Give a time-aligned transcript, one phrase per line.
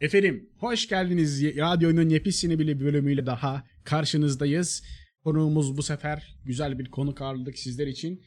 [0.00, 1.44] Efendim hoş geldiniz.
[1.44, 4.82] Radyonun yepyeni bir bölümüyle daha karşınızdayız.
[5.24, 8.22] Konuğumuz bu sefer güzel bir konuk ağırladık sizler için.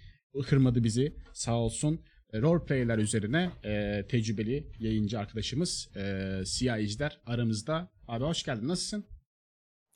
[0.46, 2.06] Kırmadı bizi sağ olsun.
[2.34, 7.92] E, Roleplay'ler üzerine e, tecrübeli yayıncı arkadaşımız e, Siyah İjder aramızda.
[8.08, 9.05] Abi hoş geldin nasılsın?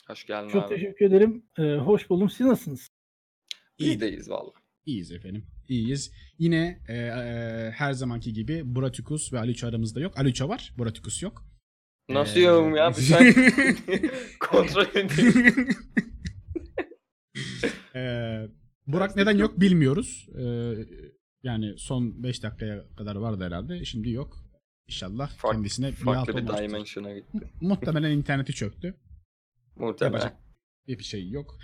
[0.08, 0.76] Hoş geldin Çok abi.
[0.76, 1.46] teşekkür ederim.
[1.58, 2.30] Ee, hoş buldum.
[2.30, 2.90] Siz nasılsınız?
[3.78, 4.52] İyiyiz valla.
[4.86, 5.46] İyiyiz efendim.
[5.68, 6.12] İyiyiz.
[6.38, 10.18] Yine e, e, her zamanki gibi Buratikus ve Aliço aramızda yok.
[10.18, 11.57] Aliço var, Buratikus yok.
[12.10, 12.90] Nasıl Ee, yorum ya?
[12.90, 13.34] Bir sen
[14.40, 15.70] kontrol edeyim.
[17.96, 18.48] Ee,
[18.88, 20.28] Burak neden yok bilmiyoruz.
[20.40, 20.74] Ee,
[21.44, 23.86] yani son 5 dakikaya kadar vardı herhalde.
[23.86, 24.38] Şimdi yok.
[24.88, 27.52] İnşallah Fark- kendisine bir Farklı bir dimension'a gitti.
[27.62, 28.96] Muhtemelen interneti çöktü.
[29.76, 30.14] Muhtemelen.
[30.24, 30.40] Yapacak
[30.88, 31.58] bir şey yok.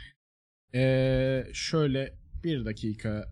[0.74, 3.32] Ee, şöyle bir dakika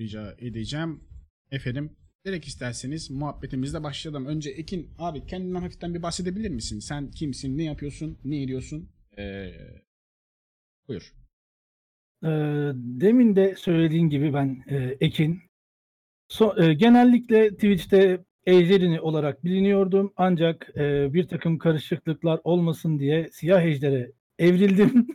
[0.00, 1.04] rica edeceğim.
[1.50, 1.96] Efendim
[2.28, 4.26] direkt isterseniz muhabbetimizle başlayalım.
[4.26, 6.78] Önce Ekin abi kendinden hafiften bir bahsedebilir misin?
[6.78, 8.88] Sen kimsin, ne yapıyorsun, ne ediyorsun?
[9.18, 9.50] Ee,
[10.88, 11.14] buyur.
[12.24, 12.28] Ee,
[12.74, 15.40] demin de söylediğin gibi ben e, Ekin.
[16.30, 20.12] So- e, genellikle Twitch'te ejderini olarak biliniyordum.
[20.16, 25.06] Ancak e, bir takım karışıklıklar olmasın diye siyah ejdere evrildim.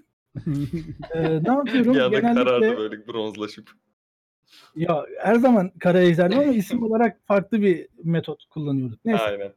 [1.16, 1.94] Ee, ne yapıyorum?
[1.94, 3.72] Bir anda genellikle karardı böyle bronzlaşıp.
[4.76, 9.06] Ya her zaman kara ejderdim ama isim olarak farklı bir metot kullanıyorduk.
[9.06, 9.24] Neyse.
[9.24, 9.54] Aynen.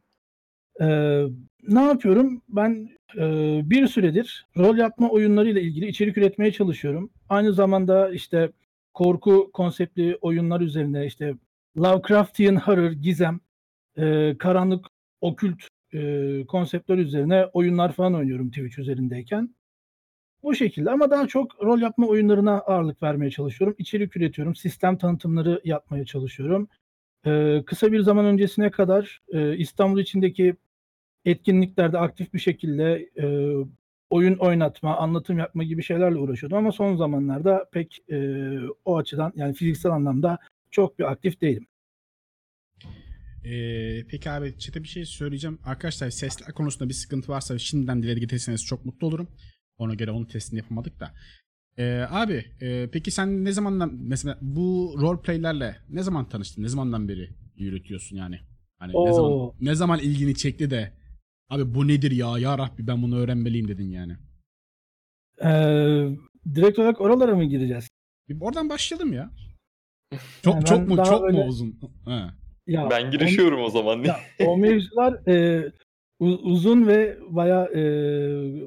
[0.81, 1.27] Ee,
[1.69, 2.43] ne yapıyorum?
[2.49, 7.11] Ben e, bir süredir rol yapma oyunlarıyla ilgili içerik üretmeye çalışıyorum.
[7.29, 8.53] Aynı zamanda işte
[8.95, 11.35] korku konseptli oyunlar üzerine işte
[11.79, 13.41] Lovecraftian horror, gizem,
[13.99, 14.87] e, karanlık,
[15.21, 19.55] okült e, konseptler üzerine oyunlar falan oynuyorum Twitch üzerindeyken.
[20.43, 23.77] Bu şekilde ama daha çok rol yapma oyunlarına ağırlık vermeye çalışıyorum.
[23.79, 26.69] İçerik üretiyorum, sistem tanıtımları yapmaya çalışıyorum.
[27.27, 30.57] Ee, kısa bir zaman öncesine kadar e, İstanbul içindeki
[31.25, 33.27] etkinliklerde aktif bir şekilde e,
[34.11, 38.19] oyun oynatma, anlatım yapma gibi şeylerle uğraşıyordum ama son zamanlarda pek e,
[38.85, 40.39] o açıdan yani fiziksel anlamda
[40.71, 41.67] çok bir aktif değilim.
[43.45, 45.59] Ee, peki abi çete bir şey söyleyeceğim.
[45.65, 49.29] Arkadaşlar sesler konusunda bir sıkıntı varsa şimdiden dile getirirseniz çok mutlu olurum.
[49.79, 51.15] Ona göre onun testini yapamadık da.
[51.79, 56.63] Ee, abi e, peki sen ne zamandan mesela bu roleplaylerle ne zaman tanıştın?
[56.63, 58.41] Ne zamandan beri yürütüyorsun yani?
[58.79, 59.13] Hani ne Oo.
[59.13, 60.93] zaman ne zaman ilgini çekti de
[61.49, 64.17] abi bu nedir ya ya Rabbi ben bunu öğrenmeliyim dedin yani.
[65.45, 66.09] Ee,
[66.55, 67.89] direkt olarak oralara mı gireceğiz?
[68.29, 69.31] Bir oradan başlayalım ya.
[70.43, 71.81] Çok Yani çok mu çok mu öyle- uzun?
[72.05, 72.35] Ha.
[72.67, 74.03] Ya, Ben girişiyorum o zaman.
[74.05, 74.17] Ya,
[74.47, 75.65] o mevzular e,
[76.19, 77.83] uzun ve bayağı e,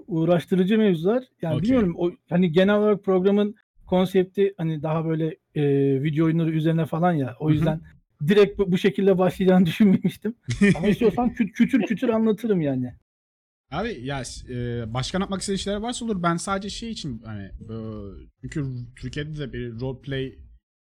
[0.08, 1.24] uğraştırıcı mevzular.
[1.42, 1.64] Yani Okey.
[1.64, 3.56] bilmiyorum o hani genel olarak programın
[3.86, 5.64] konsepti hani daha böyle e,
[6.04, 7.36] video oyunları üzerine falan ya.
[7.40, 7.82] O yüzden
[8.28, 10.36] direkt bu, bu şekilde başlayacağını düşünmemiştim.
[10.76, 12.94] Ama istiyorsan kü- kütür kütür anlatırım yani.
[13.72, 16.24] Abi ya e, başka anlatmak istediğin şeyler varsa olur.
[16.24, 17.76] Ben sadece şey için hani e,
[18.42, 20.36] çünkü Türkiye'de de bir roleplay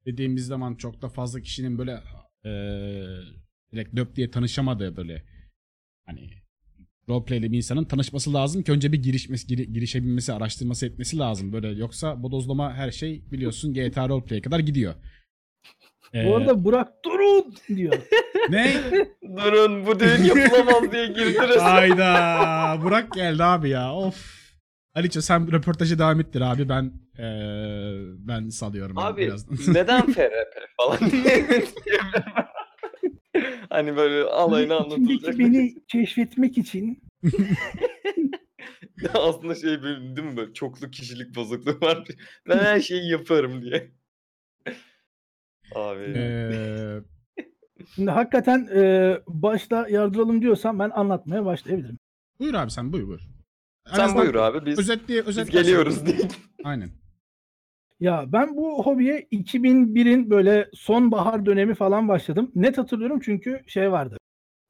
[0.07, 1.93] dediğimiz zaman çok da fazla kişinin böyle
[2.45, 2.51] e,
[3.73, 5.25] direkt löp diye tanışamadığı böyle
[6.07, 6.31] hani
[7.09, 11.53] roleplay'li bir insanın tanışması lazım ki önce bir girişmesi, giri- girişebilmesi, araştırması etmesi lazım.
[11.53, 14.95] Böyle yoksa bodozlama her şey biliyorsun GTA roleplay'e kadar gidiyor.
[16.15, 17.95] E, Bu arada Burak durun diyor.
[18.51, 18.75] ne?
[19.37, 21.57] Durun bu düğün yapılamaz diye girdiniz.
[21.63, 22.79] Hayda.
[22.83, 23.93] Burak geldi abi ya.
[23.95, 24.37] Of.
[24.95, 26.69] Aliço sen röportajı devam ettir abi.
[26.69, 29.59] Ben eee, ben salıyorum abi, Abi birazdan.
[29.75, 31.47] neden FRP falan diye.
[33.71, 35.39] Hani böyle alayını İçindeki anlatılacak.
[35.39, 37.03] beni keşfetmek için
[39.15, 42.05] Aslında şey böyle, değil mi böyle çoklu kişilik bozukluğu var.
[42.49, 43.91] Ben her şeyi yaparım diye.
[45.75, 46.03] Abi.
[46.03, 47.01] Eee,
[47.95, 51.99] şimdi hakikaten e, başta yardıralım diyorsam ben anlatmaya başlayabilirim.
[52.41, 53.21] buyur abi sen buyur buyur.
[53.87, 56.29] En Sen azından buyur abi biz, Özetli, biz geliyoruz diye.
[56.65, 56.91] Aynen.
[58.01, 62.51] Ya ben bu hobiye 2001'in böyle sonbahar dönemi falan başladım.
[62.55, 64.17] Net hatırlıyorum çünkü şey vardı.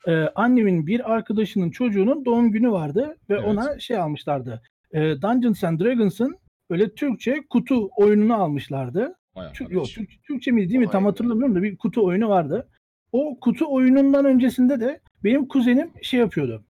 [0.07, 3.45] Ee, annemin bir arkadaşının çocuğunun doğum günü vardı ve Evet.
[3.45, 4.63] ona şey almışlardı.
[4.93, 6.37] Ee, Dungeons and Dragons'ın
[6.71, 9.15] böyle Türkçe kutu oyununu almışlardı.
[9.35, 9.73] Arkadaş.
[9.73, 10.91] yok Türk, Türkçe miydi değil mi?
[10.91, 12.69] Tam Vay hatırlamıyorum da bir kutu oyunu vardı.
[13.13, 16.65] O kutu oyunundan öncesinde de benim kuzenim şey yapıyordu.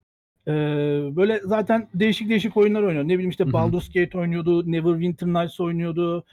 [0.48, 0.52] Ee,
[1.16, 3.08] böyle zaten değişik değişik oyunlar oynuyordu.
[3.08, 3.52] Ne bileyim işte.
[3.52, 6.24] Baldur's Gate oynuyordu, Neverwinter Nights oynuyordu,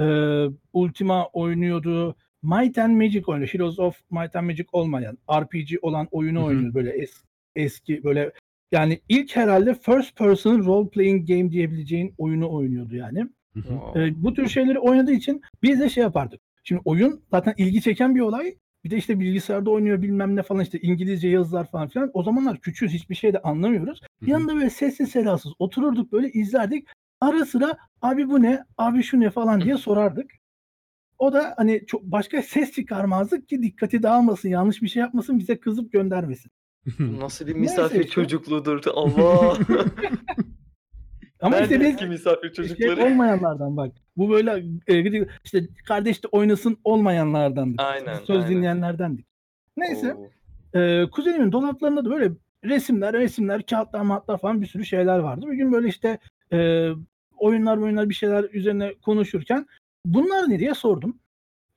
[0.00, 3.48] ee, Ultima oynuyordu, Might and Magic oynuyor.
[3.48, 7.24] Heroes of Might and Magic olmayan, RPG olan oyunu oynuyor böyle es,
[7.56, 8.32] eski böyle
[8.72, 13.26] yani ilk herhalde first person role playing game diyebileceğin oyunu oynuyordu yani.
[13.96, 16.40] Ee, bu tür şeyleri oynadığı için biz de şey yapardık.
[16.64, 18.54] Şimdi oyun zaten ilgi çeken bir olay.
[18.84, 22.10] Bir de işte bilgisayarda oynuyor bilmem ne falan işte İngilizce yazılar falan filan.
[22.14, 24.00] O zamanlar küçüğüz hiçbir şey de anlamıyoruz.
[24.26, 26.88] Yanında böyle sessiz sedasız otururduk böyle izlerdik.
[27.20, 28.64] Ara sıra abi bu ne?
[28.78, 30.30] Abi şu ne falan diye sorardık.
[31.18, 35.60] O da hani çok başka ses çıkarmazdık ki dikkati dağılmasın, yanlış bir şey yapmasın, bize
[35.60, 36.50] kızıp göndermesin.
[36.98, 38.10] Nasıl bir Neyse misafir işte.
[38.10, 38.82] çocukluğudur.
[38.94, 39.56] Allah.
[41.40, 43.04] Ama işte biz misafir şey çocukları?
[43.04, 43.92] olmayanlardan bak.
[44.16, 47.80] Bu böyle e, işte kardeş de oynasın olmayanlardandık.
[47.82, 48.48] Aynen, Söz aynen.
[48.48, 49.26] dinleyenlerdendik.
[49.76, 50.14] Neyse.
[50.14, 50.30] Oo.
[50.80, 52.32] Ee, kuzenimin dolaplarında da böyle
[52.64, 55.46] resimler, resimler, kağıtlar, matlar falan bir sürü şeyler vardı.
[55.46, 56.18] Bir gün böyle işte
[56.52, 56.90] e,
[57.38, 59.66] oyunlar oyunlar bir şeyler üzerine konuşurken
[60.04, 61.18] bunlar ne diye sordum.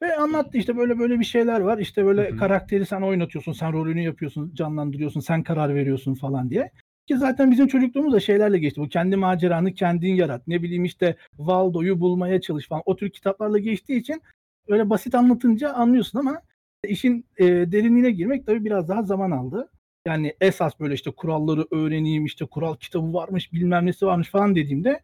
[0.02, 1.78] Ve anlattı işte böyle böyle bir şeyler var.
[1.78, 2.38] İşte böyle Hı hı.
[2.38, 6.72] karakteri sen oynatıyorsun, sen rolünü yapıyorsun, canlandırıyorsun, sen karar veriyorsun falan diye.
[7.08, 8.82] Ki zaten bizim çocukluğumuz da şeylerle geçti.
[8.82, 10.48] Bu kendi maceranı kendin yarat.
[10.48, 12.84] Ne bileyim işte Waldo'yu bulmaya çalış falan.
[12.86, 14.22] O tür kitaplarla geçtiği için
[14.68, 16.42] öyle basit anlatınca anlıyorsun ama
[16.88, 19.70] işin e, derinliğine girmek tabii biraz daha zaman aldı.
[20.06, 25.02] Yani esas böyle işte kuralları öğreneyim işte kural kitabı varmış bilmem nesi varmış falan dediğimde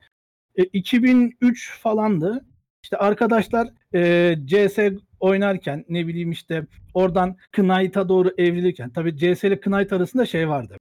[0.56, 2.46] e, 2003 falandı.
[2.84, 4.80] İşte arkadaşlar e, CS
[5.20, 10.78] oynarken ne bileyim işte oradan Knight'a doğru evrilirken tabii CS ile Knight arasında şey vardı.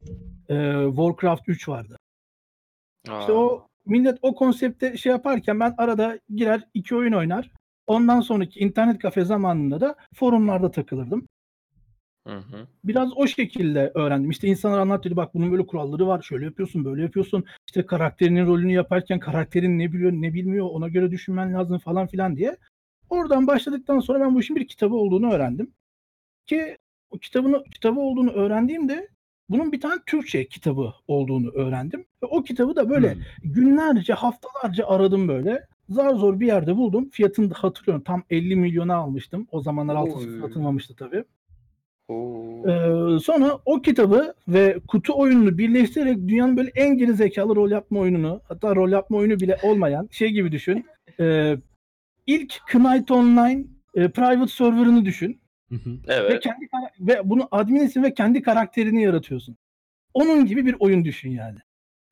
[0.49, 0.55] E,
[0.87, 1.99] Warcraft 3 vardı.
[3.05, 3.37] İşte Aa.
[3.37, 7.51] o millet o konsepte şey yaparken ben arada girer iki oyun oynar.
[7.87, 11.27] Ondan sonraki internet kafe zamanında da forumlarda takılırdım.
[12.27, 12.67] Hı hı.
[12.85, 14.31] Biraz o şekilde öğrendim.
[14.31, 16.23] İşte insanlar anlatıyordu bak bunun böyle kuralları var.
[16.23, 17.45] Şöyle yapıyorsun, böyle yapıyorsun.
[17.67, 22.37] İşte karakterinin rolünü yaparken karakterin ne biliyor, ne bilmiyor ona göre düşünmen lazım falan filan
[22.37, 22.57] diye.
[23.11, 25.71] Oradan başladıktan sonra ben bu işin bir kitabı olduğunu öğrendim.
[26.47, 26.77] Ki
[27.11, 29.09] o kitabını kitabı olduğunu öğrendiğimde
[29.49, 32.05] bunun bir tane Türkçe kitabı olduğunu öğrendim.
[32.23, 33.21] Ve o kitabı da böyle Hmm.
[33.45, 35.67] günlerce, haftalarca aradım böyle.
[35.89, 37.09] Zar zor bir yerde buldum.
[37.11, 38.05] Fiyatını da hatırlıyorum.
[38.05, 39.47] Tam 50 milyona almıştım.
[39.51, 40.41] O zamanlar altı Oy.
[40.41, 41.25] satılmamıştı tabii.
[42.11, 47.99] Ee, sonra o kitabı ve kutu oyununu birleştirerek dünyanın böyle en geri zekalı rol yapma
[47.99, 50.87] oyununu hatta rol yapma oyunu bile olmayan şey gibi düşün.
[51.21, 51.57] Ee,
[52.27, 53.65] ilk Knight Online
[53.95, 55.91] e, private server'ını düşün Hı hı.
[56.09, 56.43] ve Evet.
[56.43, 56.69] kendi
[57.01, 59.57] ve bunu adminsin ve kendi karakterini yaratıyorsun.
[60.15, 61.59] Onun gibi bir oyun düşün yani.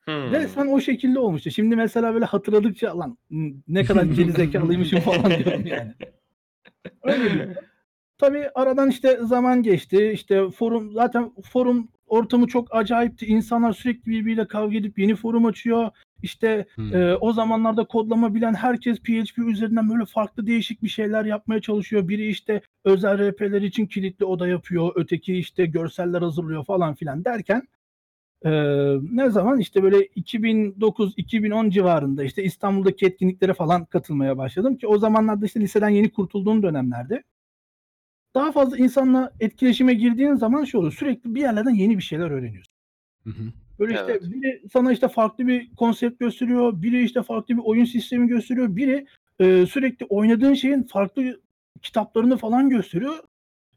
[0.05, 0.31] Hmm.
[0.33, 1.51] Resmen o şekilde olmuştu.
[1.51, 3.19] Şimdi mesela böyle hatırladıkça lan
[3.69, 5.95] ne kadar geri zekalıymışım falan diyorum yani.
[7.03, 7.49] Öyle bir
[8.19, 10.11] Tabii aradan işte zaman geçti.
[10.15, 13.27] İşte forum zaten forum ortamı çok acayipti.
[13.27, 15.91] İnsanlar sürekli birbiriyle kavga edip yeni forum açıyor.
[16.23, 16.95] İşte Hmm.
[16.97, 22.09] e, o zamanlarda kodlama bilen herkes PHP üzerinden böyle farklı değişik bir şeyler yapmaya çalışıyor.
[22.09, 24.93] Biri işte özel RP'ler için kilitli oda yapıyor.
[24.97, 27.63] Öteki işte görseller hazırlıyor falan filan derken
[28.45, 28.51] e,
[29.13, 35.47] ne zaman işte böyle 2009-2010 civarında işte İstanbul'daki etkinliklere falan katılmaya başladım ki o zamanlarda
[35.47, 37.23] işte liseden yeni kurtulduğum dönemlerde
[38.35, 40.93] daha fazla insanla etkileşime girdiğin zaman şu oluyor.
[40.93, 42.75] Sürekli bir yerlerden yeni bir şeyler öğreniyorsun.
[43.25, 43.43] Hı hı.
[43.79, 44.23] Böyle işte Evet.
[44.23, 49.07] biri sana işte farklı bir konsept gösteriyor, biri işte farklı bir oyun sistemi gösteriyor, biri
[49.41, 51.41] e, sürekli oynadığın şeyin farklı
[51.83, 53.15] kitaplarını falan gösteriyor.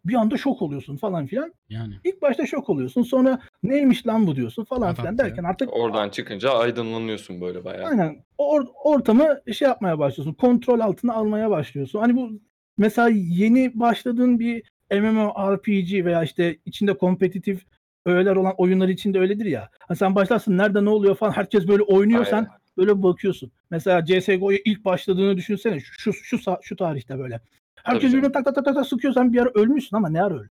[0.05, 1.53] Bir anda şok oluyorsun falan filan.
[1.69, 1.93] Yani.
[2.03, 3.03] İlk başta şok oluyorsun.
[3.03, 5.01] Sonra neymiş lan bu diyorsun falan Adapte.
[5.01, 7.87] filan derken artık Oradan çıkınca aydınlanıyorsun böyle bayağı.
[7.87, 8.23] Aynen.
[8.39, 10.33] Or- ortamı şey yapmaya başlıyorsun.
[10.33, 11.99] Kontrol altına almaya başlıyorsun.
[11.99, 12.31] Hani bu
[12.77, 17.65] mesela yeni başladığın bir MMORPG veya işte içinde kompetitif
[18.05, 19.69] öğeler olan oyunlar içinde öyledir ya.
[19.79, 22.49] Hani sen başlarsın nerede ne oluyor falan herkes böyle oynuyor sen Aynen.
[22.77, 23.51] böyle bakıyorsun.
[23.69, 27.41] Mesela CS:GO'ya ilk başladığını düşünsene şu şu sa- şu tarihte böyle.
[27.75, 30.33] Herkes birbirine tak tak tak tak tak sıkıyor sen bir ara ölmüşsün ama ne ara
[30.35, 30.49] öldün?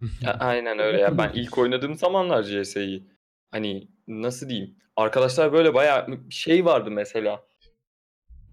[0.26, 1.18] A- Aynen öyle ya.
[1.18, 3.06] Ben ilk oynadığım zamanlar CS'yi
[3.50, 4.74] hani nasıl diyeyim?
[4.96, 7.42] Arkadaşlar böyle bayağı şey vardı mesela.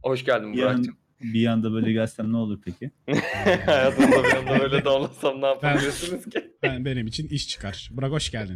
[0.03, 0.97] Hoş geldin Burak'cığım.
[1.21, 2.91] Bir anda böyle gelsem ne olur peki?
[3.65, 6.51] Hayatımda bir anda böyle damlasam ne yapabilirsiniz ki?
[6.63, 7.89] Ben, benim için iş çıkar.
[7.93, 8.55] Burak hoş geldin.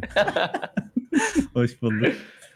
[1.54, 2.12] Hoş bulduk.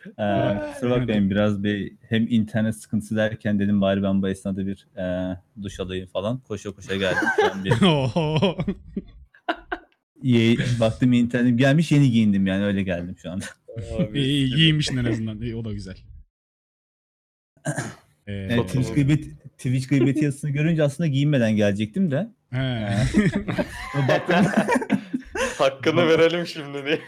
[0.06, 4.86] Ee, kusura bakmayın biraz bir hem internet sıkıntısı derken dedim bari ben bu esnada bir
[4.96, 6.38] e, duş alayım falan.
[6.40, 7.28] Koşa koşa geldim.
[7.64, 7.72] Bir
[10.22, 13.44] ye- baktım internet gelmiş yeni giyindim yani öyle geldim şu anda.
[13.98, 14.56] Abi, İyi, iyi gibi.
[14.56, 15.40] giyinmişsin en azından.
[15.40, 15.96] İyi, o da güzel.
[18.26, 22.28] Ee, Fotoğrafı- Twitch, Twitch gıybeti yazısını görünce aslında giyinmeden gelecektim de.
[22.50, 22.88] he.
[24.08, 24.46] Baktım,
[25.58, 26.98] Hakkını verelim şimdi diye.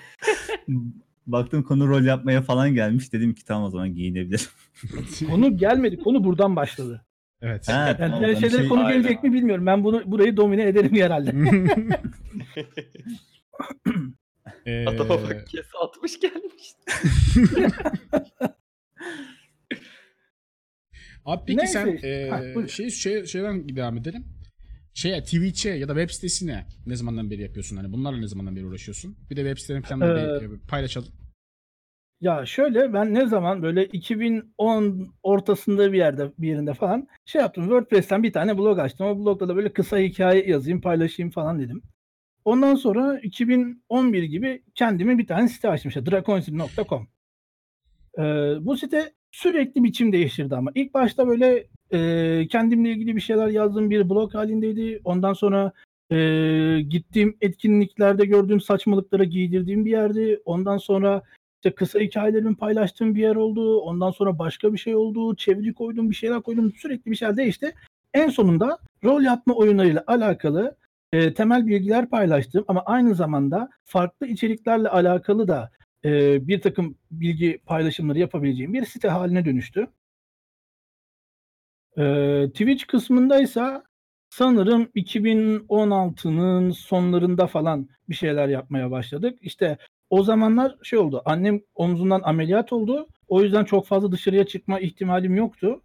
[1.27, 3.13] baktım konu rol yapmaya falan gelmiş.
[3.13, 4.47] Dedim ki tamam o zaman giyinebilirim.
[5.31, 5.99] Konu gelmedi.
[5.99, 7.05] Konu buradan başladı.
[7.43, 7.69] evet.
[7.69, 9.03] Ha, Yani tamam, diğer ben şeylere şey- konu Aynen.
[9.03, 9.67] gelecek mi bilmiyorum.
[9.67, 11.33] Ben bunu burayı domine ederim herhalde.
[14.67, 16.73] Ee, Adama bak kes atmış gelmiş.
[21.31, 21.73] Abi peki Neyse
[22.03, 22.69] sen e, Ha, buyur.
[22.69, 24.25] şey, şey şeyden devam edelim.
[24.95, 27.77] şeye Twitch'e ya da web sitesine ne zamandan beri yapıyorsun?
[27.77, 29.17] Hani bunlarla ne zamandan beri uğraşıyorsun?
[29.31, 31.09] Bir de web sitelerini falan da Ee, bir, e, paylaşalım.
[32.21, 37.65] Ya şöyle ben ne zaman böyle 2010 ortasında bir yerde bir yerinde falan şey yaptım.
[37.65, 39.07] WordPress'ten bir tane blog açtım.
[39.07, 41.83] O blogda da böyle kısa hikaye yazayım, paylaşayım falan dedim.
[42.45, 47.09] Ondan sonra 2011 gibi kendime bir tane site açtım işte draconsim.com.
[48.19, 48.23] Ee,
[48.61, 53.91] bu site sürekli biçim değiştirdi ama ilk başta böyle e, kendimle ilgili bir şeyler yazdığım
[53.91, 55.01] bir blog halindeydi.
[55.05, 55.73] Ondan sonra
[56.11, 56.17] e,
[56.89, 60.41] gittiğim etkinliklerde gördüğüm saçmalıklara giydirdiğim bir yerdi.
[60.45, 61.23] Ondan sonra
[61.57, 63.81] işte kısa hikayelerimi paylaştığım bir yer oldu.
[63.81, 65.37] Ondan sonra başka bir şey oldu.
[65.37, 66.73] Çeviri koydum, bir şeyler koydum.
[66.73, 67.75] Sürekli bir şeyler değişti.
[68.15, 70.77] En sonunda rol yapma oyunlarıyla alakalı
[71.13, 75.71] e, temel bilgiler paylaştım ama aynı zamanda farklı içeriklerle alakalı da
[76.05, 79.87] e, bir takım bilgi paylaşımları yapabileceğim bir site haline dönüştü.
[81.99, 82.03] E,
[82.51, 83.85] Twitch kısmındaysa
[84.31, 89.39] sanırım 2016'nın sonlarında falan bir şeyler yapmaya başladık.
[89.43, 89.79] İşte
[90.11, 91.23] o zamanlar şey oldu.
[91.25, 93.09] Annem omzundan ameliyat oldu.
[93.29, 95.83] O yüzden çok fazla dışarıya çıkma ihtimalim yoktu.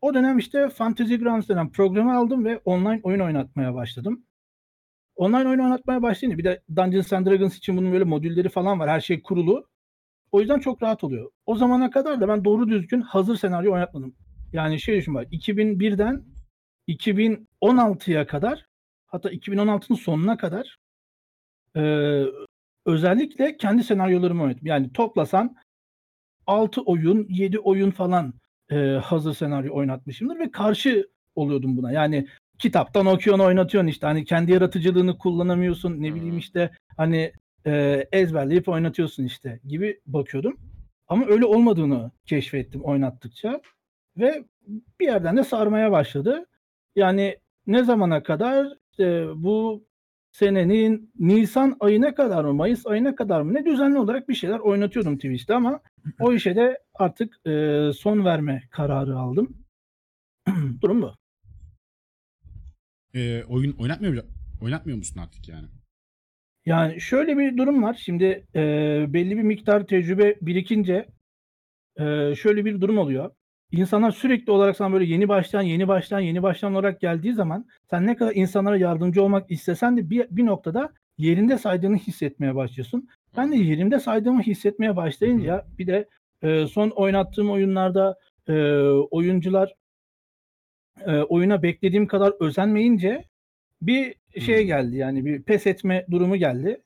[0.00, 4.24] O dönem işte Fantasy Grounds denen programı aldım ve online oyun oynatmaya başladım.
[5.18, 8.90] Online oyun oynatmaya başlayınca bir de Dungeons and Dragons için bunun böyle modülleri falan var.
[8.90, 9.68] Her şey kurulu.
[10.32, 11.30] O yüzden çok rahat oluyor.
[11.46, 14.14] O zamana kadar da ben doğru düzgün hazır senaryo oynatmadım.
[14.52, 16.24] Yani şey düşün bak 2001'den
[16.88, 18.66] 2016'ya kadar
[19.06, 20.78] hatta 2016'nın sonuna kadar
[21.76, 21.82] e,
[22.86, 24.66] özellikle kendi senaryolarımı oynadım.
[24.66, 25.56] Yani toplasan
[26.46, 28.34] 6 oyun, 7 oyun falan
[28.70, 31.92] e, hazır senaryo oynatmışımdır ve karşı oluyordum buna.
[31.92, 34.06] Yani kitaptan okuyorsun, oynatıyorsun işte.
[34.06, 36.02] Hani kendi yaratıcılığını kullanamıyorsun.
[36.02, 36.38] Ne bileyim Hmm.
[36.38, 37.32] işte hani
[37.66, 40.56] e, ezberleyip oynatıyorsun işte gibi bakıyordum.
[41.08, 43.60] Ama öyle olmadığını keşfettim oynattıkça
[44.16, 44.44] ve
[45.00, 46.46] bir yerden de sarmaya başladı.
[46.96, 49.84] Yani ne zamana kadar işte bu
[50.32, 55.16] senenin Nisan ayına kadar mı Mayıs ayına kadar mı ne düzenli olarak bir şeyler oynatıyordum
[55.16, 55.80] Twitch'te ama
[56.20, 59.64] o işe de artık e, son verme kararı aldım.
[60.82, 61.14] Durum bu.
[63.18, 64.24] E, oyun oynatmıyor
[64.62, 65.66] oynatmıyor musun artık yani?
[66.66, 68.00] Yani şöyle bir durum var.
[68.04, 68.60] Şimdi e,
[69.08, 71.06] belli bir miktar tecrübe birikince
[71.96, 73.30] e, şöyle bir durum oluyor.
[73.70, 78.06] İnsanlar sürekli olarak sana böyle yeni başlayan, yeni başlayan, yeni başlayan olarak geldiği zaman sen
[78.06, 83.08] ne kadar insanlara yardımcı olmak istesen de bir, bir noktada yerinde saydığını hissetmeye başlıyorsun.
[83.36, 86.08] Ben de yerimde saydığımı hissetmeye başlayınca bir de
[86.42, 88.52] e, son oynattığım oyunlarda e,
[89.10, 89.74] oyuncular
[91.06, 93.24] e, oyuna beklediğim kadar özenmeyince
[93.82, 96.82] bir şey geldi yani bir pes etme durumu geldi.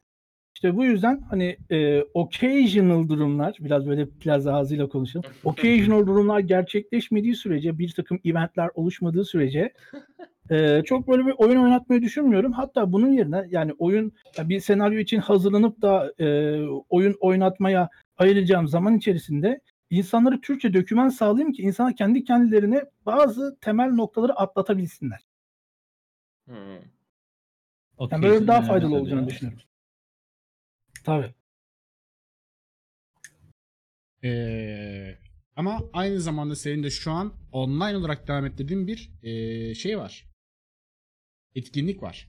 [0.55, 5.31] İşte bu yüzden hani e, occasional durumlar biraz böyle plaza ağzıyla konuşalım.
[5.45, 9.73] Occasional durumlar gerçekleşmediği sürece bir takım eventler oluşmadığı sürece
[10.51, 12.53] e, çok böyle bir oyun oynatmayı düşünmüyorum.
[12.53, 18.69] Hatta bunun yerine yani oyun yani bir senaryo için hazırlanıp da e, oyun oynatmaya ayıracağım
[18.69, 19.61] zaman içerisinde
[19.93, 25.21] insanlara Türkçe doküman sağlayayım ki insanlar kendi kendilerine bazı temel noktaları atlatabilsinler.
[26.45, 26.57] Hmm.
[28.11, 29.29] Yani böyle daha faydalı olacağını ya.
[29.29, 29.63] düşünüyorum.
[31.05, 31.35] Tabii.
[34.25, 35.19] Ee,
[35.57, 40.27] ama aynı zamanda senin de şu an online olarak devam ettirdiğin bir ee, şey var.
[41.55, 42.29] Etkinlik var.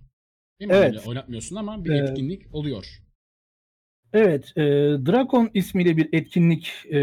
[0.59, 0.77] Değil mi?
[0.77, 0.89] Evet.
[0.89, 3.03] Öyle oynatmıyorsun ama bir Ee, etkinlik oluyor.
[4.13, 4.61] Evet, e,
[5.05, 6.99] Drakon ismiyle bir etkinlik e,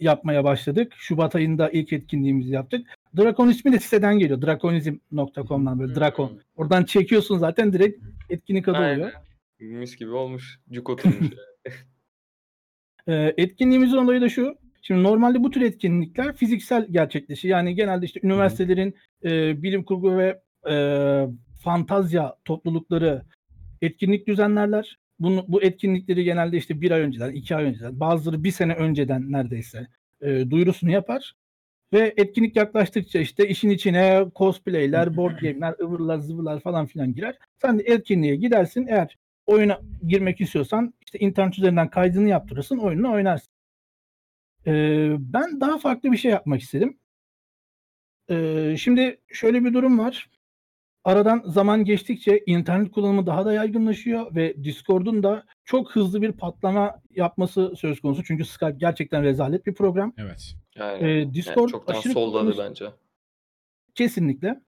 [0.00, 0.92] yapmaya başladık.
[0.96, 2.86] Şubat ayında ilk etkinliğimizi yaptık.
[3.16, 4.42] Drakon ismi de siteden geliyor.
[4.42, 6.28] Drakonizm.com'dan böyle Drakon.
[6.28, 6.38] Hmm.
[6.56, 8.94] Oradan çekiyorsun zaten direkt etkinlik adı Aynen.
[8.94, 9.12] oluyor.
[9.60, 10.60] Mis gibi olmuş.
[10.72, 11.16] Cuk oturmuş.
[13.08, 14.54] E, etkinliğimizin olayı da şu.
[14.82, 17.48] Şimdi normalde bu tür etkinlikler fiziksel gerçekleşir.
[17.48, 18.94] Yani genelde işte üniversitelerin
[19.24, 20.74] e, bilim kurgu ve e,
[21.62, 23.22] fantazya toplulukları
[23.82, 24.98] etkinlik düzenlerler.
[25.22, 29.32] Bunu, bu etkinlikleri genelde işte bir ay önceden, iki ay önceden, bazıları bir sene önceden
[29.32, 29.86] neredeyse
[30.20, 31.34] e, duyurusunu yapar.
[31.92, 37.38] Ve etkinlik yaklaştıkça işte işin içine cosplayler, board game'ler, ıvırlar, zıvırlar falan filan girer.
[37.62, 38.86] Sen de etkinliğe gidersin.
[38.86, 43.52] Eğer oyuna girmek istiyorsan işte internet üzerinden kaydını yaptırırsın, oyununu oynarsın.
[44.66, 46.98] Ee, ben daha farklı bir şey yapmak istedim.
[48.30, 50.30] Ee, şimdi şöyle bir durum var.
[51.04, 57.00] Aradan zaman geçtikçe internet kullanımı daha da yaygınlaşıyor ve Discord'un da çok hızlı bir patlama
[57.10, 58.24] yapması söz konusu.
[58.24, 60.12] Çünkü Skype gerçekten rezalet bir program.
[60.18, 60.54] Evet.
[60.76, 62.84] Yani, Ee, yani Discord çoktan aşırı solladı kullanış- bence.
[63.94, 64.60] Kesinlikle.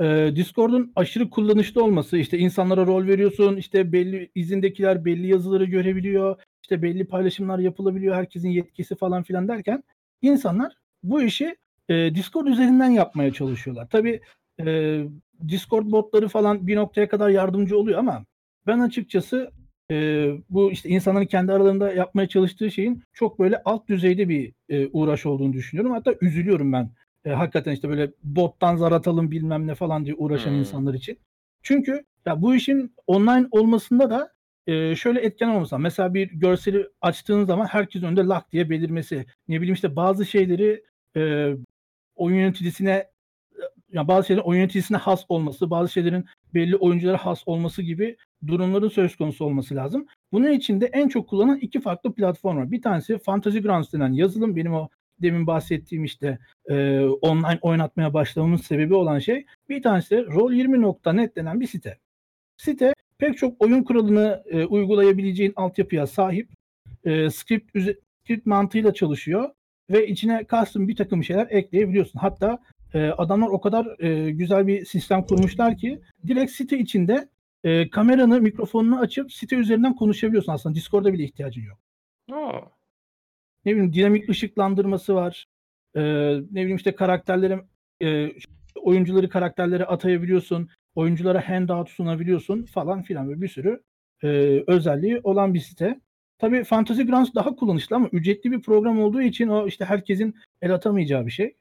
[0.00, 6.36] Ee, Discord'un aşırı kullanışlı olması, işte insanlara rol veriyorsun, işte belli izindekiler belli yazıları görebiliyor,
[6.62, 9.82] işte belli paylaşımlar yapılabiliyor, herkesin yetkisi falan filan derken
[10.22, 10.72] insanlar
[11.02, 11.56] bu işi
[11.88, 13.88] e, Discord üzerinden yapmaya çalışıyorlar.
[13.90, 14.20] Tabii
[14.60, 15.04] e,
[15.48, 18.24] Discord botları falan bir noktaya kadar yardımcı oluyor ama
[18.66, 19.50] ben açıkçası
[19.90, 24.88] e, bu işte insanların kendi aralarında yapmaya çalıştığı şeyin çok böyle alt düzeyde bir e,
[24.92, 25.92] uğraş olduğunu düşünüyorum.
[25.92, 26.90] Hatta üzülüyorum ben.
[27.24, 30.58] E, hakikaten işte böyle bottan zar atalım bilmem ne falan diye uğraşan Hmm.
[30.58, 31.18] insanlar için.
[31.62, 34.32] Çünkü ya bu işin online olmasında da
[34.66, 39.26] e, şöyle etken olmasa mesela bir görseli açtığın zaman herkes önünde lak diye belirmesi.
[39.48, 40.84] Ne bileyim işte bazı şeyleri
[41.16, 41.52] e,
[42.14, 43.06] oyun yöneticisine
[43.92, 48.16] ya bazı şeylerin oyun yöneticisine has olması, bazı şeylerin belli oyunculara has olması gibi
[48.46, 50.06] durumların söz konusu olması lazım.
[50.32, 52.70] Bunun için de en çok kullanılan iki farklı platform var.
[52.70, 54.56] Bir tanesi Fantasy Grounds denen yazılım.
[54.56, 54.88] Benim o
[55.22, 59.46] demin bahsettiğim işte e, online oynatmaya başlamamın sebebi olan şey.
[59.68, 61.98] Bir tanesi de Roll20.net denen bir site.
[62.56, 66.48] Site pek çok oyun kuralını e, uygulayabileceğin altyapıya sahip.
[67.04, 67.78] E, script,
[68.24, 69.50] script mantığıyla çalışıyor
[69.90, 72.18] ve içine custom bir takım şeyler ekleyebiliyorsun.
[72.18, 72.58] Hatta
[72.94, 77.28] e, adamlar o kadar e, güzel bir sistem kurmuşlar ki direkt site içinde
[77.64, 80.74] e, kameranı, mikrofonunu açıp site üzerinden konuşabiliyorsun aslında.
[80.74, 81.78] Discord'a bile ihtiyacın yok.
[82.32, 82.60] Aa,
[83.64, 85.46] Ne bileyim dinamik ışıklandırması var.
[85.94, 86.00] E,
[86.50, 87.60] ne bileyim işte karakterlere
[88.02, 88.32] e,
[88.82, 90.68] oyuncuları karakterlere atayabiliyorsun.
[90.94, 93.82] Oyunculara handout sunabiliyorsun falan filan böyle bir sürü
[94.22, 94.28] e,
[94.66, 96.00] özelliği olan bir site.
[96.38, 100.74] Tabii Fantasy Grounds daha kullanışlı ama ücretli bir program olduğu için o işte herkesin el
[100.74, 101.56] atamayacağı bir şey.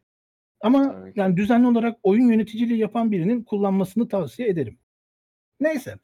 [0.62, 1.20] Ama Tabii ki.
[1.20, 4.80] yani düzenli olarak oyun yöneticiliği yapan birinin kullanmasını tavsiye ederim.
[5.60, 5.96] Neyse.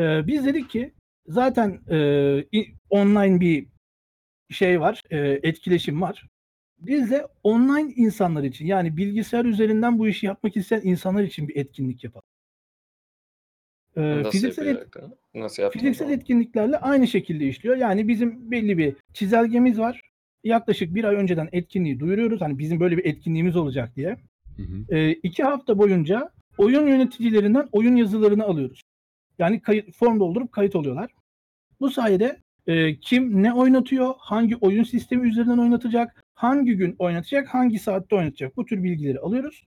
[0.00, 0.94] Ee, biz dedik ki
[1.26, 1.98] zaten e,
[2.90, 3.66] online bir
[4.50, 6.28] şey var, e, etkileşim var.
[6.78, 11.56] Biz de online insanlar için yani bilgisayar üzerinden bu işi yapmak isteyen insanlar için bir
[11.56, 12.26] etkinlik yapalım.
[13.96, 14.86] Ee, nasıl fiziksel et-?
[15.34, 15.70] Nasıl?
[15.70, 17.76] Fiziksel etkinliklerle aynı şekilde işliyor.
[17.76, 20.05] Yani bizim belli bir çizelgemiz var.
[20.46, 22.40] Yaklaşık bir ay önceden etkinliği duyuruyoruz.
[22.40, 24.16] Hani bizim böyle bir etkinliğimiz olacak diye.
[24.56, 24.96] Hı hı.
[24.96, 28.82] Ee, iki hafta boyunca oyun yöneticilerinden oyun yazılarını alıyoruz.
[29.38, 31.10] Yani kayıt, form doldurup kayıt oluyorlar.
[31.80, 32.36] Bu sayede
[32.66, 38.56] e, kim ne oynatıyor, hangi oyun sistemi üzerinden oynatacak, hangi gün oynatacak, hangi saatte oynatacak
[38.56, 39.64] bu tür bilgileri alıyoruz.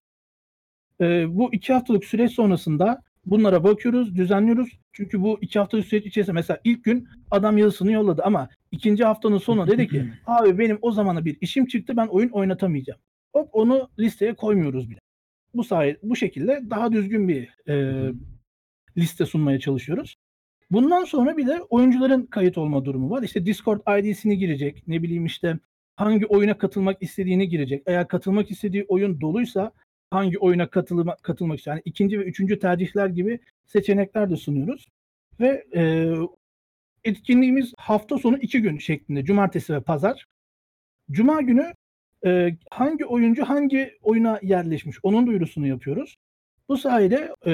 [1.00, 4.78] E, bu iki haftalık süreç sonrasında bunlara bakıyoruz, düzenliyoruz.
[4.92, 9.38] Çünkü bu iki haftalık süreç içerisinde mesela ilk gün adam yazısını yolladı ama ikinci haftanın
[9.38, 13.00] sonunda dedi ki abi benim o zamana bir işim çıktı ben oyun oynatamayacağım.
[13.32, 14.98] Hop onu listeye koymuyoruz bile.
[15.54, 18.06] Bu sayede bu şekilde daha düzgün bir e,
[18.96, 20.16] liste sunmaya çalışıyoruz.
[20.70, 23.22] Bundan sonra bir de oyuncuların kayıt olma durumu var.
[23.22, 24.82] İşte Discord ID'sini girecek.
[24.86, 25.58] Ne bileyim işte
[25.96, 27.82] hangi oyuna katılmak istediğini girecek.
[27.86, 29.72] Eğer katılmak istediği oyun doluysa
[30.10, 31.76] hangi oyuna katılma, katılmak istiyor.
[31.76, 34.88] Yani ikinci ve üçüncü tercihler gibi seçenekler de sunuyoruz.
[35.40, 36.14] Ve e,
[37.04, 39.24] etkinliğimiz hafta sonu iki gün şeklinde.
[39.24, 40.26] Cumartesi ve pazar.
[41.10, 41.72] Cuma günü
[42.26, 46.16] e, hangi oyuncu hangi oyuna yerleşmiş onun duyurusunu yapıyoruz.
[46.68, 47.52] Bu sayede e,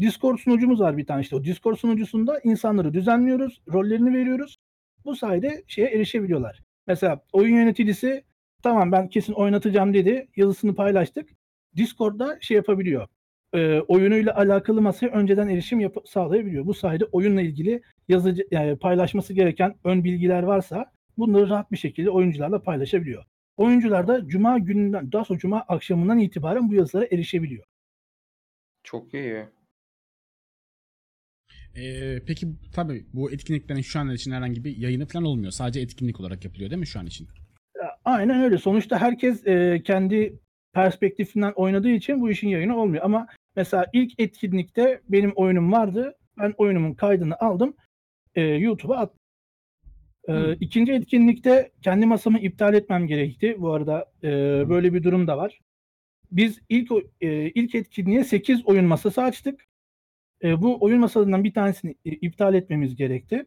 [0.00, 1.36] Discord sunucumuz var bir tane işte.
[1.36, 4.56] O Discord sunucusunda insanları düzenliyoruz, rollerini veriyoruz.
[5.04, 6.62] Bu sayede şeye erişebiliyorlar.
[6.86, 8.24] Mesela oyun yöneticisi
[8.62, 10.28] tamam ben kesin oynatacağım dedi.
[10.36, 11.28] Yazısını paylaştık.
[11.76, 13.08] Discord'da şey yapabiliyor.
[13.54, 16.66] E, oyunuyla alakalı masaya önceden erişim yap- sağlayabiliyor.
[16.66, 22.10] Bu sayede oyunla ilgili yazıcı yani paylaşması gereken ön bilgiler varsa bunları rahat bir şekilde
[22.10, 23.24] oyuncularla paylaşabiliyor.
[23.56, 27.64] Oyuncular da cuma gününden daha sonra cuma akşamından itibaren bu yazılara erişebiliyor.
[28.84, 29.44] Çok iyi.
[31.76, 35.52] Ee, peki tabii bu etkinliklerin şu an için herhangi bir yayını falan olmuyor.
[35.52, 37.28] Sadece etkinlik olarak yapılıyor değil mi şu an için?
[38.04, 38.58] Aynen öyle.
[38.58, 40.38] Sonuçta herkes e, kendi
[40.72, 43.04] perspektifinden oynadığı için bu işin yayını olmuyor.
[43.04, 46.16] Ama mesela ilk etkinlikte benim oyunum vardı.
[46.38, 47.74] Ben oyunumun kaydını aldım.
[48.34, 49.20] E, YouTube'a attım.
[50.28, 50.52] E, Hmm.
[50.60, 53.56] İkinci etkinlikte kendi masamı iptal etmem gerekti.
[53.58, 54.28] Bu arada e,
[54.68, 55.60] böyle bir durum da var.
[56.32, 59.66] Biz ilk e, ilk etkinliğe 8 oyun masası açtık.
[60.42, 63.46] E, bu oyun masalarından bir tanesini e, iptal etmemiz gerekti.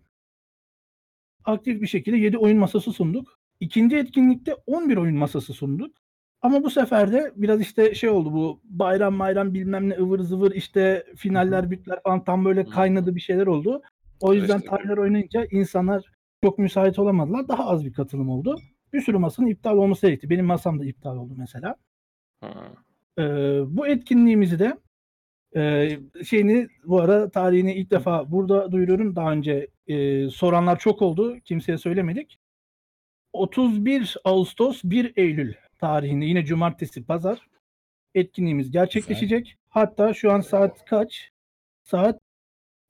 [1.46, 3.40] Aktif bir şekilde 7 oyun masası sunduk.
[3.60, 6.03] İkinci etkinlikte 11 oyun masası sunduk.
[6.44, 10.52] Ama bu sefer de biraz işte şey oldu bu bayram bayram bilmem ne ıvır zıvır
[10.52, 13.82] işte finaller bütler falan tam böyle kaynadı bir şeyler oldu.
[14.22, 14.70] O yüzden Karıştı.
[14.70, 16.06] tarihler oynayınca insanlar
[16.44, 17.48] çok müsait olamadılar.
[17.48, 18.60] Daha az bir katılım oldu.
[18.94, 20.30] Bir sürü masanın iptal olması gerekti.
[20.30, 21.76] Benim masam da iptal oldu mesela.
[23.20, 23.24] Ee,
[23.68, 24.78] bu etkinliğimizi de
[25.56, 25.90] e,
[26.24, 29.16] şeyini bu ara tarihini ilk defa burada duyuruyorum.
[29.16, 31.40] Daha önce e, soranlar çok oldu.
[31.46, 32.40] Kimseye söylemedik.
[33.34, 35.54] 31 Ağustos 1 Eylül
[35.84, 37.48] tarihinde yine cumartesi pazar
[38.16, 39.56] etkinliğimiz gerçekleşecek.
[39.70, 41.30] Hatta şu an saat kaç?
[41.84, 42.20] Saat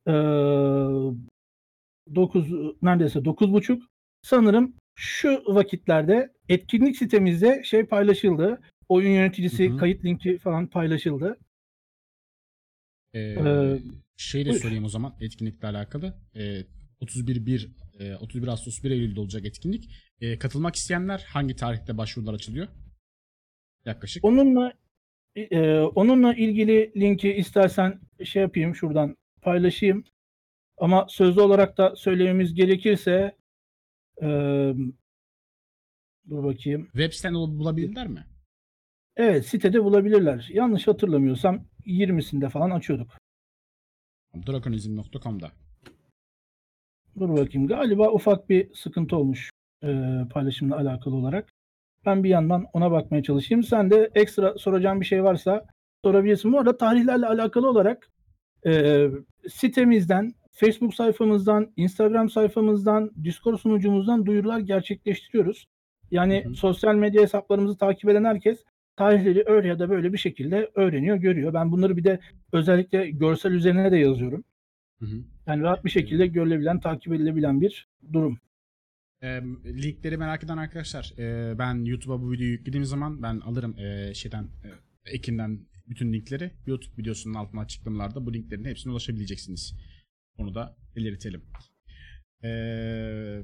[0.08, 0.12] e,
[2.16, 2.52] 9
[2.82, 3.82] neredeyse 9.30.
[4.22, 8.62] Sanırım şu vakitlerde etkinlik sitemizde şey paylaşıldı.
[8.90, 9.78] Oyun yöneticisi Hı hı.
[9.78, 11.38] kayıt linki falan paylaşıldı.
[13.14, 13.80] Ee, Ee,
[14.18, 14.62] şey de buyur.
[14.62, 16.14] söyleyeyim o zaman etkinlikle alakalı.
[16.36, 16.64] Ee,
[17.00, 19.90] 31 1 e, 31 Ağustos 1 Eylül'de olacak etkinlik.
[20.22, 22.68] Ee, katılmak isteyenler hangi tarihte başvurular açılıyor?
[23.86, 24.26] Yaklaşık.
[24.26, 24.74] Onunla
[25.36, 30.04] e, onunla ilgili linki istersen şey yapayım şuradan paylaşayım.
[30.78, 33.38] Ama sözlü olarak da söylememiz gerekirse
[34.22, 34.28] e,
[36.30, 36.86] dur bakayım.
[36.86, 38.26] Web sitende bulabilirler mi?
[39.16, 40.50] Evet sitede bulabilirler.
[40.54, 43.18] Yanlış hatırlamıyorsam 20'sinde falan açıyorduk.
[44.48, 45.52] Drakonizm.com'da.
[47.20, 47.68] Dur bakayım.
[47.68, 49.50] Galiba ufak bir sıkıntı olmuş
[49.84, 49.88] e,
[50.32, 51.54] paylaşımla alakalı olarak.
[52.06, 53.64] Ben bir yandan ona bakmaya çalışayım.
[53.64, 55.66] Sen de ekstra soracağın bir şey varsa
[56.04, 56.54] sorabilirsin.
[56.54, 58.10] Bu arada tarihlerle alakalı olarak
[58.66, 59.08] e,
[59.50, 65.68] sitemizden, Facebook sayfamızdan, Instagram sayfamızdan, Discord sunucumuzdan duyurular gerçekleştiriyoruz.
[66.12, 66.56] Yani Hı hı.
[66.56, 68.64] sosyal medya hesaplarımızı takip eden herkes
[68.96, 71.54] tarihleri öyle ya da böyle bir şekilde öğreniyor, görüyor.
[71.54, 72.20] Ben bunları bir de
[72.52, 74.44] özellikle görsel üzerine de yazıyorum.
[75.00, 75.16] Hı hı.
[75.48, 78.40] Yani rahat bir şekilde görülebilen, takip edilebilen bir durum.
[79.24, 84.14] Ee, linkleri merak eden arkadaşlar e, ben YouTube'a bu videoyu yüklediğim zaman ben alırım e,
[84.14, 84.70] şeyden e,
[85.06, 89.76] ekinden bütün linkleri YouTube videosunun altına açıklamalarda bu linklerin hepsine ulaşabileceksiniz.
[90.38, 91.42] Onu da belirtelim.
[92.44, 93.42] Ee,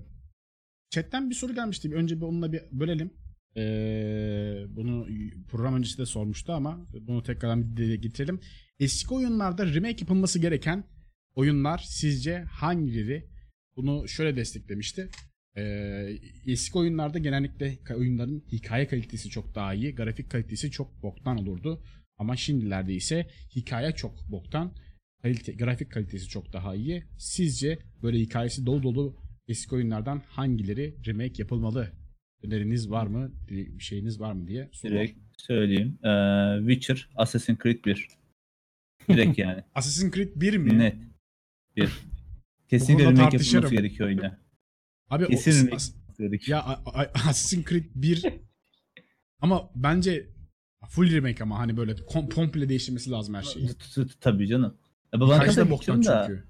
[0.90, 1.96] chatten bir soru gelmişti.
[1.96, 3.14] Önce bir onunla bir bölelim.
[3.58, 5.08] Ee, bunu
[5.48, 8.40] program öncesi de sormuştu ama bunu tekrardan bir dile getirelim.
[8.80, 10.84] Eski oyunlarda remake yapılması gereken
[11.36, 13.30] oyunlar sizce hangileri?
[13.76, 15.10] Bunu şöyle desteklemişti.
[15.58, 21.84] Ee, eski oyunlarda genellikle oyunların hikaye kalitesi çok daha iyi, grafik kalitesi çok boktan olurdu.
[22.18, 24.74] Ama şimdilerde ise hikaye çok boktan,
[25.22, 27.04] kalite, grafik kalitesi çok daha iyi.
[27.18, 29.16] Sizce böyle hikayesi dolu dolu
[29.48, 31.92] eski oyunlardan hangileri remake yapılmalı?
[32.44, 33.32] Öneriniz var mı?
[33.50, 35.02] Bir şeyiniz var mı diye soruyor.
[35.02, 36.00] Direkt söyleyeyim.
[36.04, 38.08] Ee, Witcher, Assassin's Creed 1.
[39.10, 39.64] Direkt yani.
[39.76, 40.80] Assassin's Creed 1 mi?
[40.80, 40.96] Net.
[41.76, 41.90] Bir.
[42.70, 44.40] Kesinlikle konuda remake yapılması gerekiyor oyuna.
[45.10, 45.94] Abi o, Kesin remake As-
[46.48, 48.26] ya A- A- Assassin's Creed 1
[49.42, 50.30] ama bence
[50.90, 53.70] full remake ama hani böyle kom- komple değiştirmesi lazım her şeyi.
[54.22, 54.78] Tabii canım.
[55.14, 56.44] Ya bana de kalırsa boktan da, çünkü.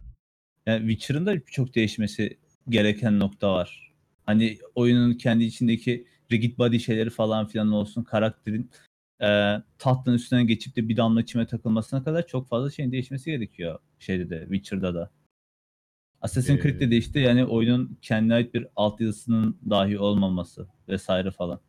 [0.66, 2.38] yani Witcher'ın da çok değişmesi
[2.70, 3.94] gereken nokta var.
[4.26, 8.72] Hani oyunun kendi içindeki rigid body şeyleri falan filan olsun, karakterin
[9.22, 13.80] e, tahtın üstüne geçip de bir damla çime takılmasına kadar çok fazla şeyin değişmesi gerekiyor
[14.00, 15.12] şeyde de Witcher'da da.
[16.22, 21.62] Assassin's Ee, Creed'de de işte yani oyunun kendine ait bir altyazısının dahi olmaması vesaire falan.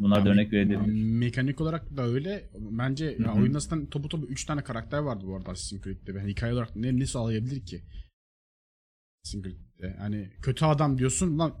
[0.00, 1.02] Bunlar da Ya örnek me- verilebilir.
[1.02, 2.50] Mekanik olarak da öyle.
[2.58, 3.40] Bence ya Hı hı.
[3.40, 6.12] oyunda zaten topu topu 3 tane karakter vardı bu arada Assassin's Creed'de.
[6.18, 7.82] Yani hikaye olarak ne, ne sağlayabilir ki?
[9.24, 9.96] Assassin's Creed'de.
[9.98, 11.54] Hani kötü adam diyorsun lan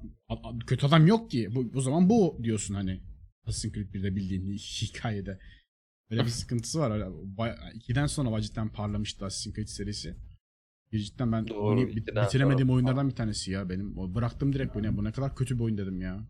[0.66, 1.48] kötü adam yok ki.
[1.54, 3.00] Bu, o zaman bu diyorsun hani.
[3.46, 5.38] Assassin's Creed 1'de bildiğin hikayede.
[6.10, 6.90] Böyle bir sıkıntısı var.
[6.90, 7.04] Öyle,
[7.36, 10.16] baya- ikiden sonra cidden parlamıştı Assassin's Creed serisi.
[10.98, 12.76] Cidden ben Doğru, oynayıp bit- ikiden bitiremediğim sonra.
[12.76, 13.98] oyunlardan bir tanesi ya benim.
[13.98, 14.96] O bıraktım direkt oyunu.
[14.96, 16.20] Bu ne kadar kötü bir oyun dedim ya.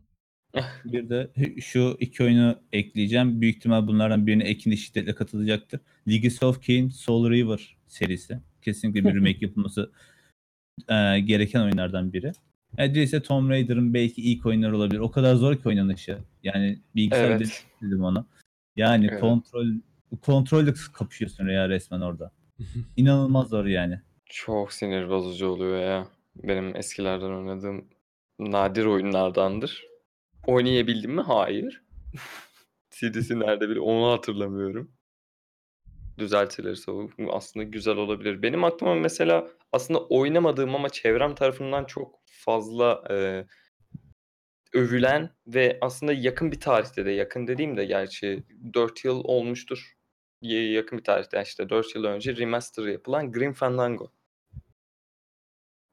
[0.84, 3.40] Bir de şu iki oyunu ekleyeceğim.
[3.40, 5.80] Büyük ihtimal bunlardan birine Ekin de şiddetle katılacaktır.
[6.08, 8.38] Legacy of Kain Soul River serisi.
[8.62, 9.90] Kesinlikle bir remake yapılması
[10.88, 12.32] e, gereken oyunlardan biri.
[12.78, 14.98] Yani ise Tomb Raider'ın belki ilk oyunları olabilir.
[15.00, 16.18] O kadar zor ki oynanışı.
[16.42, 17.64] Yani bilgisayar Evet.
[17.82, 18.26] dedim onu.
[18.76, 19.20] Yani Evet.
[19.20, 19.66] kontrol
[20.22, 22.32] kontrolle kapışıyorsun ya resmen orada.
[22.96, 24.00] İnanılmaz zor yani.
[24.34, 26.08] Çok sinir bozucu oluyor ya.
[26.36, 27.88] Benim eskilerden oynadığım
[28.38, 29.86] nadir oyunlardandır.
[30.46, 31.20] Oynayabildim mi?
[31.20, 31.82] Hayır.
[32.90, 34.92] CD'si nerede bile onu hatırlamıyorum.
[36.18, 38.42] Düzeltilirse o aslında güzel olabilir.
[38.42, 43.46] Benim aklıma mesela aslında oynamadığım ama çevrem tarafından çok fazla e,
[44.72, 48.44] övülen ve aslında yakın bir tarihte de yakın dediğim de gerçi
[48.74, 49.96] 4 yıl olmuştur.
[50.42, 54.13] Yakın bir tarihte işte 4 yıl önce remaster yapılan Grim Fandango.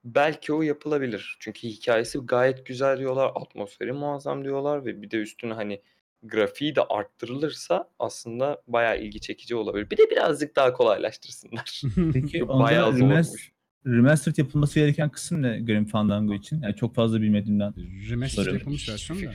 [0.04, 1.38] Belki o yapılabilir.
[1.40, 3.32] Çünkü hikayesi gayet güzel diyorlar.
[3.36, 5.82] Atmosferi muazzam diyorlar ve bir de üstüne hani
[6.24, 9.90] grafiği de arttırılırsa aslında bayağı ilgi çekici olabilir.
[9.90, 11.82] Bir de birazcık daha kolaylaştırsınlar.
[12.14, 13.52] Peki bayağı remas- zormuş.
[13.88, 16.62] remastered yapılması gereken kısım ne Grim Fandango için?
[16.62, 17.74] Yani çok fazla bilmediğimden.
[18.10, 18.60] Remaster Soruyorum.
[18.60, 19.34] yapılmış versiyon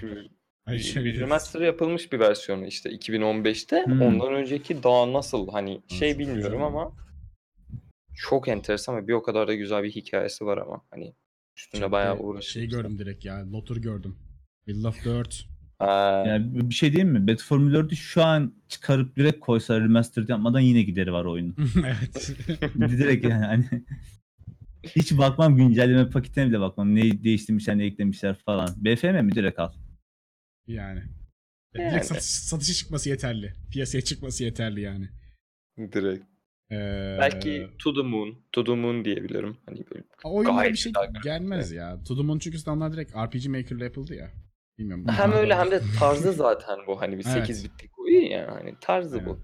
[0.66, 3.84] Ay, şey, Remaster yapılmış bir versiyonu işte 2015'te.
[3.86, 4.02] Hmm.
[4.02, 6.66] Ondan önceki daha nasıl hani şey Nasıl, bilmiyorum güzel.
[6.66, 6.92] ama
[8.16, 11.14] çok enteresan ve bir o kadar da güzel bir hikayesi var ama hani
[11.56, 12.52] üstünde bayağı uğraşılmış.
[12.52, 13.52] Şey gördüm direkt ya.
[13.52, 14.16] Lotur gördüm.
[14.64, 15.36] Will of Earth.
[15.78, 17.22] Ha, Yani bir şey diyeyim mi?
[17.28, 21.56] Battle Formula 4'ü şu an çıkarıp direkt koysa remastered yapmadan yine gideri var oyunun.
[21.86, 22.36] evet.
[22.74, 23.84] direkt yani hani
[24.82, 26.94] hiç bakmam güncelleme paketine bile bakmam.
[26.94, 28.68] Ne değiştirmişler ne eklemişler falan.
[28.76, 29.72] BFM mi direkt al.
[30.66, 31.02] yani.
[31.74, 31.90] Yani.
[31.90, 33.52] Direkt satış, satışa çıkması yeterli.
[33.70, 35.08] Piyasaya çıkması yeterli yani.
[35.78, 36.24] direkt.
[36.70, 38.34] Ee, Belki To The Moon.
[38.52, 39.56] To The Moon diyebilirim.
[39.66, 40.92] Hani böyle oyunlara bir şey
[41.24, 42.02] gelmez ya.
[42.08, 44.30] To The Moon çünkü standart direkt RPG Maker'la yapıldı ya.
[44.78, 45.04] Bilmiyorum.
[45.08, 47.00] Hem öyle hem de tarzı zaten bu.
[47.00, 47.46] Hani bir Evet.
[47.46, 48.54] 8 bitlik oyun ya.
[48.60, 49.40] Hani tarzı bu.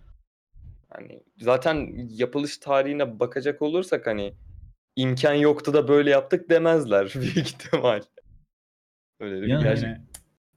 [0.88, 4.34] Hani zaten yapılış tarihine bakacak olursak hani
[4.96, 8.02] imkan yoktu da böyle yaptık demezler büyük ihtimal.
[9.20, 9.84] Öyle bir Yani- gerçek.
[9.84, 9.98] Yani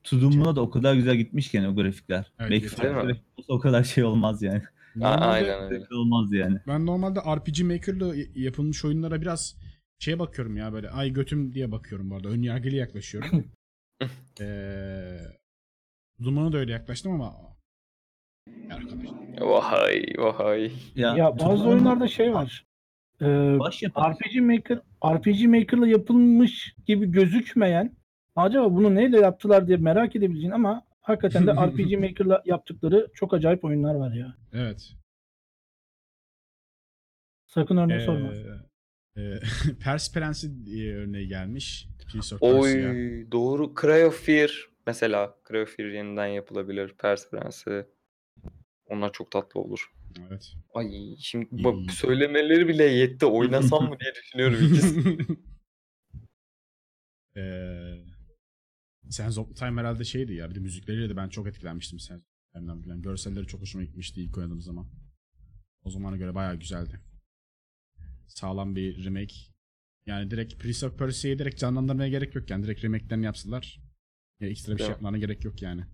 [0.04, 2.32] Tudumuna da o kadar güzel gitmiş ki yani o grafikler.
[2.40, 4.62] Evet, Belki farklı olsa o kadar şey olmaz yani.
[4.96, 5.86] A- normalde aynen öyle.
[5.96, 6.60] olmaz yani.
[6.68, 9.56] ben normalde RPG Maker'la y- yapılmış oyunlara biraz
[10.00, 12.30] şeye bakıyorum ya böyle ay götüm diye bakıyorum bu arada.
[12.30, 13.46] Ön yargılı yaklaşıyorum.
[14.40, 15.20] Eee
[16.24, 17.34] Duman'a da öyle yaklaştım ama
[18.70, 19.06] Ya arkadaş.
[19.42, 20.72] Vay vay.
[20.96, 22.66] Ya bazı Tudum'un oyunlarda şey var.
[23.22, 27.96] Ee, baş RPG Maker RPG Maker'la yapılmış gibi gözükmeyen
[28.36, 33.66] acaba bunu neyle yaptılar diye merak edebileceğin ama hakikaten de RPG Maker'la yaptıkları çok acayip
[33.66, 34.36] oyunlar var ya.
[34.54, 34.94] Evet.
[37.46, 38.34] Sakın örnek Ee, sorma.
[39.18, 39.40] e,
[39.84, 41.88] Pers Prensi diye örneği gelmiş.
[42.12, 42.60] Prince of Persia.
[42.60, 43.74] Oy doğru.
[43.82, 45.36] Cry of Fear mesela.
[45.50, 46.94] Cry of Fear yeniden yapılabilir.
[46.98, 47.86] Pers Prensi.
[48.86, 49.92] Onlar çok tatlı olur.
[50.30, 50.54] Evet.
[50.74, 53.26] Ay şimdi bak söylemeleri bile yetti.
[53.26, 55.18] Oynasam mı diye düşünüyorum ikisi.
[57.36, 58.06] Eee
[59.10, 60.50] Sands of Time herhalde şeydi ya.
[60.50, 63.02] Bir de müzikleriyle de ben çok etkilenmiştim Sands of Time'dan bilen.
[63.02, 64.88] Görselleri çok hoşuma gitmişti ilk oynadığım zaman.
[65.84, 67.00] O zamana göre bayağı güzeldi.
[68.28, 69.36] Sağlam bir remake.
[70.06, 72.64] Yani direkt Prince of Persia'yı direkt canlandırmaya gerek yok yani.
[72.64, 73.80] Direkt remake'lerini yapsalar.
[74.40, 75.86] Ya ekstra bir şey yapmalarına gerek yok yani.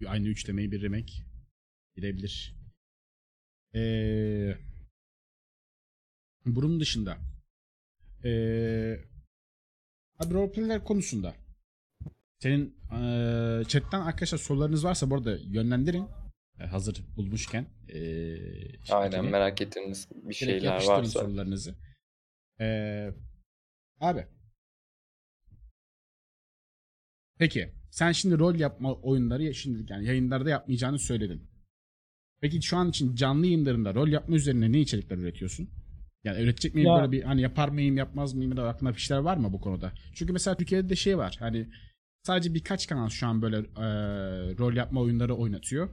[0.00, 1.12] Bir- Aynı üçlemeyi bir remake
[1.96, 2.54] gidebilir.
[3.74, 4.58] Eee
[6.46, 7.18] bunun dışında
[8.24, 9.04] eee
[10.18, 11.34] abi roleplay'ler konusunda
[12.42, 16.06] senin eee chatten arkadaşlar sorularınız varsa bu arada yönlendirin.
[16.60, 17.66] E, hazır bulmuşken.
[17.88, 21.04] Eee Aynen şimdiki- merak ettiğiniz bir şeyler varsa.
[21.20, 21.74] sorularınızı.
[22.60, 23.10] Ee,
[24.00, 24.26] abi.
[27.38, 27.72] Peki.
[27.90, 31.50] Sen şimdi rol yapma oyunları şimdi yani yayınlarda yapmayacağını söyledin.
[32.40, 35.70] Peki şu an için canlı yayınlarında rol yapma üzerine ne içerikler üretiyorsun?
[36.24, 39.22] Yani üretecek miyim Ya- böyle bir hani yapar mıyım yapmaz mıyım da aklında bir şeyler
[39.22, 39.92] var mı bu konuda?
[40.14, 41.68] Çünkü mesela Türkiye'de de şey var hani
[42.22, 43.86] sadece birkaç kanal şu an böyle e,
[44.58, 45.88] rol yapma oyunları oynatıyor.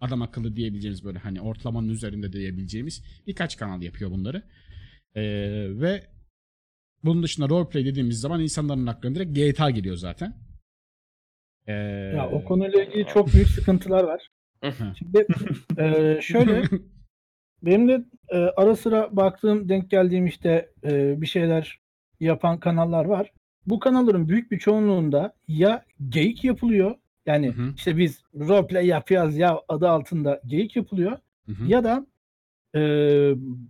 [0.00, 4.42] Adam akıllı diyebileceğimiz böyle hani ortalamanın üzerinde diyebileceğimiz birkaç kanal yapıyor bunları.
[5.14, 5.22] Ee,
[5.70, 6.06] ve
[7.04, 10.36] bunun dışında roleplay dediğimiz zaman insanların aklına direkt GTA geliyor zaten.
[11.66, 11.72] Ee,
[12.16, 14.28] Ya o konuyla ilgili çok büyük sıkıntılar var.
[14.98, 15.26] Şimdi
[15.78, 16.62] e, şöyle
[17.62, 21.80] benim de e, ara sıra baktığım denk geldiğim işte e, bir şeyler
[22.20, 23.32] yapan kanallar var.
[23.66, 26.94] Bu kanalların büyük bir çoğunluğunda ya geyik yapılıyor.
[27.26, 27.72] Yani Hı hı.
[27.76, 31.12] işte biz roleplay yapıyoruz ya adı altında geyik yapılıyor.
[31.46, 31.64] Hı hı.
[31.66, 32.06] Ya da
[32.74, 32.80] e,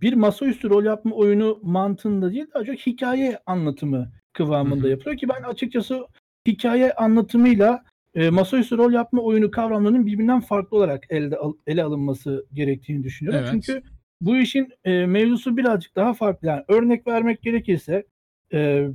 [0.01, 4.89] bir masaüstü rol yapma oyunu mantığında değil daha çok hikaye anlatımı kıvamında Hı hı.
[4.89, 6.07] yapılıyor ki ben açıkçası
[6.47, 7.83] hikaye anlatımıyla
[8.15, 13.39] e, masaüstü rol yapma oyunu kavramlarının birbirinden farklı olarak elde al- ele alınması gerektiğini düşünüyorum.
[13.43, 13.51] Evet.
[13.51, 13.83] Çünkü
[14.21, 16.47] bu işin e, mevzusu birazcık daha farklı.
[16.47, 18.05] Yani örnek vermek gerekirse
[18.53, 18.87] e,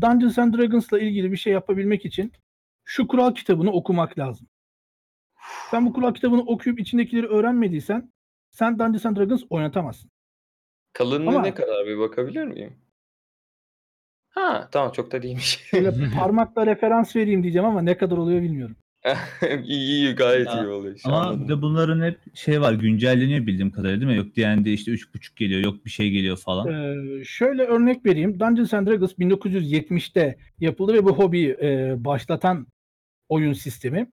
[0.00, 2.32] Dungeons and Dragons'la ilgili bir şey yapabilmek için
[2.84, 4.48] şu kural kitabını okumak lazım.
[5.70, 8.12] Sen bu kural kitabını okuyup içindekileri öğrenmediysen
[8.50, 10.10] sen Dungeons and Dragons oynatamazsın.
[10.92, 12.76] Kalınlığı Ama- ne kadar bir bakabilir miyim?
[14.28, 15.72] Ha tamam çok da değilmiş.
[15.72, 18.76] Böyle parmakla referans vereyim diyeceğim ama ne kadar oluyor bilmiyorum.
[19.64, 20.96] iyi iyi gayet Ya, iyi oluyor.
[20.96, 21.44] Şu Ama anladım.
[21.44, 24.16] bir de bunların hep şey var güncelleniyor bildiğim kadarıyla değil mi?
[24.16, 26.68] Yok D&D işte 3.5 geliyor yok bir şey geliyor falan.
[26.68, 28.40] Ee, şöyle örnek vereyim.
[28.40, 32.66] Dungeons and Dragons 1970'te yapıldı ve bu hobiyi e, başlatan
[33.28, 34.10] oyun sistemi.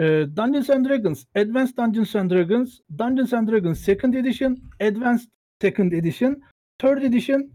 [0.00, 5.28] Ee, Dungeons and Dragons, Advanced Dungeons and Dragons, Dungeons and Dragons Second Edition, Advanced
[5.62, 6.42] Second Edition,
[6.78, 7.52] Third Edition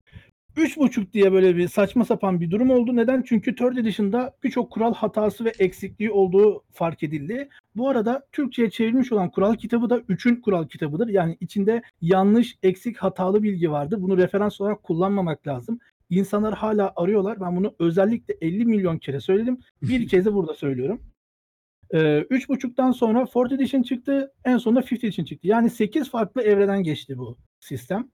[0.58, 2.96] 3.5 diye böyle bir saçma sapan bir durum oldu.
[2.96, 3.24] Neden?
[3.28, 7.50] Çünkü Third Edition'da birçok kural hatası ve eksikliği olduğu fark edildi.
[7.76, 11.08] Bu arada Türkçe'ye çevrilmiş olan kural kitabı da 3'ün kural kitabıdır.
[11.08, 14.02] Yani içinde yanlış, eksik, hatalı bilgi vardır.
[14.02, 15.80] Bunu referans olarak kullanmamak lazım.
[16.10, 17.42] İnsanlar hala arıyorlar.
[17.42, 19.60] Ben bunu özellikle 50 milyon kere söyledim.
[19.82, 21.02] Bir kez de burada söylüyorum.
[21.92, 24.34] Ee, 3.5'tan sonra 4th Edition çıktı.
[24.46, 25.48] En sonunda 5th Edition çıktı.
[25.48, 28.10] Yani 8 farklı evreden geçti bu sistem.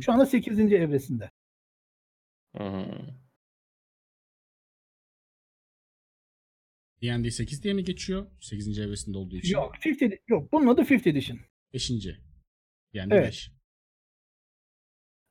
[0.00, 0.58] Şu anda 8.
[0.58, 1.30] evresinde.
[2.56, 3.16] Hmm.
[7.02, 8.26] D&D 8 diye mi geçiyor?
[8.40, 8.78] 8.
[8.78, 9.54] evresinde olduğu için.
[9.54, 10.52] Yok, 5th edi- yok.
[10.52, 11.38] Bunun adı 5th Edition.
[11.74, 11.90] 5.
[12.92, 13.26] Yani Evet.
[13.26, 13.50] 5.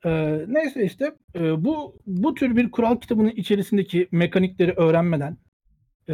[0.06, 5.38] Ee, neyse işte e, bu bu tür bir kural kitabının içerisindeki mekanikleri öğrenmeden
[6.10, 6.14] e,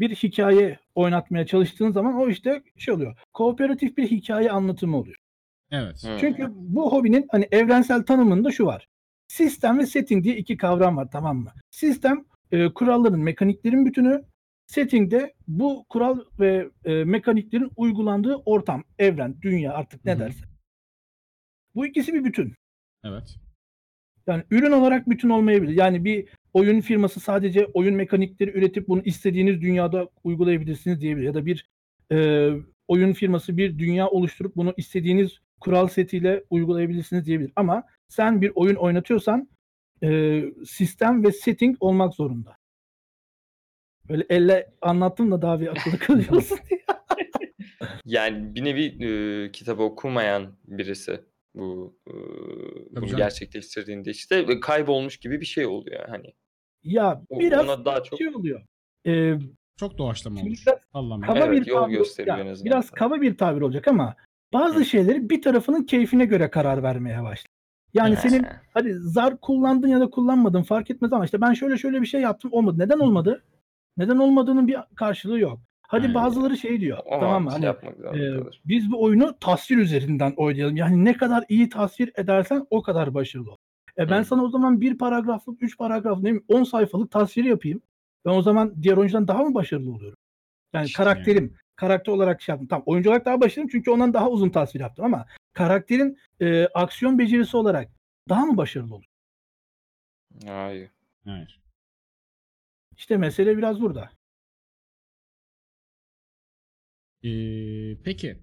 [0.00, 3.18] bir hikaye oynatmaya çalıştığın zaman o işte şey oluyor.
[3.32, 5.16] Kooperatif bir hikaye anlatımı oluyor.
[5.70, 6.04] Evet.
[6.20, 8.88] Çünkü bu hobinin hani evrensel tanımında şu var.
[9.32, 11.52] Sistem ve setting diye iki kavram var tamam mı?
[11.70, 14.24] Sistem e, kuralların, mekaniklerin bütünü.
[14.66, 20.20] Setting de bu kural ve e, mekaniklerin uygulandığı ortam, evren, dünya artık ne Hı hı.
[20.20, 20.48] dersen.
[21.74, 22.54] Bu ikisi bir bütün.
[23.04, 23.36] Evet.
[24.26, 25.72] Yani ürün olarak bütün olmayabilir.
[25.72, 31.26] Yani bir oyun firması sadece oyun mekanikleri üretip bunu istediğiniz dünyada uygulayabilirsiniz diyebilir.
[31.26, 31.70] Ya da bir
[32.12, 32.50] e,
[32.88, 37.52] oyun firması bir dünya oluşturup bunu istediğiniz kural setiyle uygulayabilirsiniz diyebilir.
[37.56, 39.48] Ama sen bir oyun oynatıyorsan
[40.02, 42.56] e, sistem ve setting olmak zorunda.
[44.08, 46.82] Böyle elle anlattım da daha bir akıllı kalıyorsun diye.
[48.04, 51.20] Yani bir nevi e, kitabı okumayan birisi
[51.54, 52.12] bu e,
[52.90, 53.16] bunu canım.
[53.16, 56.32] gerçekleştirdiğinde işte kaybolmuş gibi bir şey oluyor hani.
[56.82, 58.62] Ya biraz ona daha çok şey oluyor.
[59.06, 59.34] E,
[59.76, 60.64] Çok doğaçlama olmuş.
[60.92, 61.20] Allah'ım.
[61.20, 62.64] kaba Evet, bir yol tabir, gösteriyor ya en azından.
[62.70, 64.16] biraz kaba bir tabir olacak ama
[64.52, 64.84] bazı Hı.
[64.84, 67.51] şeyleri bir tarafının keyfine göre karar vermeye başladı.
[67.94, 68.20] Yani Ha.
[68.20, 72.06] senin hadi zar kullandın ya da kullanmadın fark etmez ama işte ben şöyle şöyle bir
[72.06, 72.78] şey yaptım olmadı.
[72.78, 73.44] Neden olmadı?
[73.96, 75.60] Neden olmadığının bir karşılığı yok.
[75.82, 76.14] Hadi Aynen.
[76.14, 76.98] bazıları şey diyor.
[77.06, 77.50] o tamam mı?
[77.50, 77.72] şey
[78.04, 80.76] Hani, e, biz bu oyunu tasvir üzerinden oynayalım.
[80.76, 83.56] Yani ne kadar iyi tasvir edersen o kadar başarılı ol.
[83.98, 84.24] E ben Hı.
[84.24, 87.80] sana o zaman bir paragraflık, üç paragraflık, ne bileyim 10 sayfalık tasviri yapayım.
[88.24, 90.18] Ben o zaman diğer oyuncudan daha mı başarılı oluyorum?
[90.74, 92.68] Yani İşte karakterim, karakter olarak şey yaptım.
[92.68, 97.18] Tamam oyuncu olarak daha başarılıyım çünkü ondan daha uzun tasvir yaptım ama karakterin e, aksiyon
[97.18, 97.90] becerisi olarak
[98.28, 99.04] daha mı başarılı olur?
[100.46, 100.90] Hayır.
[101.24, 101.62] Hayır.
[102.96, 104.10] İşte mesele biraz burada.
[107.24, 108.38] Ee, peki.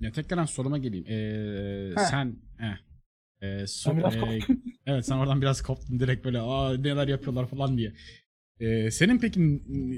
[0.00, 1.06] Ya tekrardan soruma geleyim.
[1.06, 2.76] Ee, sen eh,
[3.42, 4.62] ee, so- korktum.
[4.86, 7.92] evet sen oradan biraz koptun direkt böyle aa neler yapıyorlar falan diye.
[8.60, 9.40] Ee, senin peki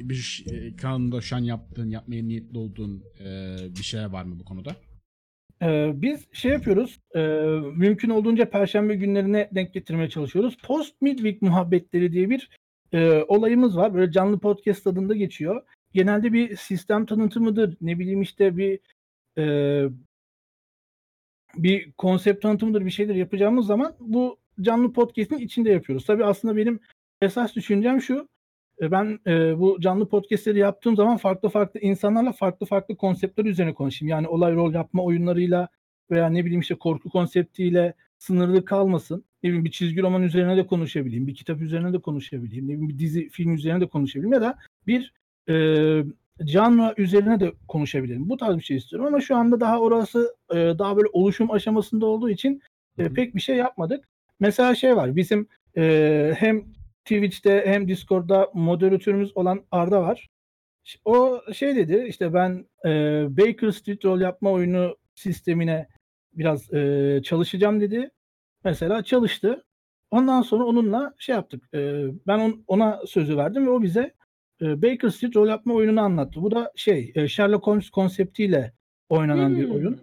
[0.09, 4.45] bir e, kanalında şu an yaptığın, yapmaya niyetli olduğun ee, bir şey var mı bu
[4.45, 4.77] konuda?
[5.63, 7.01] Ee, biz şey yapıyoruz.
[7.15, 7.21] e,
[7.77, 10.57] mümkün olduğunca perşembe günlerine denk getirmeye çalışıyoruz.
[10.65, 12.51] Post Midweek muhabbetleri diye bir
[12.93, 13.95] e, olayımız var.
[13.95, 15.63] Böyle canlı podcast adında geçiyor.
[15.93, 17.77] Genelde bir sistem tanıtımıdır.
[17.81, 18.81] Ne bileyim işte bir
[19.39, 19.45] e,
[21.57, 26.07] bir konsept tanıtımıdır bir şeyler yapacağımız zaman bu canlı podcast'in içinde yapıyoruz.
[26.07, 26.81] Tabii aslında benim
[27.23, 28.29] esas düşüncem şu.
[28.81, 33.75] E, Ben e, bu canlı podcast'leri yaptığım zaman farklı farklı insanlarla farklı farklı konseptler üzerine
[33.75, 34.11] konuşayım.
[34.11, 35.69] Yani olay rol yapma oyunlarıyla
[36.11, 39.25] veya ne bileyim işte korku konseptiyle sınırlı kalmasın.
[39.43, 42.89] Ne bileyim bir çizgi roman üzerine de konuşabileyim, bir kitap üzerine de konuşabileyim, ne bileyim
[42.89, 45.13] bir dizi film üzerine de konuşabileyim ya da bir
[45.49, 45.55] e,
[46.45, 48.29] canlı üzerine de konuşabilirim.
[48.29, 52.07] Bu tarz bir şey istiyorum ama şu anda daha orası e, daha böyle oluşum aşamasında
[52.07, 52.63] olduğu için
[52.99, 54.05] e, pek bir şey yapmadık.
[54.41, 56.65] Mesela şey var bizim e, hem
[57.05, 60.29] Twitch'te hem Discord'da moderatörümüz olan Arda var.
[61.05, 62.89] O şey dedi işte ben e,
[63.37, 65.89] Baker Street rol yapma oyunu sistemine
[66.33, 68.11] biraz e, çalışacağım dedi.
[68.65, 69.65] Mesela çalıştı.
[70.11, 71.69] Ondan sonra onunla şey yaptık.
[71.75, 74.15] e, ben on- ona sözü verdim ve o bize
[74.63, 76.43] e, Baker Street rol yapma oyununu anlattı.
[76.43, 78.73] Bu da şey e, Sherlock Holmes konseptiyle
[79.09, 79.75] oynanan bir Hmm.
[79.75, 80.01] oyun.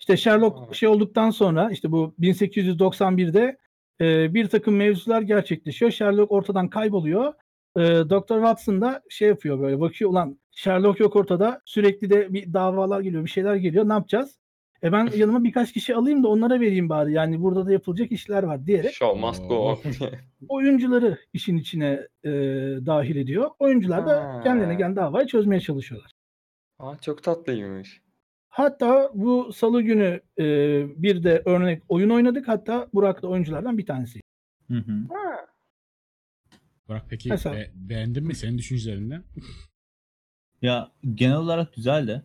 [0.00, 3.56] İşte Sherlock şey olduktan sonra işte bu 1891'de
[4.00, 5.90] e, bir takım mevzular gerçekleşiyor.
[5.90, 7.34] Sherlock ortadan kayboluyor.
[7.76, 8.34] E, Dr.
[8.34, 11.60] Watson da şey yapıyor böyle bakıyor ulan Sherlock yok ortada.
[11.64, 13.88] Sürekli de bir davalar geliyor, bir şeyler geliyor.
[13.88, 14.38] Ne yapacağız?
[14.82, 17.12] E ben yanıma birkaç kişi alayım da onlara vereyim bari.
[17.12, 19.78] Yani burada da yapılacak işler var diyerek Show must go on.
[20.48, 22.30] oyuncuları işin içine e,
[22.86, 23.50] dahil ediyor.
[23.58, 24.40] Oyuncular da Ha.
[24.44, 26.10] kendilerine gelen davayı çözmeye çalışıyorlar.
[26.78, 28.00] Aa, çok tatlıymış.
[28.56, 30.44] Hatta bu salı günü e,
[31.02, 32.48] bir de örnek oyun oynadık.
[32.48, 34.20] Hatta Burak da oyunculardan bir tanesi.
[34.68, 34.92] Hı hı.
[36.88, 39.22] Burak peki Mesela- be- beğendin mi senin düşüncelerinden?
[40.62, 42.22] Ya genel olarak güzeldi.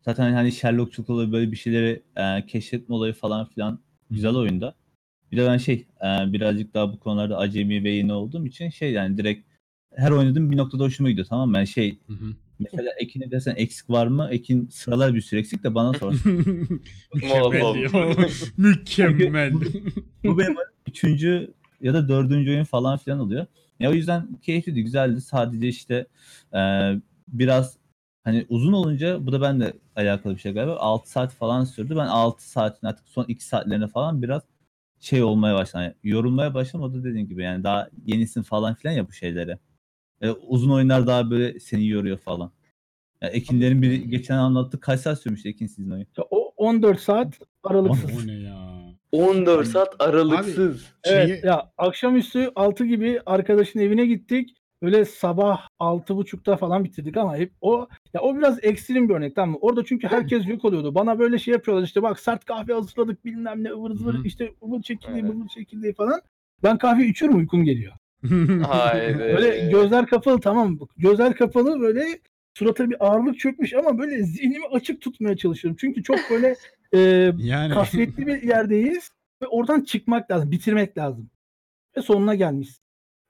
[0.00, 3.80] Zaten hani Sherlockçuluk olayı böyle bir şeyleri e, keşfetme olayı falan filan
[4.10, 4.74] güzel oyunda.
[5.32, 8.92] Bir de ben şey e, birazcık daha bu konularda acemi ve yeni olduğum için şey
[8.92, 9.46] yani direkt
[9.96, 11.56] her oynadığım bir noktada hoşuma gidiyor tamam mı?
[11.56, 12.34] Yani şey Hı hı.
[12.58, 14.28] Mesela Ekin'e desen eksik var mı?
[14.30, 16.12] Ekin sıralar bir sürü eksik de bana sor.
[17.14, 17.74] Mükemmel.
[17.74, 18.16] Ya.
[18.56, 19.52] Mükemmel.
[20.24, 23.46] bu benim üçüncü ya da dördüncü oyun falan filan oluyor.
[23.80, 25.20] Ya o yüzden keyifliydi, güzeldi.
[25.20, 26.06] Sadece işte
[26.54, 26.60] e,
[27.28, 27.76] biraz
[28.24, 30.76] hani uzun olunca bu da ben de alakalı bir şey galiba.
[30.76, 31.96] 6 saat falan sürdü.
[31.96, 34.42] Ben 6 saatin artık son 2 saatlerine falan biraz
[35.00, 35.82] şey olmaya başladı.
[35.82, 36.82] Yani yorulmaya başladım.
[36.82, 39.58] O da dediğim gibi yani daha yenisin falan filan ya bu şeyleri.
[40.22, 42.52] E, uzun oyunlar daha böyle seni yoruyor falan.
[43.20, 44.80] Yani Ekinlerin biri geçen anlattı.
[44.80, 46.06] Kaç saat sürmüştü Ekin sizin oyun?
[46.30, 48.24] O 14 saat aralıksız.
[48.24, 48.82] o ne ya?
[49.12, 50.84] 14 saat aralıksız.
[51.04, 54.56] Evet Şeyi- ya akşamüstü 6 gibi arkadaşın evine gittik.
[54.82, 59.50] Öyle sabah 6.30'da falan bitirdik ama hep o ya o biraz ekstrem bir örnek tamam
[59.50, 59.58] mı?
[59.60, 60.94] Orada çünkü herkes yok oluyordu.
[60.94, 64.82] Bana böyle şey yapıyorlar işte bak sert kahve hazırladık bilmem ne ıvır zıvır işte ıvır
[64.82, 65.34] çekildi Evet.
[65.34, 66.20] ıvır çekildi falan.
[66.62, 67.92] Ben kahve içiyorum uykum geliyor.
[68.66, 69.18] Haydi.
[69.18, 70.78] Böyle gözler kapalı tamam mı?
[70.96, 72.18] Gözler kapalı böyle
[72.54, 75.76] surata bir ağırlık çökmüş ama böyle zihnimi açık tutmaya çalışıyorum.
[75.80, 76.56] Çünkü çok böyle
[76.94, 76.98] e,
[77.38, 79.10] yani kasvetli bir yerdeyiz
[79.42, 81.30] ve oradan çıkmak lazım, bitirmek lazım.
[81.96, 82.68] Ve sonuna gelmiş.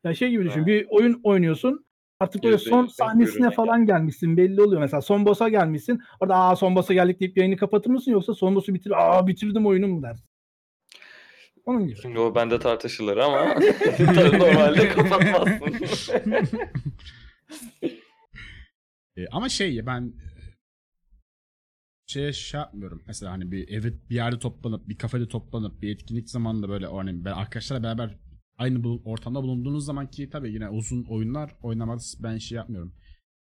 [0.04, 0.66] Ya şey gibi düşün, Evet.
[0.66, 1.84] bir oyun oynuyorsun.
[2.20, 5.00] Artık böyle son sahnesine falan gelmişsin belli oluyor mesela.
[5.00, 6.00] Son boss'a gelmişsin.
[6.20, 9.66] Orada aa son boss'a geldik deyip yayını kapatır mısın yoksa son boss'u bitir aa bitirdim
[9.66, 10.24] oyunu mu dersin?
[11.66, 12.00] Onun gibi.
[12.02, 16.22] Şimdi o bende tartışılır ama tabii normalde kapatmazsın.
[19.16, 20.28] E, ama şey ben e,
[22.06, 23.02] şey şey yapmıyorum.
[23.06, 27.24] Mesela hani bir evet bir yerde toplanıp bir kafede toplanıp bir etkinlik zamanında böyle hani
[27.24, 28.18] ben arkadaşlarla beraber
[28.58, 32.94] aynı bu ortamda bulunduğunuz zaman ki tabii yine uzun oyunlar oynamak ben şey yapmıyorum.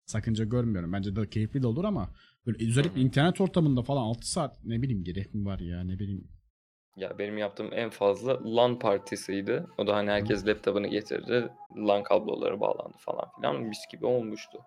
[0.06, 0.92] Sakınca görmüyorum.
[0.92, 2.14] Bence de keyifli de olur ama
[2.46, 3.04] böyle özellikle hı.
[3.04, 6.28] internet ortamında falan 6 saat ne bileyim gerek mi var ya ne bileyim.
[6.96, 9.66] Ya benim yaptığım en fazla LAN partisiydi.
[9.78, 11.48] O da hani herkes laptopunu getirdi.
[11.76, 13.62] LAN kabloları bağlandı falan filan.
[13.62, 14.58] Mis gibi olmuştu.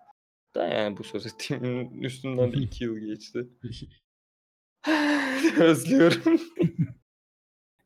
[0.56, 3.48] Da yani bu söz ettiğimin üstünden de 2 yıl geçti.
[5.60, 6.42] Özlüyorum.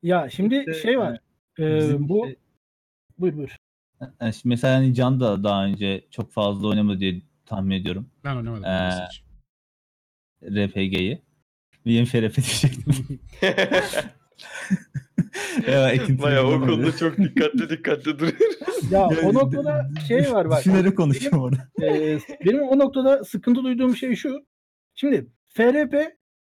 [0.04, 1.20] Ya şimdi İşte, şey var.
[1.60, 2.40] e, Bizim bu işte-
[3.18, 3.56] buyur buyur.
[4.22, 8.36] Yani şimdi mesela hani Can da daha önce çok fazla oynamadı diye tahmin ediyorum Ben
[8.36, 8.64] oynamadım.
[8.66, 9.08] Ee.
[10.44, 11.22] RPG'yi.
[11.86, 13.20] Benim şerefe diyecektim.
[15.68, 18.34] ya, Baya o konuda çok dikkatli dikkatli duruyor.
[18.92, 20.60] Ya o noktada şey var bak.
[20.60, 21.68] Düşünerek konuşuyorum orada.
[21.82, 24.46] Ee, benim o noktada sıkıntı duyduğum şey şu.
[24.96, 25.94] Şimdi FRP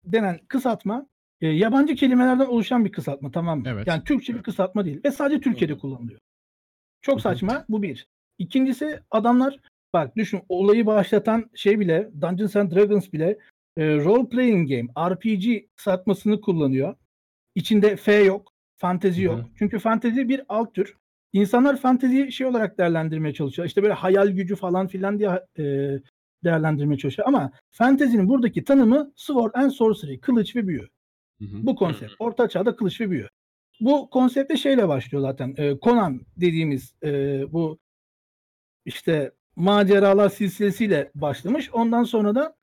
[0.05, 1.07] denen kısaltma
[1.41, 3.65] e, yabancı kelimelerden oluşan bir kısaltma tamam mı?
[3.67, 3.87] Evet.
[3.87, 6.19] Yani Türkçe bir kısaltma değil ve sadece Türkiye'de kullanılıyor.
[7.01, 8.07] Çok saçma bu bir.
[8.37, 9.59] İkincisi adamlar
[9.93, 13.37] bak düşün olayı başlatan şey bile Dungeons and Dragons bile
[13.77, 16.95] e, role playing game RPG kısaltmasını kullanıyor.
[17.55, 19.37] İçinde F yok, fantezi Hı hı.
[19.37, 19.45] yok.
[19.57, 20.97] Çünkü fantezi bir alt tür.
[21.33, 23.67] İnsanlar fanteziyi şey olarak değerlendirmeye çalışıyor.
[23.67, 25.63] İşte böyle hayal gücü falan filan diye e,
[26.43, 27.27] değerlendirmeye çalışıyor.
[27.27, 30.87] Ama fantezinin buradaki tanımı sword and sorcery, kılıç ve büyü.
[31.39, 31.65] Hı hı.
[31.65, 32.13] Bu konsept.
[32.19, 33.27] Orta çağda kılıç ve büyü.
[33.79, 35.55] Bu konsepte şeyle başlıyor zaten.
[35.57, 37.79] E, Conan dediğimiz e, bu
[38.85, 41.69] işte maceralar silsilesiyle başlamış.
[41.73, 42.55] Ondan sonra da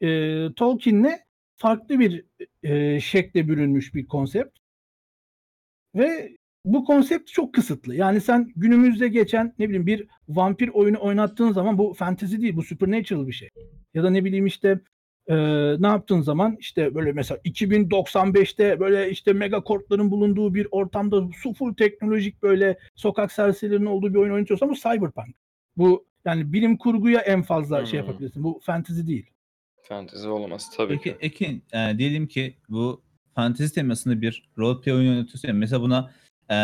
[0.00, 0.08] e,
[0.52, 1.18] Tolkien'le
[1.62, 2.24] farklı bir
[2.62, 4.58] e, şekle bürünmüş bir konsept.
[5.94, 7.94] Ve bu konsept çok kısıtlı.
[7.94, 12.62] Yani sen günümüzde geçen ne bileyim bir vampir oyunu oynattığın zaman bu fantasy değil, bu
[12.62, 13.48] supernatural bir şey.
[13.94, 14.80] Ya da ne bileyim işte
[15.26, 15.36] e,
[15.82, 21.74] ne yaptığın zaman işte böyle mesela 2095'te böyle işte megakortların bulunduğu bir ortamda su full
[21.74, 25.36] teknolojik böyle sokak serserilerinin olduğu bir oyun oynatıyorsan bu cyberpunk.
[25.76, 28.06] Bu yani bilim kurguya en fazla şey Hmm.
[28.06, 28.44] yapabilirsin.
[28.44, 29.31] Bu fantasy değil.
[29.82, 31.16] Fantezi olamaz tabii Peki ki.
[31.20, 33.02] Ekin e, diyelim ki bu
[33.34, 35.54] fantezi temasında bir roleplay oyunu oynatıyorsun ya.
[35.54, 36.10] Mesela buna
[36.50, 36.56] e,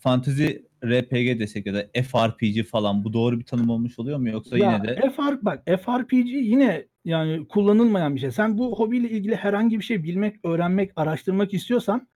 [0.00, 4.58] fantezi RPG desek ya da FRPG falan bu doğru bir tanım olmuş oluyor mu yoksa
[4.58, 8.30] Ya yine de FR, bak FRPG yine yani kullanılmayan bir şey.
[8.30, 12.08] Sen bu hobiyle ilgili herhangi bir şey bilmek, öğrenmek, araştırmak istiyorsan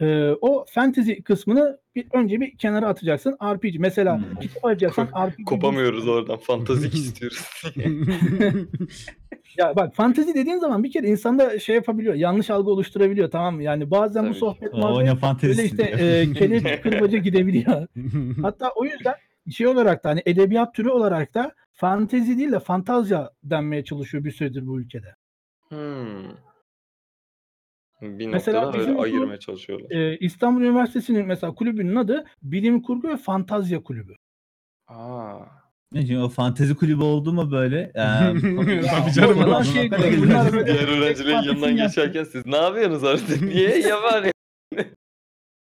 [0.00, 3.36] e, o fantasy kısmını bir, önce bir kenara atacaksın.
[3.54, 4.34] RPG mesela Hmm.
[4.40, 5.44] kitap arayacaksan RPG.
[5.44, 6.36] Kopamıyoruz oradan.
[6.38, 7.40] Fantazik istiyoruz.
[9.58, 12.14] Ya bak fantezi dediğin zaman bir kere insanda şey yapabiliyor.
[12.14, 13.62] Yanlış algı oluşturabiliyor tamam mı?
[13.62, 17.86] Yani bazen Tabii bu sohbet böyle işte e, kenet kırbaca gidebiliyor.
[18.42, 19.14] Hatta o yüzden
[19.50, 24.30] şey olarak da hani edebiyat türü olarak da fantezi değil de fantazya denmeye çalışıyor bir
[24.30, 25.14] süredir bu ülkede.
[25.68, 26.22] Hmm.
[28.02, 29.90] Bir Mesela noktada bizim öyle ayırmaya çalışıyorlar.
[29.90, 34.14] Ee, İstanbul Üniversitesi'nin mesela kulübünün adı Bilim Kurgu ve Fantazya Kulübü.
[34.88, 35.38] Aa.
[35.92, 37.80] Ne şimdi o fantezi kulübü oldu mu böyle?
[37.94, 39.36] E, Tabii canım.
[39.36, 39.90] bunlar Bunlar şey,
[40.66, 43.42] Diğer öğrencilerin yanından geçerken siz ne yapıyorsunuz artık?
[43.42, 44.32] Niye yapar ya?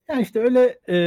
[0.10, 0.98] Yani işte öyle e,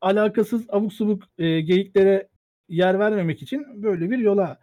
[0.00, 2.28] alakasız abuk subuk e, geyiklere
[2.68, 4.58] yer vermemek için böyle bir yola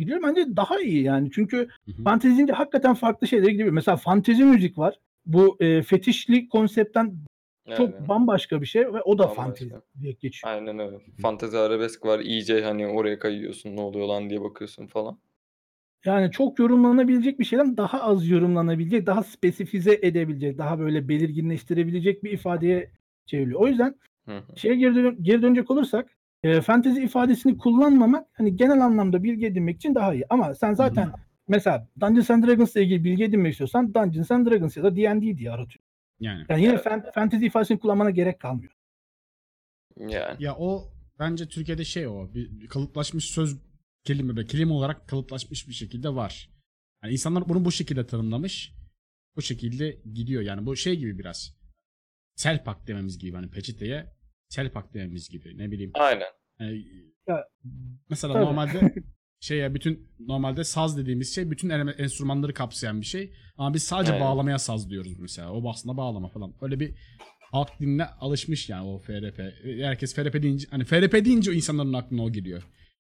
[0.00, 0.20] gidiyor.
[0.22, 1.30] Bence daha iyi yani.
[1.30, 1.68] Çünkü
[2.04, 3.70] fantezi deyince hakikaten farklı şeylere gidiyor.
[3.70, 4.94] Mesela fantezi müzik var.
[5.26, 7.14] Bu e, fetişli konseptten
[7.76, 8.08] çok Aynen.
[8.08, 9.42] bambaşka bir şey ve o da Bambaşka.
[9.42, 10.52] fantezi diye geçiyor.
[10.54, 10.96] Aynen öyle.
[11.22, 12.20] Fantezi arabesk var.
[12.20, 13.76] iyice hani oraya kayıyorsun.
[13.76, 15.18] Ne oluyor lan diye bakıyorsun falan.
[16.04, 22.30] Yani çok yorumlanabilecek bir şeyden daha az yorumlanabilecek, daha spesifize edebilecek, daha böyle belirginleştirebilecek bir
[22.30, 22.90] ifadeye
[23.26, 23.60] çevriliyor.
[23.60, 23.94] O yüzden
[24.24, 24.56] Hı hı.
[24.56, 29.76] şeye geri, dön- geri dönecek olursak e, fantezi ifadesini kullanmamak hani genel anlamda bilgi edinmek
[29.76, 30.24] için daha iyi.
[30.30, 31.12] Ama sen zaten
[31.48, 35.36] mesela Dungeons and Dragons ile ilgili bilgi edinmek istiyorsan Dungeons and Dragons ya da D&D
[35.38, 35.84] diye aratıyor.
[36.20, 36.44] Yani.
[36.48, 36.84] Yani yine Evet.
[36.84, 38.72] fan- fantezi ifadesini kullanmana gerek kalmıyor.
[39.98, 40.44] Yani.
[40.44, 43.58] Ya o bence Türkiye'de şey o bir, bir kalıplaşmış söz
[44.04, 46.50] kelime ve kelime olarak kalıplaşmış bir şekilde var.
[47.04, 48.72] Yani insanlar bunu bu şekilde tanımlamış.
[49.36, 50.42] Bu şekilde gidiyor.
[50.42, 51.54] Yani bu şey gibi biraz.
[52.36, 54.12] Selpak dememiz gibi hani peçeteye
[54.54, 55.90] selpak dememiz gibi ne bileyim.
[55.94, 56.26] Aynen.
[56.60, 56.84] Yani,
[57.28, 57.44] Ya,
[58.10, 58.44] mesela tabii.
[58.44, 58.94] normalde
[59.40, 63.32] şey ya bütün normalde saz dediğimiz şey bütün enstrümanları kapsayan bir şey.
[63.56, 64.26] Ama biz sadece Aynen.
[64.26, 65.52] bağlamaya saz diyoruz mesela.
[65.52, 66.54] O aslında bağlama falan.
[66.60, 66.94] Öyle bir
[67.52, 69.38] halk diline alışmış yani o FRP.
[69.80, 72.62] Herkes FRP deyince hani FRP deyince insanların aklına o geliyor.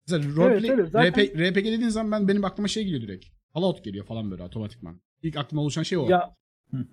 [0.08, 3.26] Mesela roleplay, evet, zaten- RP, RPG dediğin zaman ben benim aklıma şey geliyor direkt.
[3.54, 5.02] Fallout geliyor falan böyle otomatikman.
[5.24, 6.10] İlk aklıma oluşan şey o.
[6.10, 6.36] Ya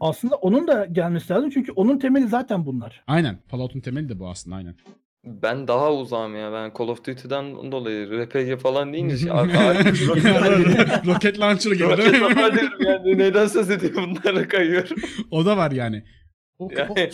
[0.00, 3.02] aslında onun da gelmesi lazım çünkü onun temeli zaten bunlar.
[3.06, 3.38] Aynen.
[3.46, 4.74] Fallout'un temeli de bu aslında aynen.
[5.24, 6.52] Ben daha uzağım ya.
[6.52, 9.28] Ben Call of Duty'den dolayı RPG falan deyince şey,
[11.06, 12.36] Roket launcher gibi değil mi?
[12.60, 13.18] diyorum yani.
[13.18, 14.88] Neden söz ediyor bunlara kayıyor.
[15.30, 16.02] o da var yani.
[16.58, 17.10] O, o- Yani,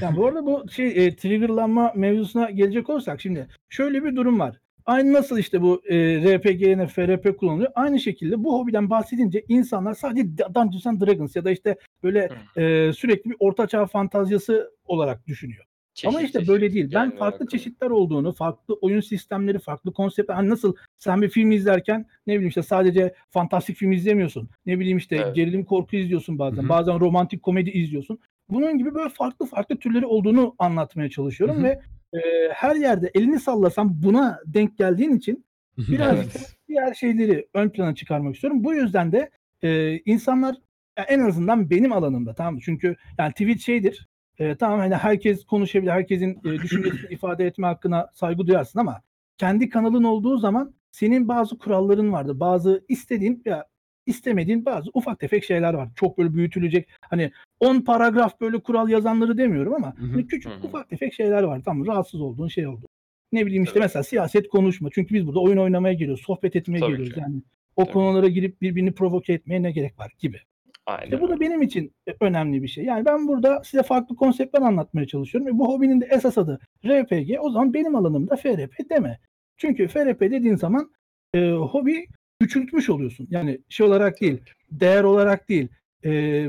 [0.00, 4.56] Yani bu arada bu şey e, triggerlanma mevzusuna gelecek olursak şimdi şöyle bir durum var.
[4.88, 5.96] Aynı nasıl işte bu e,
[6.36, 7.70] RPG'ne FRP kullanılıyor.
[7.74, 12.92] Aynı şekilde bu hobiden bahsedince insanlar sadece Dungeons and Dragons ya da işte böyle e,
[12.92, 15.64] sürekli bir ortaçağ fantazyası olarak düşünüyor.
[16.04, 16.90] Ama çeşit işte çeşit böyle değil.
[16.94, 17.50] Ben farklı başladı.
[17.50, 20.34] çeşitler olduğunu, farklı oyun sistemleri, farklı konseptler.
[20.34, 24.48] Hani nasıl sen bir film izlerken ne bileyim işte sadece fantastik film izlemiyorsun.
[24.66, 25.36] Ne bileyim işte Evet.
[25.36, 26.62] gerilim korku izliyorsun bazen.
[26.62, 26.68] Hı hı.
[26.68, 28.18] Bazen romantik komedi izliyorsun.
[28.50, 31.64] Bunun gibi böyle farklı farklı türleri olduğunu anlatmaya çalışıyorum Hı hı.
[31.64, 31.80] ve
[32.12, 32.18] e,
[32.54, 35.44] her yerde elini sallasan buna denk geldiğin için
[35.78, 36.56] biraz Evet.
[36.68, 38.64] diğer şeyleri ön plana çıkarmak istiyorum.
[38.64, 39.30] Bu yüzden de
[39.62, 40.56] e, insanlar
[40.98, 42.60] ya en azından benim alanımda tamam mı?
[42.64, 44.08] Çünkü yani Twitch şeydir.
[44.38, 49.02] E, tamam hani herkes konuşabilir, herkesin e, düşüncesini ifade etme hakkına saygı duyarsın ama
[49.38, 52.40] kendi kanalın olduğu zaman senin bazı kuralların vardır.
[52.40, 53.66] Bazı istediğin ya
[54.08, 55.88] istemediğin bazı ufak tefek şeyler var.
[55.96, 57.30] Çok böyle büyütülecek hani
[57.60, 60.10] 10 paragraf böyle kural yazanları demiyorum ama Hı hı.
[60.10, 60.66] hani küçük Hı hı.
[60.66, 61.60] ufak tefek şeyler var.
[61.64, 61.86] Tamam mı?
[61.86, 62.86] rahatsız olduğun şey oldu.
[63.32, 63.84] Ne bileyim işte Evet.
[63.84, 64.88] mesela siyaset konuşma.
[64.92, 67.14] Çünkü biz burada oyun oynamaya geliyoruz, sohbet etmeye Tabii geliyoruz.
[67.14, 67.20] ki.
[67.20, 67.42] Yani
[67.76, 67.92] o Tabii.
[67.92, 70.40] konulara girip birbirini provoke etmeye ne gerek var gibi.
[70.86, 71.04] Aynen.
[71.04, 72.84] İşte bu da benim için e, önemli bir şey.
[72.84, 75.54] Yani ben burada size farklı konseptler anlatmaya çalışıyorum.
[75.54, 77.36] Ve bu hobinin de esas adı RPG.
[77.40, 79.18] O zaman benim alanımda FRP deme.
[79.56, 80.90] Çünkü FRP dediğin zaman
[81.34, 82.06] e, hobi
[82.40, 83.28] küçültmüş oluyorsun.
[83.30, 85.68] Yani şey olarak değil, değer olarak değil,
[86.04, 86.44] e,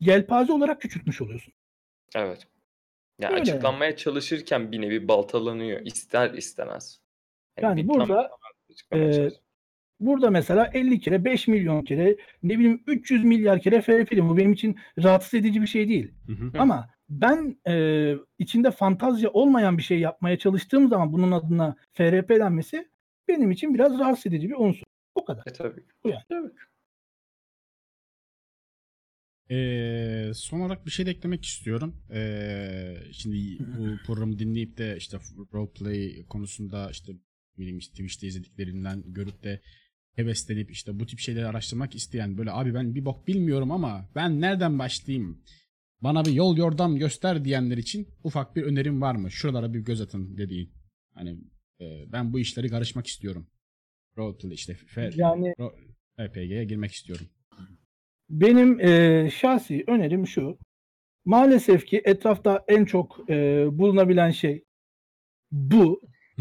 [0.00, 1.54] yelpaze olarak küçültmüş oluyorsun.
[2.14, 2.46] Evet.
[3.18, 5.80] Ya Öyle açıklanmaya çalışırken bir nevi baltalanıyor.
[5.84, 7.00] ister istemez.
[7.60, 8.30] Yani bir burada,
[8.94, 9.30] e,
[10.00, 14.28] Burada mesela 50 kere, 5 milyon kere, ne bileyim 300 milyar kere FRP dedim.
[14.28, 16.12] Bu benim için rahatsız edici bir şey değil.
[16.26, 16.50] Hı hı.
[16.58, 22.88] Ama ben e, içinde fantazya olmayan bir şey yapmaya çalıştığım zaman bunun adına FRP denmesi
[23.28, 24.86] benim için biraz rahatsız edici bir unsur.
[25.16, 25.42] O kadar.
[25.46, 25.84] E tabii.
[26.04, 26.22] Bu yani.
[26.28, 26.52] Tabii.
[29.50, 32.02] Ee, son olarak bir şey de eklemek istiyorum.
[32.10, 35.18] Ee, şimdi bu programı dinleyip de işte
[35.52, 37.12] roleplay konusunda işte
[37.58, 39.60] bileyim işte Twitch'te izlediklerinden görüp de
[40.14, 44.40] heveslenip işte bu tip şeyleri araştırmak isteyen böyle abi ben bir bok bilmiyorum ama ben
[44.40, 45.42] nereden başlayayım?
[46.00, 49.30] Bana bir yol yordam göster diyenler için ufak bir önerim var mı?
[49.30, 50.72] Şuralara bir göz atın dediğin.
[51.14, 51.40] Hani
[51.80, 53.46] e, ben bu işleri karışmak istiyorum.
[54.18, 55.54] Roleplay işte fair, Yani
[56.20, 57.26] RPG'ye girmek istiyorum.
[58.30, 60.58] benim e, şahsi önerim şu.
[61.24, 64.64] Maalesef ki etrafta en çok e, bulunabilen şey
[65.52, 66.00] bu.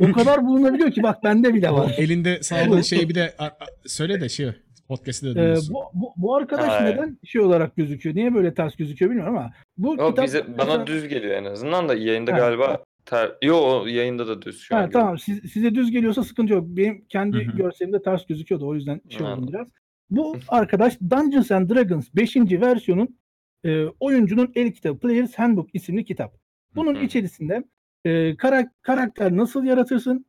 [0.00, 1.94] O kadar bulunabiliyor ki bak bende bile O var.
[1.98, 4.50] elinde sağladığın şeyi bir de a- a- söyle de şey
[4.88, 6.96] podcast'ı da Ee, bu, bu, bu arkadaş Hayır.
[6.96, 8.16] neden şey olarak gözüküyor?
[8.16, 11.44] Niye böyle ters gözüküyor bilmiyorum ama bu O kitap bize, bana mesela- düz geliyor en
[11.44, 12.36] azından da yayında Ha.
[12.38, 13.32] galiba ter...
[13.42, 14.90] Yo o yayında da düz şu Ha, an.
[14.90, 16.64] tamam siz- size düz geliyorsa sıkıntı yok.
[16.68, 17.56] Benim kendi Hı hı.
[17.56, 19.68] görselimde ters gözüküyordu o yüzden şey oldum biraz.
[20.10, 22.36] Bu arkadaş Dungeons and Dragons 5.
[22.60, 23.18] versiyonun
[23.64, 26.34] e, oyuncunun el kitabı Player's Handbook isimli kitap.
[26.74, 27.02] Bunun Hı hı.
[27.04, 27.64] içerisinde
[28.04, 30.26] e, karak- karakter nasıl yaratırsın,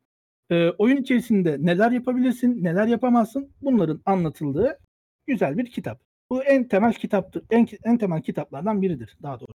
[0.50, 4.78] e, oyun içerisinde neler yapabilirsin, neler yapamazsın bunların anlatıldığı
[5.26, 6.02] güzel bir kitap.
[6.30, 7.42] Bu en temel kitaptır.
[7.50, 9.52] En, en temel kitaplardan biridir daha doğrusu.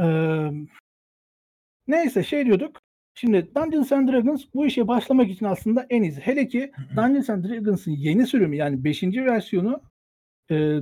[0.00, 0.66] Eee
[1.90, 2.82] neyse şey diyorduk.
[3.14, 6.20] Şimdi Dungeons and Dragons bu işe başlamak için aslında en iyisi.
[6.20, 9.02] Hele ki Dungeons and Dragons'ın yeni sürümü yani 5.
[9.02, 9.82] versiyonu
[10.50, 10.78] e,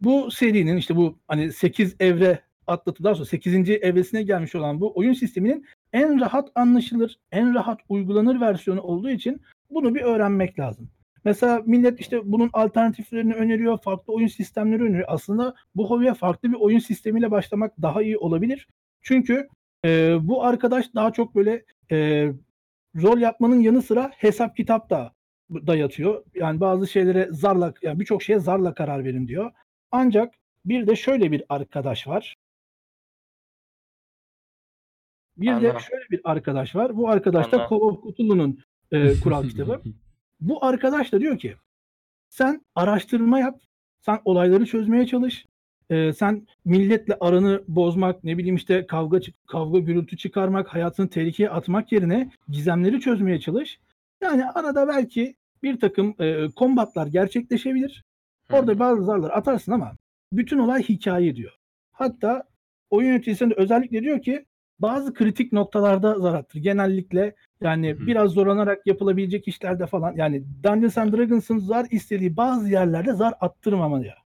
[0.00, 3.70] bu serinin işte bu hani 8 evre atlatı daha sonra 8.
[3.70, 9.40] evresine gelmiş olan bu oyun sisteminin en rahat anlaşılır, en rahat uygulanır versiyonu olduğu için
[9.70, 10.90] bunu bir öğrenmek lazım.
[11.24, 15.08] Mesela millet işte bunun alternatiflerini öneriyor, farklı oyun sistemleri öneriyor.
[15.08, 18.68] Aslında bu hobiye farklı bir oyun sistemiyle başlamak daha iyi olabilir.
[19.02, 19.48] Çünkü
[19.84, 22.28] e, bu arkadaş daha çok böyle e,
[22.96, 25.14] rol yapmanın yanı sıra hesap kitap da
[25.50, 26.24] dayatıyor.
[26.34, 29.52] Yani bazı şeylere zarla, yani birçok şeye zarla karar verin diyor.
[29.90, 32.36] Ancak bir de şöyle bir arkadaş var.
[35.36, 35.80] Bir de Ana.
[35.80, 36.96] şöyle bir arkadaş var.
[36.96, 37.66] Bu arkadaş da.
[37.70, 38.58] Call of Cthulhu'nun
[38.92, 39.82] e, kural kitabı.
[40.40, 41.56] Bu arkadaş da diyor ki
[42.28, 43.60] sen araştırma yap,
[44.00, 45.46] sen olayları çözmeye çalış,
[45.90, 51.92] e, sen milletle aranı bozmak, ne bileyim işte kavga kavga gürültü çıkarmak, hayatını tehlikeye atmak
[51.92, 53.80] yerine gizemleri çözmeye çalış.
[54.22, 58.04] Yani arada belki bir takım e, kombatlar gerçekleşebilir.
[58.52, 59.92] Orada bazı zarlar atarsın ama
[60.32, 61.52] bütün olay hikaye diyor.
[61.92, 62.44] Hatta
[62.90, 64.44] oyun yöneticisinde özellikle diyor ki
[64.78, 66.58] bazı kritik noktalarda zar attır.
[66.58, 68.06] Genellikle yani Hı hı.
[68.06, 74.23] biraz zorlanarak yapılabilecek işlerde falan yani Dungeons and Dragons'ın zar istediği bazı yerlerde zar attırmamaya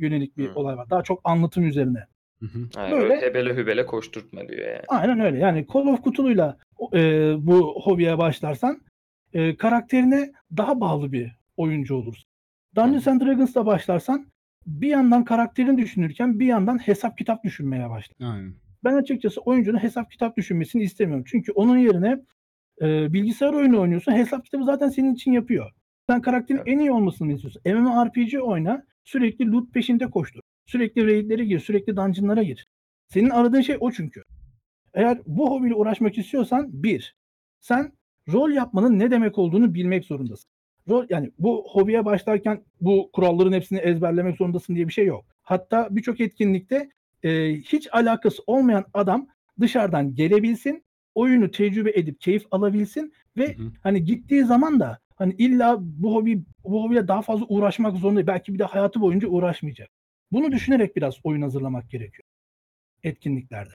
[0.00, 0.54] yönelik bir Hı.
[0.54, 0.90] olay var.
[0.90, 2.06] Daha çok anlatım üzerine.
[2.40, 2.58] Hı hı.
[2.76, 4.82] Yani böyle- öyle hebele hübele koşturtma diyor yani.
[4.88, 5.38] Aynen öyle.
[5.38, 6.58] Yani Call of Cthulhu'yla
[6.94, 6.98] e,
[7.46, 8.80] bu hobiye başlarsan
[9.32, 12.30] e, karakterine daha bağlı bir oyuncu olursun.
[12.76, 14.26] Dungeons and Dragons'la başlarsan
[14.66, 18.16] bir yandan karakterini düşünürken bir yandan hesap kitap düşünmeye başlar.
[18.32, 18.54] Aynen.
[18.84, 21.24] Ben açıkçası oyuncunun hesap kitap düşünmesini istemiyorum.
[21.28, 22.20] Çünkü onun yerine
[22.82, 24.12] e, bilgisayar oyunu oynuyorsun.
[24.12, 25.70] Hesap kitabı zaten senin için yapıyor.
[26.10, 26.68] Sen karakterin Evet.
[26.68, 27.62] en iyi olmasını istiyorsun.
[27.66, 28.82] MMORPG oyna.
[29.04, 30.40] Sürekli loot peşinde koştur.
[30.66, 31.58] Sürekli raidlere gir.
[31.60, 32.66] Sürekli dungeonlara gir.
[33.08, 34.22] Senin aradığın şey o çünkü.
[34.94, 37.16] Eğer bu hobiyle uğraşmak istiyorsan bir,
[37.60, 37.92] sen
[38.32, 40.50] rol yapmanın ne demek olduğunu bilmek zorundasın.
[40.88, 45.24] Rol yani bu hobiye başlarken bu kuralların hepsini ezberlemek zorundasın diye bir şey yok.
[45.42, 46.90] Hatta birçok etkinlikte
[47.22, 49.26] e, hiç alakası olmayan adam
[49.60, 50.84] dışarıdan gelebilsin,
[51.14, 53.72] oyunu tecrübe edip keyif alabilsin ve Hı hı.
[53.82, 58.54] hani gittiği zaman da hani illa bu hobi bu hobiyle daha fazla uğraşmak zorunda belki
[58.54, 59.88] bir de hayatı boyunca uğraşmayacak.
[60.32, 62.24] Bunu düşünerek biraz oyun hazırlamak gerekiyor
[63.02, 63.70] etkinliklerde.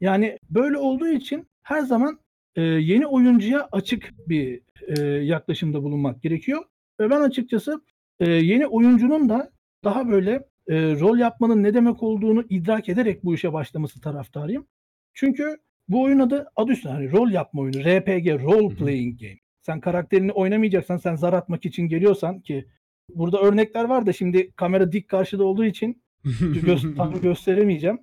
[0.00, 2.20] Yani böyle olduğu için her zaman
[2.56, 4.60] e, yeni oyuncuya açık bir
[4.98, 6.64] e, yaklaşımda bulunmak gerekiyor.
[7.00, 7.80] Ve ben açıkçası
[8.20, 9.50] e, yeni oyuncunun da
[9.84, 10.30] daha böyle
[10.68, 14.66] e, rol yapmanın ne demek olduğunu idrak ederek bu işe başlaması taraftarıyım.
[15.14, 15.56] Çünkü
[15.88, 19.43] bu oyun adı adı üstünde hani rol yapma oyunu, RPG, role playing game.
[19.66, 22.66] Sen karakterini oynamayacaksan, sen zar atmak için geliyorsan ki
[23.14, 27.98] burada örnekler var da şimdi kamera dik karşıda olduğu için gö- tam gösteremeyeceğim.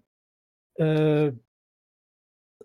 [0.80, 1.32] Ee,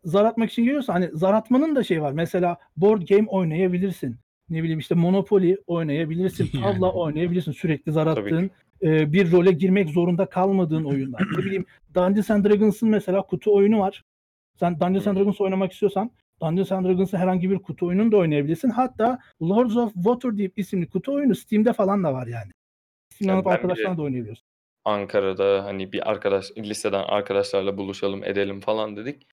[0.04, 2.12] zar atmak için geliyorsa hani zar atmanın da şey var.
[2.12, 4.16] Mesela board game oynayabilirsin.
[4.48, 6.50] Ne bileyim işte Monopoly oynayabilirsin.
[6.52, 6.62] Yani.
[6.62, 7.52] Tavla oynayabilirsin.
[7.52, 8.50] Sürekli zar attığın
[8.82, 11.22] e, bir role girmek zorunda kalmadığın oyunlar.
[11.32, 14.04] ne bileyim Dungeons and Dragons'ın mesela kutu oyunu var.
[14.60, 15.16] Sen Dungeons and.
[15.16, 16.10] Dragons oynamak istiyorsan
[16.40, 18.70] Dungeons and Dragons'ın herhangi bir kutu oyununu da oynayabilirsin.
[18.70, 22.50] Hatta Lords of Waterdeep isimli kutu oyunu Steam'de falan da var yani.
[23.14, 24.46] Steam'den Ya alıp ben bir de- arkadaşlarla da oynayabiliyorsun.
[24.84, 29.26] Ankara'da hani bir arkadaş liseden arkadaşlarla buluşalım edelim falan dedik.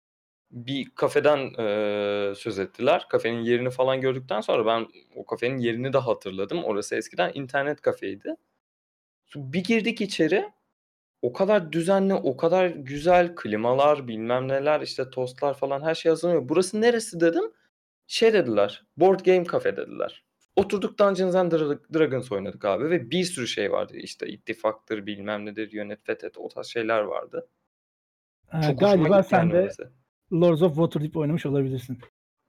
[0.52, 3.06] Bir kafeden eee, söz ettiler.
[3.10, 6.64] Kafenin yerini falan gördükten sonra ben o kafenin yerini de hatırladım.
[6.64, 8.36] Orası eskiden internet kafeydi.
[9.36, 10.50] Bir girdik içeri.
[11.24, 16.50] O kadar düzenli, o kadar güzel klimalar, bilmem neler, işte tostlar falan her şey hazırlanıyor.
[16.50, 17.44] Burası neresi dedim.
[18.08, 18.84] Şey dediler.
[18.98, 20.24] Board Game Cafe dediler.
[20.56, 23.94] Oturduk Dungeons and Dra- Dragons oynadık abi ve bir sürü şey vardı.
[23.98, 27.48] İşte ittifaktır, bilmem nedir, yönet fethet o tarz şeyler vardı.
[28.54, 29.92] Ee, Çok galiba sen de orası.
[30.34, 31.98] Lords of Waterdeep oynamış olabilirsin.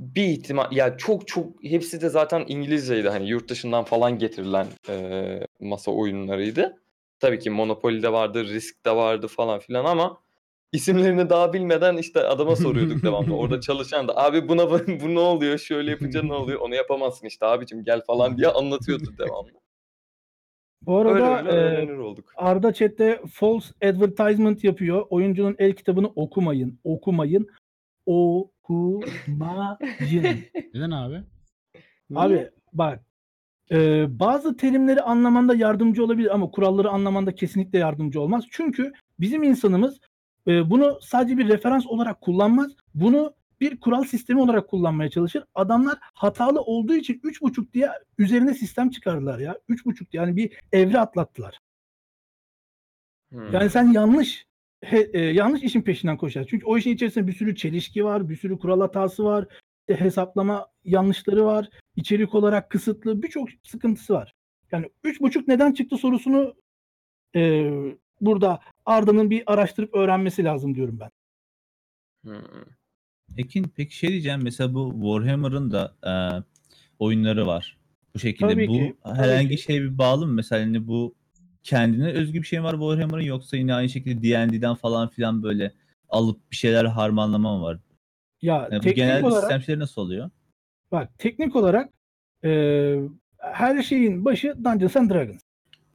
[0.00, 5.46] Bir ihtimal ya çok çok hepsi de zaten İngilizceydi hani yurt dışından falan getirilen eee,
[5.60, 6.80] masa oyunlarıydı.
[7.20, 10.20] Tabii ki Monopoly'de vardı, Risk'te vardı falan filan ama
[10.72, 13.36] isimlerini daha bilmeden işte adama soruyorduk devamlı.
[13.36, 15.58] Orada çalışan da abi buna bu ne oluyor?
[15.58, 16.60] Şöyle yapınca ne oluyor?
[16.60, 19.50] Onu yapamazsın işte abicim gel falan diye anlatıyordu devamlı.
[20.82, 22.32] Bu Öyle arada öyle e, öğrenir olduk.
[22.36, 25.06] Arda chatte false advertisement yapıyor.
[25.10, 26.80] Oyuncunun el kitabını okumayın.
[26.84, 27.48] Okumayın.
[28.06, 29.04] Okumayın.
[30.74, 31.22] Neden abi?
[32.14, 33.00] Abi bak
[33.70, 38.44] e, bazı terimleri anlamanda yardımcı olabilir ama kuralları anlamanda kesinlikle yardımcı olmaz.
[38.50, 40.00] Çünkü bizim insanımız
[40.46, 42.72] e, bunu sadece bir referans olarak kullanmaz.
[42.94, 45.44] Bunu bir kural sistemi olarak kullanmaya çalışır.
[45.54, 47.88] Adamlar hatalı olduğu için 3.5 diye
[48.18, 49.58] üzerine sistem çıkardılar ya.
[49.68, 51.58] 3.5 yani bir evre atlattılar.
[53.32, 53.52] Hmm.
[53.52, 54.46] Yani sen yanlış
[54.84, 56.48] he- e, yanlış işin peşinden koşarsın.
[56.50, 59.46] Çünkü o işin içerisinde bir sürü çelişki var, bir sürü kural hatası var,
[59.88, 64.34] işte hesaplama yanlışları var, içerik olarak kısıtlı birçok sıkıntısı var.
[64.72, 66.54] Yani üç buçuk neden çıktı sorusunu
[67.36, 67.70] e,
[68.20, 71.10] burada Arda'nın bir araştırıp öğrenmesi lazım diyorum ben.
[72.24, 72.64] Hmm.
[73.36, 76.12] Ekin peki şey diyeceğim mesela bu Warhammer'ın da e,
[76.98, 77.78] oyunları var.
[78.14, 79.62] Bu şekilde Tabii bu ki, tabii herhangi ki.
[79.62, 80.32] şeye bir bağlı mı?
[80.32, 81.14] Mesela hani bu
[81.62, 85.72] kendine özgü bir şey mi var Warhammer'ın yoksa yine aynı şekilde D&D'den falan filan böyle
[86.08, 87.78] alıp bir şeyler harmanlama mı var?
[88.42, 90.30] Ya Yani bu genelde olarak sistem şeyleri nasıl oluyor?
[90.94, 91.90] Bak teknik olarak
[92.44, 92.50] e,
[93.38, 95.40] her şeyin başı Dungeons and Dragons.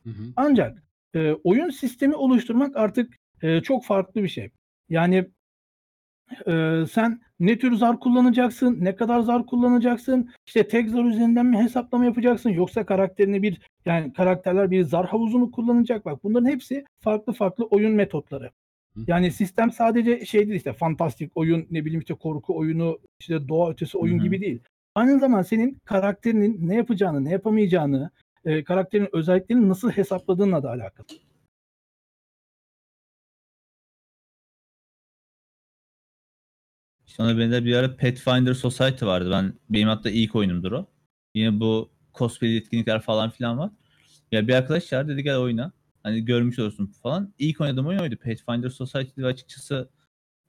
[0.03, 0.23] Hı hı.
[0.35, 0.83] Ancak
[1.15, 4.49] e, oyun sistemi oluşturmak artık e, çok farklı bir şey.
[4.89, 5.25] Yani
[6.47, 11.57] e, sen ne tür zar kullanacaksın, ne kadar zar kullanacaksın, işte tek zar üzerinden mi
[11.57, 17.33] hesaplama yapacaksın yoksa karakterini bir yani karakterler bir zar havuzunu kullanacak bak bunların hepsi farklı
[17.33, 18.51] farklı oyun metotları.
[18.93, 19.01] Hı.
[19.07, 23.71] Yani sistem sadece şey değil işte fantastik oyun ne bileyim işte korku oyunu işte doğa
[23.71, 24.23] ötesi oyun Hı hı.
[24.23, 24.59] gibi değil.
[24.95, 28.09] Aynı zamanda senin karakterinin ne yapacağını ne yapamayacağını
[28.45, 31.07] e, karakterin özelliklerini nasıl hesapladığınla da alakalı.
[37.19, 39.31] Ona benzer bir ara Pathfinder Society vardı.
[39.31, 40.87] Ben benim hatta ilk oyunumdur o.
[41.35, 43.71] Yine bu cosplay etkinlikler falan filan var.
[44.31, 45.71] Ya bir arkadaş çağırdı dedi gel oyna.
[46.03, 47.33] Hani görmüş olursun falan.
[47.39, 48.17] İlk oynadığım oyun oydu.
[48.17, 49.89] Pathfinder Society'de açıkçası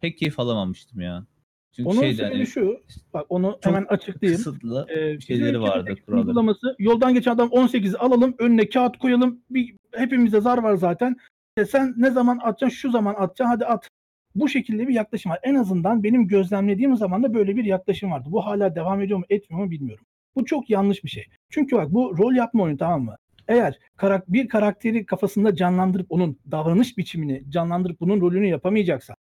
[0.01, 1.27] pek keyif alamamıştım ya.
[1.73, 2.81] Çünkü Onun şeydi sebebi hani şu,
[3.15, 4.43] bak onu hemen açıklayayım.
[4.43, 6.27] kısıtlı Ee, şeyleri vardı, kuralları.
[6.27, 11.17] uygulaması yoldan geçen adam 18'i alalım önüne kağıt koyalım bir, hepimizde zar var zaten.
[11.57, 13.89] E sen ne zaman atacaksın şu zaman atacaksın hadi at.
[14.35, 15.39] Bu şekilde bir yaklaşım var.
[15.43, 18.29] En azından benim gözlemlediğim zaman da böyle bir yaklaşım vardı.
[18.33, 20.05] Bu hala devam ediyor mu etmiyor mu bilmiyorum.
[20.37, 21.25] Bu çok yanlış bir şey.
[21.51, 23.17] Çünkü bak bu rol yapma oyunu tamam mı?
[23.49, 29.17] Eğer karak bir karakteri kafasında canlandırıp onun davranış biçimini canlandırıp bunun rolünü yapamayacaksan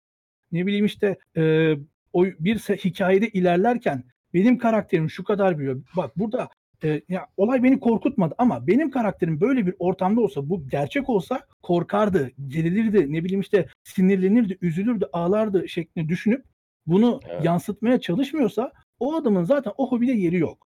[0.52, 1.74] ne bileyim işte e,
[2.16, 4.04] o bir hikayede ilerlerken
[4.34, 5.82] benim karakterim şu kadar büyüyor.
[5.98, 6.50] Bak burada
[6.84, 11.42] e, ya olay beni korkutmadı ama benim karakterim böyle bir ortamda olsa bu gerçek olsa
[11.64, 16.46] korkardı, gerilirdi, ne bileyim işte sinirlenirdi, üzülürdü, ağlardı şeklinde düşünüp
[16.88, 17.46] bunu Evet.
[17.46, 20.68] yansıtmaya çalışmıyorsa o adamın zaten o hobide yeri yok.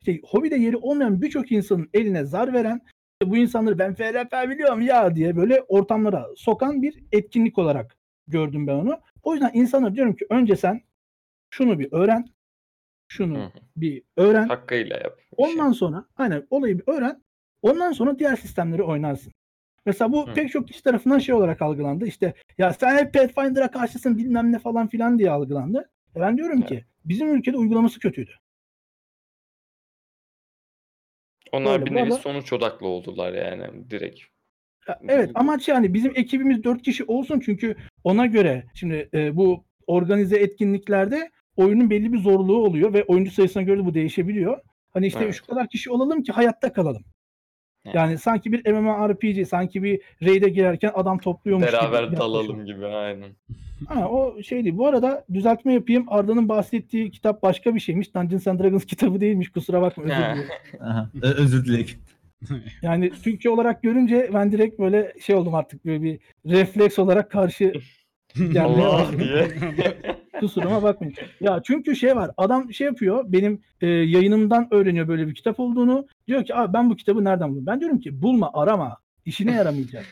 [0.00, 2.80] İşte hobide yeri olmayan birçok insanın eline zar veren
[3.20, 7.96] işte bu insanları ben FRP biliyorum ya diye böyle ortamlara sokan bir etkinlik olarak
[8.28, 9.00] gördüm ben onu.
[9.24, 10.82] O yüzden insanlara diyorum ki önce sen
[11.50, 12.28] şunu bir öğren.
[13.08, 13.50] Şunu Hı hı.
[13.76, 14.48] bir öğren.
[14.48, 15.18] Hakkıyla yap.
[15.18, 15.26] şey.
[15.36, 17.22] Ondan sonra hani olayı bir öğren.
[17.62, 19.32] Ondan sonra diğer sistemleri oynarsın.
[19.86, 20.34] Mesela bu Hı.
[20.34, 22.06] pek çok kişi tarafından şey olarak algılandı.
[22.06, 25.90] İşte ya sen hep Pathfinder'a karşısın bilmem ne falan filan diye algılandı.
[26.16, 28.32] E ben diyorum ki bizim ülkede uygulaması kötüydü.
[31.52, 34.20] Onlar Böyle, bir nevi arada- sonuç odaklı oldular yani direkt.
[34.88, 39.64] Ya, evet amaç yani bizim ekibimiz 4 kişi olsun çünkü ona göre şimdi e, bu
[39.86, 44.58] organize etkinliklerde oyunun belli bir zorluğu oluyor ve oyuncu sayısına göre de bu değişebiliyor.
[44.90, 45.34] Hani işte Evet.
[45.34, 47.02] şu kadar kişi olalım ki hayatta kalalım.
[47.84, 47.94] Evet.
[47.94, 51.76] Yani sanki bir MMORPG, sanki bir raid'e girerken adam topluyormuş gibi.
[51.76, 53.30] Beraber dalalım gibi aynen.
[53.88, 54.78] Ha, o şeydi.
[54.78, 56.04] Bu arada düzeltme yapayım.
[56.08, 58.14] Arda'nın bahsettiği kitap başka bir şeymiş.
[58.14, 59.48] Dungeons and Dragons kitabı değilmiş.
[59.48, 60.04] Kusura bakma.
[60.04, 60.44] Özür.
[60.80, 61.86] Aha, ö- özür dilerim.
[62.82, 67.72] Yani Türkçe olarak görünce ben direkt böyle şey oldum artık böyle bir refleks olarak karşı
[68.60, 69.48] Allah diye.
[70.40, 71.14] Kusuruma bakmayın.
[71.40, 72.30] Ya çünkü şey var.
[72.36, 73.24] Adam şey yapıyor.
[73.26, 76.06] Benim e, yayınımdan öğreniyor böyle bir kitap olduğunu.
[76.28, 77.66] Diyor ki abi ben bu kitabı nereden buldum?
[77.66, 78.98] Ben diyorum ki bulma arama.
[79.24, 80.04] İşine yaramayacak.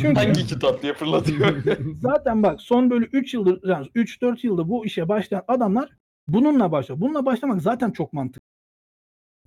[0.00, 1.56] Çünkü Hangi kitap diye fırlatıyor.
[2.00, 5.90] zaten bak son böyle 3 yıldır yani 3-4 yılda bu işe başlayan adamlar
[6.28, 7.00] bununla başlıyor.
[7.00, 8.49] Bununla başlamak zaten çok mantıklı.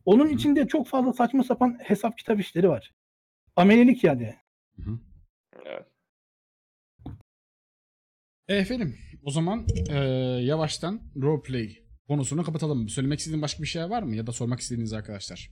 [0.05, 2.93] Onun içinde çok fazla saçma sapan hesap kitap işleri var.
[3.55, 4.35] Amelelik yani.
[5.65, 5.87] evet.
[8.47, 9.97] E efendim o zaman e,
[10.43, 11.77] yavaştan roleplay
[12.07, 12.89] konusunu kapatalım.
[12.89, 14.15] Söylemek istediğin başka bir şey var mı?
[14.15, 15.51] Ya da sormak istediğiniz arkadaşlar.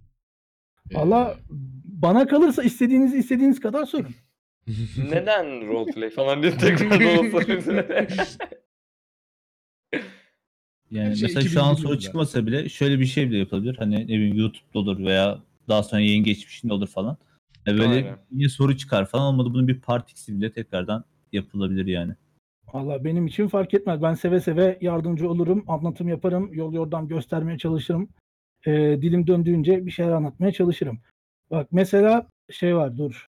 [0.91, 1.37] E, Valla
[1.85, 4.15] bana kalırsa istediğinizi istediğiniz kadar sorun.
[4.97, 8.27] Neden roleplay falan diye tekrar olsa.
[10.91, 13.75] Yani Her şey mesela şu an 2020 soru çıkmasa bile şöyle bir şey bile yapılabilir.
[13.75, 17.17] Hani ne bileyim YouTube'da olur veya daha sonra yayın geçmişinde olur falan.
[17.65, 18.17] Ya böyle Aynen.
[18.31, 22.13] yine soru çıkar falan olmadı bunun bir partisi bile tekrardan yapılabilir yani.
[22.73, 24.01] Valla benim için fark etmez.
[24.01, 28.09] Ben seve seve yardımcı olurum, anlatım yaparım, yol yordam göstermeye çalışırım.
[28.65, 28.71] Ee,
[29.01, 30.99] dilim döndüğünce bir şeyler anlatmaya çalışırım.
[31.51, 33.25] Bak mesela şey var dur.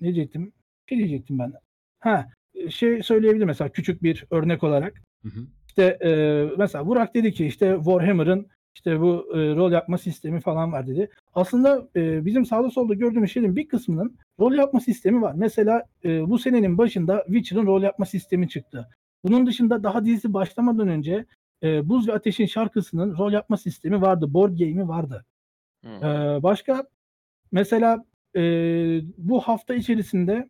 [0.00, 0.52] Ne diyecektim?
[0.90, 1.52] Ne diyecektim ben?
[2.00, 2.28] Ha
[2.70, 5.02] şey söyleyebilirim mesela küçük bir örnek olarak.
[5.22, 5.46] Hı hı.
[5.78, 6.10] İşte e,
[6.58, 11.10] mesela Burak dedi ki işte Warhammer'ın işte bu e, rol yapma sistemi falan var dedi.
[11.34, 15.34] Aslında e, bizim sağda solda gördüğümüz şeyin bir kısmının rol yapma sistemi var.
[15.36, 18.88] Mesela e, bu senenin başında Witcher'ın rol yapma sistemi çıktı.
[19.24, 21.24] Bunun dışında daha dizisi başlamadan önce
[21.62, 24.34] e, Buz ve Ateş'in şarkısının rol yapma sistemi vardı.
[24.34, 25.24] Board game'i vardı.
[25.84, 25.88] Hı.
[25.88, 26.84] Ee, başka
[27.52, 28.04] mesela
[28.36, 28.40] e,
[29.18, 30.48] bu hafta içerisinde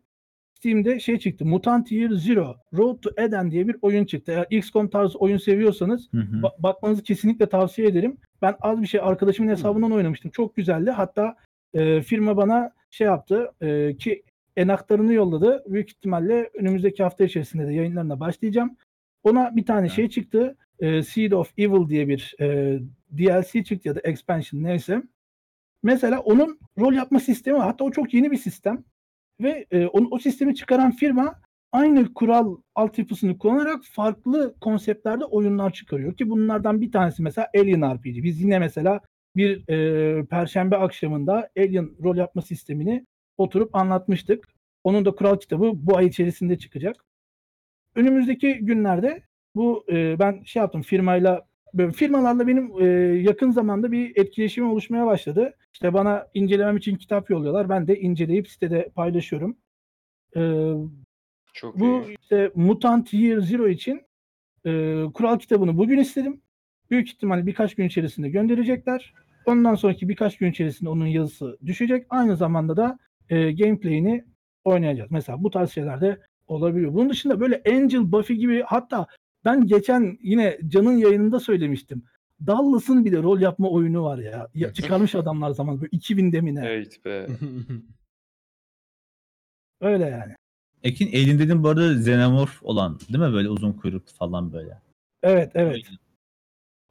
[0.65, 1.45] Steam'de şey çıktı.
[1.45, 4.31] Mutant Year Zero Road to Eden diye bir oyun çıktı.
[4.31, 6.35] Eğer XCOM tarzı oyun seviyorsanız Hı hı.
[6.35, 8.17] ba- bakmanızı kesinlikle tavsiye ederim.
[8.41, 10.31] Ben az bir şey arkadaşımın hesabından oynamıştım.
[10.31, 10.91] Çok güzeldi.
[10.91, 11.35] Hatta
[11.73, 14.23] e, firma bana şey yaptı e, ki
[14.57, 15.63] enaktarını yolladı.
[15.67, 18.77] Büyük ihtimalle önümüzdeki hafta içerisinde de yayınlarına başlayacağım.
[19.23, 20.55] Ona bir tane şey çıktı.
[20.79, 22.79] E, Seed of Evil diye bir e,
[23.17, 25.01] DLC çıktı ya da expansion neyse.
[25.83, 27.65] Mesela onun rol yapma sistemi var.
[27.65, 28.83] Hatta o çok yeni bir sistem.
[29.41, 36.17] Ve e, onu, o sistemi çıkaran firma aynı kural altyapısını kullanarak farklı konseptlerde oyunlar çıkarıyor
[36.17, 38.23] ki bunlardan bir tanesi mesela Alien RPG.
[38.23, 38.99] Biz yine mesela
[39.35, 43.05] bir e, perşembe akşamında Alien rol yapma sistemini
[43.37, 44.47] oturup anlatmıştık.
[44.83, 47.05] Onun da kural kitabı bu ay içerisinde çıkacak.
[47.95, 49.23] Önümüzdeki günlerde
[49.55, 51.47] bu e, ben şey yaptım firmayla
[51.95, 52.85] firmalarla benim e,
[53.21, 55.53] yakın zamanda bir etkileşimim oluşmaya başladı.
[55.73, 57.69] İşte bana incelemem için kitap yolluyorlar.
[57.69, 59.57] Ben de inceleyip sitede paylaşıyorum.
[60.35, 60.71] E,
[61.53, 62.17] Çok bu iyi.
[62.21, 64.01] işte Mutant Year Zero için
[64.65, 66.41] e, kural kitabını bugün istedim.
[66.91, 69.13] Büyük ihtimalle birkaç gün içerisinde gönderecekler.
[69.45, 72.05] Ondan sonraki birkaç gün içerisinde onun yazısı düşecek.
[72.09, 72.99] Aynı zamanda da
[73.29, 74.25] e, gameplay'ini
[74.63, 75.11] oynayacağız.
[75.11, 76.93] Mesela bu tarz şeyler de olabiliyor.
[76.93, 79.07] Bunun dışında böyle Angel, Buffy gibi hatta
[79.45, 82.03] ben geçen yine Can'ın yayınında söylemiştim.
[82.47, 84.47] Dallas'ın bile rol yapma oyunu var ya.
[84.53, 86.65] ya çıkarmış adamlar zaman böyle 2000'de mi ne?
[86.65, 87.27] Evet be.
[89.81, 90.35] Öyle yani.
[90.83, 93.33] Ekin elin dedim bu arada xenomorph olan değil mi?
[93.33, 94.81] Böyle uzun kuyruklu falan böyle.
[95.23, 95.75] Evet evet.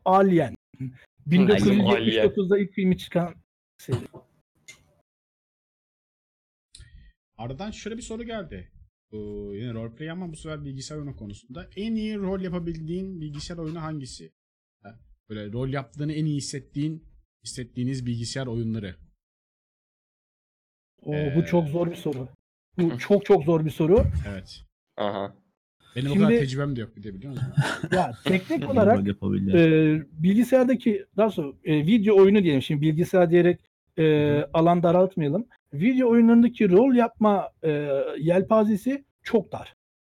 [0.04, 0.54] Alien.
[0.74, 0.94] Alien.
[1.28, 3.34] 1979'da ilk filmi çıkan
[3.78, 3.96] seri.
[7.38, 8.70] Aradan şöyle bir soru geldi.
[9.14, 11.68] Bu yine roleplay ama bu sefer bilgisayar oyunu konusunda.
[11.76, 14.32] En iyi rol yapabildiğin bilgisayar oyunu hangisi?
[14.82, 14.98] Ha,
[15.28, 17.04] Böyle rol yaptığını en iyi hissettiğin,
[17.44, 18.96] hissettiğiniz bilgisayar oyunları.
[21.02, 22.28] Oo, Ee, bu çok zor bir soru.
[22.78, 24.04] Bu çok çok zor bir soru.
[24.28, 24.62] Evet.
[24.96, 25.34] Aha.
[25.96, 27.52] Benim o Şimdi- kadar tecrübem de yok bir de biliyor musun?
[27.92, 29.08] Ya teknik olarak
[29.54, 32.62] e, bilgisayardaki daha sonra e, video oyunu diyelim.
[32.62, 33.60] Şimdi bilgisayar diyerek
[33.98, 34.04] e,
[34.54, 35.46] alan daraltmayalım.
[35.80, 37.70] Video oyunlarındaki rol yapma e,
[38.18, 39.74] yelpazesi çok dar.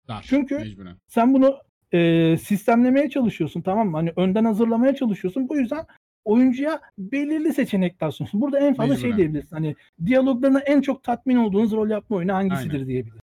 [0.08, 0.26] Dar.
[0.30, 0.98] Çünkü- Mecburen.
[1.08, 1.58] Sen bunu
[1.94, 3.98] e, sistemlemeye çalışıyorsun tamam mı?
[3.98, 5.50] Hani önden hazırlamaya çalışıyorsun.
[5.50, 5.86] Bu yüzden
[6.26, 8.42] oyuncuya belirli seçenekler sunuyorsun.
[8.42, 9.18] Burada en fazla şey Mecburen.
[9.18, 9.56] diyebilirsin.
[9.56, 12.88] Hani diyaloglarına en çok tatmin olduğunuz rol yapma oyunu hangisidir Aynen.
[12.88, 13.22] diyebilirsin.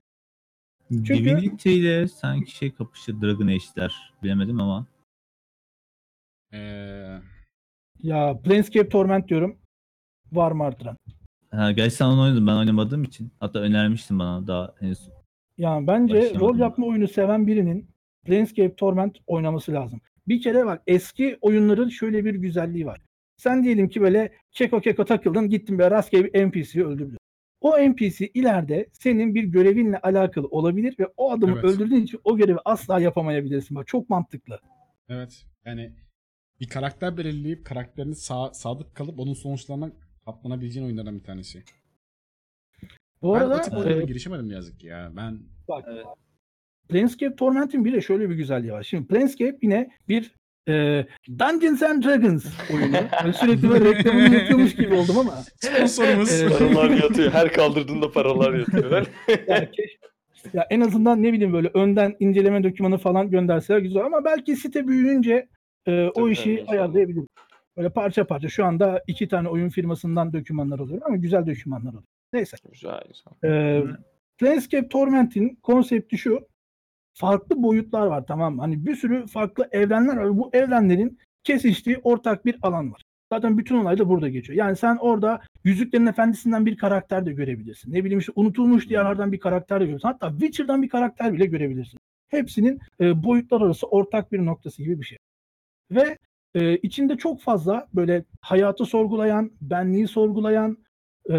[0.91, 4.13] çünkü- Divinity ile sanki şey kapıştı Dragon Age'ler.
[4.23, 4.87] Bilemedim ama.
[6.53, 7.19] Ee,
[8.03, 9.59] Ya Planescape Torment diyorum.
[10.33, 10.97] Var mı artıran?
[11.57, 13.31] Ha, gerçi sen onu oynadın ben oynamadığım için.
[13.41, 15.09] Hatta önermiştin bana daha henüz.
[15.59, 17.91] Yani bence Başlamadım rol yapma oyunu seven birinin
[18.25, 20.01] Planescape Torment oynaması lazım.
[20.29, 23.01] Bir kere bak eski oyunların şöyle bir güzelliği var.
[23.37, 27.19] Sen diyelim ki böyle keko keko takıldın gittin böyle rastgele bir NPC'yi öldürdün.
[27.61, 31.65] O NPC ileride senin bir görevinle alakalı olabilir ve o adamı Evet.
[31.65, 33.75] öldürdüğün için o görevi asla yapamayabilirsin.
[33.77, 34.61] Bak çok mantıklı.
[35.09, 35.45] evet.
[35.65, 35.93] Yani
[36.61, 39.91] bir karakter belirleyip karakterini sa- sadık kalıp onun sonuçlarına
[40.25, 41.63] katlanabileceğin oyunlardan bir tanesi.
[43.23, 45.13] Bu ben arada tip oyunlara e, girişemedim yazık ki ya.
[45.17, 45.85] Ben Bak.
[46.89, 48.83] Planescape Torment'in bir de şöyle bir güzelliği var.
[48.83, 50.35] Şimdi Planescape yine bir
[50.69, 51.07] e,
[51.39, 52.97] Dungeons and Dragons oyunu.
[53.25, 55.33] Ben sürekli böyle reklamını yapıyormuş gibi oldum ama.
[55.57, 56.33] sponsorumuz.
[56.33, 56.59] Evet.
[56.59, 57.33] Paralar yatıyor.
[57.33, 59.07] Her kaldırdığında paralar yatıyor.
[59.49, 59.69] Yani
[60.53, 64.89] ya en azından ne bileyim böyle önden inceleme dokümanı falan gönderseler güzel ama belki site
[64.89, 65.49] büyüyünce
[65.87, 67.25] e, o Tabii, işi ayarlayabilir.
[67.77, 68.49] Böyle parça parça.
[68.49, 72.05] Şu anda iki tane oyun firmasından dokümanlar oluyor ama güzel dokümanlar oluyor.
[72.33, 72.57] Neyse.
[72.73, 73.51] güzel güzel.
[73.51, 73.83] E,
[74.39, 76.49] Planescape Torment'in konsepti şu.
[77.17, 78.63] Farklı boyutlar var tamam mı?
[78.63, 80.39] Hani bir sürü farklı evrenler var.
[80.39, 83.03] Bu evrenlerin kesiştiği ortak bir alan var.
[83.33, 84.59] Zaten bütün olay da burada geçiyor.
[84.59, 87.93] Yani sen orada Yüzüklerin Efendisi'nden bir karakter de görebilirsin.
[87.93, 90.09] Ne bileyim işte unutulmuş diyarlardan bir karakter de görebilirsin.
[90.09, 91.99] Hatta Witcher'dan bir karakter bile görebilirsin.
[92.29, 95.19] Hepsinin e, boyutlar arası ortak bir noktası gibi bir şey.
[95.91, 96.19] Ve
[96.55, 100.79] e, içinde çok fazla böyle hayatı sorgulayan, benliği sorgulayan,
[101.31, 101.37] e,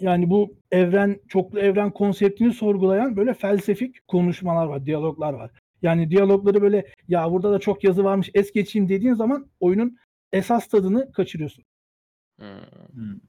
[0.00, 5.50] yani bu evren, çoklu evren konseptini sorgulayan böyle felsefik konuşmalar var, diyaloglar var.
[5.82, 9.98] Yani diyalogları böyle ya burada da çok yazı varmış es geçeyim dediğin zaman oyunun
[10.32, 11.64] esas tadını kaçırıyorsun.
[12.38, 12.46] Hmm.
[12.92, 13.20] Hmm.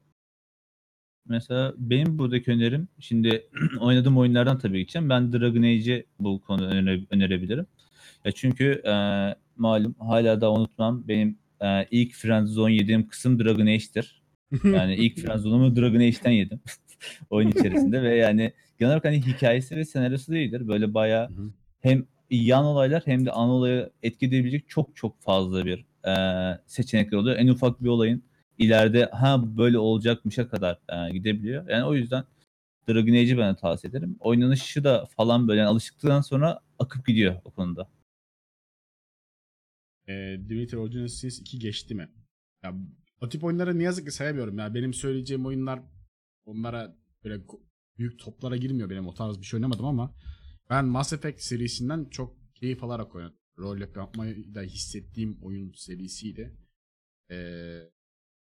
[1.28, 3.49] Mesela benim buradaki önerim şimdi
[3.80, 5.10] oynadığım oyunlardan tabii gideceğim.
[5.10, 7.66] Ben Dragon Age'i bu konuda önere- önerebilirim.
[8.26, 8.93] Ya çünkü e,
[9.62, 14.22] malum hala da unutmam benim e, ilk Friendzone yediğim kısım Dragon Age'tir.
[14.64, 16.59] Yani ilk Friendzone'umu Dragon Age'den yedim.
[17.30, 20.68] Oyun içerisinde ve yani genel olarak hani hikayesi ve senaryosu değildir.
[20.68, 21.30] Böyle bayağı
[21.80, 26.14] hem yan olaylar hem de ana olayı etki edebilecek çok çok fazla bir e,
[26.68, 27.38] seçenekler oluyor.
[27.38, 28.24] En ufak bir olayın
[28.57, 31.70] ileride ha böyle olacakmışa kadar e, gidebiliyor.
[31.70, 32.24] Yani o yüzden
[32.89, 34.16] Dragon Age'i ben de tavsiye ederim.
[34.20, 37.88] Oynanışı da falan böyle yani alıştıktan sonra akıp gidiyor o konuda.
[40.12, 42.09] E, Divinity Original Sin 2 geçti mi?
[42.64, 42.76] Ya,
[43.22, 44.57] o tip oyunları ne yazık ki sayamıyorum.
[44.57, 45.84] Ya benim söyleyeceğim oyunlar
[46.45, 47.43] onlara böyle
[47.97, 50.16] büyük toplara girmiyor benim o tarz bir şey oynamadım ama
[50.70, 53.38] ben Mass Effect serisinden çok keyif alarak oynadım.
[53.57, 56.57] Rol yapmayı da hissettiğim oyun serisiydi.
[57.32, 57.89] Ee,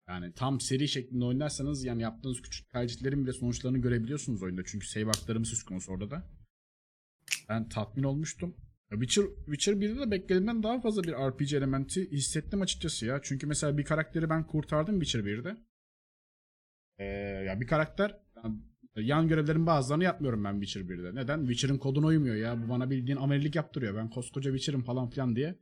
[0.08, 4.62] Yani tam seri şeklinde oynarsanız yani yaptığınız küçük tercihlerin bile sonuçlarını görebiliyorsunuz oyunda.
[4.66, 6.30] Çünkü save haklarım söz konusu orada da.
[7.50, 8.56] Ben tatmin olmuştum.
[8.94, 13.20] Witcher, Witcher 1'de de beklediğimden daha fazla bir RPG elementi hissettim açıkçası ya.
[13.24, 15.58] Çünkü mesela bir karakteri ben kurtardım Witcher 1'de.
[16.98, 17.06] Ee,
[17.48, 18.20] ya bir karakter
[18.96, 21.16] yan görevlerin bazılarını yapmıyorum ben Witcher 1'de.
[21.16, 21.40] Neden?
[21.40, 22.64] Witcher'ın koduna uymuyor ya.
[22.64, 23.96] Bu bana bildiğin amelilik yaptırıyor.
[23.96, 25.60] Ben koskoca Witcher'ım falan filan diye.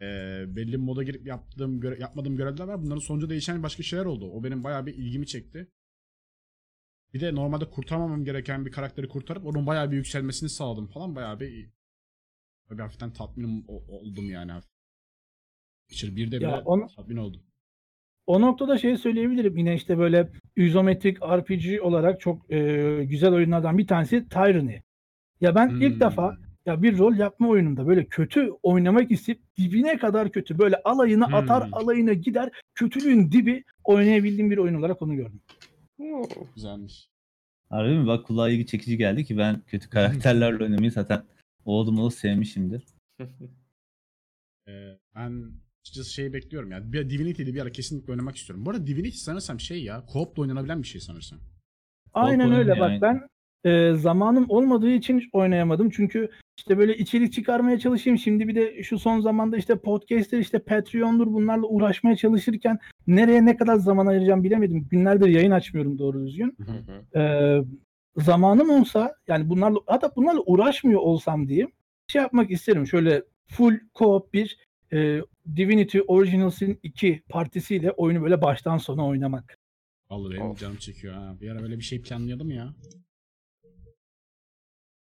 [0.00, 2.82] Ee, belli moda girip yaptığım göre- yapmadığım görevler var.
[2.82, 4.30] Bunların sonucu değişen başka şeyler oldu.
[4.30, 5.68] O benim bayağı bir ilgimi çekti.
[7.14, 11.16] Bir de normalde kurtarmamam gereken bir karakteri kurtarıp onun bayağı bir yükselmesini sağladım falan.
[11.16, 11.70] Bayağı bir,
[12.70, 14.52] bir hafiften tatmin oldum yani.
[15.88, 17.42] Witcher 1'de bile onu- tatmin oldum.
[18.26, 19.56] O noktada şey söyleyebilirim.
[19.56, 22.58] Yine işte böyle izometrik RPG olarak çok e,
[23.04, 24.80] güzel oyunlardan bir tanesi Tyranny.
[25.40, 26.00] Ya ben ilk Hmm.
[26.00, 26.36] defa
[26.66, 31.64] ya bir rol yapma oyununda böyle kötü oynamak isteyip dibine kadar kötü böyle alayını atar
[31.64, 31.74] Hmm.
[31.74, 35.40] alayına gider kötülüğün dibi oynayabildiğim bir oyun olarak onu gördüm.
[36.54, 37.08] Güzelmiş.
[37.70, 38.06] Harbi mi?
[38.06, 41.22] Bak kulağa ilgi çekici geldi ki ben kötü karakterlerle oynamayı zaten
[41.66, 42.84] oldum oldu sevmişimdir.
[44.68, 46.92] Ee, ben açıkçası şeyi bekliyorum ya.
[46.92, 48.66] Bir Divinity'de bir ara kesinlikle oynamak istiyorum.
[48.66, 50.04] Bu arada Divinity sanırsam şey ya.
[50.12, 51.38] Co-op'la oynanabilen bir şey sanırsam.
[52.12, 53.00] Aynen öyle bak aynen.
[53.02, 53.28] ben
[53.70, 55.90] e, zamanım olmadığı için hiç oynayamadım.
[55.90, 58.18] Çünkü işte böyle içerik çıkarmaya çalışayım.
[58.18, 63.56] Şimdi bir de şu son zamanda işte podcast'ler işte Patreon'dur bunlarla uğraşmaya çalışırken nereye ne
[63.56, 64.88] kadar zaman ayıracağım bilemedim.
[64.90, 66.56] Günlerdir yayın açmıyorum doğru düzgün.
[66.66, 67.20] Hı hı.
[67.20, 67.64] Ee,
[68.16, 71.72] zamanım olsa yani bunlarla hatta bunlarla uğraşmıyor olsam diyeyim
[72.08, 72.86] şey yapmak isterim.
[72.86, 74.58] Şöyle full co-op bir
[74.92, 75.20] e,
[75.56, 79.58] Divinity Original Sin 2 partisiyle oyunu böyle baştan sona oynamak.
[80.10, 80.58] Vallahi benim Of.
[80.58, 81.36] canım çekiyor ha.
[81.40, 82.74] Bir ara böyle bir şey planlayalım ya.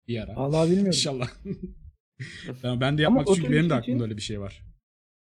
[0.08, 0.36] Bir ara.
[0.36, 0.88] Vallahi bilmiyorum.
[0.88, 1.30] İnşallah.
[2.62, 4.64] tamam, ben de yapmak çünkü benim de şey aklımda için- öyle bir şey var.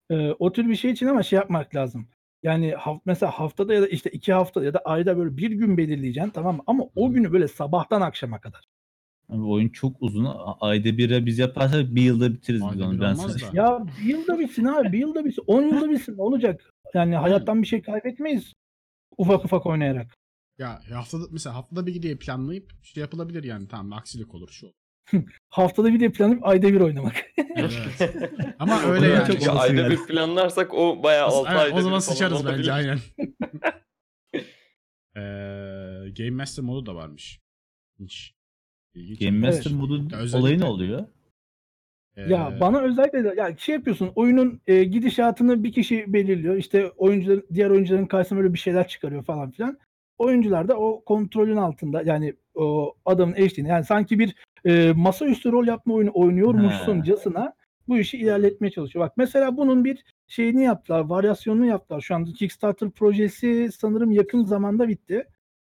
[0.10, 2.08] Ee, o tür bir şey için ama şey yapmak lazım.
[2.46, 5.78] Yani haft mesela haftada ya da işte iki hafta ya da ayda böyle bir gün
[5.78, 6.64] belirleyeceksin tamam mı?
[6.68, 8.64] Ama o günü böyle sabahtan akşama kadar.
[9.30, 10.28] Abi oyun çok uzun.
[10.60, 13.02] Ayda bir biz yaparsak bir yılda bitiririz biz onu.
[13.02, 13.58] Ben sana- da.
[13.58, 15.44] Ya bir yılda bitsin abi bir yılda bitsin.
[15.48, 16.70] On yılda bitsin ne olacak?
[16.94, 18.54] Yani hayattan bir şey kaybetmeyiz.
[19.18, 20.16] Ufak ufak oynayarak.
[20.58, 24.66] Ya haftada mesela haftada bir diye planlayıp şey yapılabilir yani tamam aksilik olur şu.
[24.66, 24.74] olur.
[25.50, 27.26] Haftada bir de planlayıp ayda bir oynamak.
[27.56, 27.72] Evet.
[28.60, 29.28] Ama öyle yani.
[29.34, 29.92] çok Ya ayda yani.
[29.92, 32.58] bir planlarsak o bayağı 6 Evet, ayda o zaman bir sıçarız olabilir.
[32.58, 32.98] bence aynen.
[35.18, 37.40] Ee, Game Master modu da varmış.
[38.00, 38.34] Hiç.
[38.94, 39.20] İlginç.
[39.20, 39.80] Game Master Evet.
[39.82, 41.06] modu özellikle- olayı ne oluyor?
[42.16, 46.56] Ee, Ya bana özellikle de ya şey yapıyorsun oyunun e, gidişatını bir kişi belirliyor.
[46.56, 49.78] İşte oyuncuların diğer oyuncuların karşısına böyle bir şeyler çıkarıyor falan filan.
[50.18, 54.36] Oyuncular da o kontrolün altında yani o adamın eşliğinde yani sanki bir
[54.66, 57.54] e, masaüstü rol yapma oyunu oynuyormuşsuncasına
[57.88, 59.06] bu işi ilerletmeye çalışıyor.
[59.06, 62.02] Bak mesela bunun bir şeyini yaptılar, varyasyonunu yaptılar.
[62.02, 65.28] Şu anda Kickstarter projesi sanırım yakın zamanda bitti.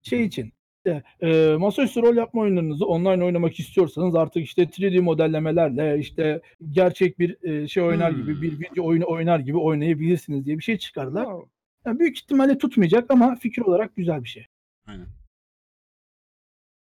[0.02, 0.52] Şey için
[0.86, 7.18] işte, e, masaüstü rol yapma oyunlarınızı online oynamak istiyorsanız artık işte 3D modellemelerle işte gerçek
[7.18, 8.22] bir e, şey oynar Hmm.
[8.22, 11.24] gibi bir video oyunu oynar gibi oynayabilirsiniz diye bir şey çıkardılar.
[11.24, 11.50] Wow.
[11.86, 14.46] Yani büyük ihtimalle tutmayacak ama fikir olarak güzel bir şey.
[14.86, 15.06] Aynen.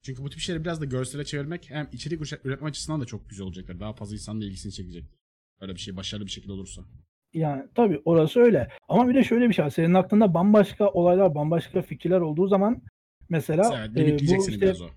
[0.10, 3.30] Çünkü bu tip şeyleri biraz da görsele çevirmek hem içerik üret- üretme açısından da çok
[3.30, 3.80] güzel olacaktır.
[3.80, 5.20] Daha fazla insanın da ilgisini çekecektir.
[5.62, 6.82] Öyle bir şey başarılı bir şekilde olursa.
[7.34, 8.70] Yani tabii orası öyle.
[8.88, 9.70] Ama bir de şöyle bir şey var.
[9.70, 12.82] Senin aklında bambaşka olaylar, bambaşka fikirler olduğu zaman
[13.30, 14.90] mesela Evet, e, bu işte biraz o.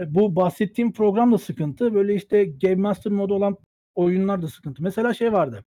[0.00, 1.94] E, bu bahsettiğim program da sıkıntı.
[1.94, 3.56] Böyle işte Game Master modu olan
[3.94, 4.82] oyunlar da sıkıntı.
[4.82, 5.64] Mesela şey vardı.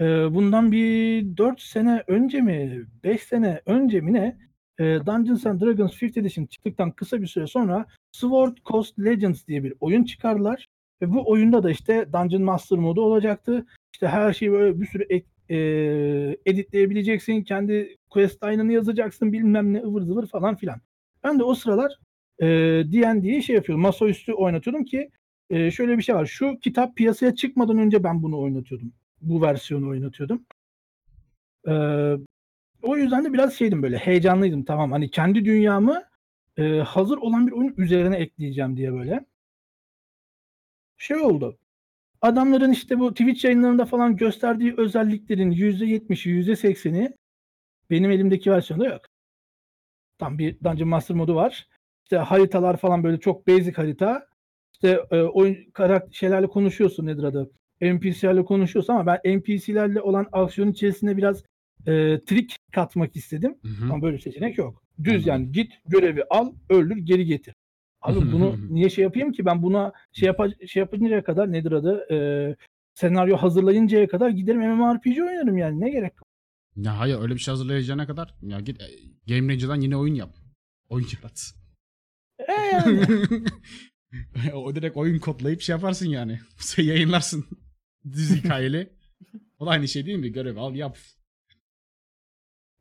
[0.00, 0.04] E,
[0.34, 4.38] bundan bir 4 sene önce mi 5 sene önce mi ne
[4.78, 9.64] e, Dungeons and Dragons 5th Edition çıktıktan kısa bir süre sonra Sword Coast Legends diye
[9.64, 10.66] bir oyun çıkardılar.
[11.02, 13.66] Ve bu oyunda da işte Dungeon Master modu olacaktı.
[13.92, 15.56] İşte her şeyi böyle bir sürü ek- e,
[16.46, 17.42] editleyebileceksin.
[17.42, 20.80] Kendi quest line'ını yazacaksın bilmem ne ıvır zıvır falan filan.
[21.24, 21.92] Ben de o sıralar
[22.38, 22.46] e,
[22.92, 23.82] D&D'yi şey yapıyordum.
[23.82, 25.10] Masaüstü oynatıyordum ki
[25.50, 26.26] e, şöyle bir şey var.
[26.26, 28.92] Şu kitap piyasaya çıkmadan önce ben bunu oynatıyordum.
[29.20, 30.46] Bu versiyonu oynatıyordum.
[31.68, 31.72] E,
[32.82, 34.92] o yüzden de biraz şeydim böyle heyecanlıydım tamam.
[34.92, 36.04] Hani kendi dünyamı
[36.56, 39.24] e, hazır olan bir oyun üzerine ekleyeceğim diye böyle.
[40.96, 41.58] Şey oldu.
[42.22, 47.16] Adamların işte bu Twitch yayınlarında falan gösterdiği özelliklerin %70'i %80'i
[47.90, 49.00] benim elimdeki versiyonda yok.
[50.18, 51.68] Tam bir Dungeon Master modu var.
[52.04, 54.26] İşte haritalar falan böyle çok basic harita.
[54.72, 57.50] İşte e, oyun karakter şeylerle konuşuyorsun nedir adı?
[57.80, 61.42] NPC'lerle konuşuyorsun ama ben NPC'lerle olan aksiyon içerisinde biraz
[61.86, 63.56] e, trik katmak istedim.
[63.62, 63.84] Hı hı.
[63.84, 64.82] Ama böyle seçenek yok.
[65.04, 65.28] Düz Anladım.
[65.28, 67.54] yani git görevi al, öldür, geri getir.
[68.02, 72.06] Abi bunu niye şey yapayım ki ben buna şey yapa şey yapıncaya kadar nedir adı?
[72.12, 72.16] E,
[72.94, 76.26] senaryo hazırlayıncaya kadar giderim MMORPG oynarım yani ne gerek var?
[76.76, 78.86] Ya hayır öyle bir şey hazırlayacağına kadar ya git e,
[79.26, 80.34] Game Ranger'dan yine oyun yap.
[80.88, 81.54] Oyun yarat.
[82.38, 83.06] E yani.
[84.54, 86.40] o direkt oyun kodlayıp şey yaparsın yani.
[86.76, 87.46] Yayınlarsın.
[88.04, 88.92] Düz hikayeli.
[89.58, 90.32] O da aynı şey değil mi?
[90.32, 90.98] Görev al yap.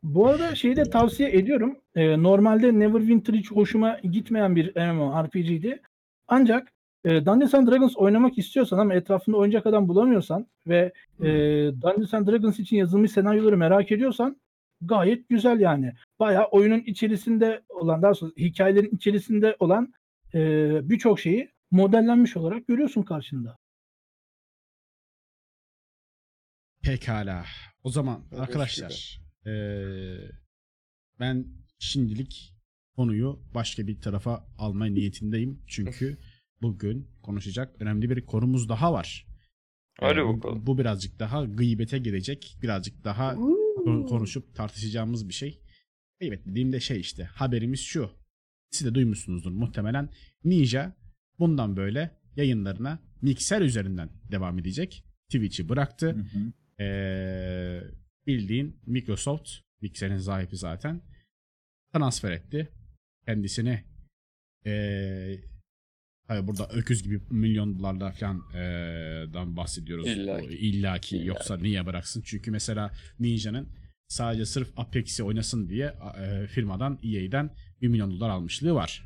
[0.06, 1.80] Bu arada şeyi de tavsiye ediyorum.
[1.96, 5.82] Ee, normalde Neverwinter hiç hoşuma gitmeyen bir MMORPG'di.
[6.28, 6.74] Ancak
[7.06, 11.26] e, Dungeons and Dragons oynamak istiyorsan ama etrafında oynayacak adam bulamıyorsan ve e,
[11.82, 14.42] Dungeons and Dragons için yazılmış senaryoları merak ediyorsan
[14.82, 15.94] gayet güzel yani.
[16.20, 19.94] Bayağı oyunun içerisinde olan daha sonra hikayelerin içerisinde olan
[20.34, 20.40] e,
[20.90, 23.58] birçok şeyi modellenmiş olarak görüyorsun karşında.
[26.84, 27.46] Pekala.
[27.84, 30.32] O zaman Evet, arkadaşlar eee,
[31.20, 31.48] ben
[31.80, 32.54] şimdilik
[32.96, 35.62] konuyu başka bir tarafa alma niyetindeyim.
[35.68, 36.18] Çünkü
[36.62, 39.26] bugün konuşacak önemli bir konumuz daha var.
[40.00, 40.66] Hadi Ee, bu- bakalım.
[40.68, 42.58] Bu birazcık daha gıybete girecek.
[42.62, 45.62] Birazcık daha ko- konuşup tartışacağımız bir şey.
[46.20, 48.12] Gıybet dediğimde şey işte haberimiz şu.
[48.72, 50.10] Siz de duymuşsunuzdur muhtemelen.
[50.44, 50.96] Ninja
[51.40, 55.04] bundan böyle yayınlarına mikser üzerinden devam edecek.
[55.30, 56.10] Twitch'i bıraktı.
[56.12, 56.52] Hı hı.
[56.84, 57.82] Ee,
[58.28, 59.52] bildiğin Microsoft,
[59.82, 61.02] Mixer'in sahibi zaten
[61.94, 62.72] transfer etti.
[63.26, 63.84] Kendisini
[64.66, 65.36] ee,
[66.28, 68.60] hayır burada öküz gibi milyon dolarlar falan ee,
[69.34, 70.08] dan bahsediyoruz.
[70.08, 70.46] İllaki.
[70.46, 70.58] İllaki.
[70.68, 71.28] İllaki.
[71.28, 72.22] Yoksa niye bıraksın?
[72.26, 73.70] Çünkü mesela Ninja'nın
[74.08, 77.50] sadece sırf Apex'i oynasın diye ee, firmadan EA'den
[77.82, 79.06] 1 milyon dolar almışlığı var.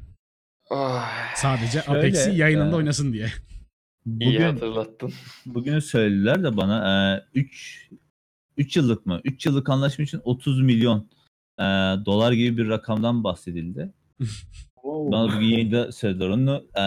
[0.72, 3.28] Ah, Sadece Şöyle, Apex'i yayınında ee, oynasın diye.
[4.06, 5.14] iyi Bugün, hatırlattın.
[5.46, 7.90] bugünü söylediler de bana 3
[8.60, 9.22] 3 yıllık mı?
[9.24, 11.00] 3 yıllık anlaşma için 30 milyon
[11.60, 11.64] e,
[12.06, 13.94] dolar gibi bir rakamdan bahsedildi.
[14.84, 16.64] Bana bugün yayında söylediler onu.
[16.80, 16.84] E,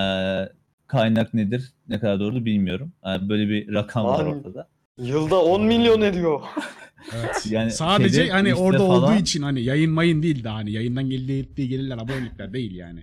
[0.87, 1.73] kaynak nedir?
[1.89, 2.93] Ne kadar doğru bilmiyorum.
[3.07, 4.69] E, böyle bir rakam var ortada.
[4.99, 6.41] Yılda 10 milyon ediyor.
[7.15, 7.47] Evet.
[7.51, 11.11] Yani Sadece şeyde, hani orada falan- olduğu için hani yayın mayın değil de hani yayından
[11.11, 13.03] geldiği ettiği gelirler abonelikler değil yani.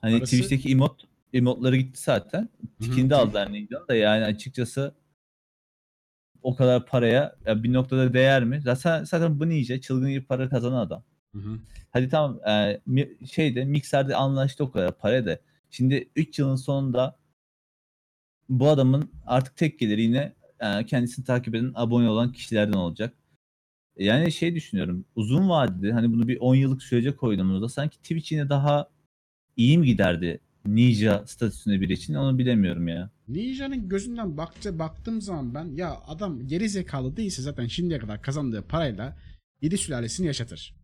[0.00, 2.48] Hani Parası- Twitch'teki emot emotları gitti zaten.
[2.80, 4.94] Tikinde aldılar neydi da yani açıkçası
[6.42, 8.60] o kadar paraya ya bir noktada değer mi?
[8.64, 11.04] Zaten zaten bu nice çılgın gibi para kazanan adam.
[11.34, 11.58] Hı hı.
[11.90, 15.38] Hadi tamam e, mi- şeyde mikserde anlaştı o kadar para da.
[15.70, 17.18] Şimdi 3 yılın sonunda
[18.48, 23.14] bu adamın artık tek geliri yine e, kendisini takip eden abone olan kişilerden olacak.
[23.96, 28.48] Yani şey düşünüyorum uzun vadede hani bunu bir 10 yıllık sürece koyduğumuzda sanki Twitch yine
[28.48, 28.88] daha
[29.56, 30.40] iyi mi giderdi
[30.74, 33.10] Ninja statüsünde biri için onu bilemiyorum ya.
[33.28, 38.62] Ninja'nın gözünden baktı, baktığım zaman ben ya adam geri zekalı değilse zaten şimdiye kadar kazandığı
[38.62, 39.16] parayla
[39.60, 40.74] 7 sülalesini yaşatır.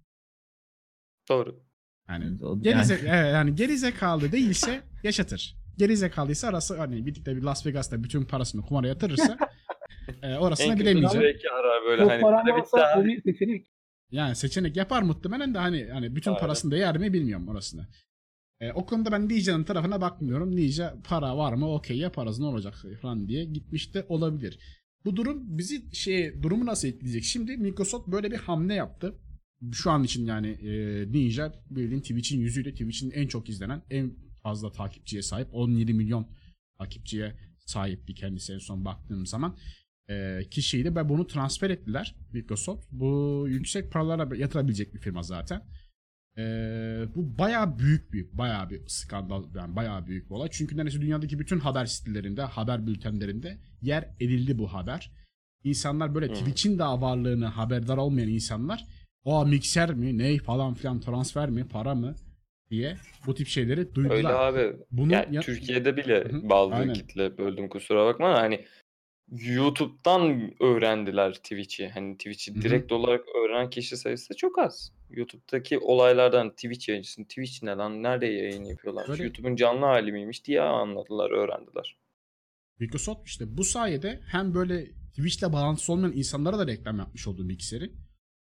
[1.29, 1.65] Doğru.
[2.09, 5.57] Yani O- geri, yani- ze- evet, yani geri zekalı değilse yaşatır.
[5.79, 9.39] Geri zekalıysa arası hani bir de bir Las Vegas'ta bütün parasını kumara yatırırsa
[10.23, 11.27] e, orasını En kötü bilemeyeceğim.
[11.27, 12.21] zevki arar böyle Çok hani.
[12.21, 13.67] paran varsa o bir seçenek.
[14.11, 16.41] Yani seçenek yapar muhtemelen de hani hani bütün Aynen.
[16.41, 17.87] parasını değer mi bilmiyorum orasını.
[18.65, 20.57] E, o konuda ben Ninja'nın tarafına bakmıyorum.
[20.57, 24.59] Ninja para var mı okey yaparız ne olacak falan diye gitmiş de olabilir.
[25.05, 27.25] Bu durum bizi şey durumu nasıl etkileyecek?
[27.25, 29.15] Şimdi Microsoft böyle bir hamle yaptı.
[29.73, 30.73] Şu an için yani e,
[31.13, 36.27] Ninja bildiğin Twitch'in yüzüyle Twitch'in en çok izlenen en fazla takipçiye sahip 17 milyon
[36.79, 37.37] takipçiye
[37.67, 39.57] sahipti kendisi en son baktığım zaman
[40.11, 42.87] e, kişiyi de ve bunu transfer ettiler Microsoft.
[42.91, 45.63] Bu yüksek paralara yatırabilecek bir firma zaten.
[46.39, 46.43] E,
[47.15, 50.49] bu bayağı büyük bir bayağı bir skandal yani bayağı büyük bir olay.
[50.53, 55.11] Çünkü neredeyse dünyadaki bütün haber sitelerinde, haber bültenlerinde yer edildi bu haber.
[55.65, 56.35] İnsanlar böyle Hmm.
[56.35, 58.87] Twitch'in daha varlığını haberdar olmayan insanlar
[59.25, 62.15] o mikser mi, ney falan filan transfer mi, para mı
[62.71, 62.97] diye
[63.27, 64.17] bu tip şeyleri duydular.
[64.17, 64.77] Öyle abi.
[64.91, 66.95] Bunu yani ya- Türkiye'de bile Hı hı, bazı aynen.
[66.95, 68.65] kitle böldüm kusura bakma da hani
[69.31, 71.89] YouTube'dan öğrendiler Twitch'i.
[71.89, 74.93] Hani Twitch'i direkt olarak öğrenen kişi sayısı çok az.
[75.11, 80.45] YouTube'daki olaylardan Twitch yayıncısı, Twitch ne lan, nerede yayın yapıyorlar, Böyle- YouTube'un canlı hali miymiş
[80.45, 81.97] diye anladılar, öğrendiler.
[82.79, 84.87] Microsoft işte bu sayede hem böyle
[85.17, 87.91] Twitch'le bağlantısı olmayan insanlara da reklam yapmış olduğu bilgisayarı.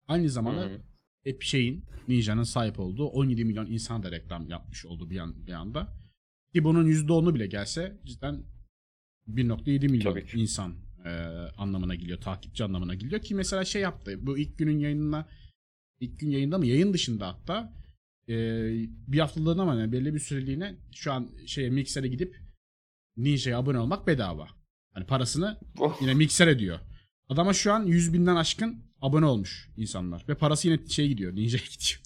[0.09, 0.81] Aynı zamanda hı.
[1.25, 5.53] hep şeyin Ninja'nın sahip olduğu 17 milyon insan da reklam yapmış oldu bir, yan, bir
[5.53, 5.89] anda.
[6.53, 8.45] Ki bunun %10'u bile gelse cidden
[9.29, 10.75] 1.7 milyon insan
[11.05, 11.11] e,
[11.59, 12.21] anlamına geliyor.
[12.21, 13.23] Takipçi anlamına geliyor.
[13.23, 14.27] Ki mesela şey yaptı.
[14.27, 15.29] Bu ilk günün yayınına
[16.01, 16.67] ilk gün yayında mı?
[16.67, 17.73] Yayın dışında hatta
[18.29, 18.35] e,
[19.09, 22.37] bir haftalığına mı ne, belli bir süreliğine şu an şeye Mixer'e gidip
[23.17, 24.49] Ninja'ya abone olmak bedava.
[24.95, 26.79] Hani parasını Oh, yine Mixer ediyor.
[27.29, 30.25] Adama şu an 100 binden aşkın abone olmuş insanlar.
[30.29, 31.37] Ve parası yine şey gidiyor.
[31.37, 32.01] Ninja'ya gidiyor.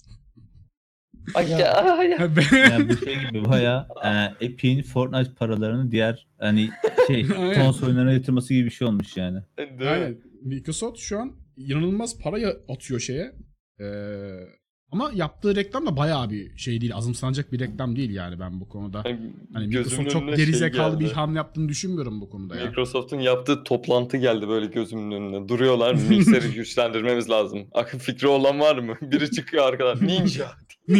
[1.35, 2.29] ay ya, ay ya.
[2.53, 6.69] Yani bu şey gibi baya e, Epic'in Fortnite paralarını diğer hani
[7.07, 9.39] şey konsol oyunlarına yatırması gibi bir şey olmuş yani.
[9.57, 9.87] Mi?
[9.87, 10.17] Aynen.
[10.41, 13.33] Microsoft şu an inanılmaz para ya- atıyor şeye.
[13.79, 13.83] Ee,
[14.91, 16.95] ama yaptığı reklam da bayağı bir şey değil.
[16.95, 19.03] Azımsanacak bir reklam değil yani ben bu konuda.
[19.03, 22.65] Hani Hani gözümün Microsoft çok önüne şey gerizekalı bir hamle yaptığını düşünmüyorum bu konuda ya.
[22.65, 25.47] Microsoft'un yaptığı toplantı geldi böyle gözümün önüne.
[25.47, 25.93] Duruyorlar.
[26.09, 27.67] Mikseri güçlendirmemiz lazım.
[27.73, 28.95] Akıl fikri olan var mı?
[29.01, 30.07] Biri çıkıyor arkadan.
[30.07, 30.51] Ninja.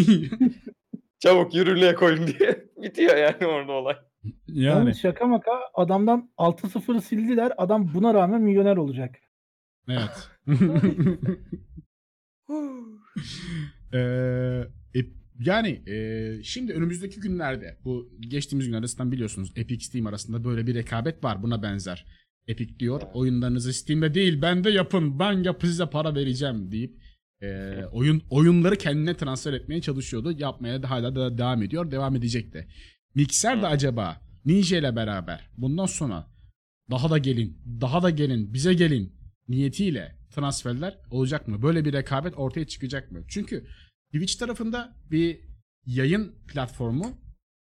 [1.20, 2.66] Çabuk yürürlüğe koyun diye.
[2.78, 3.96] Bitiyor yani orada olay.
[4.24, 7.52] yani Yalnız şaka maka adamdan 6-0 sildiler.
[7.58, 9.16] Adam buna rağmen milyoner olacak.
[9.90, 10.30] evet.
[13.94, 13.98] Ee,
[14.96, 15.00] e,
[15.40, 20.76] yani e, şimdi önümüzdeki günlerde bu geçtiğimiz günlerde zaten biliyorsunuz Epic Steam arasında böyle bir
[20.76, 22.06] rekabet var buna benzer.
[22.48, 27.00] Epic diyor oyunlarınızı Steam'de değil bende yapın ben yapı size para vereceğim deyip
[27.42, 30.32] e, oyun oyunları kendine transfer etmeye çalışıyordu.
[30.32, 31.92] Yapmaya da hala da devam ediyor.
[31.92, 32.68] Devam edecek de.
[33.16, 36.28] Mixer de acaba Ninja ile beraber bundan sonra
[36.92, 39.14] daha da gelin, daha da gelin, bize gelin
[39.48, 41.62] niyetiyle transferler olacak mı?
[41.62, 43.24] Böyle bir rekabet ortaya çıkacak mı?
[43.28, 43.68] Çünkü
[44.14, 45.42] Twitch tarafında bir
[45.86, 47.18] yayın platformu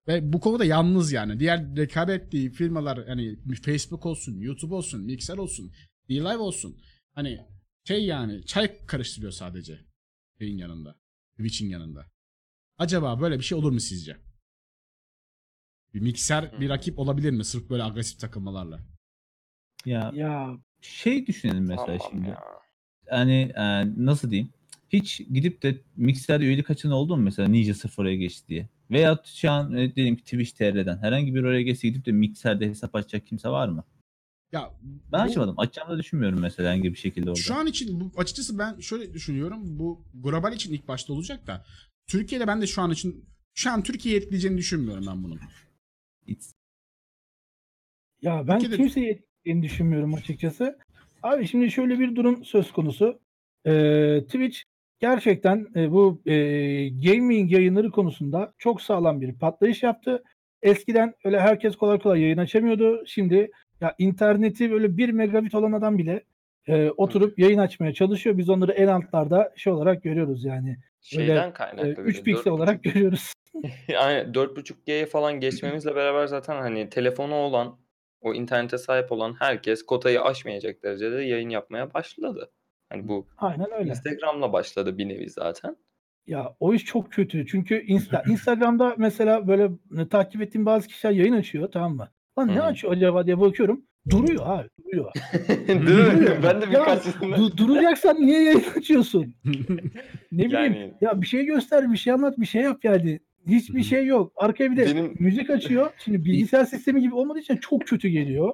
[0.07, 1.39] ve bu konuda yalnız yani.
[1.39, 5.71] Diğer rekabet ettiği firmalar hani Facebook olsun, YouTube olsun, Mixer olsun,
[6.09, 6.77] D-Live olsun.
[7.13, 7.39] Hani
[7.87, 9.79] şey yani çay karıştırıyor sadece
[10.39, 10.95] şeyin yanında.
[11.37, 12.05] Twitch'in yanında.
[12.77, 14.17] Acaba böyle bir şey olur mu sizce?
[15.93, 18.79] Bir mikser bir rakip olabilir mi sırf böyle agresif takılmalarla?
[19.85, 20.57] Ya Ya
[20.89, 22.29] şey düşünelim mesela Tamam şimdi.
[22.29, 22.39] ya.
[23.09, 24.49] Hani e, nasıl diyeyim?
[24.89, 28.69] Hiç gidip de Mixer üyelik açan oldu mu mesela Ninja 0'a geçti diye?
[28.91, 32.67] Veya şu an e, diyelim ki Twitch TR'den herhangi bir oraya geçse gidip de Mixer'de
[32.69, 33.83] hesap açacak kimse var mı?
[34.51, 35.59] Ya Ben bu- açmadım.
[35.59, 37.39] Açacağımı da düşünmüyorum mesela herhangi bir şekilde orada.
[37.41, 39.79] Şu an için bu, açıkçası ben şöyle düşünüyorum.
[39.79, 41.65] Bu global için ilk başta olacak da
[42.07, 45.39] Türkiye'de ben de şu an için şu an Türkiye'yi etkileyeceğini düşünmüyorum ben bunun.
[46.27, 46.53] It's-
[48.21, 50.77] Ya ben Türkiye'de- kimseyi etkilediğini düşünmüyorum açıkçası.
[51.23, 53.19] Abi şimdi şöyle bir durum söz konusu.
[53.65, 54.59] Ee, Twitch
[54.99, 56.33] gerçekten e, bu e,
[56.89, 60.23] gaming yayınları konusunda çok sağlam bir patlayış yaptı.
[60.61, 63.03] Eskiden öyle herkes kolay kolay yayın açamıyordu.
[63.07, 63.51] Şimdi
[63.81, 66.23] ya interneti böyle 1 megabit olan adam bile
[66.67, 68.37] e, oturup yayın açmaya çalışıyor.
[68.37, 70.77] Biz onları en altlarda şey olarak görüyoruz yani.
[71.01, 72.03] Şeyden E, kaynaklı.
[72.03, 73.33] 3 piksel olarak görüyoruz.
[73.97, 77.77] Aynen 4.5G'ye falan geçmemizle beraber zaten hani telefonu olan,
[78.25, 82.51] o internete sahip olan herkes kotayı aşmayacak derecede yayın yapmaya başladı.
[82.89, 83.89] Hani bu Aynen öyle.
[83.89, 85.77] Instagram'la başladı bir nevi zaten.
[86.27, 87.45] Ya o iş çok kötü.
[87.47, 89.69] Çünkü Insta, Instagram'da mesela böyle
[90.01, 92.09] e, takip ettiğim bazı kişiler yayın açıyor tamam mı?
[92.39, 93.85] Lan ne açıyor acaba diye bakıyorum.
[94.09, 95.11] Duruyor abi duruyor.
[95.67, 96.37] Değil mi?
[96.43, 99.35] Ben de Ya, birkaç Du- duracaksan niye yayın açıyorsun?
[100.31, 103.19] Ne bileyim Yani- ya bir şey göster bir şey anlat bir şey yap yani.
[103.47, 104.33] Hiçbir şey yok.
[104.35, 105.91] Arkaya bir de Benim- müzik açıyor.
[105.97, 108.53] Şimdi bilgisayar sistemi gibi olmadığı için çok kötü geliyor.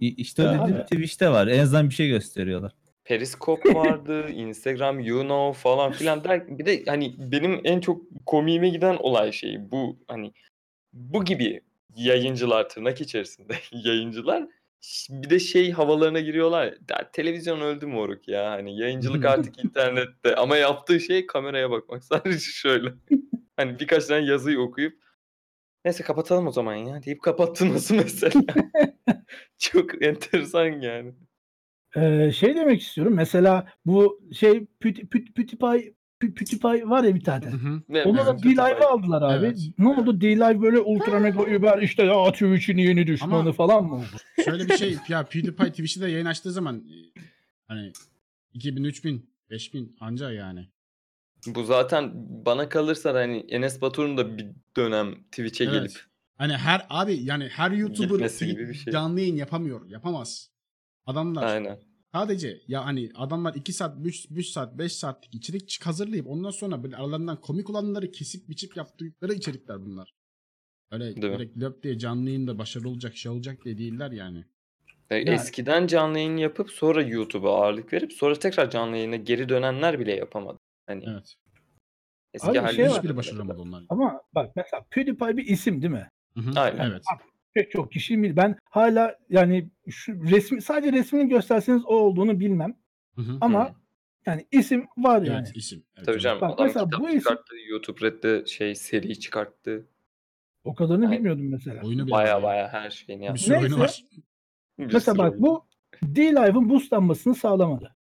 [0.00, 0.82] İşte o dediğim.
[0.82, 1.46] Twitch'te var.
[1.46, 2.72] En azından bir şey gösteriyorlar.
[3.04, 6.58] Periskop vardı, Instagram, you know falan filan der.
[6.58, 10.32] Bir de hani benim en çok komiğime giden olay şey bu hani
[10.92, 11.60] bu gibi
[11.96, 14.46] yayıncılar tırnak içerisinde yayıncılar
[15.10, 16.74] bir de şey havalarına giriyorlar.
[16.90, 22.38] Ya, televizyon öldü moruk ya hani yayıncılık artık internette ama yaptığı şey kameraya bakmak sadece
[22.38, 22.88] şöyle.
[23.60, 25.02] Hani birkaç tane yazıyı okuyup
[25.84, 28.42] neyse kapatalım o zaman ya deyip kapattırması mesela.
[29.58, 31.14] Çok enteresan yani.
[31.96, 33.14] Ee, şey demek istiyorum.
[33.14, 37.46] Mesela bu şey PewDiePie Pü- PewDiePie var ya bir tane.
[37.46, 39.46] Hı Onu da D-Live'a aldılar abi.
[39.46, 39.58] Evet.
[39.78, 40.20] Ne oldu?
[40.20, 44.06] D-Live böyle ultra mega über işte ya Twitch'in yeni düşmanı Ama- falan mı oldu?
[44.44, 46.84] Şöyle bir şey ya PewDiePie Twitch'te de yayın açtığı zaman
[47.68, 47.92] hani
[48.54, 50.68] 2000, 3000, 5000 anca yani.
[51.46, 52.12] Bu zaten
[52.46, 54.46] bana kalırsa hani Enes Batur'un da bir
[54.76, 55.74] dönem Twitch'e Evet.
[55.74, 55.92] gelip
[56.36, 58.66] Hani her abi yani her YouTuber şey.
[58.92, 59.86] canlı yayın yapamıyor.
[59.90, 60.50] Yapamaz.
[61.06, 61.78] Adamlar aynen.
[62.12, 66.82] sadece ya hani adamlar 2 saat, 3, 3 saat, 5 saatlik içerik hazırlayıp ondan sonra
[66.82, 70.14] böyle aralarından komik olanları kesip biçip yaptıkları içerikler bunlar.
[70.90, 71.38] Öyle Değil mi?
[71.38, 74.44] direkt löp diye canlı yayında başarılı olacak şey olacak diye değiller yani.
[75.10, 79.48] E, Yani- Eskiden canlı yayın yapıp sonra YouTube'a ağırlık verip sonra tekrar canlı yayına geri
[79.48, 80.58] dönenler bile yapamadı.
[80.90, 81.34] Hani Evet.
[82.34, 82.96] eski Abi hali şey var.
[82.96, 83.82] Hiçbiri başaramadı onlar.
[83.88, 86.10] Ama bak mesela PewDiePie bir isim değil mi?
[86.34, 86.90] Hı hı, Aynen.
[86.90, 87.02] Evet.
[87.54, 88.36] Pek çok kişi bil.
[88.36, 92.76] Ben hala yani şu resmi sadece resmini gösterseniz o olduğunu bilmem.
[93.16, 93.38] Hı hı.
[93.40, 93.74] Ama
[94.26, 95.36] yani isim var yani.
[95.46, 95.82] Evet isim.
[95.96, 99.86] Evet, Tabii canım Bak adam mesela kitap bu isim- çıkarttı, YouTube Red'de şey seri çıkarttı.
[100.64, 101.18] O kadarını Aynen.
[101.18, 101.82] bilmiyordum mesela.
[101.82, 103.42] Oyunu bile Baya baya her şeyini Bir yaptı.
[103.42, 103.80] sürü oyunu Neyse.
[103.80, 104.04] var.
[104.78, 105.42] Bir Mesela sürü bak oyun.
[105.42, 105.64] bu
[106.02, 107.96] D-Live'ın boostlanmasını sağlamadı.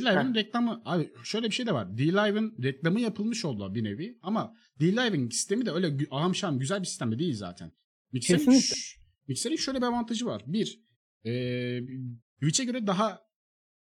[0.00, 1.98] D-Live'ın reklamı abi şöyle bir şey de var.
[1.98, 6.80] D-Live'ın reklamı yapılmış oldu bir nevi ama D-Live'ın sistemi de öyle gü- aham şaham güzel
[6.80, 7.72] bir sistem de değil zaten.
[8.60, 8.98] Ş-
[9.28, 10.42] Mixer'in şöyle bir avantajı var.
[10.46, 10.80] Bir,
[11.24, 11.86] eee
[12.40, 13.20] Twitch'e göre daha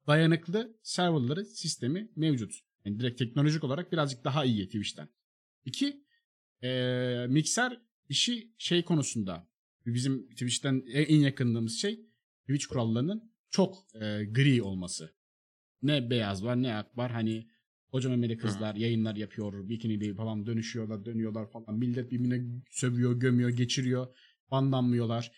[0.07, 2.53] dayanıklı serverları sistemi mevcut.
[2.85, 5.09] Yani direkt teknolojik olarak birazcık daha iyi Twitch'ten.
[5.65, 6.03] İki,
[6.61, 9.47] eee mikser işi şey konusunda
[9.85, 12.05] bizim Twitch'ten en yakındığımız şey
[12.41, 15.13] Twitch kurallarının çok eee, gri olması.
[15.83, 17.47] Ne beyaz var ne ak var hani
[17.91, 24.07] koca memeli kızlar yayınlar yapıyor bikinili falan dönüşüyorlar dönüyorlar falan millet birbirine sövüyor gömüyor geçiriyor
[24.51, 25.31] banlanmıyorlar.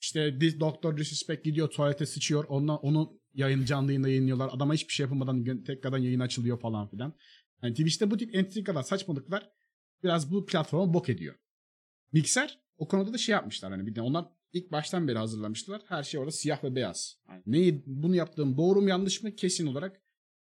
[0.00, 5.04] İşte Doktor Disrespect gidiyor tuvalete sıçıyor ondan onu yayın canlı yayında yayınlıyorlar adama hiçbir şey
[5.04, 7.14] yapılmadan gö- tekrardan yayın açılıyor falan filan.
[7.62, 9.50] Yani Twitch'te bu tip entrikalar saçmalıklar
[10.02, 11.34] biraz bu platforma bok ediyor.
[12.12, 15.82] Mixer o konuda da şey yapmışlar hani bir de onlar ilk baştan beri hazırlamışlar.
[15.88, 17.18] Her şey orada siyah ve beyaz.
[17.28, 20.02] Yani neyi bunu yaptığım doğru mu yanlış mı kesin olarak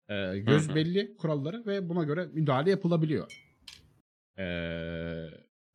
[0.09, 0.75] e, göz Hı hı.
[0.75, 3.53] belli kuralları ve buna göre müdahale yapılabiliyor.
[4.39, 4.45] E,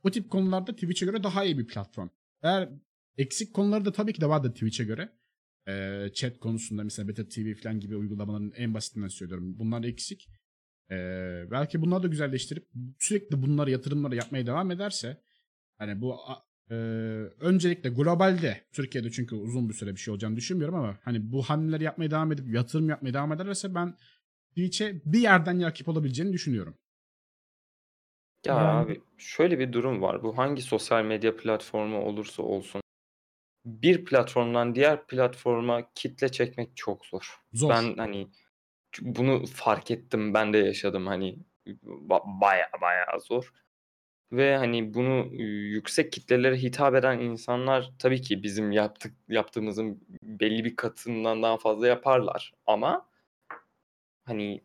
[0.04, 2.10] bu tip konularda Twitch'e göre daha iyi bir platform.
[2.42, 2.70] Eğer
[3.18, 5.10] eksik konuları da tabii ki de vardır Twitch'e göre.
[5.68, 9.60] E, chat konusunda mesela Beta TV falan gibi uygulamaların en basitinden söylüyorum.
[9.60, 10.30] Bunlar eksik.
[10.92, 10.96] E,
[11.52, 12.68] belki bunları da güzelleştirip
[13.00, 15.22] sürekli bunları yatırımları yapmaya devam ederse
[15.78, 16.16] hani bu
[16.72, 16.78] a- e,
[17.40, 21.84] öncelikle globalde Türkiye'de çünkü uzun bir süre bir şey olacağını düşünmüyorum ama hani bu hamleleri
[21.84, 23.96] yapmaya devam edip yatırım yapmaya devam ederse ben
[24.50, 26.78] Twitch'e bir yerden rakip olabileceğini düşünüyorum.
[28.46, 30.24] Ya Yani- abi şöyle bir durum var.
[30.24, 32.82] Bu hangi sosyal medya platformu olursa olsun
[33.66, 37.40] bir platformdan diğer platforma kitle çekmek çok zor.
[37.54, 37.70] Zor.
[37.70, 38.28] Ben hani
[39.02, 40.34] bunu fark ettim.
[40.34, 41.40] Ben de yaşadım hani
[41.84, 43.54] ba- baya baya zor.
[44.32, 50.76] Ve hani bunu yüksek kitlelere hitap eden insanlar tabii ki bizim yaptık yaptığımızın belli bir
[50.76, 52.54] katından daha fazla yaparlar.
[52.66, 53.10] Ama
[54.26, 54.62] hani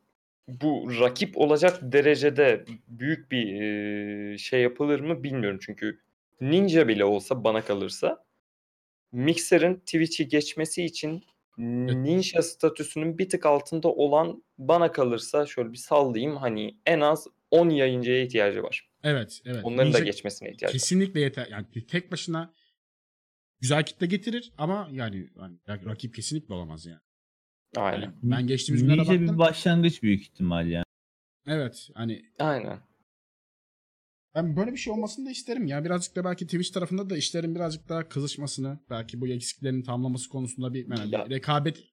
[0.48, 5.58] bu rakip olacak derecede büyük bir e, şey yapılır mı bilmiyorum.
[5.62, 6.00] Çünkü
[6.40, 8.24] Ninja bile olsa bana kalırsa
[9.12, 11.24] Mixer'ın Twitch'i geçmesi için
[11.58, 17.70] Ninja statüsünün bir tık altında olan bana kalırsa şöyle bir sallayayım hani en az 10
[17.70, 18.91] yayıncıya ihtiyacı var.
[19.02, 19.64] Evet, evet.
[19.64, 20.72] Onların da Ninja geçmesine ihtiyacı var.
[20.72, 21.46] kesinlikle yeter.
[21.50, 22.54] Yani tek başına
[23.60, 27.00] güzel kitle getirir ama yani, yani rakip kesinlikle olamaz yani.
[27.76, 28.02] Aynen.
[28.02, 29.38] Yani ben geçtiğimiz günlere Nice bir baktım.
[29.38, 30.84] başlangıç büyük ihtimal yani.
[31.46, 32.80] Evet, hani Aynen.
[34.34, 35.84] Ben böyle bir şey olmasını da isterim ya.
[35.84, 40.74] Birazcık da belki Twitch tarafında da işlerin birazcık daha kızışmasını, belki bu eksiklerin tamamlaması konusunda
[40.74, 41.26] bir, yani Ya.
[41.26, 41.84] bir rekabet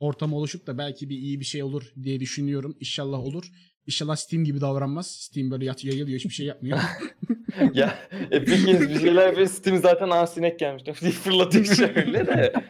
[0.00, 2.76] ortamı oluşup da belki bir iyi bir şey olur diye düşünüyorum.
[2.80, 3.50] İnşallah olur.
[3.88, 5.06] İnşallah Steam gibi davranmaz.
[5.06, 6.78] Steam böyle yat yayılıyor hiçbir şey yapmıyor.
[7.74, 7.94] ya
[8.30, 9.46] Epic Games bir şeyler yapıyor.
[9.46, 10.84] Steam zaten aa sinek gelmiş.
[10.84, 12.52] diye fırlatıyor şöyle de.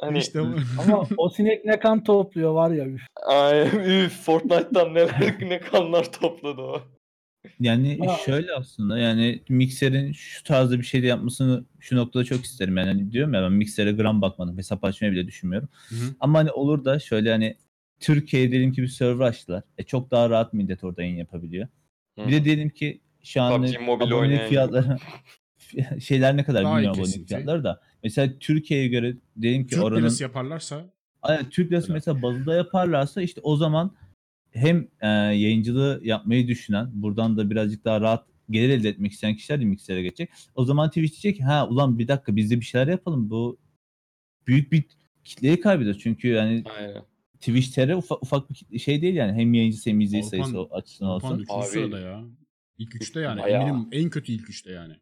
[0.00, 0.40] Hani işte.
[0.78, 2.86] Ama o sinek ne kan topluyor var ya.
[2.86, 3.02] üf.
[3.26, 3.68] ay,
[4.04, 6.82] üf, Fortnite'tan neler ne kanlar topladı o.
[7.60, 12.44] Yani Ama- şöyle aslında yani Mixer'in şu tarzda bir şey de yapmasını şu noktada çok
[12.44, 12.76] isterim.
[12.76, 14.58] Yani hani diyorum ya ben Mixer'e gram bakmadım.
[14.58, 15.68] Hesap açmayı bile düşünmüyorum.
[15.88, 16.14] Hı hı.
[16.20, 17.56] Ama hani olur da şöyle hani
[18.00, 19.62] Türkiye'ye diyelim ki bir server açtılar.
[19.78, 21.68] E çok daha rahat millet orada yayın yapabiliyor.
[22.18, 24.98] Bir de diyelim ki şu an PUBG Mobile oynayan- fiyatları
[26.00, 27.28] şeyler ne kadar Daha iyi bilmiyorum abonelik kesinti.
[27.28, 27.80] fiyatları da.
[28.02, 30.92] Mesela Türkiye'ye göre diyelim ki Türk oranın lirası yaparlarsa
[31.22, 31.92] Aynen, Türk lirası Öyle.
[31.94, 33.96] mesela bazında yaparlarsa işte o zaman
[34.52, 39.60] hem e, yayıncılığı yapmayı düşünen, buradan da birazcık daha rahat gelir elde etmek isteyen kişiler
[39.60, 40.30] de Mixer'e geçecek.
[40.54, 43.30] O zaman Twitch diyecek ki ha ulan bir dakika biz de bir şeyler yapalım.
[43.30, 43.58] Bu
[44.46, 44.84] büyük bir
[45.24, 45.98] kitleyi kaybeder.
[45.98, 47.02] Çünkü yani Aynen.
[47.40, 49.32] Twitch TR ufak, ufak bir şey değil yani.
[49.32, 51.42] Hem yayıncısı hem izleyici Avrupan- sayısı açısından Avrupan olsun.
[51.42, 52.24] üçüncü Abi- sırada ya.
[52.78, 53.42] İlk üçte yani.
[53.42, 53.62] Bayağı.
[53.62, 54.94] Eminim en kötü ilk üçte yani.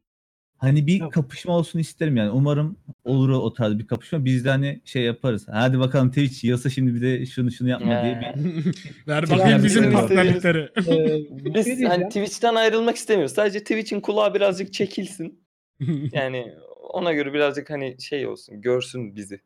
[0.57, 1.13] Hani bir Yok.
[1.13, 2.31] kapışma olsun isterim yani.
[2.31, 4.25] Umarım olur o, tarz bir kapışma.
[4.25, 5.47] Biz de hani şey yaparız.
[5.51, 8.45] Hadi bakalım Twitch yasa şimdi bir de şunu şunu yapma diye bir
[9.09, 10.69] Ver bakayım bizim partnerlikleri.
[10.77, 12.05] Ee, bir Biz şey hani.
[12.09, 13.35] Twitch'ten ayrılmak istemiyoruz.
[13.35, 15.45] Sadece Twitch'in kulağı birazcık çekilsin.
[16.13, 16.53] Yani
[16.93, 18.61] ona göre birazcık hani şey olsun.
[18.61, 19.41] Görsün bizi.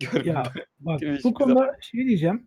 [0.24, 2.46] Ya bak bu konuda şey diyeceğim.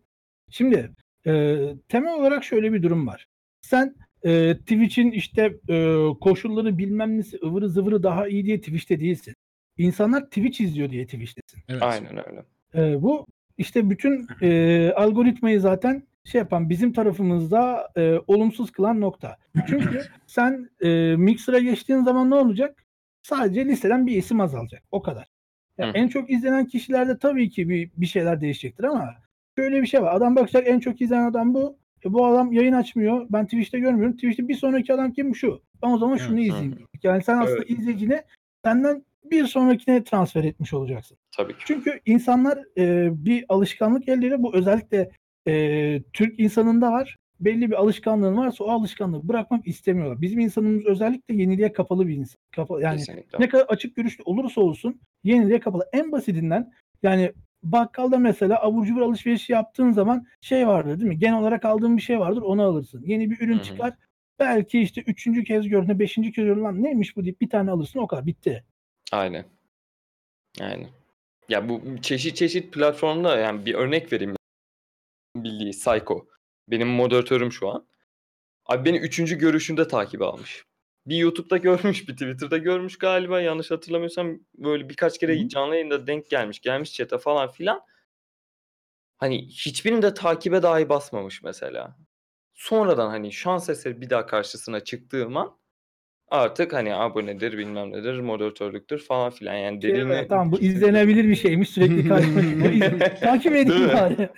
[0.49, 0.91] Şimdi
[1.27, 1.57] e,
[1.87, 3.27] temel olarak şöyle bir durum var.
[3.61, 9.35] Sen e, Twitch'in işte e, koşulları bilmem nesi ıvırı zıvırı daha iyi diye Twitch'te değilsin.
[9.77, 11.63] İnsanlar Twitch izliyor diye Twitch'tesin.
[11.69, 11.83] evet.
[11.83, 12.43] Aynen öyle.
[12.75, 13.25] E, bu
[13.57, 19.37] işte bütün e, algoritmayı zaten şey yapan bizim tarafımızda e, olumsuz kılan nokta.
[19.67, 22.85] Çünkü sen e, Mixer'a geçtiğin zaman ne olacak?
[23.23, 24.83] Sadece listeden bir isim azalacak.
[24.91, 25.27] O kadar.
[25.77, 25.91] Ya Hı.
[25.93, 29.15] en çok izlenen kişilerde tabii ki bir, bir şeyler değişecektir ama
[29.57, 30.15] şöyle bir şey var.
[30.15, 31.77] Adam bakacak en çok izlenen adam bu.
[32.05, 33.25] E, bu adam yayın açmıyor.
[33.29, 34.15] Ben Twitch'te görmüyorum.
[34.15, 35.61] Twitch'te bir sonraki adam kim şu?
[35.83, 36.71] Ben o zaman şunu izleyeyim.
[36.71, 36.77] hı.
[36.77, 37.03] diyecek.
[37.03, 37.69] Yani sen aslında Evet.
[37.69, 38.21] izleyicini
[38.65, 41.17] senden bir sonrakine transfer etmiş olacaksın.
[41.37, 41.59] Tabii ki.
[41.65, 44.43] Çünkü insanlar e, bir alışkanlık elde ediyor.
[44.43, 45.11] Bu özellikle
[45.47, 47.17] e, Türk insanında var.
[47.41, 50.21] Belli bir alışkanlığın varsa o alışkanlığı bırakmak istemiyorlar.
[50.21, 52.37] Bizim insanımız özellikle yeniliğe kapalı bir insan.
[52.51, 53.39] Kapalı, yani Kesinlikle.
[53.39, 55.89] ne kadar açık görüşlü olursa olsun yeniliğe kapalı.
[55.93, 56.73] En basitinden
[57.03, 61.19] yani bakkalda mesela abur cubur alışverişi yaptığın zaman şey vardır değil mi?
[61.19, 63.03] Genel olarak aldığın bir şey vardır onu alırsın.
[63.05, 63.63] Yeni bir ürün Hı hı.
[63.63, 63.93] çıkar.
[64.39, 67.99] Belki işte üçüncü kez gördüğünde beşinci kez gördüğünde lan neymiş bu deyip bir tane alırsın
[67.99, 68.63] o kadar bitti.
[69.11, 69.45] Aynen.
[70.61, 70.87] Aynen.
[71.49, 74.35] Ya bu çeşit çeşit platformda yani bir örnek vereyim.
[75.35, 76.25] Bildiği Psycho.
[76.71, 77.87] Benim moderatörüm şu an.
[78.65, 80.65] Abi beni üçüncü görüşünde takip almış.
[81.05, 83.41] Bir YouTube'da görmüş, bir Twitter'da görmüş galiba.
[83.41, 86.59] Yanlış hatırlamıyorsam böyle birkaç kere canlı yayında denk gelmiş.
[86.59, 87.81] Gelmiş chat'e falan filan.
[89.17, 91.97] Hani hiçbirinde takibe dahi basmamış mesela.
[92.53, 95.57] Sonradan hani şans eseri bir daha karşısına çıktığım an
[96.27, 101.35] artık hani abonedir bilmem nedir moderatörlüktür falan filan yani Şey, dediğini tamam bu izlenebilir bir
[101.35, 102.07] şeymiş sürekli
[103.19, 103.93] takip edeyim mi?
[103.93, 104.29] bari.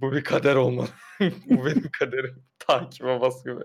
[0.00, 0.88] Bu bir kader olmalı.
[1.20, 2.44] bu benim kaderim.
[2.58, 3.64] Takibe basıyor.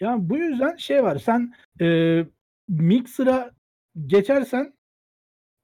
[0.00, 1.18] Yani bu yüzden şey var.
[1.18, 2.20] Sen e,
[2.68, 3.50] Mixer'a
[4.06, 4.74] geçersen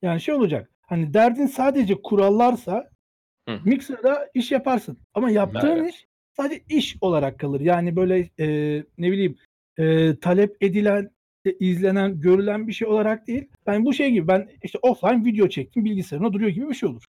[0.02, 0.70] yani şey olacak.
[0.82, 2.90] Hani derdin sadece kurallarsa
[3.48, 3.60] Hı.
[3.64, 4.98] Mixer'da iş yaparsın.
[5.14, 5.94] Ama yaptığın Evet.
[5.94, 6.06] iş
[6.36, 7.60] sadece iş olarak kalır.
[7.60, 8.46] Yani böyle e,
[8.98, 9.36] ne bileyim
[9.78, 11.10] e, talep edilen,
[11.44, 13.48] e, izlenen, görülen bir şey olarak değil.
[13.66, 17.04] Yani bu şey gibi ben işte offline video çektim bilgisayarına duruyor gibi bir şey olur.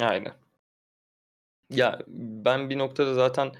[0.00, 0.34] Aynen.
[1.70, 3.52] Ya ben bir noktada zaten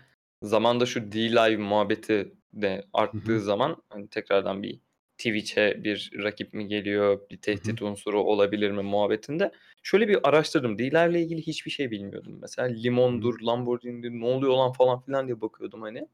[0.43, 4.81] zamanda şu D-Live muhabbeti de arttığı zaman hani tekrardan bir
[5.19, 9.53] Twitch'e bir rakip mi geliyor, bir tehdit unsuru olabilir mi muhabbetinde
[9.83, 10.79] şöyle bir araştırdım.
[10.79, 12.39] D-Live ile ilgili hiçbir şey bilmiyordum.
[12.41, 16.09] Mesela Limon'dur, Lamborghini'dir, ne oluyor lan falan filan diye bakıyordum hani.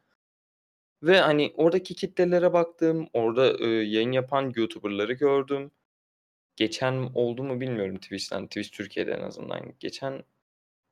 [1.03, 5.71] Ve hani oradaki kitlelere baktım, orada e, yayın yapan YouTuber'ları gördüm.
[6.59, 9.75] Geçen oldu mu bilmiyorum Twitch'ten, Twitch Türkiye'de en azından.
[9.81, 10.25] Geçen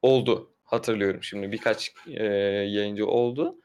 [0.02, 0.52] oldu.
[0.64, 3.60] Hatırlıyorum şimdi birkaç e, yayıncı oldu.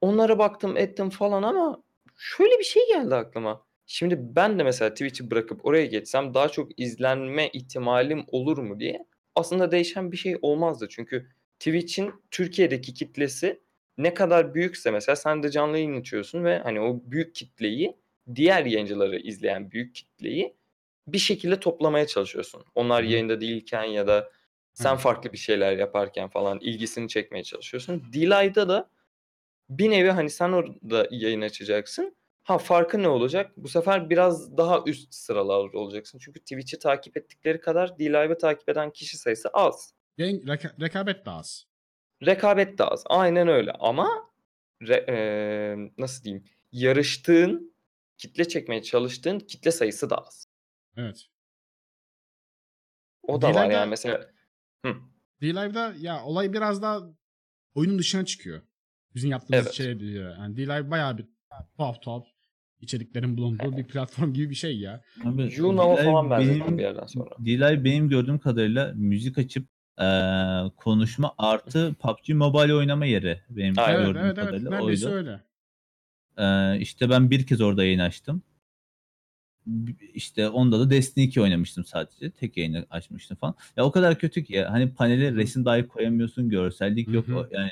[0.00, 1.82] Onlara baktım ettim falan ama
[2.18, 3.66] şöyle bir şey geldi aklıma.
[3.86, 9.06] Şimdi ben de mesela Twitch'i bırakıp oraya geçsem daha çok izlenme ihtimalim olur mu diye
[9.34, 10.88] aslında değişen bir şey olmazdı.
[10.90, 11.28] Çünkü
[11.58, 13.60] Twitch'in Türkiye'deki kitlesi
[13.98, 17.96] ne kadar büyükse mesela sen de canlı yayın açıyorsun ve hani o büyük kitleyi
[18.34, 20.61] diğer yayıncıları izleyen büyük kitleyi
[21.06, 22.64] bir şekilde toplamaya çalışıyorsun.
[22.74, 24.30] Onlar yayında değilken ya da
[24.74, 28.02] sen farklı bir şeyler yaparken falan ilgisini çekmeye çalışıyorsun.
[28.12, 28.90] D-Live'da da
[29.70, 32.16] bir nevi hani sen orada yayın açacaksın.
[32.42, 33.52] Ha farkı ne olacak?
[33.56, 36.18] Bu sefer biraz daha üst sıralarda olacaksın.
[36.18, 39.94] Çünkü Twitch'i takip ettikleri kadar D-Live'ı takip eden kişi sayısı az.
[40.18, 41.66] Renk- reka- rekabet de az.
[42.26, 43.04] Rekabet de az.
[43.06, 43.72] Aynen öyle.
[43.72, 44.08] Ama
[44.82, 46.44] re- eee, nasıl diyeyim?
[46.72, 47.74] Yarıştığın,
[48.18, 50.46] kitle çekmeye çalıştığın kitle sayısı da az.
[50.96, 51.26] Evet.
[53.22, 54.26] O da var D-Live'da- yani mesela.
[54.86, 54.94] Hı.
[55.40, 57.00] D-Live'da ya olay biraz daha
[57.74, 58.62] oyunun dışına çıkıyor.
[59.14, 59.74] Bizim yaptığımız Evet.
[59.74, 60.30] şey diyor.
[60.38, 61.26] Yani D-Live bayağı bir
[61.76, 62.24] tuhaf tuhaf
[62.80, 65.02] içeriklerin bulunduğu bir platform gibi bir şey ya.
[65.24, 67.30] Abi, D-Live falan benim- bir yerden sonra.
[67.38, 69.68] D-Live benim gördüğüm kadarıyla müzik açıp
[70.00, 73.98] eee, konuşma artı PUBG Mobile oynama yeri benim Aynen.
[74.00, 75.16] Evet gördüğüm evet evet kadarıyla neredeyse oydu.
[75.16, 75.40] öyle.
[76.38, 78.42] Eee işte ben bir kez orada yayın açtım.
[80.14, 82.30] İşte onda da Destiny 2 oynamıştım sadece.
[82.30, 83.54] Tek yayını açmıştım falan.
[83.76, 84.72] Ya o kadar kötü ki ya.
[84.72, 86.48] Hani panele resim dahi koyamıyorsun.
[86.48, 87.28] Görsellik yok.
[87.28, 87.36] Hı hı.
[87.36, 87.70] O- Yani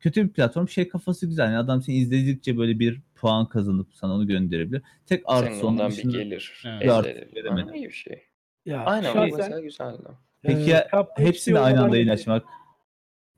[0.00, 0.68] kötü bir platform.
[0.68, 1.44] Şey kafası güzel.
[1.44, 4.82] Yani adam seni izledikçe böyle bir puan kazanıp sana onu gönderebilir.
[5.06, 6.62] Tek Senin artısı onun ondan bir gelir.
[6.82, 7.06] Evet.
[7.06, 7.36] edilir.
[7.36, 7.74] veremedim.
[7.74, 8.22] İyi bir şey.
[8.66, 10.02] Ya Aynen o şahsen, mesela güzeldi.
[10.42, 12.44] Peki e, ya Cup hepsini aynı anda yayın açmak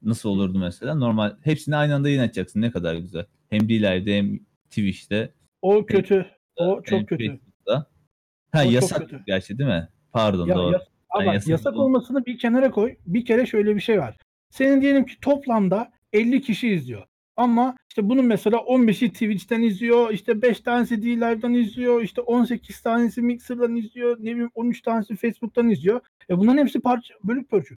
[0.03, 0.95] nasıl olurdu mesela?
[0.95, 2.61] Normal hepsini aynı anda yayın açacaksın.
[2.61, 3.27] Ne kadar güzel.
[3.51, 4.39] Hem D-Live'de hem
[4.71, 5.33] Twitch'te.
[5.63, 6.27] O kötü.
[6.57, 7.41] O hem çok kötü.
[8.53, 9.23] Ha O çok yasak kötü.
[9.27, 9.89] gerçi değil mi?
[10.13, 10.73] Pardon Ya, doğru.
[10.73, 12.97] yas- ama Ben yasak, yasak ol- olmasını bir kenara koy.
[13.07, 14.17] Bir kere şöyle bir şey var.
[14.51, 17.03] Senin diyelim ki toplamda 50 kişi izliyor.
[17.37, 23.23] Ama işte bunun mesela 15'i Twitch'ten izliyor, işte 5 tanesi D-Live'dan izliyor, işte 18 tanesi
[23.23, 26.01] Mixer'dan izliyor, ne bileyim 13 tanesi Facebook'tan izliyor.
[26.31, 27.79] E bunların hepsi parça, bölük pörçük.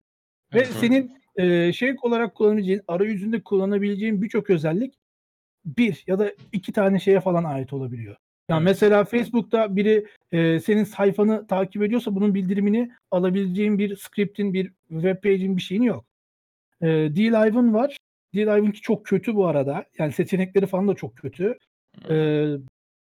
[0.54, 0.68] Ve Evet.
[0.80, 4.94] senin e, şey olarak kullanabileceğin, arayüzünde kullanabileceğin birçok özellik
[5.66, 8.16] bir ya da iki tane şeye falan ait olabiliyor.
[8.50, 14.74] Yani mesela Facebook'ta biri e, senin sayfanı takip ediyorsa bunun bildirimini alabileceğin bir script'in, bir
[14.90, 16.06] web page'in bir şeyin yok.
[16.82, 17.98] E, D-Live'ın var.
[18.36, 19.86] D-Live'ınki çok kötü bu arada.
[19.98, 21.58] Yani seçenekleri falan da çok kötü.
[22.10, 22.46] E,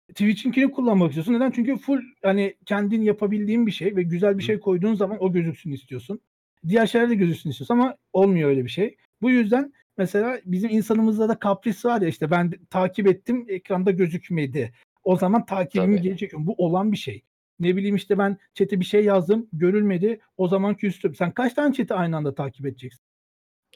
[0.09, 1.33] Twitch'inkini kullanmak istiyorsun.
[1.33, 1.51] Neden?
[1.51, 5.73] Çünkü full hani kendin yapabildiğin bir şey ve güzel bir şey koyduğun zaman o gözüksün
[5.73, 6.21] istiyorsun.
[6.69, 8.97] Diğer şeyler de gözüksün istiyorsun ama olmuyor öyle bir şey.
[9.23, 14.73] Bu yüzden mesela bizim insanımızda da kapris var ya işte ben takip ettim ekranda gözükmedi.
[15.09, 16.09] O zaman takibimi Tabii.
[16.09, 16.47] geri çekiyorum.
[16.47, 17.23] Bu olan bir şey.
[17.61, 20.21] Ne bileyim işte ben chat'e bir şey yazdım görülmedi.
[20.37, 21.15] O zaman küstüm.
[21.15, 23.01] Sen kaç tane chat'i aynı anda takip edeceksin?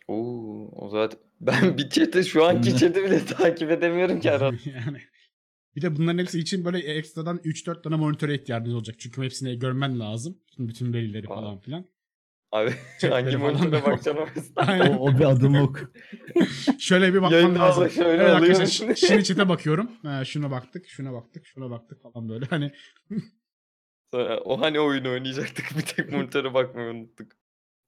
[0.08, 4.58] Oo, o zaten ben bir chat'i şu anki chat'i bile takip edemiyorum ki Aran.
[4.64, 4.98] yani
[5.76, 8.96] Bir de bunların hepsi için böyle ekstradan 3-4 tane monitöre ihtiyacınız olacak.
[8.98, 10.38] Çünkü hepsini görmen lazım.
[10.48, 11.84] Bütün, bütün verileri falan filan.
[12.52, 12.70] Abi
[13.10, 14.26] hangi monitöre da- bakacaksın o.
[14.56, 14.96] Aynen.
[14.98, 15.92] O, bir adım ok.
[16.78, 17.84] Şöyle bir bakman Yayında lazım.
[17.84, 18.36] da şöyle evet oluyor.
[18.36, 19.90] arkadaşlar şi- şimdi chat'e bakıyorum.
[20.02, 22.46] Ha, şuna baktık, şuna baktık, şuna baktık falan böyle.
[22.46, 22.72] Hani
[24.14, 27.32] Sonra o hani oyunu oynayacaktık bir tek monitöre bakmayı unuttuk.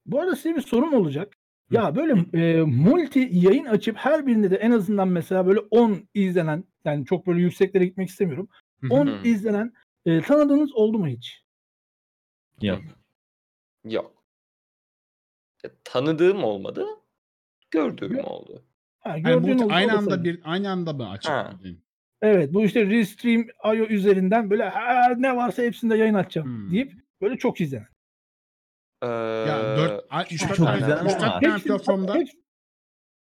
[0.06, 1.34] Bu arada size bir sorum olacak.
[1.70, 6.64] Ya böyle e, multi yayın açıp her birinde de en azından mesela böyle 10 izlenen
[6.84, 8.48] yani çok böyle yükseklere gitmek istemiyorum.
[8.80, 8.94] Hı hı.
[8.94, 9.20] 10 Hı.
[9.28, 9.72] izlenen
[10.06, 11.44] e, tanıdığınız oldu mu hiç?
[12.62, 12.80] Yok.
[13.84, 14.13] Yok.
[15.64, 16.86] Ya, tanıdığım olmadı.
[17.70, 18.28] Gördüğüm Yok.
[18.28, 18.64] oldu.
[19.00, 20.24] Ha, Yani gördüğün multi- olsa aynı o da anda sayılır.
[20.24, 21.30] bir aynı anda mı açık?
[21.32, 21.52] Ha.
[22.22, 26.70] Evet bu işte Restream IO üzerinden böyle ha, ne varsa hepsinde yayın açacağım Hmm.
[26.70, 26.92] deyip
[27.22, 27.88] böyle çok izlenen.
[29.02, 32.38] Ee, Ya 4 3 4 çok tane, güzel ama tane Hepsi- platformda hepsi-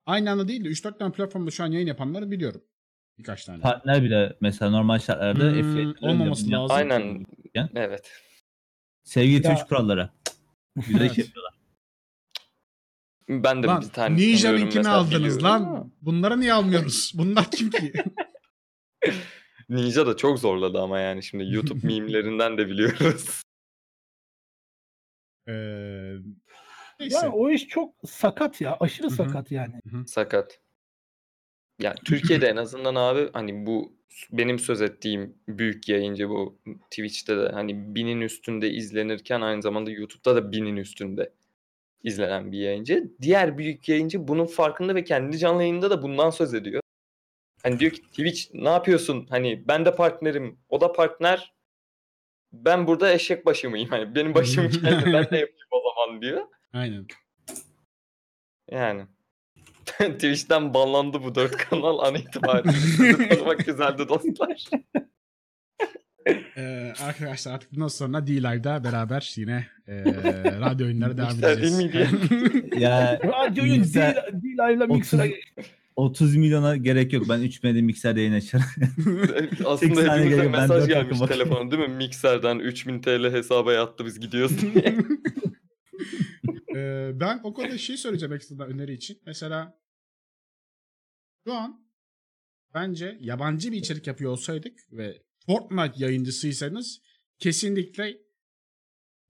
[0.06, 2.62] aynı anda değil de 3 4 tane platformda şu an yayın yapanları biliyorum.
[3.18, 3.62] Birkaç tane.
[3.62, 6.78] Partner bile mesela normal şartlarda Hmm, affiliate'lerin olmaması lazım.
[6.78, 7.26] Aynen.
[7.76, 8.12] Evet.
[9.04, 10.10] Sevgili Ya- Twitch kuralları.
[10.76, 11.12] Güzel Evet.
[11.12, 11.54] iş yapıyorlar.
[13.30, 15.64] Ben de Lan bir tane Ninja'nın kimi aldınız lan?
[15.64, 17.12] ama Bunları niye almıyoruz?
[17.18, 17.94] Bunlar kim ki?
[19.70, 23.42] Ninja da çok zorladı ama yani şimdi YouTube mimlerinden de biliyoruz.
[25.48, 26.18] Eee
[27.00, 27.18] neyse.
[27.18, 28.78] Yani o iş çok sakat ya.
[28.80, 29.16] Aşırı Hı hı.
[29.16, 29.74] sakat yani.
[30.08, 30.60] Sakat.
[31.80, 33.96] Yani Türkiye'de en azından abi hani bu
[34.32, 40.36] benim söz ettiğim büyük yayıncı bu Twitch'te de hani binin üstünde izlenirken aynı zamanda YouTube'da
[40.36, 41.34] da binin üstünde
[42.06, 43.12] izlenen bir yayıncı.
[43.22, 46.82] Diğer büyük yayıncı bunun farkında ve kendi canlı yayında da bundan söz ediyor.
[47.64, 49.28] Hani diyor ki Twitch ne yapıyorsun?
[49.30, 51.54] Hani ben de partnerim, o da partner.
[52.54, 53.90] Ben burada eşek başı mıyım?
[53.90, 56.48] Hani benim başım geldi ben de yapayım o zaman diyor.
[56.74, 57.08] Aynen.
[58.72, 59.06] Yani.
[59.86, 63.28] Twitch'ten banlandı bu dört kanal an itibariyle.
[63.30, 64.66] Tanımak güzeldi dostlar.
[66.58, 70.04] Eee, arkadaşlar artık bundan sonra D-Live'da beraber yine eee
[70.60, 72.10] radyo oyunları devam Mikser değil edeceğiz.
[72.82, 75.36] Ya Radyoyu Mikser- D- D-Live'la mixer'a 30
[75.96, 77.30] 30 milyona gerek yok.
[77.30, 78.66] Ben 3 mede mikser yayın açarım.
[79.66, 81.96] Aslında hepimize mesaj gelmiş telefona değil mi?
[81.96, 84.98] Mikser'den 3000 TL hesaba yattı biz gidiyoruz diye.
[86.76, 89.18] Eee, ben o konuda şey söyleyeceğim ekstra öneri için.
[89.26, 89.80] Mesela
[91.48, 91.86] şu an
[92.74, 97.02] bence yabancı bir içerik yapıyor olsaydık ve Fortnite yayıncısıysanız
[97.40, 98.18] kesinlikle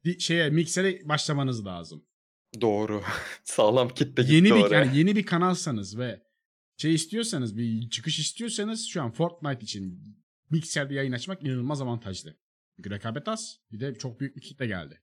[0.06, 2.06] bir şeye miksere başlamanız lazım.
[2.62, 3.04] Doğru.
[3.44, 4.84] Sağlam kitle gitti yeni bir oraya.
[4.84, 6.24] yani yeni bir kanalsanız ve
[6.78, 10.16] şey istiyorsanız bir çıkış istiyorsanız şu an Fortnite için
[10.50, 12.38] mikserde yayın açmak inanılmaz avantajlı.
[12.76, 15.02] Çünkü rekabet az bir de çok büyük bir kitle geldi.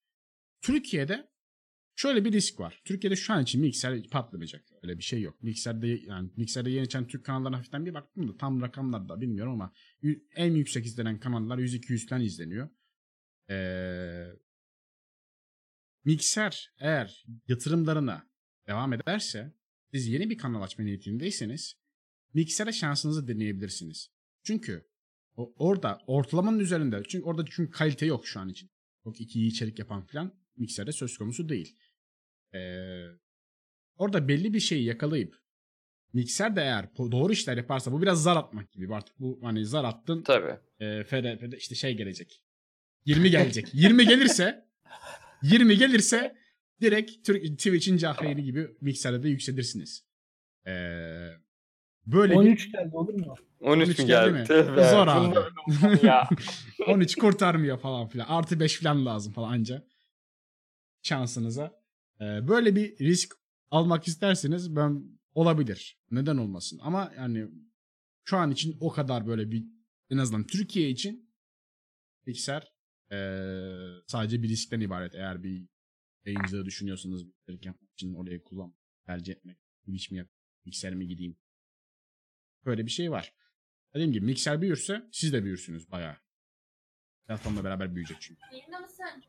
[0.62, 1.28] Türkiye'de
[1.96, 2.82] şöyle bir risk var.
[2.84, 4.71] Türkiye'de şu an için mikser patlamayacak.
[4.82, 5.42] Öyle bir şey yok.
[5.42, 9.52] Mikserde yani mikserde yeni açan Türk kanallarına hafiften bir baktım da tam rakamlar da bilmiyorum
[9.52, 9.72] ama
[10.36, 12.68] en yüksek izlenen kanallar 100-200 falan izleniyor.
[13.50, 14.26] Ee,
[16.04, 18.30] mikser eğer yatırımlarına
[18.66, 19.54] devam ederse
[19.94, 21.74] siz yeni bir kanal açma niyetindeyseniz
[22.34, 24.10] miksere şansınızı deneyebilirsiniz.
[24.42, 24.88] Çünkü
[25.36, 28.70] o, orada ortalamanın üzerinde çünkü orada çünkü kalite yok şu an için.
[29.04, 31.78] Çok iki iyi içerik yapan falan mikserde söz konusu değil.
[32.54, 33.04] Ee,
[33.96, 35.36] orada belli bir şeyi yakalayıp
[36.12, 39.84] mikser de eğer doğru işler yaparsa bu biraz zar atmak gibi artık bu hani zar
[39.84, 40.58] attın Tabii.
[40.80, 42.42] e, FRP'de işte şey gelecek.
[43.04, 43.74] 20 gelecek.
[43.74, 44.66] 20 gelirse
[45.42, 46.36] 20 gelirse
[46.80, 50.04] direkt Türk, Twitch'in cahreynı gibi mikserde de yükselirsiniz.
[50.66, 51.28] Ee,
[52.06, 53.34] böyle 13 geldi olur mu?
[53.60, 54.70] 13, 13 mi geldi geldi?
[54.70, 54.76] mi?
[54.76, 55.34] Zor abi.
[55.34, 56.28] da unuttum ya.
[56.78, 58.26] bir 13 kurtarmıyor falan filan.
[58.28, 59.86] Artı 5 falan lazım falan anca.
[61.02, 61.82] Şansınıza.
[62.20, 63.34] Ee, böyle bir risk
[63.72, 66.00] almak isterseniz ben olabilir.
[66.10, 66.80] Neden olmasın?
[66.82, 67.48] Ama yani
[68.24, 69.64] şu an için o kadar böyle bir
[70.10, 71.34] en azından Türkiye için
[72.26, 72.72] mikser
[73.12, 75.14] ee, sadece bir riskten ibaret.
[75.14, 75.68] Eğer bir
[76.24, 78.74] yayıncılığı düşünüyorsanız yapmak için oraya kullan
[79.06, 79.58] tercih etmek.
[79.78, 80.28] Twitch mi yap,
[80.64, 81.36] mikser mi gideyim?
[82.64, 83.34] Böyle bir şey var.
[83.94, 86.16] Dediğim gibi mikser büyürse siz de büyürsünüz bayağı.
[87.26, 88.40] Platformla beraber büyüyecek çünkü.
[88.52, 89.24] Yayında mısın?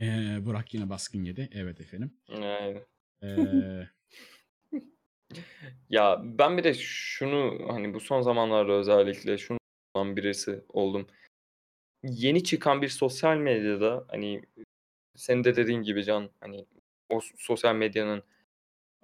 [0.00, 1.50] Ee, Burak yine baskın yedi.
[1.52, 2.12] Evet efendim.
[2.28, 2.82] Yani.
[3.22, 3.88] Ee,
[5.90, 9.58] Ya ben bir de şunu hani bu son zamanlarda özellikle şunu
[9.94, 11.06] olan birisi oldum.
[12.02, 14.42] Yeni çıkan bir sosyal medyada hani
[15.16, 16.66] senin de dediğin gibi Can hani
[17.10, 18.22] o sosyal medyanın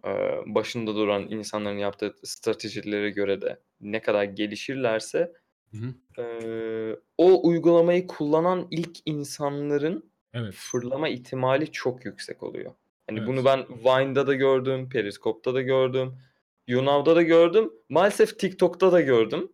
[0.04, 0.10] e,
[0.46, 5.32] başında duran insanların yaptığı stratejilere göre de ne kadar gelişirlerse
[5.70, 6.22] Hı hı.
[6.22, 10.54] e, o uygulamayı kullanan ilk insanların evet.
[10.54, 12.74] fırlama ihtimali çok yüksek oluyor.
[13.06, 13.28] Hani Evet.
[13.28, 16.18] bunu ben Vine'da da gördüm, Periscope'da da gördüm.
[16.66, 17.70] YouNow'da da gördüm.
[17.88, 19.52] Maalesef TikTok'ta da gördüm.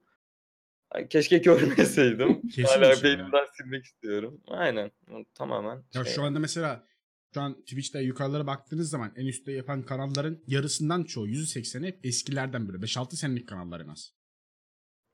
[1.10, 2.48] Keşke görmeseydim.
[2.54, 4.40] Kesin Hala beynimden silmek istiyorum.
[4.46, 4.90] Aynen.
[5.34, 5.84] Tamamen.
[5.94, 6.14] Ya şey.
[6.14, 6.86] şu anda mesela
[7.34, 12.68] şu an Twitch'te yukarılara baktığınız zaman en üstte yapan kanalların yarısından çoğu %80'i hep eskilerden
[12.68, 14.14] böyle 5-6 senelik kanallar en az.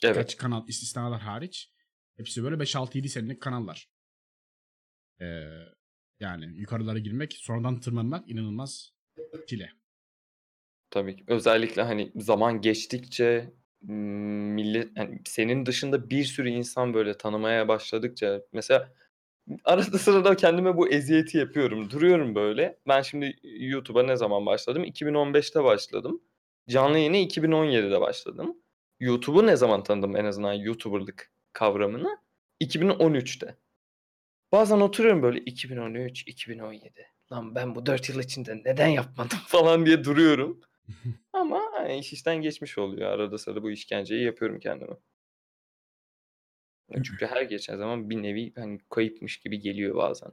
[0.02, 0.16] Evet.
[0.16, 1.72] Kaç kanal istisnalar hariç
[2.16, 3.95] hepsi böyle 5-6-7 senelik kanallar.
[5.20, 5.26] Ee,
[6.20, 8.92] yani yukarılara girmek sonradan tırmanmak inanılmaz
[9.46, 9.70] çile.
[10.90, 11.24] Tabii ki.
[11.26, 13.52] Özellikle hani zaman geçtikçe
[13.82, 18.92] millet yani senin dışında bir sürü insan böyle tanımaya başladıkça mesela
[19.64, 21.90] arada sırada kendime bu eziyeti yapıyorum.
[21.90, 22.78] Duruyorum böyle.
[22.88, 24.84] Ben şimdi YouTube'a ne zaman başladım?
[24.84, 26.22] 2015'te başladım.
[26.68, 28.56] Canlı yayına 2017'de başladım.
[29.00, 32.18] YouTube'u ne zaman tanıdım en azından YouTuber'lık kavramını?
[32.60, 33.56] 2013'te.
[34.52, 37.06] Bazen oturuyorum böyle 2013, 2017.
[37.32, 40.60] Lan ben bu 4 yıl içinde neden yapmadım falan diye duruyorum.
[41.32, 43.10] Ama hani iş işten geçmiş oluyor.
[43.10, 44.96] Arada sırada bu işkenceyi yapıyorum kendime.
[47.04, 50.32] Çünkü her geçen zaman bir nevi hani kayıpmış gibi geliyor bazen.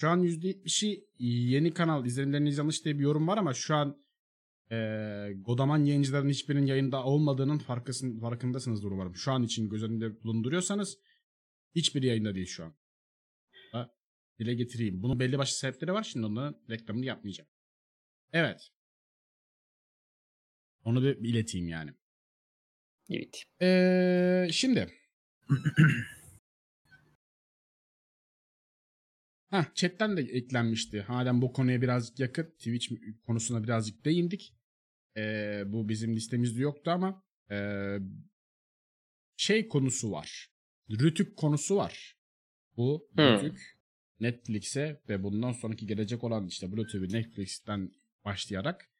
[0.00, 4.01] Şu an %70'i yeni kanal izlenimleriniz yanlış diye bir yorum var ama şu an
[4.72, 9.16] eee Godaman yayıncıların hiçbirinin yayında olmadığının farkısın, farkındasınızdır umarım.
[9.16, 10.98] Şu an için göz önünde bulunduruyorsanız
[11.74, 12.74] hiçbir yayında değil şu an.
[13.72, 13.90] Ha,
[14.38, 15.02] dile getireyim.
[15.02, 16.02] Bunun belli başlı sebepleri var.
[16.02, 17.50] Şimdi onların reklamını yapmayacağım.
[18.32, 18.68] Evet.
[20.84, 21.90] Onu bir ileteyim yani.
[23.10, 23.44] Evet.
[23.60, 24.88] Eee şimdi.
[29.50, 31.00] Heh, chatten de eklenmişti.
[31.00, 32.44] Halen bu konuya birazcık yakın.
[32.44, 32.92] Twitch
[33.26, 34.54] konusuna birazcık değindik.
[35.16, 37.96] Ee, bu bizim listemizde yoktu ama ee,
[39.36, 40.48] şey konusu var.
[40.90, 42.16] Rütük konusu var.
[42.76, 43.24] Bu Hmm.
[43.24, 43.60] Rütük
[44.20, 47.90] Netflix'e ve bundan sonraki gelecek olan işte Blue TV Netflix'ten
[48.24, 48.90] başlayarak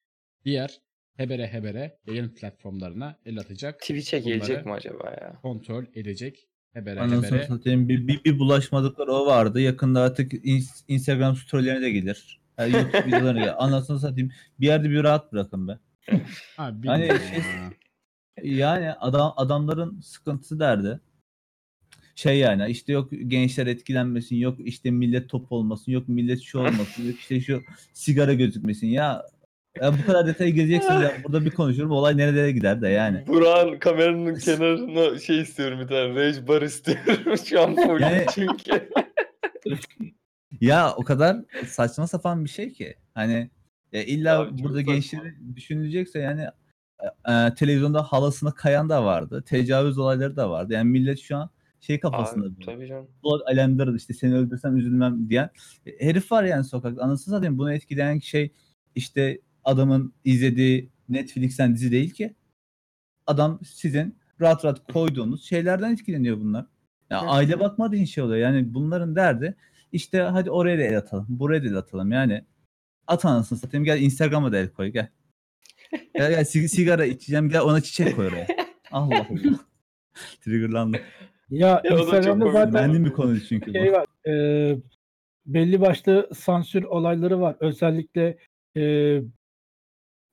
[0.45, 0.81] diğer
[1.17, 3.81] hebere hebere yayın platformlarına el atacak.
[3.81, 5.39] Twitch'e gelecek mi acaba ya?
[5.43, 6.49] Kontrol edecek.
[6.73, 7.47] Hebere Anasını hebere.
[7.47, 9.61] satayım bir, bir, bir bulaşmadıkları o vardı.
[9.61, 12.41] Yakında artık ins- Instagram storylerine de gelir.
[12.59, 13.55] Yani YouTube videolarına gelir.
[13.65, 14.31] Anasını satayım.
[14.61, 15.79] Bir yerde bir rahat bırakın be.
[16.57, 17.19] Ha, Hani şey-
[18.43, 18.77] ya.
[18.77, 21.01] Yani adam adamların sıkıntısı derdi.
[22.15, 27.07] Şey yani işte yok gençler etkilenmesin, yok işte millet top olmasın, yok millet şu olmasın,
[27.07, 27.63] yok işte şu
[27.93, 28.87] sigara gözükmesin.
[28.87, 29.23] Ya,
[29.81, 33.27] ya bu kadar detaya gireceksiniz ya burada bir konuşurum olay nerelere gider de yani.
[33.27, 36.15] Burak'ın kameranın kenarına şey istiyorum bir tane.
[36.15, 37.37] Rage bar istiyorum.
[37.47, 38.89] Şu an full Yani- çünkü.
[40.61, 42.95] Ya o kadar saçma sapan bir şey ki.
[43.15, 43.51] Hani
[43.93, 44.93] ya illa Ya çok burada saçma.
[44.95, 46.47] gençleri düşünülecekse yani
[47.29, 49.43] e, televizyonda halasına kayan da vardı.
[49.47, 50.73] Tecavüz olayları da vardı.
[50.73, 51.51] Yani millet şu an
[51.81, 52.45] şey kafasında.
[52.45, 52.65] Böyle.
[52.65, 53.09] tabii canım.
[53.25, 55.51] Blood alemdarı işte seni öldürsem üzülmem diyen
[55.87, 57.03] e, herif var yani sokakta.
[57.03, 58.53] Anasını satayım bunu etkileyen şey
[58.95, 62.35] işte adamın izlediği Netflix'ten dizi değil ki.
[63.27, 66.67] Adam sizin rahat rahat koyduğunuz şeylerden etkileniyor bunlar.
[67.11, 67.31] Ya Evet.
[67.33, 68.39] aile dediğin şey oluyor.
[68.39, 69.57] Yani bunların derdi
[69.93, 71.27] işte hadi oraya da el atalım.
[71.29, 72.13] Buraya da el atalım.
[72.13, 72.45] Yani
[73.13, 75.09] at anasını satayım gel Instagram'a da el koy gel.
[76.15, 78.47] Gel gel sig- sigara içeceğim gel ona çiçek koy oraya.
[78.93, 79.59] Allah Allah.
[80.41, 81.01] Triggerlandım.
[81.51, 82.57] Ya, Ya o da çok Instagram'da komik.
[82.59, 83.79] zaten Beğendiğim bir konu çünkü bu.
[83.79, 84.07] şey var.
[84.29, 84.77] e,
[85.47, 87.57] belli başlı sansür olayları var.
[87.61, 88.39] Özellikle
[88.77, 88.83] e,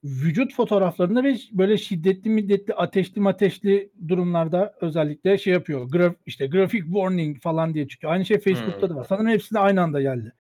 [0.04, 5.90] vücut fotoğraflarında ve böyle şiddetli middetli ateşli ateşli durumlarda özellikle şey yapıyor.
[5.92, 8.14] Graf, işte graphic warning falan diye çıkıyor.
[8.14, 9.06] Aynı şey Facebook'ta da var.
[9.10, 10.34] Sanırım hepsi de aynı anda geldi.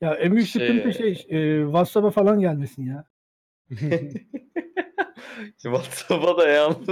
[0.00, 3.04] Ya en büyük Şey- sıkıntı şey e, WhatsApp'a falan gelmesin ya.
[5.62, 6.88] WhatsApp'a da yalnız.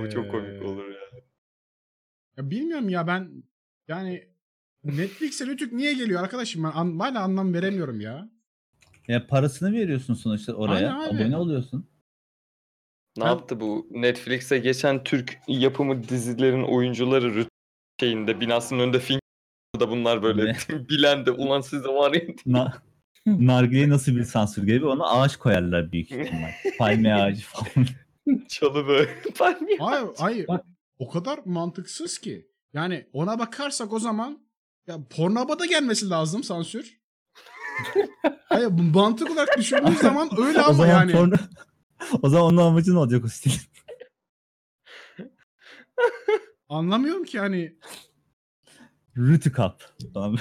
[0.00, 1.00] o çok Ee, komik olur ya.
[2.36, 3.42] Ya bilmiyorum ya ben
[3.88, 4.28] yani
[4.84, 8.30] Netflix'e Rütük niye geliyor arkadaşım ben an, hala anlam veremiyorum ya.
[9.08, 10.92] Ya parasını veriyorsun sonuçta oraya.
[10.96, 11.22] Aynen abi.
[11.24, 11.88] Abone oluyorsun.
[13.16, 13.86] Ne Ben- yaptı bu?
[13.90, 17.48] Netflix'e geçen Türk yapımı dizilerin oyuncuları rüt-
[18.00, 19.17] şeyinde binasının önünde film
[19.80, 22.72] da bunlar böyle bilen de ulan siz de var ya Na
[23.26, 26.50] Nargile'ye nasıl bir sansür gibi ona ağaç koyarlar büyük ihtimal.
[26.78, 27.86] Palmiye ağacı falan.
[28.48, 29.22] çalı böyle.
[29.38, 30.48] Palmiye Hayır, hayır.
[30.48, 30.64] Bak-
[30.98, 32.48] O kadar mantıksız ki.
[32.72, 34.38] Yani ona bakarsak o zaman
[34.86, 36.98] ya Pornhub'a da gelmesi lazım sansür.
[38.48, 41.12] hayır bu mantık olarak düşündüğümüz zaman öyle ama yani.
[41.12, 41.34] porno...
[42.22, 43.52] o zaman onun amacı ne olacak o stil?
[46.68, 47.78] Anlamıyorum ki hani.
[49.18, 49.82] Rütükap.
[50.14, 50.36] Tamam.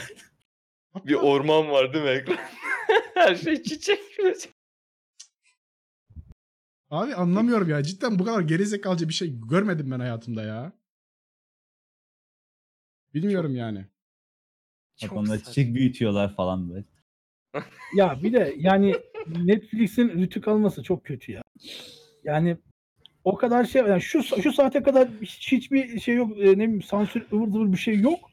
[1.05, 2.37] Bir orman var değil mi ekran?
[3.13, 3.99] Her şey çiçek.
[6.89, 7.83] Abi anlamıyorum ya.
[7.83, 10.71] Cidden bu kadar gerizekalca bir şey görmedim ben hayatımda ya.
[13.13, 13.85] Bilmiyorum yani.
[14.97, 15.51] Çok Adamlar saçma.
[15.53, 16.85] çiçek büyütüyorlar falan böyle.
[17.95, 18.95] Ya bir de yani
[19.27, 21.41] Netflix'in rütük alması çok kötü ya.
[22.23, 22.57] Yani
[23.23, 26.37] o kadar şey yani şu şu saate kadar hiç- hiçbir şey yok.
[26.37, 28.31] E, ne bileyim sansür ıvır zıvır bir şey yok.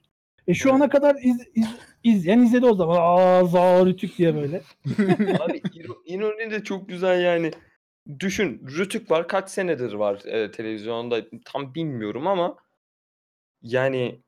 [0.48, 1.66] E şu ana kadar iz, iz,
[2.04, 2.98] izleyen izledi o zaman.
[3.00, 4.62] Aa za rütük diye böyle.
[5.40, 5.62] Abi
[6.06, 7.50] ironi de çok güzel yani.
[8.20, 12.56] Düşün Rütük var kaç senedir var e, televizyonda tam bilmiyorum ama
[13.62, 14.20] yani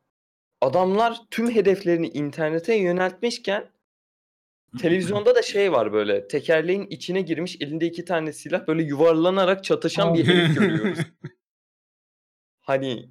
[0.60, 3.70] adamlar tüm hedeflerini internete yöneltmişken
[4.78, 10.14] televizyonda da şey var böyle tekerleğin içine girmiş elinde iki tane silah böyle yuvarlanarak çatışan
[10.14, 10.98] bir herif görüyoruz.
[12.60, 13.10] Hani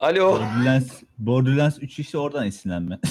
[0.00, 2.98] alo Borderlands, Borderlands 3 işte oradan esinlenme.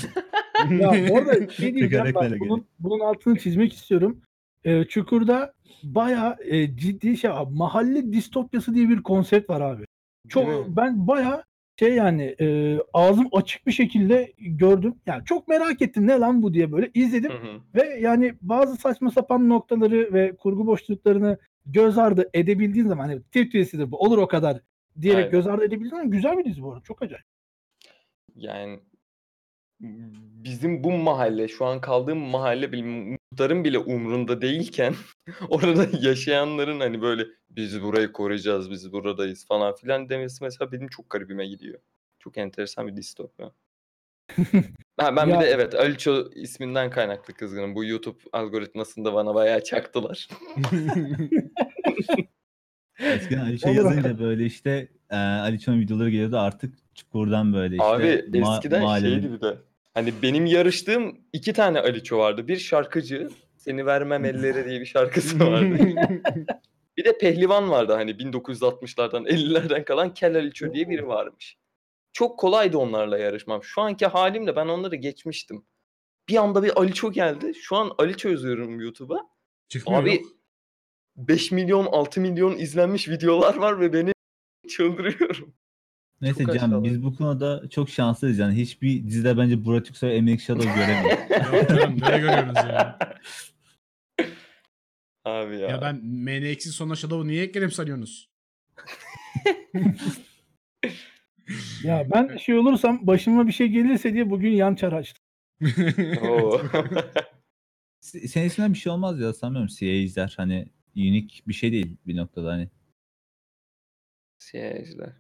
[0.72, 4.22] Ya bu arada şey diyeceğim Tekerleklerle ben bunun, bunun altını çizmek istiyorum.
[4.64, 5.54] Ee, Çukur'da
[5.84, 9.86] bayağı e, ciddi şey abi, mahalle distopyası diye bir konsept var abi.
[10.28, 11.44] Çok ben bayağı
[11.80, 14.96] şey yani e, ağzım açık bir şekilde gördüm.
[15.06, 17.60] Yani çok merak ettim ne lan bu diye böyle izledim Hı hı.
[17.76, 23.54] ve yani bazı saçma sapan noktaları ve kurgu boşluklarını göz ardı edebildiğin zaman hani Türk
[23.54, 24.60] dizisidir bu olur o kadar
[25.02, 25.32] diyerek Aynen.
[25.32, 27.26] göz ardı edebildiğin zaman güzel bir dizi bu arada çok acayip.
[28.36, 28.80] Yani
[29.80, 34.96] bizim bu mahalle şu an kaldığım mahalle muhtarın bile umrunda değilken
[35.50, 41.10] orada yaşayanların hani böyle biz burayı koruyacağız biz buradayız falan filan demesi mesela benim çok
[41.10, 41.80] garibime gidiyor.
[42.20, 43.52] Çok enteresan bir distopya.
[45.00, 47.76] Ha, ben Ya- bir de evet Aliço isminden kaynaklı kızgınım.
[47.76, 50.28] Bu YouTube algoritmasında bana bayağı çaktılar.
[53.00, 53.76] Eskiden Aliço Olur.
[53.78, 57.86] yazınca böyle işte e, Aliço'nun videoları geliyordu artık Çukur'dan böyle işte.
[57.86, 59.58] Abi ma- eskiden mahallenin- şeydi bir de.
[59.94, 62.48] Hani benim yarıştığım iki tane Aliço vardı.
[62.48, 65.78] Bir şarkıcı, Seni Vermem Ellere diye bir şarkısı vardı.
[66.98, 71.58] Bir de pehlivan vardı hani 1960'lardan 50'lerden kalan Kel Aliço diye biri varmış.
[72.14, 73.64] Çok kolaydı onlarla yarışmam.
[73.64, 75.66] Şu anki halimle ben onları geçmiştim.
[76.30, 77.52] Bir anda bir Aliço geldi.
[77.62, 79.20] Şu an Aliço yazıyorum YouTube'a.
[79.70, 80.26] Çıkmıyor Abi yok.
[81.28, 84.12] 5 milyon 6 milyon izlenmiş videolar var ve beni
[84.70, 85.54] çıldırıyorum.
[86.22, 86.84] Neyse Çok Can aşağılar.
[86.84, 88.56] biz bu konuda çok şanslıyız yani.
[88.56, 91.20] Hiçbir dizide bence Burak Yüksoy Emek Shadow göremiyoruz.
[91.54, 93.00] Yok canım nereye görüyorsunuz ya?
[95.26, 95.70] Abi ya.
[95.70, 98.30] Ya ben MNX'in sonuna Shadow'u niye ekledim sanıyorsunuz?
[101.84, 105.24] Ya ben şey olursam başıma bir şey gelirse diye bugün yan çar açtım.
[108.02, 112.52] Senin isminden bir şey olmaz ya sanmıyorum CIA'ciler hani unik bir şey değil bir noktada
[112.52, 112.70] hani.
[114.38, 115.14] Siyahlar.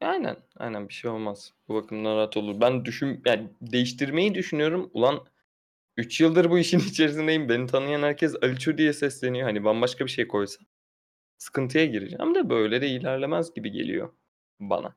[0.00, 0.36] Aynen.
[0.56, 1.52] Aynen bir şey olmaz.
[1.68, 2.60] Bu bakımdan rahat olur.
[2.60, 4.90] Ben düşün yani değiştirmeyi düşünüyorum.
[4.94, 5.26] Ulan
[5.96, 7.48] 3 yıldır bu işin içerisindeyim.
[7.48, 9.48] Beni tanıyan herkes Aliço diye sesleniyor.
[9.48, 10.64] Hani bambaşka bir şey koysa
[11.38, 14.12] sıkıntıya gireceğim de böyle de ilerlemez gibi geliyor
[14.60, 14.96] bana.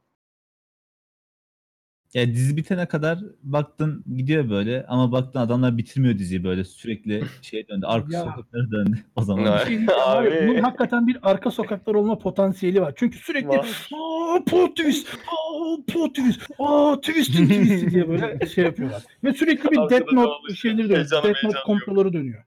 [2.17, 7.67] Ya dizi bitene kadar baktın gidiyor böyle ama baktın adamlar bitirmiyor diziyi böyle sürekli şey
[7.67, 8.19] döndü arka Ya.
[8.23, 9.57] sokaklara döndü o zaman.
[9.57, 10.47] Şey diyeceğim ya, Abi.
[10.47, 12.93] bunun hakikaten bir arka sokaklar olma potansiyeli var.
[12.95, 13.89] Çünkü sürekli Var.
[13.93, 19.03] aa plot twist, aa plot twist, aa twist'in twist'i diye böyle şey yapıyorlar.
[19.23, 20.97] Ve sürekli bir Arkada Death Note devamlı şeyleri dönüyor.
[20.99, 21.65] heyecanı Death Note meyecanı yok.
[21.65, 22.43] komploları dönüyor.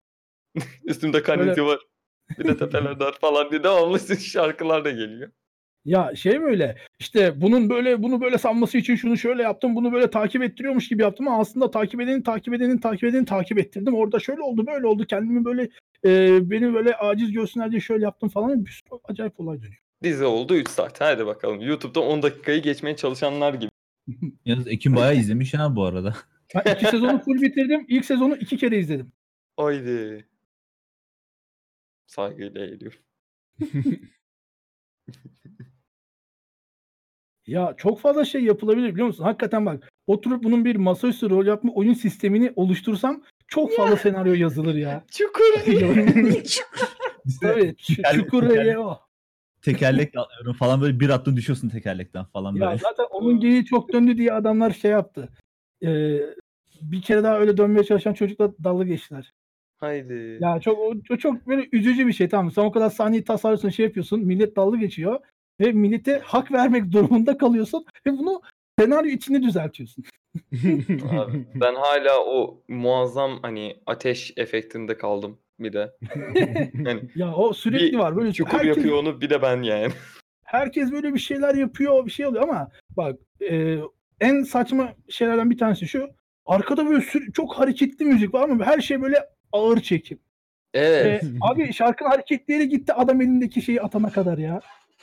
[0.85, 1.79] Üstümde kan Böyle- izi var.
[2.39, 5.31] Bir de tepeler dar falan diye devamlı şarkılar da geliyor.
[5.85, 9.93] Ya şey mi öyle işte bunun böyle bunu böyle sanması için şunu şöyle yaptım bunu
[9.93, 13.95] böyle takip ettiriyormuş gibi yaptım ama aslında takip edenin takip edenin takip edenin takip ettirdim.
[13.95, 15.69] Orada şöyle oldu böyle oldu kendimi böyle
[16.05, 19.83] e, beni böyle aciz görsünler diye şöyle yaptım falan bir sürü acayip olay dönüyor.
[20.03, 21.01] Dizi oldu 3 saat.
[21.01, 21.61] Hadi bakalım.
[21.61, 23.71] YouTube'da 10 dakikayı geçmeye çalışanlar gibi.
[24.45, 26.17] Yalnız Ekim bayağı izlemiş ha bu arada.
[26.55, 27.87] Ben iki sezonu full bitirdim.
[27.89, 29.13] İlk sezonu iki kere izledim.
[29.57, 30.27] Haydi.
[32.07, 32.99] Saygıyla eğiliyorum.
[37.47, 39.25] Ya çok fazla şey yapılabilir biliyor musun?
[39.25, 44.75] Hakikaten bak oturup bunun bir masaüstü rol yapma oyun sistemini oluştursam çok fazla senaryo yazılır
[44.75, 45.05] ya.
[45.11, 45.45] Çukur.
[47.41, 47.77] Tabii
[48.15, 48.99] çukur tekerlek- o.
[49.63, 50.15] Tekerlek
[50.59, 52.79] falan böyle bir attın düşüyorsun tekerlekten falan Ya böyle.
[52.79, 55.29] zaten onun geyiği çok döndü diye adamlar şey yaptı.
[55.85, 56.21] Ee,
[56.83, 59.33] bir kere daha öyle dönmeye çalışan çocukla dalga geçtiler.
[59.77, 60.39] Haydi.
[60.41, 62.51] Ya çok o, o çok böyle üzücü bir şey tamam.
[62.51, 64.21] Sen o kadar sahneyi tasarlıyorsun şey yapıyorsun.
[64.21, 65.21] Millet dalga geçiyor.
[65.61, 67.85] Ve millete hak vermek durumunda kalıyorsun.
[68.07, 68.43] Ve bunu
[68.79, 70.05] senaryo içinde düzeltiyorsun.
[71.11, 75.93] Abi, ben hala o muazzam hani ateş efektinde kaldım bir de.
[76.85, 78.17] hani Ya o sürekli Bir var.
[78.17, 79.93] Böyle çukur herkes, yapıyor onu bir de ben yani.
[80.45, 82.07] herkes böyle bir şeyler yapıyor.
[82.07, 83.17] Bir şey oluyor ama bak
[83.51, 83.79] e,
[84.21, 86.11] en saçma şeylerden bir tanesi şu.
[86.47, 89.17] Arkada böyle sür- çok hareketli müzik var ama her şey böyle
[89.53, 90.19] ağır çekim.
[90.75, 91.25] Evet.
[91.25, 94.61] Ve abi şarkının hareketleri gitti adam elindeki şeyi atana kadar ya.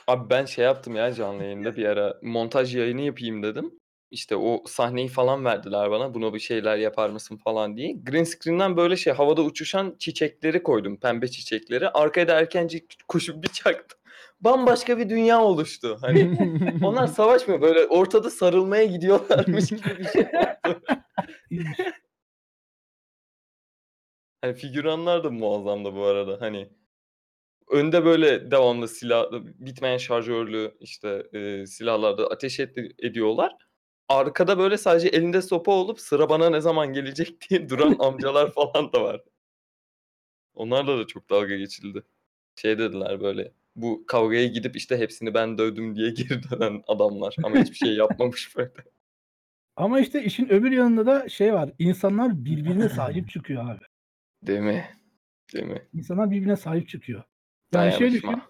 [0.08, 3.72] Abi ben şey yaptım ya canlı yayında bir ara montaj yayını yapayım dedim.
[4.10, 6.14] işte o sahneyi falan verdiler bana.
[6.14, 7.92] Buna bir şeyler yapar mısın falan diye.
[7.92, 10.96] Green screen'den böyle şey havada uçuşan çiçekleri koydum.
[11.00, 11.88] Pembe çiçekleri.
[11.88, 13.98] Arkaya da erkenci koşup bir çaktım.
[14.40, 15.98] Bambaşka bir dünya oluştu.
[16.00, 16.38] Hani
[16.84, 17.60] onlar savaşmıyor.
[17.62, 20.26] Böyle ortada sarılmaya gidiyorlarmış gibi bir şey.
[21.50, 21.78] İyiymiş.
[24.40, 26.40] Hani figüranlar da muazzamdı bu arada.
[26.40, 26.68] Hani
[27.70, 33.52] önde böyle devamlı silah, bitmeyen şarjörlü işte e, silahlarda ateş et- ediyorlar.
[34.08, 38.92] Arkada böyle sadece elinde sopa olup sıra bana ne zaman gelecek diye duran amcalar falan
[38.92, 39.20] da var.
[40.54, 42.02] Onlarla da çok dalga geçildi.
[42.56, 47.56] Şey dediler böyle bu kavgaya gidip işte hepsini ben dövdüm diye geri dönen adamlar ama
[47.56, 48.72] hiçbir şey yapmamış böyle.
[49.76, 51.70] Ama işte işin öbür yanında da şey var.
[51.78, 53.84] İnsanlar birbirine sahip çıkıyor abi.
[54.42, 54.84] Değil mi?
[55.54, 55.88] Değil mi?
[55.94, 57.22] İnsanlar birbirine sahip çıkıyor.
[57.74, 58.42] Yani şöyle düşün.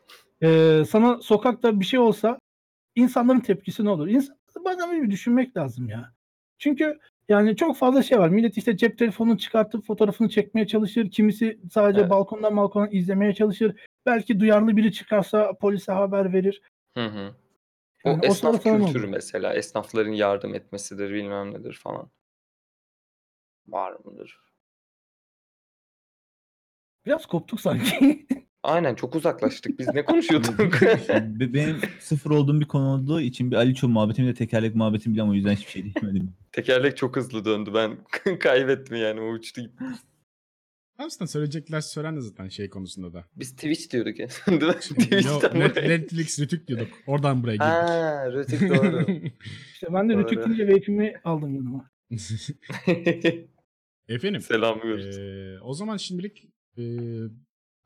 [0.43, 2.39] Ee, sana sokakta bir şey olsa
[2.95, 4.09] insanların tepkisi ne olur?
[4.09, 6.15] İnsan, bazen bir düşünmek lazım ya.
[6.59, 8.29] Çünkü yani çok fazla şey var.
[8.29, 11.11] Millet işte cep telefonunu çıkartıp fotoğrafını çekmeye çalışır.
[11.11, 12.11] Kimisi sadece Evet.
[12.11, 13.81] balkondan balkona izlemeye çalışır.
[14.07, 16.63] Belki duyarlı biri çıkarsa polise haber verir.
[16.97, 17.35] Hı hı.
[18.05, 19.13] O Yani o esnaf falan kültürü olur.
[19.15, 19.55] mesela.
[19.55, 22.11] Esnafların yardım etmesidir bilmem nedir falan.
[23.69, 24.41] Var mıdır?
[27.07, 28.27] Biraz koptuk sanki.
[28.63, 29.79] Aynen çok uzaklaştık.
[29.79, 30.59] Biz ne konuşuyorduk?
[31.41, 35.23] Be- Benim sıfır olduğum bir konu olduğu için bir Aliço muhabbetim de tekerlek muhabbetim bile
[35.23, 36.33] ama o yüzden hiçbir şey diyemedim.
[36.53, 37.71] Tekerlek çok hızlı döndü.
[37.75, 37.99] Ben
[38.39, 39.21] kaybettim yani.
[39.21, 39.85] O uçtu gitti.
[40.99, 43.25] Aslında söyleyecekler söylendi zaten şey konusunda da.
[43.37, 44.29] Biz Twitch diyorduk ya.
[44.47, 44.65] Değil mi?
[44.67, 45.89] Yo, Twitch'ten Net- buraya.
[45.89, 46.89] Netflix Rütük diyorduk.
[47.07, 47.63] Oradan buraya girdik.
[47.67, 49.07] Aa, Rütük doğru.
[49.73, 50.23] işte ben de Doğru.
[50.25, 51.91] Rütük deyince vape'imi aldım yanıma.
[54.09, 54.41] Efendim.
[54.41, 55.19] Selamlıyoruz.
[55.19, 56.49] Ee, o zaman şimdilik
[56.79, 56.83] e,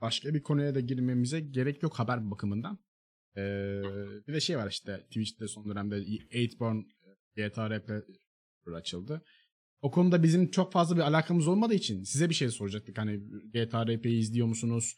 [0.03, 2.79] başka bir konuya da girmemize gerek yok haber bakımından.
[3.37, 3.83] Ee,
[4.29, 6.85] bir de şey var işte Twitch'te son dönemde 8born
[7.37, 8.05] GTA RP
[8.75, 9.23] açıldı.
[9.81, 12.99] O konuda bizim çok fazla bir alakamız olmadığı için size bir şey soracaktık.
[12.99, 13.21] Hani
[13.53, 14.97] GTA RP'yi izliyor musunuz?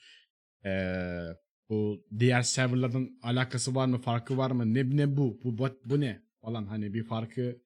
[0.65, 1.21] Ee,
[1.69, 3.99] bu diğer serverlardan alakası var mı?
[3.99, 4.75] Farkı var mı?
[4.75, 5.41] Ne ne bu?
[5.45, 6.23] Bu bu, bu ne?
[6.41, 7.61] Falan hani bir farkı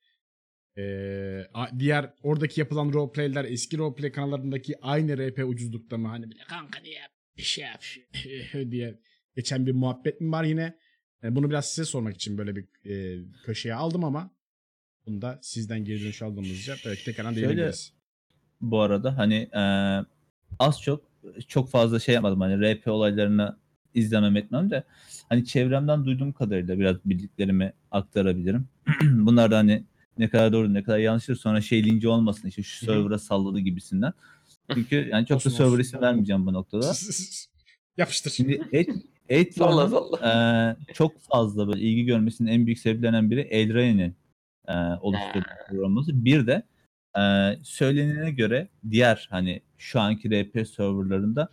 [1.55, 6.09] a- diğer oradaki yapılan roleplay'ler eski roleplay kanallarındaki aynı RP ucuzlukta mı?
[6.09, 7.01] Hani bir de kanka diye
[7.39, 7.85] bir şey yap
[8.71, 8.99] diye
[9.37, 10.79] geçen bir muhabbet mi var yine?
[11.23, 14.31] E, bunu biraz size sormak için böyle bir e, köşeye aldım ama
[15.07, 17.93] bunu da sizden geri dönüş aldığımızca belki tekrardan değinebiliriz.
[18.61, 19.63] Bu arada hani e,
[20.59, 21.09] az çok
[21.49, 23.57] çok fazla şey yapmadım hani RP olaylarını
[23.95, 24.85] izlemem etmem de
[25.29, 28.69] hani çevremden duyduğum kadarıyla biraz bildiklerimi aktarabilirim.
[29.03, 29.85] Bunlar da hani
[30.19, 34.13] ne kadar doğru ne kadar yanlıştır sonra şey linci olmasın işte şu server'a salladı gibisinden.
[34.75, 35.81] Çünkü yani çok Olsun, da server olsun.
[35.81, 36.93] ismi vermeyeceğim bu noktada.
[37.97, 38.31] Yapıştır.
[38.31, 38.89] Şimdi et,
[40.25, 44.17] e, çok fazla böyle ilgi görmesinin en büyük sebeplerinden biri Eldrain'in
[44.69, 46.25] e, oluşturduğu.
[46.25, 46.63] Bir de
[47.19, 47.23] e,
[47.63, 51.49] söylenene göre diğer hani şu anki RP serverlarında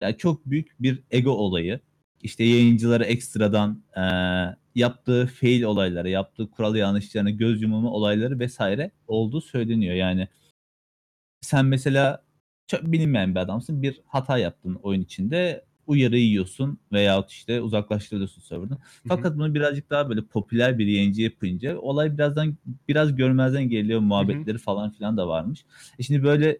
[0.00, 1.80] yani çok büyük bir ego olayı.
[2.22, 4.02] İşte yayıncılara ekstradan e,
[4.74, 9.94] yaptığı fail olayları, yaptığı kural yanlışlarına göz yumulma olayları vesaire olduğu söyleniyor.
[9.94, 10.28] Yani
[11.40, 12.22] sen mesela
[12.70, 13.82] çok bilinmeyen bir adamsın.
[13.82, 15.64] Bir hata yaptın oyun içinde.
[15.86, 18.78] Uyarı yiyorsun veyahut işte uzaklaştırıyorsun serverdan.
[19.08, 22.56] Fakat bunu birazcık daha böyle popüler bir yayıncı yapınca olay birazdan
[22.88, 25.64] biraz görmezden geliyor muhabbetleri falan filan da varmış.
[25.98, 26.58] E şimdi böyle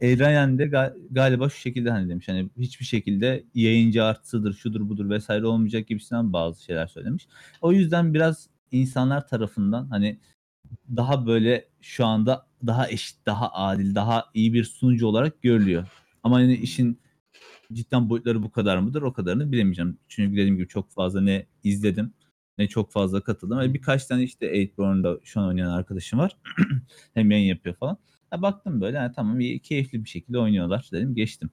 [0.00, 5.10] Elrayan de ga- galiba şu şekilde hani demiş hani hiçbir şekilde yayıncı artısıdır şudur budur
[5.10, 7.28] vesaire olmayacak gibisinden bazı şeyler söylemiş.
[7.60, 10.18] O yüzden biraz insanlar tarafından hani
[10.96, 15.88] daha böyle şu anda daha eşit, daha adil, daha iyi bir sunucu olarak görülüyor.
[16.22, 17.00] Ama hani işin
[17.72, 19.98] cidden boyutları bu kadar mıdır o kadarını bilemeyeceğim.
[20.08, 22.12] Çünkü dediğim gibi çok fazla ne izledim
[22.58, 23.56] ne çok fazla katıldım.
[23.56, 26.36] Hani birkaç tane işte 8born'da şu an oynayan arkadaşım var.
[27.14, 27.98] Hem yayın yapıyor falan.
[28.30, 31.50] Ha, baktım böyle yani tamam iyi, keyifli bir şekilde oynuyorlar dedim geçtim.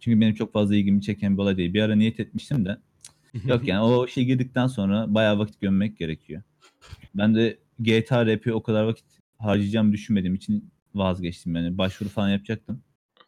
[0.00, 1.74] Çünkü benim çok fazla ilgimi çeken bir olay değil.
[1.74, 2.78] Bir ara niyet etmiştim de
[3.44, 6.42] Yok yani o şey girdikten sonra bayağı vakit gömmek gerekiyor.
[7.14, 9.04] Ben de GTA RP'ye o kadar vakit
[9.38, 11.78] harcayacağımı düşünmediğim için vazgeçtim yani.
[11.78, 12.82] Başvuru falan yapacaktım.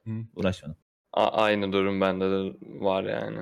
[0.05, 0.11] Hı.
[0.37, 0.77] Uğraşmadım.
[1.13, 3.39] A- aynı durum bende de var yani.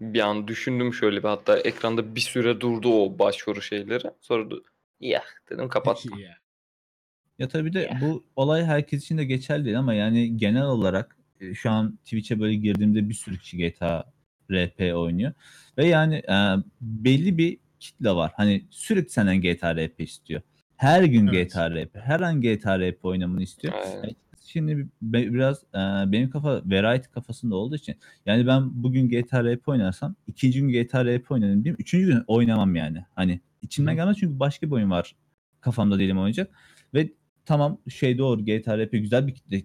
[0.00, 4.10] Bir an düşündüm şöyle bir hatta ekranda bir süre durdu o başvuru şeyleri.
[4.20, 4.54] Sonra da
[5.00, 6.18] ya dedim kapattım.
[6.18, 6.36] Ya.
[7.38, 11.54] Ya tabii de bu olay herkes için de geçerli değil ama yani genel olarak e,
[11.54, 14.12] şu an Twitch'e böyle girdiğimde bir sürü kişi GTA
[14.50, 15.32] RP oynuyor.
[15.78, 18.32] Ve yani e, belli bir kitle var.
[18.36, 20.42] Hani sürekli senden GTA RP istiyor.
[20.80, 21.52] Her gün Evet.
[21.52, 23.74] GTA RP, her an GTA RP oynamanı istiyor.
[23.84, 24.16] Aynen.
[24.44, 27.96] Şimdi biraz e, benim kafa variety kafasında olduğu için
[28.26, 31.76] yani ben bugün GTA RP oynarsam ikinci gün GTA RP oynarım diyeyim.
[31.80, 33.04] Üçüncü gün oynamam yani.
[33.14, 35.16] Hani içimden gelmez çünkü başka bir oyun var
[35.60, 36.50] kafamda değilim oynayacak.
[36.94, 37.12] Ve
[37.44, 39.62] tamam şey doğru GTA RP güzel bir kitle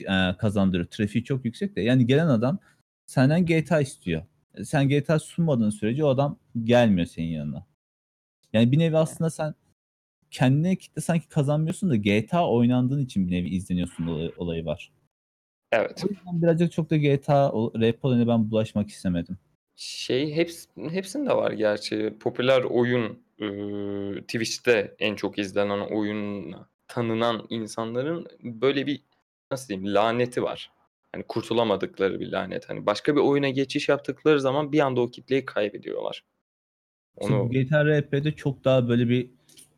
[0.00, 0.86] e, kazandırıyor.
[0.86, 1.80] Trafiği çok yüksek de.
[1.80, 2.58] Yani gelen adam
[3.06, 4.22] senden GTA istiyor.
[4.64, 7.66] Sen GTA sunmadığın sürece o adam gelmiyor senin yanına.
[8.52, 9.54] Yani bir nevi aslında sen
[10.32, 14.92] kendine kitle sanki kazanmıyorsun da GTA oynandığın için bir nevi izleniyorsun olay- olayı var.
[15.72, 16.04] Evet.
[16.06, 19.38] O yüzden birazcık çok da GTA rap olayına ben bulaşmak istemedim.
[19.76, 22.14] Şey heps, hepsinde var gerçi.
[22.20, 26.54] Popüler oyun ıı, Twitch'te en çok izlenen oyun
[26.88, 29.02] tanınan insanların böyle bir
[29.50, 30.70] nasıl diyeyim laneti var.
[31.12, 32.70] Hani kurtulamadıkları bir lanet.
[32.70, 36.24] Hani başka bir oyuna geçiş yaptıkları zaman bir anda o kitleyi kaybediyorlar.
[37.16, 39.30] Onu GTA RP'de çok daha böyle bir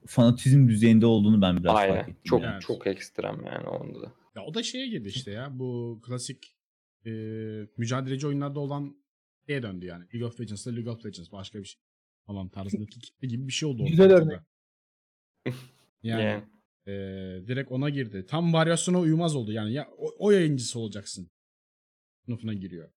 [0.06, 2.02] fanatizm düzeyinde olduğunu ben biraz fark aynen.
[2.02, 2.16] ettim.
[2.24, 2.60] Çok yani.
[2.60, 4.12] çok ekstrem yani onda da.
[4.36, 5.58] Ya o da şeye girdi işte ya.
[5.58, 6.56] Bu klasik
[7.06, 7.10] e,
[7.76, 8.96] mücadeleci oyunlarda olan
[9.46, 10.04] şeye döndü yani.
[10.14, 11.80] League of Legends'da League of Legends başka bir şey
[12.26, 13.84] falan tarzındaki kitle gibi bir şey oldu.
[13.84, 14.40] Güzel örnek.
[16.02, 16.42] Yani Yani.
[16.86, 16.92] e,
[17.46, 18.26] direkt ona girdi.
[18.26, 19.72] Tam varyasyona uymaz oldu yani.
[19.72, 21.30] Ya o, o yayıncısı olacaksın.
[22.26, 22.90] Sınıfına giriyor.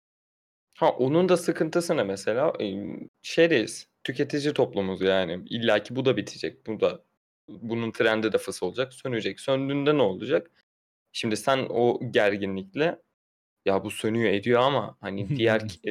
[0.79, 2.53] Ha onun da sıkıntısı ne mesela?
[3.27, 3.89] Şeydeyiz.
[4.05, 5.45] Tüketici toplumuz yani.
[5.51, 6.67] İlla ki bu da bitecek.
[6.67, 7.03] Bu da
[7.49, 8.95] bunun trendi de fıs olacak.
[8.95, 9.41] Sönecek.
[9.41, 10.51] Söndüğünde ne olacak?
[11.13, 13.03] Şimdi sen o gerginlikle
[13.65, 15.91] ya bu sönüyor ediyor ama hani diğer e,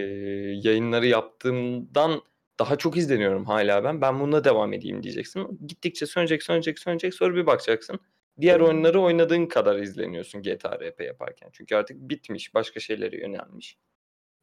[0.69, 2.21] yayınları yaptığımdan
[2.59, 4.01] daha çok izleniyorum hala ben.
[4.01, 5.59] Ben bununla devam edeyim diyeceksin.
[5.67, 7.13] Gittikçe sönecek, sönecek, sönecek.
[7.13, 7.99] Sonra bir bakacaksın.
[8.41, 11.49] Diğer oyunları oynadığın kadar izleniyorsun GTA RP yaparken.
[11.53, 12.53] Çünkü artık bitmiş.
[12.53, 13.77] Başka şeylere yönelmiş.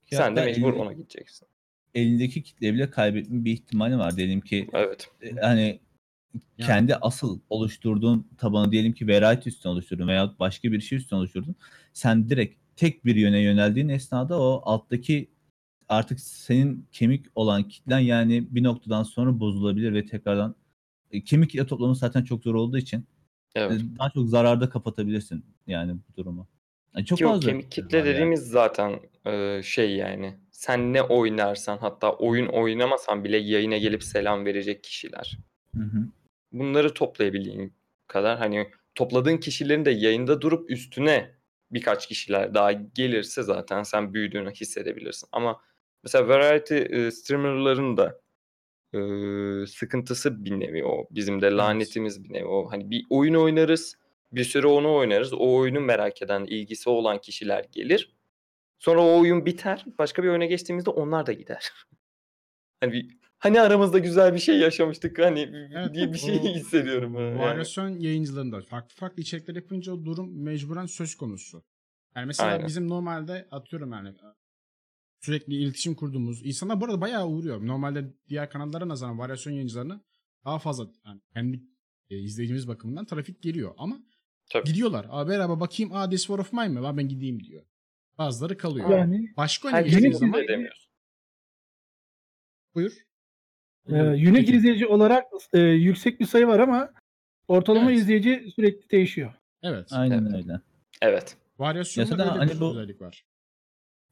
[0.07, 1.49] Ki Sen de mecbur elinde- ona gideceksin.
[1.95, 4.17] Elindeki kitle bile kaybetme bir ihtimali var.
[4.17, 5.11] Diyelim ki Evet.
[5.23, 5.81] e, hani
[6.59, 11.55] kendi asıl oluşturduğun tabanı diyelim ki variety üstüne oluşturdun veya başka bir şey üstüne oluşturdun.
[11.93, 15.29] Sen direkt tek bir yöne yöneldiğin esnada o alttaki
[15.89, 20.55] artık senin kemik olan kitlen yani bir noktadan sonra bozulabilir ve tekrardan
[21.11, 23.05] e, kemik kitle toplaması zaten çok zor olduğu için e,
[23.55, 23.81] Evet.
[23.99, 26.49] daha çok zararda kapatabilirsin yani bu durumu.
[26.97, 28.15] Yani çok Ki o fazla kemik kitle var yani.
[28.15, 30.39] dediğimiz zaten e, şey yani.
[30.51, 35.39] Sen ne oynarsan hatta oyun oynamasan bile yayına gelip selam verecek kişiler.
[35.75, 36.07] Hı hı.
[36.53, 37.73] Bunları toplayabildiğin
[38.07, 41.31] kadar hani topladığın kişilerin de yayında durup üstüne
[41.71, 45.29] birkaç kişiler daha gelirse zaten sen büyüdüğünü hissedebilirsin.
[45.33, 45.61] Ama
[46.05, 48.21] mesela variety e, streamerların da
[48.95, 48.99] e,
[49.67, 51.07] sıkıntısı bir nevi o.
[51.11, 52.73] Bizim de lanetimiz bir nevi o.
[52.73, 53.97] Hani bir oyun oynarız,
[54.33, 55.33] bir süre onu oynarız.
[55.33, 58.17] O oyunu merak eden, ilgisi olan kişiler gelir.
[58.79, 59.85] Sonra o oyun biter.
[59.99, 61.73] Başka bir oyuna geçtiğimizde onlar da gider.
[62.81, 67.15] Hani bir, hani aramızda güzel bir şey yaşamıştık hani Evet, diye bir şey hissediyorum.
[67.15, 67.39] yani.
[67.39, 71.63] Varyasyon yayıncılarında farklı farklı içerikler yapınca o durum mecburen söz konusu.
[72.17, 72.67] Yani mesela Aynen.
[72.67, 74.15] bizim normalde atıyorum yani
[75.21, 77.67] sürekli iletişim kurduğumuz insanlar bu arada bayağı uğruyor.
[77.67, 80.01] Normalde diğer kanallara nazaran varyasyon yayıncılarına
[80.45, 81.63] daha fazla yani kendi
[82.11, 84.01] e, izleyicimiz bakımından trafik geliyor ama
[84.51, 84.65] Tabii.
[84.65, 85.07] gidiyorlar.
[85.11, 86.87] Aa merhaba bakayım aa this war of mine mi?
[86.87, 87.63] Aa, ben gideyim diyor.
[88.19, 88.91] Bazıları kalıyor.
[88.91, 90.91] Yani Başka geçtiğiniz için zaman de demiyorsun.
[92.75, 92.93] buyur.
[93.89, 94.57] e, unique Peki.
[94.57, 96.91] izleyici olarak e, yüksek bir sayı var ama
[97.49, 98.01] ortalama Evet.
[98.01, 99.33] izleyici sürekli değişiyor.
[99.63, 99.89] Evet.
[99.93, 100.35] Aynen Evet.
[100.35, 100.61] öyle.
[101.03, 101.37] Evet.
[101.59, 103.25] Varyasyonda böyle hani bir bu- özellik var.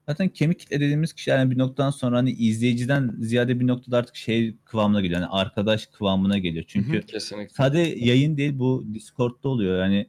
[0.09, 4.17] Zaten kemik kitle dediğimiz kişiler yani bir noktadan sonra hani izleyiciden ziyade bir noktada artık
[4.17, 5.21] şey kıvamına geliyor.
[5.21, 6.65] Yani arkadaş kıvamına geliyor.
[6.69, 7.55] Çünkü Hı Kesinlikle.
[7.55, 9.79] sadece yayın değil bu Discord'da oluyor.
[9.83, 10.07] Yani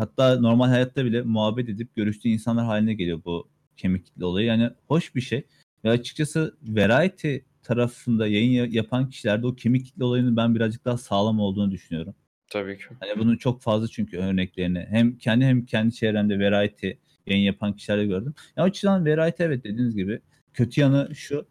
[0.00, 4.46] hatta normal hayatta bile muhabbet edip görüştüğü insanlar haline geliyor bu kemik kitle olayı.
[4.46, 5.42] Yani hoş bir şey.
[5.84, 10.98] Ve açıkçası Variety tarafında yayın ya- yapan kişilerde o kemik kitle olayının ben birazcık daha
[10.98, 12.14] sağlam olduğunu düşünüyorum.
[12.50, 12.84] Tabii ki.
[13.00, 16.90] Hani bunun çok fazla çünkü örneklerini hem kendi hem kendi çevremde variety
[17.26, 18.34] yayın yapan kişilerle gördüm.
[18.56, 20.20] Ya o açıdan variety evet dediğiniz gibi
[20.54, 21.46] kötü yanı şu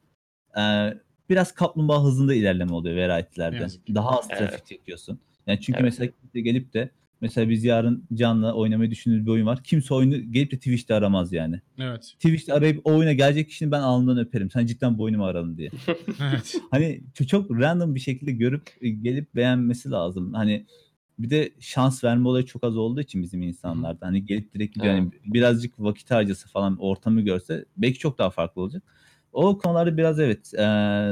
[0.59, 0.61] e,
[1.29, 3.67] biraz kaplumbağa hızında ilerleme oluyor variety'lerde.
[3.95, 4.39] Daha az Evet.
[4.39, 5.19] trafik çekiyorsun.
[5.47, 5.83] Yani çünkü Evet.
[5.99, 6.89] mesela gelip de
[7.21, 9.63] mesela biz yarın Can'la oynamayı düşündüğümüz bir oyun var.
[9.63, 11.61] Kimse oyunu gelip de Twitch'te aramaz yani.
[11.77, 12.01] Evet.
[12.03, 14.51] Twitch'te arayıp o oyuna gelecek kişinin ben alnından öperim.
[14.51, 15.69] Sen cidden bu oyunu mu aradın diye.
[16.31, 16.55] Evet.
[16.71, 20.33] hani çok, çok random bir şekilde görüp e, gelip beğenmesi lazım.
[20.33, 20.65] Hani
[21.19, 24.05] bir de şans verme olayı çok az olduğu için bizim insanlarda.
[24.05, 24.79] Hani gelip direkt.
[24.79, 28.83] Hani birazcık vakit harcasa falan ortamı görse belki çok daha farklı olacak.
[29.31, 30.65] O konularda biraz evet e,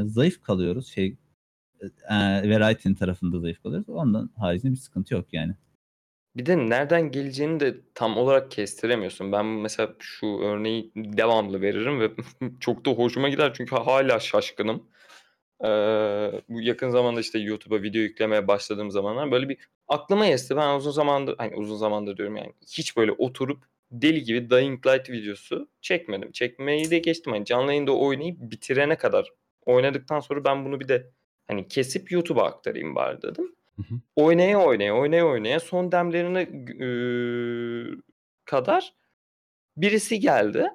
[0.06, 0.88] zayıf kalıyoruz.
[0.88, 1.18] Şey
[2.10, 2.16] e,
[2.50, 3.90] Variety'nin tarafında zayıf kalıyoruz.
[3.90, 5.56] Ondan haricinde bir sıkıntı yok yani.
[6.38, 9.32] Bir de nereden geleceğini de tam olarak kestiremiyorsun.
[9.32, 12.12] Ben mesela şu örneği devamlı veririm ve
[12.60, 14.84] çok da hoşuma gider çünkü hala şaşkınım.
[15.64, 15.68] Ee,
[16.50, 19.58] bu yakın zamanda işte YouTube'a video yüklemeye başladığım zamanlar böyle bir
[19.88, 20.56] aklıma esti.
[20.56, 25.10] Ben uzun zamandır, hani uzun zamandır diyorum yani hiç böyle oturup deli gibi Dying Light
[25.10, 26.32] videosu çekmedim.
[26.32, 27.34] Çekmeyi de geçtim.
[27.34, 29.34] Hani canlı yayında oynayıp bitirene kadar
[29.66, 31.12] oynadıktan sonra ben bunu bir de
[31.48, 33.56] hani kesip YouTube'a aktarayım bari dedim.
[33.78, 34.00] Hı hı.
[34.16, 36.44] Oynaya oynaya oynaya oynaya son demlerine
[36.80, 37.96] eee,
[38.46, 38.94] kadar
[39.78, 40.68] birisi geldi.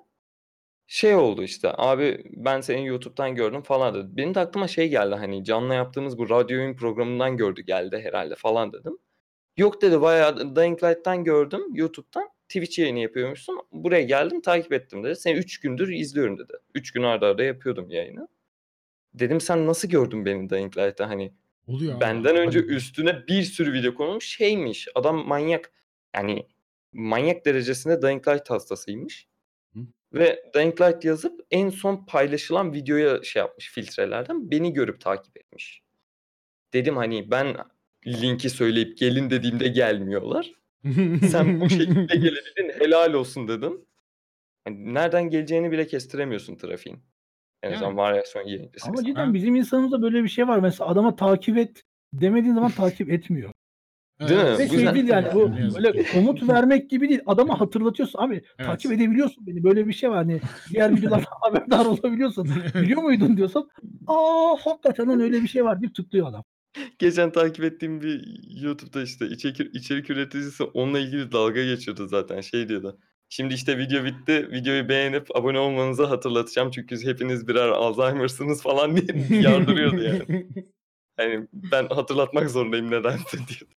[0.87, 4.09] Şey oldu işte abi ben seni YouTube'dan gördüm falan dedi.
[4.19, 8.35] Benim de aklıma şey geldi hani canlı yaptığımız bu radyo oyun programından gördü geldi herhalde
[8.37, 8.99] falan dedim.
[9.57, 12.29] Yok dedi bayağı Dying Light'tan gördüm YouTube'dan.
[12.49, 13.61] Twitch yayını yapıyormuşsun.
[13.73, 15.17] Buraya geldim takip ettim dedi.
[15.17, 16.53] Seni 3 gündür izliyorum dedi.
[16.75, 18.29] 3 gün arda arda yapıyordum yayını.
[19.15, 21.35] Dedim sen nasıl gördün beni Dying Light'ta hani
[21.67, 22.01] Oluyor abi.
[22.01, 24.89] Benden önce Hani- üstüne bir sürü video konulmuş şeymiş.
[24.95, 25.73] Adam manyak.
[26.15, 26.47] Yani
[26.93, 29.27] manyak derecesinde Dying Light hastasıymış.
[29.75, 29.79] Hı.
[30.13, 35.83] Ve Dying Light yazıp en son paylaşılan videoya şey yapmış filtrelerden beni görüp takip etmiş.
[36.73, 37.57] Dedim hani ben
[38.07, 40.53] linki söyleyip gelin dediğimde gelmiyorlar.
[41.31, 43.85] Sen bu şekilde gelebildin helal olsun dedim.
[44.65, 46.99] Hani nereden geleceğini bile kestiremiyorsun trafiğin.
[47.63, 47.77] En Yani.
[47.77, 48.89] azından varyasyon yayıncısı.
[48.89, 49.05] Ama Ha.
[49.05, 50.59] cidden bizim insanımızda böyle bir şey var.
[50.59, 51.83] Mesela adama takip et
[52.13, 53.51] demediğin zaman takip etmiyor.
[54.21, 54.59] Değil mi?
[54.59, 57.21] Ve Bu şey değil yani bu böyle komut vermek gibi değil.
[57.27, 58.67] Adama hatırlatıyorsun abi Evet.
[58.67, 59.65] takip edebiliyorsun beni.
[59.65, 60.41] Böyle bir şey var hani
[60.71, 62.49] diğer videolardan haberdar olabiliyorsun.
[62.75, 63.69] Biliyor muydun diyorsan
[64.07, 66.45] aa hakikaten öyle bir şey var deyip tıklıyor adam.
[66.99, 72.41] Geçen takip ettiğim bir YouTube'da işte içerik, içerik üreticisi onunla ilgili dalga geçiyordu zaten.
[72.41, 72.99] Şey diyordu.
[73.33, 74.49] Şimdi işte video bitti.
[74.51, 76.71] Videoyu beğenip abone olmanızı hatırlatacağım.
[76.71, 80.47] Çünkü hepiniz birer Alzheimer'sınız falan diye yardırıyordu yani.
[81.17, 83.71] Hani ben hatırlatmak zorundayım nedense diyor.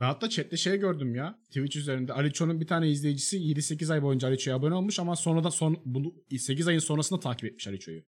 [0.00, 1.38] Ben hatta chatte şey gördüm ya.
[1.44, 5.50] Twitch üzerinde Aliço'nun bir tane izleyicisi 7-8 ay boyunca Aliço'ya abone olmuş ama sonra da
[5.50, 8.02] son bunu 8 ayın sonrasında takip etmiş Aliço'yu.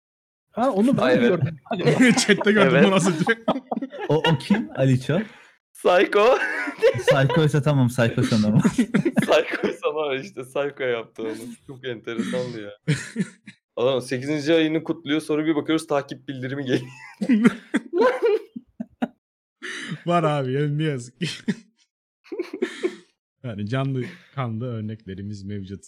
[0.52, 1.30] Ha onu ben de evet.
[1.30, 2.14] gördüm.
[2.28, 2.86] Chatte gördüm Evet.
[2.86, 3.26] bunu az önce.
[4.10, 4.70] O, o kim?
[4.76, 5.20] Aliço.
[5.74, 6.38] Psycho.
[7.08, 8.60] Psycho ise tamam Psycho sanırım.
[9.22, 11.36] Psycho sana işte Psycho yaptı onu.
[11.68, 12.72] Çok enteresandı ya.
[13.76, 14.50] Adam 8.
[14.50, 16.92] ayını kutluyor sonra bir bakıyoruz takip bildirimi geliyor.
[20.06, 21.28] Var abi yani ne yazık ki.
[23.44, 24.04] yani canlı
[24.36, 25.84] kanlı örneklerimiz mevcut.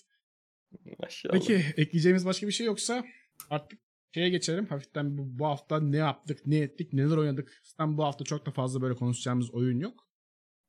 [0.99, 1.33] Maşallah.
[1.33, 3.05] Peki ekleyeceğimiz başka bir şey yoksa
[3.49, 3.79] artık
[4.13, 4.65] şeye geçelim.
[4.65, 7.61] Hafiften bu, bu hafta ne yaptık, ne ettik, neler oynadık.
[7.63, 10.08] Zaten bu hafta çok da fazla böyle konuşacağımız oyun yok.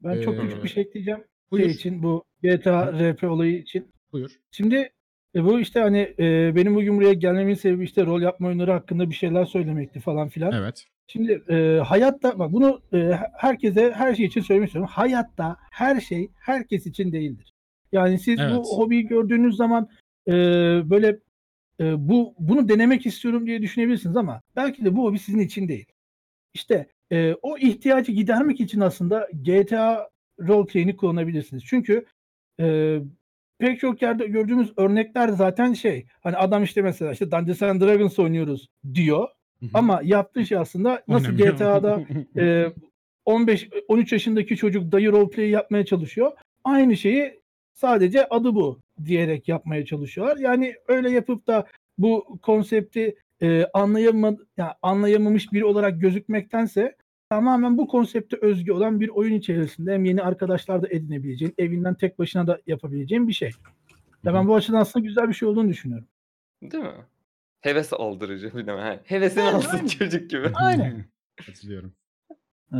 [0.05, 1.25] Ben çok Ee, küçük bir şey ekleyeceğim.
[1.51, 3.87] Buyur, Şey için bu GTA RP olayı için.
[4.13, 4.31] buyur.
[4.51, 4.91] Şimdi
[5.35, 9.11] e, bu işte hani e, benim bugün buraya gelmemin sebebi işte rol yapma oyunları hakkında
[9.11, 10.53] bir şeyler söylemekti falan filan.
[10.53, 10.85] Evet.
[11.07, 14.91] Şimdi e, hayatta bak bunu e, herkese her şey için söylemek istiyorum.
[14.95, 17.53] Hayatta her şey herkes için değildir.
[17.93, 18.53] Yani siz Evet.
[18.57, 19.89] bu hobiyi gördüğünüz zaman
[20.29, 20.33] e,
[20.91, 21.19] böyle
[21.81, 25.87] e, bu bunu denemek istiyorum diye düşünebilirsiniz ama belki de bu hobi sizin için değil.
[26.55, 30.11] İşte e, o ihtiyacı gidermek için aslında GTA
[30.41, 31.65] roleplay'ini kullanabilirsiniz.
[31.67, 32.07] Çünkü
[32.61, 32.99] e,
[33.59, 38.19] pek çok yerde gördüğümüz örnekler zaten şey hani adam işte mesela işte Dungeons and Dragons
[38.19, 39.29] oynuyoruz diyor
[39.61, 39.71] Hı hı.
[39.75, 41.55] ama yaptığı şey aslında nasıl Oynamıyor.
[41.55, 42.03] GTA'da
[42.37, 42.73] e,
[43.27, 46.33] 15-13 yaşındaki çocuk dayı roleplay yapmaya çalışıyor.
[46.65, 47.41] Aynı şeyi
[47.73, 50.37] sadece adı bu diyerek yapmaya çalışıyorlar.
[50.37, 51.67] Yani öyle yapıp da
[51.99, 56.97] bu konsepti e, anlayama, yani anlayamamış biri olarak gözükmektense
[57.35, 62.19] tamamen bu konsepte özgü olan bir oyun içerisinde hem yeni arkadaşlar da edinebileceğin, evinden tek
[62.19, 63.51] başına da yapabileceğin bir şey.
[64.25, 66.07] Ya ben bu açıdan aslında güzel bir şey olduğunu düşünüyorum.
[66.63, 66.91] Değil mi?
[67.61, 68.73] Heves aldırıcı bir de.
[68.73, 69.01] he.
[69.05, 69.87] Hevesini Evet, alsın aynen.
[69.87, 70.51] çocuk gibi.
[70.55, 71.05] Aynen.
[71.47, 71.93] Katılıyorum.
[72.73, 72.77] Ee,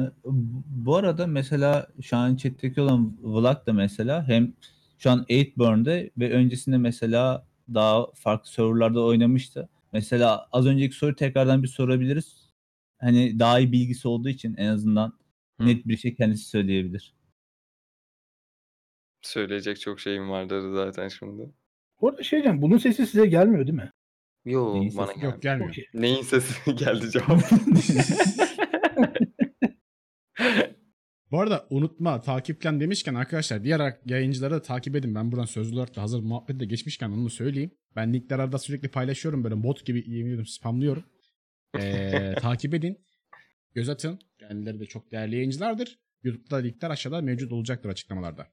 [0.67, 4.53] Bu arada mesela şu an chat'teki olan Vlad da mesela hem
[4.99, 9.69] şu an 8burn'de ve öncesinde mesela daha farklı serverlarda oynamıştı.
[9.93, 12.40] Mesela az önceki soruyu tekrardan bir sorabiliriz.
[13.01, 15.19] Hani daha iyi bilgisi olduğu için en azından
[15.61, 15.67] Hı.
[15.67, 17.15] net bir şey kendisi söyleyebilir.
[19.23, 21.51] Söyleyecek çok şeyim vardır zaten şimdi.
[22.01, 23.91] Bu arada şey diyeceğim, bunun sesi size gelmiyor değil mi?
[24.45, 25.21] Yo Neyin bana sesi?
[25.21, 25.27] geldi.
[25.33, 25.71] Yok gelmiyor.
[25.71, 25.85] Okey.
[25.95, 27.41] Neyin sesi geldi cevap.
[31.31, 35.15] Bu arada unutma takipten demişken arkadaşlar diğer yayıncıları da takip edin.
[35.15, 37.71] Ben buradan sözlü olarak da hazır muhabbette geçmişken onu söyleyeyim.
[37.97, 41.05] Ben linkler arada sürekli paylaşıyorum böyle bot gibi yemin ediyorum spamlıyorum.
[41.79, 42.99] Ee, takip edin.
[43.75, 44.19] Göz atın.
[44.39, 45.99] Kendileri de çok değerli yayıncılardır.
[46.23, 48.47] YouTube'da linkler aşağıda mevcut olacaktır açıklamalarda.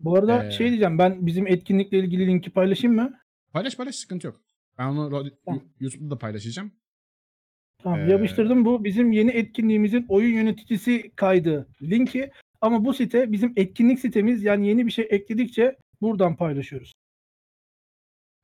[0.00, 3.20] Bu arada Ee, şey diyeceğim, ben bizim etkinlikle ilgili linki paylaşayım mı?
[3.52, 4.40] Paylaş paylaş sıkıntı yok.
[4.78, 5.62] Ben onu Tamam.
[5.80, 6.72] YouTube'da da paylaşacağım.
[7.82, 8.64] Tamam Ee, yapıştırdım.
[8.64, 12.30] Bu bizim yeni etkinliğimizin oyun yöneticisi kaydı linki.
[12.60, 14.42] Ama bu site bizim etkinlik sitemiz.
[14.44, 16.92] Yani yeni bir şey ekledikçe buradan paylaşıyoruz.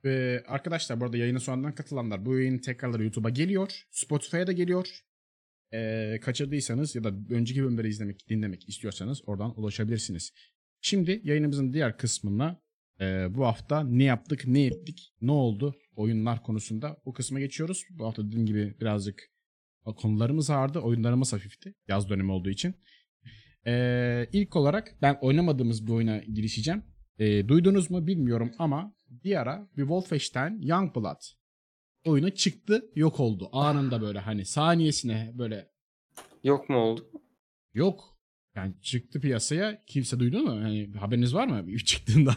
[0.07, 3.83] Ve arkadaşlar bu arada yayına sonradan katılanlar bu yayın tekrarları YouTube'a geliyor.
[3.91, 5.01] Spotify'a da geliyor.
[5.73, 10.33] Ee, kaçırdıysanız ya da önceki bölümleri izlemek, dinlemek istiyorsanız oradan ulaşabilirsiniz.
[10.81, 12.61] Şimdi yayınımızın diğer kısmına
[13.01, 17.85] e, bu hafta ne yaptık, ne ettik, ne oldu oyunlar konusunda o kısma geçiyoruz.
[17.91, 19.31] Bu hafta dediğim gibi birazcık
[19.95, 21.75] Konularımız ağırdı, oyunlarımız hafifti.
[21.89, 22.75] Yaz dönemi olduğu için.
[23.67, 26.83] Ee, ilk olarak ben oynamadığımız bir oyuna girişeceğim.
[27.19, 31.21] Ee, duydunuz mu bilmiyorum ama bir ara bir Wolfenstein Youngblood
[32.05, 33.49] oyunu çıktı, yok oldu.
[33.53, 35.71] Anında böyle hani saniyesine böyle
[36.45, 37.07] Yok mu oldu?
[37.75, 38.17] yok.
[38.55, 39.85] Yani çıktı piyasaya.
[39.87, 40.51] Kimse duydu mu?
[40.51, 42.35] Hani haberiniz var mı bir çıktığından?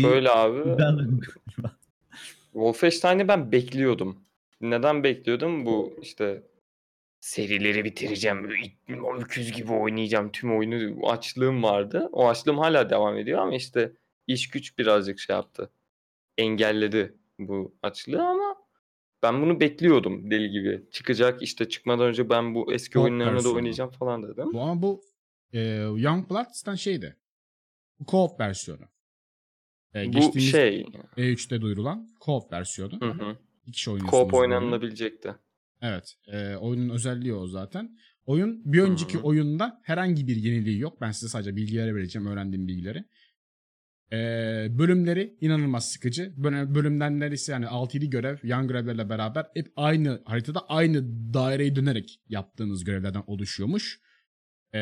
[0.00, 0.78] Şöyle abi.
[0.78, 1.20] Ben
[2.52, 4.24] Wolfenstein'i ben bekliyordum.
[4.60, 5.66] Neden bekliyordum?
[5.66, 6.42] Bu işte
[7.20, 8.50] serileri bitireceğim.
[9.20, 10.32] Öküz gibi oynayacağım.
[10.32, 12.08] Tüm oyunu açlığım vardı.
[12.12, 13.92] O açlığım hala devam ediyor ama işte
[14.26, 15.70] iş güç birazcık şey yaptı.
[16.38, 18.56] Engelledi bu açlığı ama
[19.22, 20.84] ben bunu bekliyordum deli gibi.
[20.90, 24.52] Çıkacak işte çıkmadan önce ben bu eski oyunlarını da oynayacağım falan dedim.
[24.52, 25.02] Bu ama bu
[25.52, 25.60] e,
[25.96, 27.16] Youngblood'dan şeydi.
[28.00, 28.82] Bu co-op versiyonu.
[29.94, 30.86] E, Bu şey.
[31.16, 33.00] E3'te duyurulan co-op versiyonu.
[33.00, 33.36] Hı hı.
[33.66, 34.22] İki kişi oynuyorsunuz.
[34.22, 35.34] Co-op oynanılabilecekti.
[35.82, 36.14] Evet.
[36.26, 37.98] E, oyunun özelliği o zaten.
[38.26, 39.22] Oyun bir önceki Hı.
[39.22, 41.00] oyunda herhangi bir yeniliği yok.
[41.00, 42.26] Ben size sadece bilgileri vereceğim.
[42.26, 43.04] Öğrendiğim bilgileri.
[44.12, 44.18] E,
[44.78, 46.34] bölümleri inanılmaz sıkıcı.
[46.36, 51.04] Böyle bölümden neredeyse yani 6-7 görev yan görevlerle beraber hep aynı haritada aynı
[51.34, 54.00] daireyi dönerek yaptığınız görevlerden oluşuyormuş.
[54.74, 54.80] E,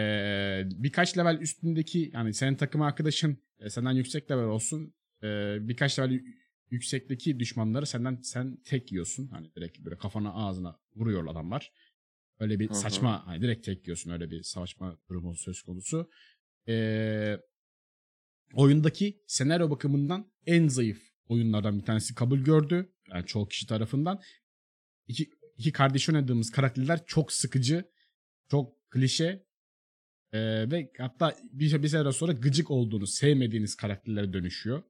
[0.71, 4.95] birkaç level üstündeki yani senin takım arkadaşın e, senden yüksek level olsun.
[5.23, 6.21] E, birkaç level
[6.75, 9.29] yüksekteki düşmanları senden sen tek yiyorsun.
[9.29, 11.73] Hani direkt böyle kafana ağzına vuruyor adamlar.
[12.39, 12.75] Öyle bir hı.
[12.75, 16.11] saçma hani direkt tek yiyorsun öyle bir savaşma durumu söz konusu.
[16.69, 17.37] Ee,
[18.55, 22.93] oyundaki senaryo bakımından en zayıf oyunlardan bir tanesi kabul gördü.
[23.11, 24.21] Yani çoğu kişi tarafından.
[25.07, 27.85] İki, iki kardeş oynadığımız karakterler çok sıkıcı,
[28.51, 29.47] çok klişe
[30.33, 34.83] ee, ve hatta bir, bir süre sonra gıcık olduğunuz, sevmediğiniz karakterlere dönüşüyor.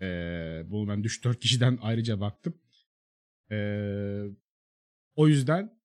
[0.00, 2.54] Ee, bunu ben 3-4 kişiden ayrıca baktım.
[3.50, 4.22] Ee,
[5.16, 5.80] o yüzden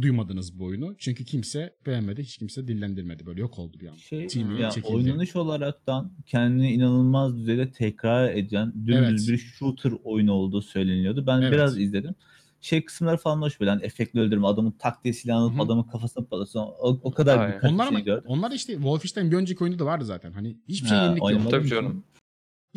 [0.00, 0.94] duymadınız bu oyunu.
[0.98, 3.26] Çünkü kimse beğenmedi, hiç kimse dillendirmedi.
[3.26, 3.98] Böyle yok oldu bir anda.
[3.98, 4.94] şey Team'i ya çekildi.
[4.94, 9.28] oynanış olaraktan kendini inanılmaz düzeyde tekrar eden dümdüz Evet.
[9.28, 11.24] bir shooter oyunu olduğu söyleniyordu.
[11.26, 11.52] Ben Evet.
[11.52, 12.14] biraz izledim.
[12.60, 13.70] Şey kısımları falan hoş böyle.
[13.70, 16.58] Hani efektli öldürme, adamın tak diye silahını alıp adamın kafasına patlasın.
[16.58, 17.54] O, o kadar Aynen.
[17.56, 18.24] birkaç Onlar şey ama gördüm.
[18.26, 20.32] onlar işte Wolfenstein bir önceki oyunda da vardı zaten.
[20.32, 21.50] Hani hiçbir şey Ha, yenilik yok.
[21.50, 22.04] Tabii canım.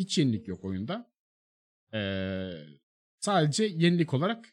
[0.00, 1.10] Hiç yenilik yok oyunda.
[1.94, 2.50] Ee,
[3.18, 4.48] sadece yenilik olarak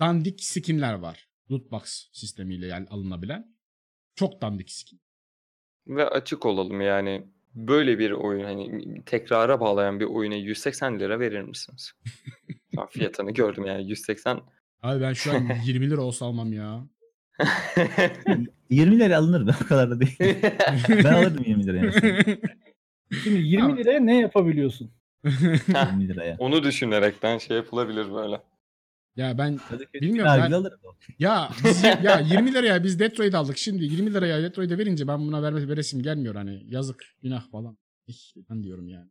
[0.00, 1.28] dandik skinler var.
[1.50, 3.56] Loot box sistemiyle yani alınabilen.
[4.14, 5.00] Çok dandik skin.
[5.86, 11.42] Ve açık olalım yani böyle bir oyun hani tekrara bağlayan bir oyuna 180 lira verir
[11.42, 11.92] misiniz?
[12.74, 14.40] Şu an fiyatını gördüm yani 180.
[14.82, 16.86] Abi ben şu an 20 lira olsa almam ya.
[18.70, 20.18] 20 lira alınır be o kadar da değil.
[20.88, 21.92] ben alırdım 20 liraya.
[23.22, 23.76] Şimdi 20 Tamam.
[23.78, 24.90] liraya ne yapabiliyorsun?
[25.24, 26.36] 20 liraya.
[26.38, 28.42] Onu düşünerekten şey yapılabilir böyle.
[29.16, 30.80] ya ben Kadıköy Bilmiyorum, ben- alırım.
[31.18, 35.42] ya biz, ya 20 liraya biz Detroit aldık şimdi 20 liraya Detroit'e verince ben buna
[35.42, 37.78] verme veresim gelmiyor hani yazık günah falan.
[38.50, 39.10] Ben diyorum yani.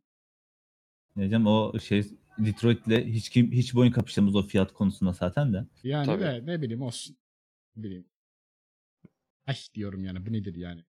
[1.16, 2.02] Diyeceğim o şey
[2.38, 5.66] Detroit'le hiç kim hiç boyun kapıştığımız o fiyat konusunda zaten de.
[5.82, 6.22] Yani Tabii.
[6.22, 7.16] de ne bileyim olsun.
[7.76, 8.06] Ne bileyim.
[9.46, 10.84] Ay diyorum yani bu nedir yani.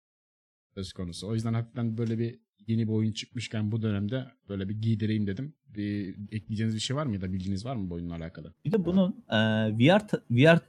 [0.75, 1.27] Söz konusu.
[1.27, 5.53] O yüzden hafiften böyle bir yeni bir oyun çıkmışken bu dönemde böyle bir giydireyim dedim.
[5.67, 8.53] Bir ekleyeceğiniz bir şey var mı ya da bilginiz var mı bu oyunla alakalı?
[8.65, 9.37] Bir de bunun e,
[9.77, 10.59] VR VR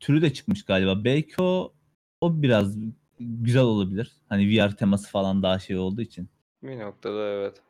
[0.00, 1.04] türü de çıkmış galiba.
[1.04, 1.72] Belki o
[2.20, 2.76] o biraz
[3.20, 4.12] güzel olabilir.
[4.28, 6.28] Hani VR teması falan daha şey olduğu için.
[6.62, 7.62] Bir noktada evet.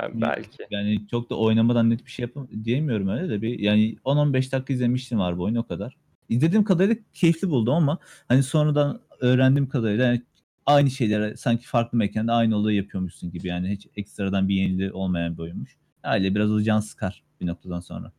[0.00, 0.66] Yani belki.
[0.70, 4.72] Yani çok da oynamadan net bir şey yapam diyemiyorum öyle de bir yani 10-15 dakika
[4.72, 5.96] izlemiştim var bu oyun o kadar.
[6.28, 10.22] İzlediğim kadarıyla keyifli buldum ama hani sonradan öğrendiğim kadarıyla yani
[10.66, 15.34] aynı şeyleri sanki farklı mekanda aynı olayı yapıyormuşsun gibi yani hiç ekstradan bir yeniliği olmayan
[15.38, 15.76] bir oyunmuş.
[16.04, 18.12] Öyle biraz o can sıkar bir noktadan sonra.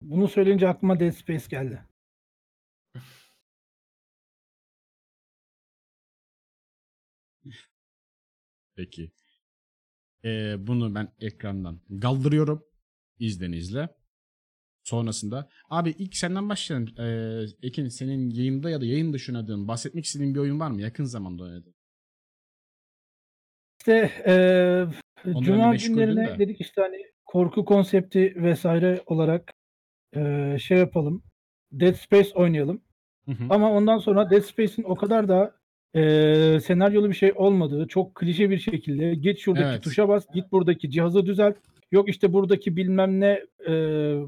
[0.00, 1.82] Bunu söyleyince aklıma Dead Space geldi.
[8.76, 9.10] Peki.
[10.24, 12.64] Ee, bunu ben ekrandan kaldırıyorum.
[13.18, 13.88] İzninizle.
[14.84, 15.48] Sonrasında.
[15.70, 16.94] Abi ilk senden başlayalım.
[16.98, 20.82] Ee, Ekin senin yayında ya da yayın dışı oynadığın, bahsetmek istediğin bir oyun var mı?
[20.82, 21.75] Yakın zamanda oynadığın.
[23.86, 24.90] İşte
[25.24, 26.38] Onlarla Cuma günlerine de.
[26.38, 26.96] dedik işte hani
[27.26, 29.52] korku konsepti vesaire olarak
[30.16, 31.22] eee, şey yapalım.
[31.72, 32.80] Dead Space oynayalım.
[33.26, 33.44] Hı hı.
[33.50, 35.56] Ama ondan sonra Dead Space'in o kadar da
[35.94, 39.82] eee, senaryolu bir şey olmadığı, çok klişe bir şekilde git şuradaki Evet.
[39.82, 41.56] tuşa bas, git buradaki cihazı düzelt.
[41.92, 44.22] Yok işte buradaki bilmem ne eee,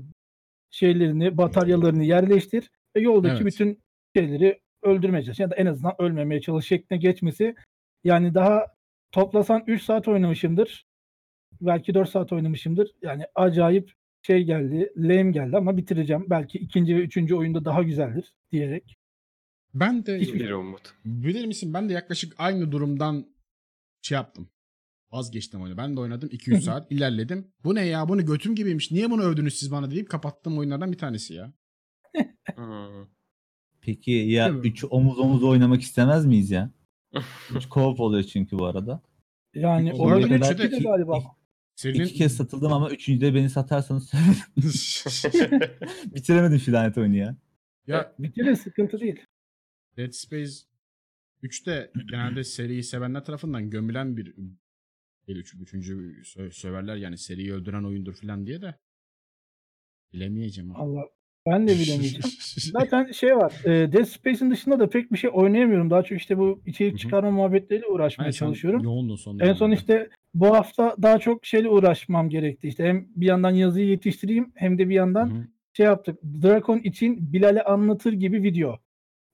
[0.71, 3.47] şeylerini, bataryalarını yerleştir ve yoldaki Evet.
[3.47, 3.83] bütün
[4.17, 7.55] şeyleri öldürmeye çalış ya da en azından ölmemeye çalış şekline geçmesi.
[8.05, 8.67] Yani daha
[9.13, 10.87] toplasan 3 saat oynamışımdır.
[11.61, 12.91] Belki 4 saat oynamışımdır.
[13.03, 16.27] Yani acayip şey geldi, lame geldi ama bitireceğim.
[16.31, 18.97] Belki ikinci ve üçüncü oyunda daha güzeldir diyerek.
[19.75, 20.95] Ben de Hiçbir- Bir umut.
[21.05, 23.27] bilir misin ben de yaklaşık aynı durumdan
[24.03, 24.49] şey yaptım.
[25.13, 25.77] Vazgeçtim oyunu.
[25.77, 27.53] Ben de oynadım 200 saat ilerledim.
[27.65, 28.91] Bu ne ya bunu götüm gibiymiş.
[28.91, 31.53] Niye bunu övdünüz siz bana deyip kapattığım oyunlardan bir tanesi ya.
[32.55, 33.07] Hmm.
[33.81, 34.69] Peki ya Değil mi?
[34.69, 36.71] 3 omuz omuz oynamak istemez miyiz ya?
[37.15, 39.03] 3 co-op oluyor çünkü bu arada.
[39.55, 41.23] Yani arada oyunun üçü de- üçü de galiba.
[41.75, 44.13] Serinin İki kez satıldım ama üçüncüde beni satarsanız.
[46.15, 47.37] Bitiremedim şu lanet oyunu ya.
[47.87, 49.21] ya Bitirin sıkıntı değil.
[49.97, 50.53] Dead Space
[51.43, 54.35] 3'te genelde seriyi sevenler tarafından gömülen bir
[55.29, 58.75] bir üç, üçüncü sö- söverler yani seriyi öldüren oyundur falan diye de
[60.13, 60.77] bilemeyeceğim.
[60.77, 61.05] Allah
[61.47, 62.23] ben de bilemeyeceğim.
[62.73, 63.53] Zaten şey var.
[63.65, 65.91] E, Dead Space'in dışında da pek bir şey oynayamıyorum.
[65.91, 68.83] Daha çok işte bu içerik çıkarma muhabbetleriyle uğraşmaya Hani sen çalışıyorum.
[68.83, 69.81] Yoğundun son En son dönemde.
[69.81, 72.69] işte bu hafta daha çok şeyle uğraşmam gerekti.
[72.69, 75.47] İşte hem bir yandan yazıyı yetiştireyim hem de bir yandan hı.
[75.73, 76.19] şey yaptık.
[76.43, 78.79] Drakon için Bilal'e anlatır gibi video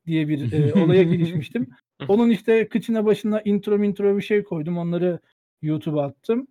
[0.06, 1.66] diye bir e, olaya girişmiştim.
[2.08, 4.78] Onun işte kıçına başına intro intro bir şey koydum.
[4.78, 5.20] Onları
[5.62, 6.46] YouTube'a attım.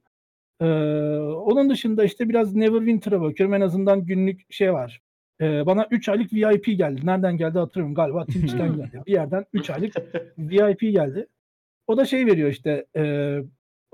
[0.62, 0.66] Ee,
[1.46, 3.54] onun dışında işte biraz Neverwinter'a bakıyorum.
[3.54, 5.02] En azından günlük şey var.
[5.42, 7.02] Ee, bana 3 aylık VIP geldi.
[7.06, 7.96] Nereden geldi hatırlamıyorum.
[7.96, 9.02] Galiba Twitch'ten geldi.
[9.08, 9.96] Bir yerden 3 aylık
[10.38, 11.28] VIP geldi.
[11.88, 13.38] O da şey veriyor işte e,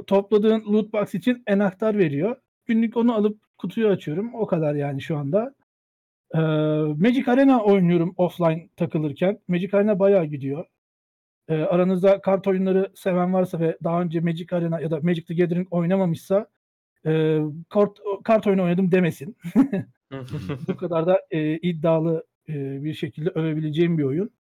[0.08, 2.36] topladığın loot box için enaktar veriyor.
[2.66, 4.34] Günlük onu alıp kutuyu açıyorum.
[4.36, 5.56] O kadar yani şu anda.
[6.36, 6.40] Ee,
[6.98, 9.40] Magic Arena oynuyorum offline takılırken.
[9.48, 10.66] Magic Arena bayağı gidiyor.
[11.50, 15.34] Ee, aranızda kart oyunları seven varsa ve daha önce Magic Arena ya da Magic the
[15.36, 16.48] Gathering oynamamışsa
[17.06, 17.40] e,
[17.70, 19.38] kart, kart oyunu oynadım demesin.
[20.68, 24.32] Bu kadar da e, iddialı e, bir şekilde övebileceğim bir oyun.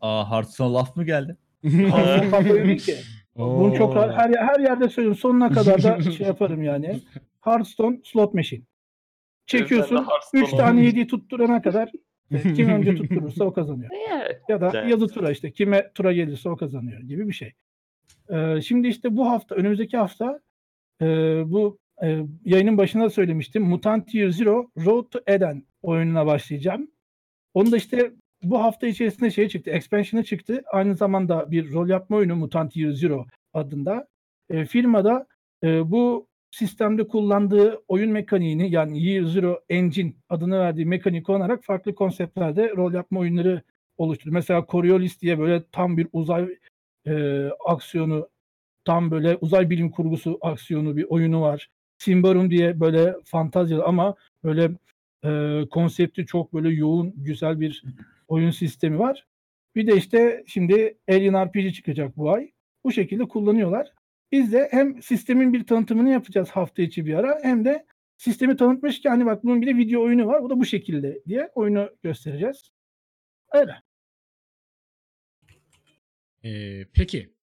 [0.00, 1.36] Aa Hearthstone laf mı geldi?
[1.64, 2.96] Oyunu değil ki.
[3.36, 5.18] Bunu çok rahat, her, her yerde söylüyorum.
[5.18, 7.00] Sonuna kadar da şey yaparım yani.
[7.40, 8.62] Hearthstone slot machine.
[9.46, 9.96] Çekiyorsun.
[9.96, 10.98] Sen de Hearthstone 3 tane oynuyorsun.
[10.98, 11.90] 7'yi tutturana kadar
[12.30, 13.90] e, kim önce tutturursa o kazanıyor.
[14.48, 14.90] Ya da Evet.
[14.90, 17.52] yazı tura işte kime tura gelirse o kazanıyor gibi bir şey.
[18.30, 20.40] Ee, şimdi işte bu hafta önümüzdeki hafta
[21.00, 21.06] e,
[21.46, 23.62] bu e, yayının başında söylemiştim.
[23.62, 26.90] Mutant Year Zero Road to Eden oyununa başlayacağım.
[27.54, 28.12] Onu da işte
[28.42, 29.70] bu hafta içerisinde şey çıktı.
[29.70, 30.62] Expansion'ı çıktı.
[30.72, 34.08] Aynı zamanda bir rol yapma oyunu Mutant Year Zero adında.
[34.50, 35.26] E, firmada
[35.64, 41.94] e, bu sistemde kullandığı oyun mekaniğini yani Year Zero Engine adını verdiği mekaniği kullanarak farklı
[41.94, 43.62] konseptlerde rol yapma oyunları
[43.96, 44.34] oluşturdu.
[44.34, 46.48] Mesela Coriolis diye böyle tam bir uzay
[47.06, 48.28] e, aksiyonu,
[48.84, 51.68] tam böyle uzay bilim kurgusu aksiyonu bir oyunu var.
[52.02, 54.14] Symbaroum diye böyle fantazyalı ama
[54.44, 54.70] böyle
[55.24, 57.84] e, konsepti çok böyle yoğun, güzel bir
[58.28, 59.26] oyun sistemi var.
[59.74, 62.50] Bir de işte şimdi Alien RPG çıkacak bu ay.
[62.84, 63.92] Bu şekilde kullanıyorlar.
[64.32, 69.10] Biz de hem sistemin bir tanıtımını yapacağız hafta içi bir ara hem de sistemi tanıtmışken
[69.10, 70.42] hani bak bunun bir de video oyunu var.
[70.42, 72.70] Bu da bu şekilde diye oyunu göstereceğiz.
[73.52, 73.82] Öyle.
[76.44, 77.34] Ee, peki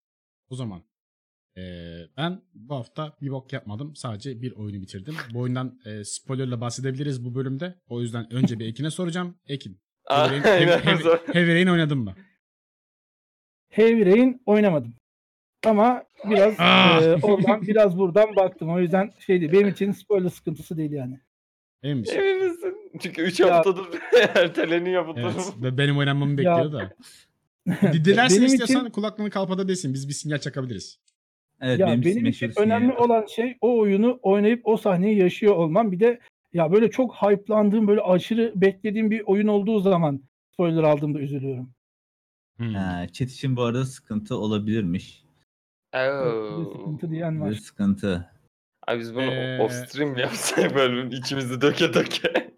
[0.49, 0.88] o zaman
[1.59, 3.95] ee, ben bu hafta bir bok yapmadım.
[3.95, 5.15] Sadece bir oyunu bitirdim.
[5.33, 7.75] Bu oyundan e, spoilerla bahsedebiliriz bu bölümde.
[7.87, 9.35] O yüzden önce bir Ekin'e soracağım.
[9.47, 10.69] Ekin, Heavy Rain, Heavy.
[10.71, 12.15] Heavy- Heavy Rain oynadın mı?
[13.69, 14.93] Heavy Rain oynamadım.
[15.65, 17.01] Ama biraz Ah!
[17.03, 18.69] e, oradan biraz buradan baktım.
[18.69, 21.19] O yüzden şeydi benim için spoiler sıkıntısı değil yani.
[21.83, 22.15] Emin misin?
[22.19, 22.75] Emin misin?
[22.99, 23.85] Çünkü 3 Ya- haftadır
[24.35, 25.31] erteleniyor bu durum.
[25.35, 25.53] Evet.
[25.63, 26.93] Ve benim oynanmamı bekliyor da.
[27.93, 29.93] Dilersen istiyorsan için- kulaklığını kalpada desin.
[29.93, 30.99] Biz bir sinyal çakabiliriz.
[31.61, 32.97] Evet ya benim, benim, için önemli var.
[32.97, 35.91] olan şey o oyunu oynayıp o sahneyi yaşıyor olmam.
[35.91, 36.19] Bir de
[36.53, 40.23] ya böyle çok hype'landığım böyle aşırı beklediğim bir oyun olduğu zaman
[40.53, 41.73] spoiler aldığımda üzülüyorum.
[42.57, 42.73] Hmm.
[42.73, 45.23] Ha, chat için bu arada sıkıntı olabilirmiş.
[45.93, 46.73] Bir de Oo.
[46.73, 47.51] sıkıntı diyen Bir var.
[47.53, 48.31] sıkıntı.
[48.87, 52.51] Abi biz bunu Ee, off stream yapsak böyle içimizi döke döke.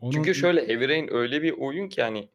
[0.00, 2.28] Onun- Çünkü şöyle Heavy Rain öyle bir oyun ki hani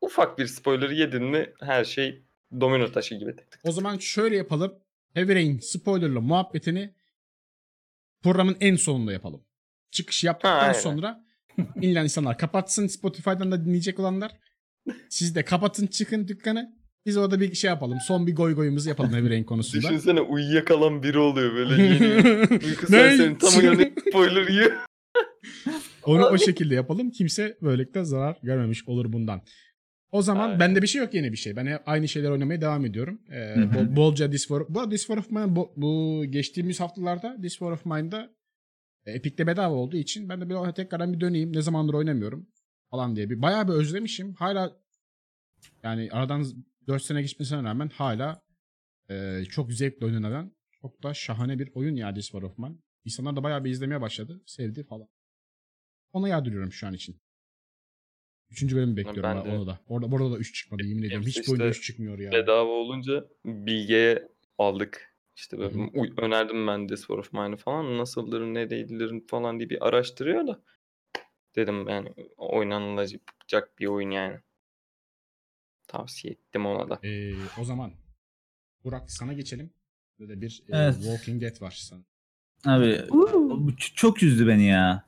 [0.00, 2.22] ufak bir spoiler yedin mi her şey
[2.60, 3.60] domino taşı gibi tık tık.
[3.64, 4.74] O zaman şöyle yapalım.
[5.14, 6.94] Heavy Rain spoilerlı muhabbetini
[8.22, 9.42] programın en sonunda yapalım.
[9.90, 10.72] Çıkış Ha, yaptıktan aynen.
[10.72, 11.24] sonra
[11.82, 14.32] dinleyen insanlar kapatsın Spotify'dan da dinleyecek olanlar.
[15.08, 16.76] Siz de kapatın çıkın dükkanı.
[17.06, 17.98] Biz orada bir şey yapalım.
[18.06, 19.88] Son bir goy goyumuzu yapalım Heavy Rain konusunda.
[19.88, 22.14] Düşünsene uyuyakalan biri oluyor böyle yeni
[22.66, 24.72] uyku serseri tam uyanık spoiler yiyor.
[26.04, 27.10] Onu o şekilde yapalım.
[27.10, 29.42] Kimse böylelikle zarar görmemiş olur bundan.
[30.12, 30.60] O zaman Aynen.
[30.60, 31.56] bende bir şey yok yeni bir şey.
[31.56, 33.20] Ben aynı şeyler oynamaya devam ediyorum.
[33.30, 37.52] Ee, bol- bolca This War, bu This War of Mine bu, bu geçtiğimiz haftalarda This
[37.52, 38.36] War of Mine'da
[39.06, 41.52] e, Epic'te bedava olduğu için ben de bir tekrardan bir döneyim.
[41.52, 42.48] Ne zamandır oynamıyorum
[42.90, 43.30] falan diye.
[43.30, 44.34] Bir, bayağı bir özlemişim.
[44.34, 44.76] Hala
[45.82, 46.44] yani aradan
[46.86, 48.42] 4 sene geçmesine rağmen hala
[49.10, 52.76] e, çok zevkle oynanan çok da şahane bir oyun ya This War of Mine.
[53.04, 54.42] İnsanlar da bayağı bir izlemeye başladı.
[54.46, 55.08] Sevdi falan.
[56.12, 57.20] Ona yardırıyorum şu an için.
[58.50, 59.80] Üçüncü bölümü bekliyorum Ben ben de- Orada da.
[59.88, 61.26] Orada, burada da 3 çıkmadı yemin ediyorum.
[61.26, 62.32] Hiç oyunda işte 3 çıkmıyor ya.
[62.32, 64.28] Bedava olunca Bilge'ye
[64.58, 65.16] aldık.
[65.36, 65.88] İşte böyle Hı hı.
[65.94, 67.98] uy- önerdim ben This War of Mine'ı falan.
[67.98, 70.62] Nasıldır, ne değildir falan diye bir araştırıyor da.
[71.56, 74.38] Dedim yani oynanılacak bir oyun yani.
[75.88, 77.00] Tavsiye ettim ona da.
[77.06, 77.92] Ee, o zaman
[78.84, 79.70] Burak sana geçelim.
[80.20, 80.94] Böyle bir e, Evet.
[80.94, 82.02] Walking Dead var sana.
[82.64, 85.04] Abi bu çok üzdü beni ya.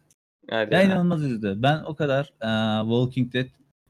[0.51, 0.87] Hadi Ya ya.
[0.87, 1.55] inanılmaz üzdü.
[1.57, 3.47] Ben o kadar e, Walking Dead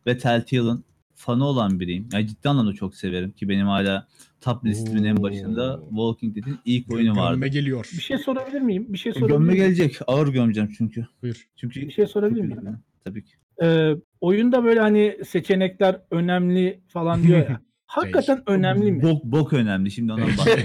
[0.06, 2.08] ve Telltale'ın fanı olan biriyim.
[2.12, 4.06] Ya ciddi anlamda çok severim ki benim hala
[4.40, 5.80] top listimin en başında.
[5.88, 7.34] Walking Dead'in ilk oyunu vardı.
[7.34, 7.90] Gömme geliyor.
[7.96, 8.86] Bir şey sorabilir miyim?
[8.88, 9.64] Bir şey sorabilir Gömme miyim?
[9.64, 9.98] gelecek.
[10.06, 11.06] Ağır gömeceğim çünkü.
[11.22, 11.48] Buyur.
[11.56, 12.78] Çünkü Bir şey sorabilir miyim?
[13.04, 13.32] Tabii ki.
[13.62, 13.90] Ee,
[14.20, 17.60] oyunda böyle hani seçenekler önemli falan diyor ya.
[17.86, 19.02] Hakikaten önemli mi?
[19.02, 19.90] Bok, bok önemli.
[19.90, 20.46] Şimdi ondan bak.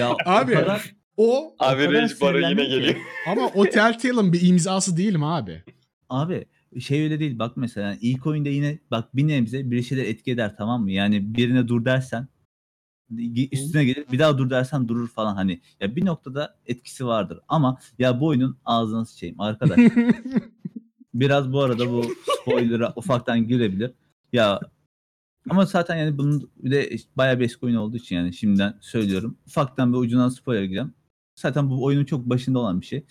[0.00, 2.94] Ya, o Abi, kadar- o Abi kadar Rage Bara yine geliyor.
[3.26, 5.62] ama o Telltale'ın bir imzası değil mi abi?
[6.08, 6.44] Abi
[6.80, 7.38] şey öyle değil.
[7.38, 10.92] Bak mesela ilk oyunda yine bak bir nebze bir şeyler etki eder tamam mı?
[10.92, 12.28] Yani birine dur dersen
[13.52, 14.04] üstüne gelir.
[14.12, 15.34] Bir daha dur dersen durur falan.
[15.34, 17.40] Hani ya bir noktada etkisi vardır.
[17.48, 19.78] Ama ya bu oyunun ağzına sıçayım arkadaş.
[21.14, 22.04] Biraz bu arada bu
[22.40, 23.92] spoiler'a ufaktan girebilir
[24.32, 24.60] ya
[25.50, 29.38] ama zaten yani bunun bir de bayağı bir eski oyun olduğu için yani şimdiden söylüyorum.
[29.46, 30.94] Ufaktan bir ucundan spoiler gireceğim
[31.38, 33.04] zaten bu oyunun çok başında olan bir şey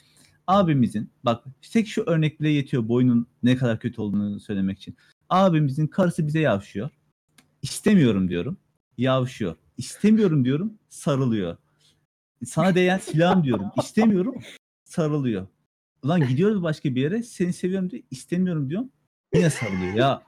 [0.47, 1.43] abimizin bak
[1.73, 4.97] tek şu örnek bile yetiyor bu oyunun ne kadar kötü olduğunu söylemek için.
[5.29, 6.89] Abimizin karısı bize yavşıyor.
[7.61, 8.57] İstemiyorum diyorum.
[8.97, 9.55] Yavşıyor.
[9.77, 10.73] İstemiyorum diyorum.
[10.89, 11.57] Sarılıyor.
[12.45, 13.65] Sana değen silahım diyorum.
[13.77, 14.35] İstemiyorum.
[14.83, 15.47] Sarılıyor.
[16.03, 17.23] Ulan gidiyoruz başka bir yere.
[17.23, 18.03] Seni seviyorum diyor.
[18.11, 18.89] İstemiyorum diyorum.
[19.33, 19.93] Yine sarılıyor.
[19.93, 20.23] Ya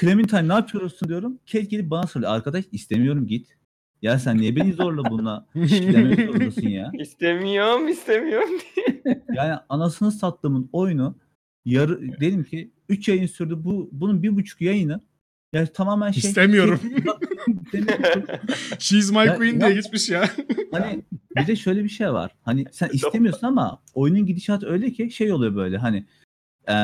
[0.00, 1.38] Clementine ne yapıyorsun diyorum.
[1.52, 2.32] Kate gelip bana soruyor.
[2.32, 3.57] Arkadaş istemiyorum git.
[4.02, 6.90] Ya sen niye beni zorla bununla ilgilenmek zorundasın ya?
[6.98, 8.88] İstemiyorum, istemiyorum diye.
[9.34, 11.16] Yani anasını sattığımın oyunu
[11.64, 13.64] yarı dedim ki 3 yayın sürdü.
[13.64, 15.00] Bu bunun bir buçuk yayını
[15.52, 16.80] yani tamamen şey İstemiyorum.
[17.64, 18.24] İstemiyorum.
[18.78, 20.30] She's my Ya queen diye geçmiş ya.
[20.72, 21.02] hani
[21.36, 22.36] bir de şöyle bir şey var.
[22.42, 26.06] Hani sen istemiyorsun ama oyunun gidişatı öyle ki şey oluyor böyle hani
[26.68, 26.74] e,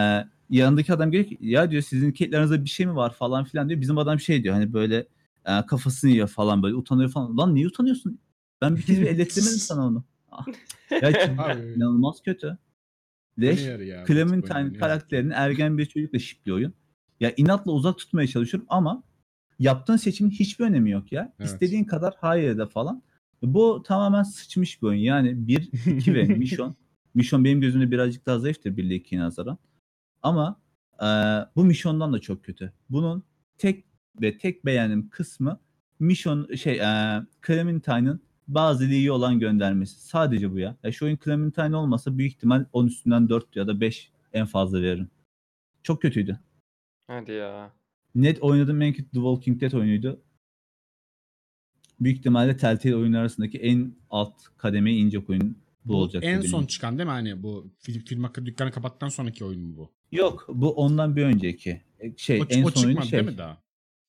[0.51, 3.81] yanındaki adam diyor ki ya diyor sizin kettlerinizde bir şey mi var falan filan diyor.
[3.81, 5.07] Bizim adam şey diyor hani böyle
[5.47, 7.37] e, kafasını yiyor falan böyle utanıyor falan.
[7.37, 8.19] Lan niye utanıyorsun?
[8.61, 10.05] Ben bir kez bir ellettirmedim sana onu.
[10.31, 10.47] Ah.
[11.03, 11.11] Ya
[11.77, 12.59] inanılmaz kötü.
[13.41, 13.61] Leş
[14.07, 16.75] Clementine karakterini ergen bir çocukla şipliyor oyun.
[17.21, 19.03] Ya inatla uzak tutmaya çalışıyorum ama
[19.59, 21.35] yaptığın seçimin hiçbir önemi yok ya.
[21.39, 21.51] Evet.
[21.51, 23.03] İstediğin kadar hayır de falan.
[23.43, 25.01] Bu tamamen sıçmış bir oyun.
[25.01, 26.75] Yani 1, 2 ve Mission.
[27.15, 29.59] Mission benim gözümde birazcık daha zayıftır 1 ile 2'ye nazaran.
[30.23, 30.61] Ama
[31.01, 31.07] e,
[31.57, 32.73] bu Mission'dan da çok kötü.
[32.91, 33.25] Bunun
[33.59, 33.85] tek
[34.21, 35.61] ve tek beğendiğim kısmı
[36.01, 40.01] Mission şey e, Clementine'ın bazı iyi olan göndermesi.
[40.07, 40.77] Sadece bu ya.
[40.85, 40.93] ya.
[40.93, 45.11] Şu oyun Clementine olmasa büyük ihtimal 10 üstünden 4 ya da 5 en fazla veririm.
[45.83, 46.39] Çok kötüydü.
[47.07, 47.73] Hadi ya.
[48.15, 50.21] Net oynadığım en kötü The Walking Dead oyunuydu.
[52.01, 56.25] Büyük ihtimalle Telltale oyunlar arasındaki en alt kademeye inecek oyun bu, Bu olacak.
[56.25, 59.77] en son çıkan değil mi hani bu film, film hakkı dükkanı kapattıktan sonraki oyun mu
[59.77, 59.91] bu?
[60.13, 61.83] Yok bu ondan bir önceki.
[61.99, 63.19] E, Şey O, en o son oyunu çıkmadı şey.
[63.21, 63.64] değil mi daha?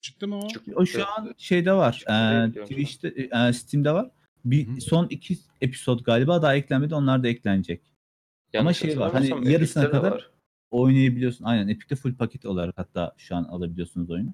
[0.06, 0.48] Çıktı mı o?
[0.48, 1.94] Çık- O şu an şeyde var.
[1.94, 2.14] Çıktı
[2.53, 3.07] diye E, Twitch'te,
[3.48, 4.10] e, Steam'de var.
[4.45, 4.82] Bir Hı.
[4.82, 6.95] son iki episod galiba daha eklenmedi.
[6.95, 7.82] Onlar da eklenecek.
[8.53, 10.30] Yanlış şey var, hani yarısına Epic'te de kadar- var.
[10.72, 11.45] Oynayabiliyorsun.
[11.45, 14.34] Aynen Epic'te full paket olarak hatta şu an alabiliyorsunuz oyunu.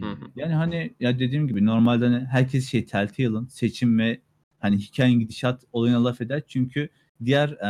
[0.00, 0.16] Hı hı.
[0.36, 4.20] Yani hani ya dediğim gibi normalde hani herkes şey Telltale'ın seçim ve
[4.58, 6.42] hani hikayenin gidişat olayına laf eder.
[6.48, 6.88] Çünkü
[7.24, 7.68] diğer e,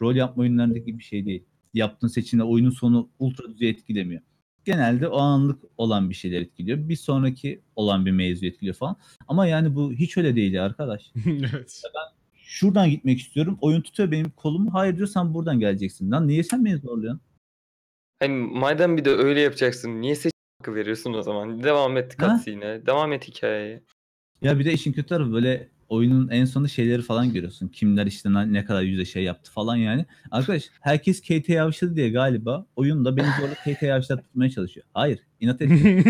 [0.00, 1.44] rol yapma oyunlarındaki bir şey değil.
[1.74, 4.22] Yaptığın seçimle oyunun sonu ultra düzey etkilemiyor.
[4.64, 6.88] Genelde o anlık olan bir şeyler etkiliyor.
[6.88, 8.96] Bir sonraki olan bir mevzu etkiliyor falan.
[9.28, 11.12] Ama yani bu hiç öyle değil arkadaş.
[11.26, 11.82] evet.
[12.34, 13.58] Şuradan gitmek istiyorum.
[13.60, 14.74] Oyun tutuyor benim kolumu.
[14.74, 16.10] Hayır diyorsan buradan geleceksin.
[16.10, 17.20] Lan niye sen beni zorluyorsun?
[18.18, 20.30] Hani madem bir de öyle yapacaksın niye seçim
[20.60, 21.62] hakkı veriyorsun o zaman?
[21.62, 22.34] Devam et Ha?
[22.34, 22.86] cutscene'e.
[22.86, 23.82] Devam et hikayeye.
[24.42, 27.68] Ya bir de işin kötü tarafı böyle oyunun en sonunda şeyleri falan görüyorsun.
[27.68, 30.06] Kimler işte ne kadar yüze şey yaptı falan yani.
[30.30, 34.86] Arkadaş herkes KT yavşadı diye galiba oyunda beni zorla KT yavşatmaya çalışıyor.
[34.94, 35.78] Hayır inat ettim.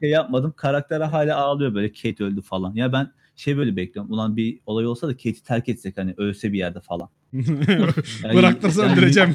[0.00, 0.54] şey yapmadım.
[0.56, 2.74] Karaktere hala ağlıyor böyle Kate öldü falan.
[2.74, 4.12] Ya ben şey böyle bekliyorum.
[4.12, 7.08] Ulan bir olay olsa da Kate'i terk etsek hani ölse bir yerde falan.
[8.34, 9.34] Bıraktırsa yani- öldüreceğim.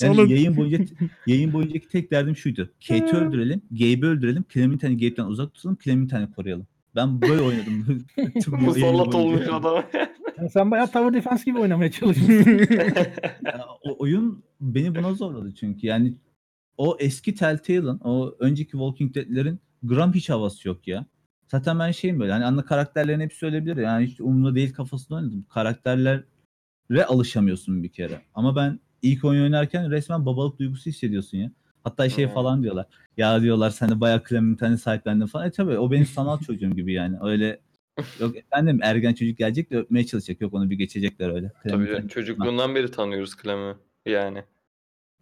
[0.00, 0.94] Yani yayın boyunca
[1.26, 2.70] yayın boyuncaki tek derdim şuydu.
[2.88, 6.66] Kate'i öldürelim, Gabe'i öldürelim, Clementine'i Gabe'den uzak tutalım, Clementine'i koruyalım.
[6.96, 8.06] Ben böyle oynadım.
[8.46, 9.84] Musallat olmuş adam.
[10.38, 12.58] Yani sen bayağı tower defense gibi oynamaya çalışmışsın.
[13.44, 15.86] Ya, o oyun beni buna zorladı çünkü.
[15.86, 16.14] Yani
[16.76, 21.06] o eski Telltale'ın, o önceki Walking Dead'lerin gram hiç havası yok ya.
[21.50, 25.46] Zaten ben şeyim böyle hani ana karakterlerin hepsi ölebilir yani hiç umurumda değil kafasında oynadım.
[25.48, 26.24] Karakterlere
[27.08, 28.20] alışamıyorsun bir kere.
[28.34, 31.50] Ama ben ilk oyun oynarken resmen babalık duygusu hissediyorsun ya.
[31.84, 32.34] Hatta şey Hmm.
[32.34, 32.86] falan diyorlar.
[33.16, 35.48] Ya diyorlar sen de bayağı Clementine'i sahiplendin falan.
[35.48, 37.16] E tabii o benim sanal çocuğum gibi yani.
[37.22, 37.60] Öyle
[38.20, 40.40] yok efendim ergen çocuk gelecek de öpmeye çalışacak.
[40.40, 41.52] Yok onu bir geçecekler öyle.
[41.62, 43.74] Tabii Clementine- canım, çocukluğundan beri tanıyoruz Clem'i.
[44.06, 44.42] Yani.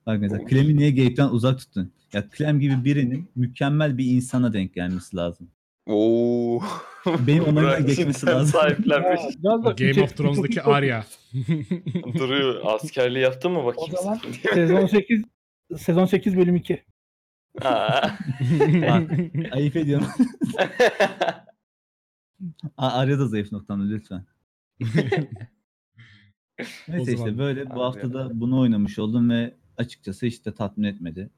[0.06, 1.92] Bak mesela Clem'i niye Gabe'den uzak tuttun?
[2.12, 5.48] Ya Clem gibi birinin mükemmel bir insana denk gelmesi lazım.
[5.86, 6.60] Oo.
[7.26, 8.60] Benim ona Burak geçmesi lazım.
[8.60, 9.20] Sahiplenmiş.
[9.42, 11.04] Ya, Game of Thrones'daki Arya.
[12.18, 12.60] Duruyor.
[12.64, 13.92] Askerliği yaptın mı O bakayım?
[14.02, 14.54] zaman sen?
[14.54, 15.24] sezon 8
[15.78, 16.84] sezon 8 bölüm 2.
[17.62, 18.00] Aa.
[18.82, 19.10] Bak,
[19.52, 20.06] Ayıp ediyorum.
[22.76, 24.26] A- Arya da zayıf noktamda lütfen.
[26.88, 31.30] Neyse zaman işte böyle bu hafta da- bunu oynamış oldum ve açıkçası işte tatmin etmedi.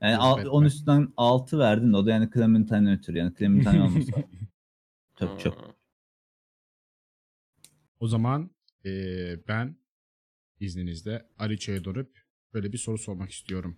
[0.00, 0.48] Yani al- etmedi.
[0.48, 4.12] 10 üstünden 6 verdin de o da yani Clementine'den ötürü yani Clementine olmasa
[5.18, 5.56] çok çok.
[5.66, 5.72] Hmm.
[8.00, 8.50] o zaman
[8.84, 9.76] eee, ben
[10.60, 12.23] izninizle Ariço'ya dönüp
[12.54, 13.76] böyle bir soru sormak istiyorum.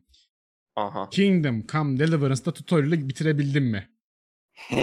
[0.76, 1.08] Aha.
[1.10, 3.88] Kingdom Come Deliverance'da tutorial'ı bitirebildin mi?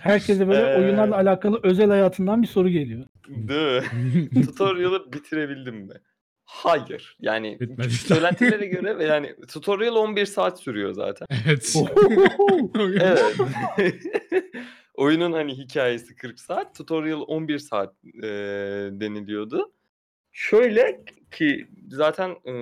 [0.00, 0.78] Herkese böyle Ee.
[0.78, 3.04] oyunlarla alakalı özel hayatından bir soru geliyor.
[3.28, 4.30] Değil mi?
[4.46, 5.94] Tutorial'ı bitirebildim mi?
[6.44, 7.16] Hayır.
[7.20, 7.90] Yani Bitmedi.
[7.90, 11.26] söylentilere göre ve yani tutorial 11 saat sürüyor zaten.
[11.46, 11.74] evet.
[13.78, 14.02] Evet.
[14.94, 18.28] Oyunun hani hikayesi 40 saat, tutorial 11 saat e,
[19.00, 19.72] deniliyordu.
[20.36, 22.52] Şöyle ki zaten e,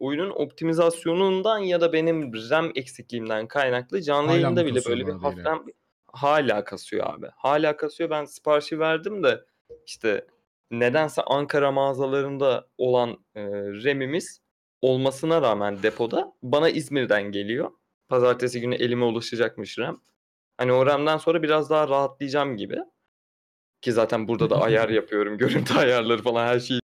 [0.00, 5.64] oyunun optimizasyonundan ya da benim RAM eksikliğimden kaynaklı canlı Hala yayında bile böyle bir hafiften
[6.12, 7.26] hala kasıyor abi.
[7.36, 8.10] Hala kasıyor.
[8.10, 9.44] Ben siparişi verdim de
[9.86, 10.26] işte
[10.70, 13.42] nedense Ankara mağazalarında olan e,
[13.84, 14.42] RAM'imiz
[14.80, 17.70] olmasına rağmen depoda bana İzmir'den geliyor.
[18.08, 20.02] Pazartesi günü elime ulaşacakmış RAM.
[20.58, 22.78] Hani o RAM'den sonra biraz daha rahatlayacağım gibi.
[23.80, 25.38] Ki zaten burada da ayar yapıyorum.
[25.38, 26.81] Görüntü ayarları falan her şeyi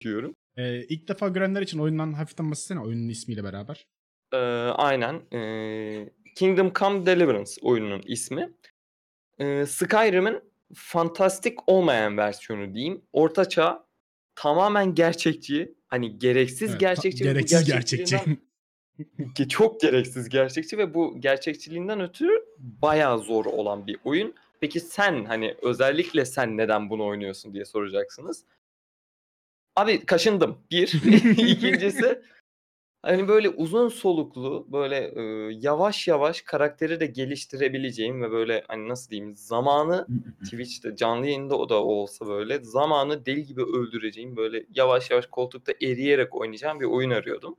[0.00, 0.36] yapıyorum.
[0.56, 3.86] Ee, ilk defa görenler için oyundan hafiften bahsetsene oyunun ismiyle beraber.
[4.32, 4.36] Ee,
[4.76, 5.20] aynen.
[5.32, 8.52] Ee, Kingdom Come Deliverance oyununun ismi.
[9.38, 10.40] Ee, Skyrim'in
[10.74, 13.02] fantastik olmayan versiyonu diyeyim.
[13.12, 13.84] Ortaçağ
[14.34, 15.74] tamamen gerçekçi.
[15.86, 17.24] Hani gereksiz Evet, gerçekçi.
[17.24, 18.18] Gereksiz gerçekçi.
[19.48, 24.34] çok gereksiz gerçekçi ve bu gerçekçiliğinden ötürü bayağı zor olan bir oyun.
[24.60, 28.44] Peki sen hani özellikle sen neden bunu oynuyorsun diye soracaksınız.
[29.76, 30.58] Abi kaşındım.
[30.70, 30.92] Bir.
[31.38, 32.22] İkincisi
[33.02, 35.22] hani böyle uzun soluklu böyle e,
[35.60, 40.06] yavaş yavaş karakteri de geliştirebileceğim ve böyle hani nasıl diyeyim zamanı
[40.44, 45.72] Twitch'te canlı yayında o da olsa böyle zamanı deli gibi öldüreceğim böyle yavaş yavaş koltukta
[45.82, 47.56] eriyerek oynayacağım bir oyun arıyordum.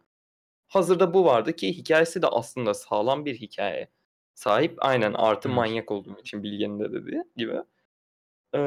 [0.67, 3.89] Hazırda bu vardı ki hikayesi de aslında sağlam bir hikaye
[4.33, 4.75] sahip.
[4.77, 7.53] Aynen artı manyak olduğum için Bilge'nin de dediği gibi.
[8.55, 8.59] Ee,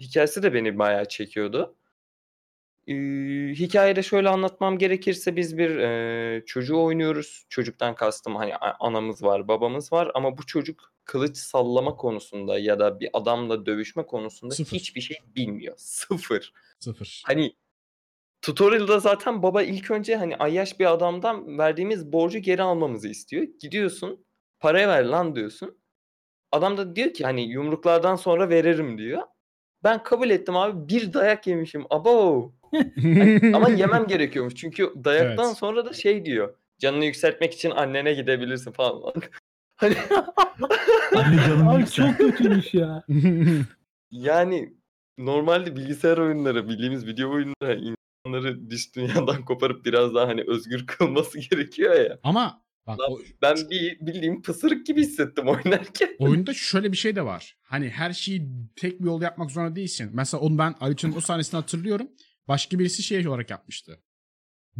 [0.00, 1.77] hikayesi de beni bayağı çekiyordu.
[2.88, 7.46] Ee, hikayede şöyle anlatmam gerekirse biz bir e, çocuğu oynuyoruz.
[7.48, 13.00] Çocuktan kastım hani anamız var, babamız var ama bu çocuk kılıç sallama konusunda ya da
[13.00, 14.76] bir adamla dövüşme konusunda Sıfır.
[14.76, 15.74] hiçbir şey bilmiyor.
[15.76, 16.52] Sıfır.
[16.80, 17.22] Sıfır.
[17.26, 17.56] Hani
[18.42, 23.46] tutorial'da zaten baba ilk önce hani ayyaş bir adamdan verdiğimiz borcu geri almamızı istiyor.
[23.60, 24.26] Gidiyorsun,
[24.60, 25.78] paraya ver lan diyorsun.
[26.52, 29.22] Adam da diyor ki hani yumruklardan sonra veririm diyor.
[29.84, 30.88] Ben kabul ettim abi.
[30.88, 31.84] Bir dayak yemişim.
[31.90, 32.52] Abo.
[32.72, 34.54] Hani ama yemem gerekiyormuş.
[34.54, 35.56] Çünkü dayaktan Evet.
[35.58, 36.54] sonra da şey diyor.
[36.78, 39.12] Canını yükseltmek için annene gidebilirsin falan.
[39.76, 39.94] hani
[41.16, 42.08] Anne canım Abi yüksel.
[42.08, 43.04] çok kötüymüş ya.
[44.10, 44.72] yani
[45.18, 47.80] normalde bilgisayar oyunları, bildiğimiz video oyunları
[48.24, 52.18] insanları dış dünyadan koparıp biraz daha hani özgür kılması gerekiyor ya.
[52.22, 56.10] Ama bak Lan- o, Ben bir bildiğim pısırık gibi hissettim oynarken.
[56.18, 57.56] oyunda şöyle bir şey de var.
[57.62, 60.10] Hani her şeyi tek bir yolda yapmak zorunda değilsin.
[60.14, 62.08] Mesela onu ben Aliço'nun o sahnesini hatırlıyorum.
[62.48, 64.00] Başka birisi şey olarak yapmıştı.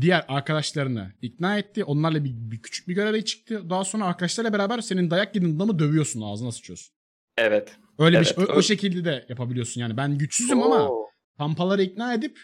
[0.01, 1.85] Diğer arkadaşlarını ikna etti.
[1.85, 3.71] Onlarla bir, bir küçük bir göreve çıktı.
[3.71, 6.95] Daha sonra arkadaşlarla beraber senin dayak yediğin adamı dövüyorsun ağzına sıçıyorsun.
[7.37, 7.77] Evet.
[7.99, 9.97] Öyle bir Evet, şey, o, o şekilde de yapabiliyorsun yani.
[9.97, 11.07] Ben güçsüzüm ama Oo.
[11.37, 12.41] pampaları ikna edip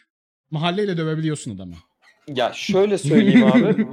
[0.50, 1.74] mahalleyle dövebiliyorsun adamı.
[2.28, 3.86] Ya şöyle söyleyeyim abi.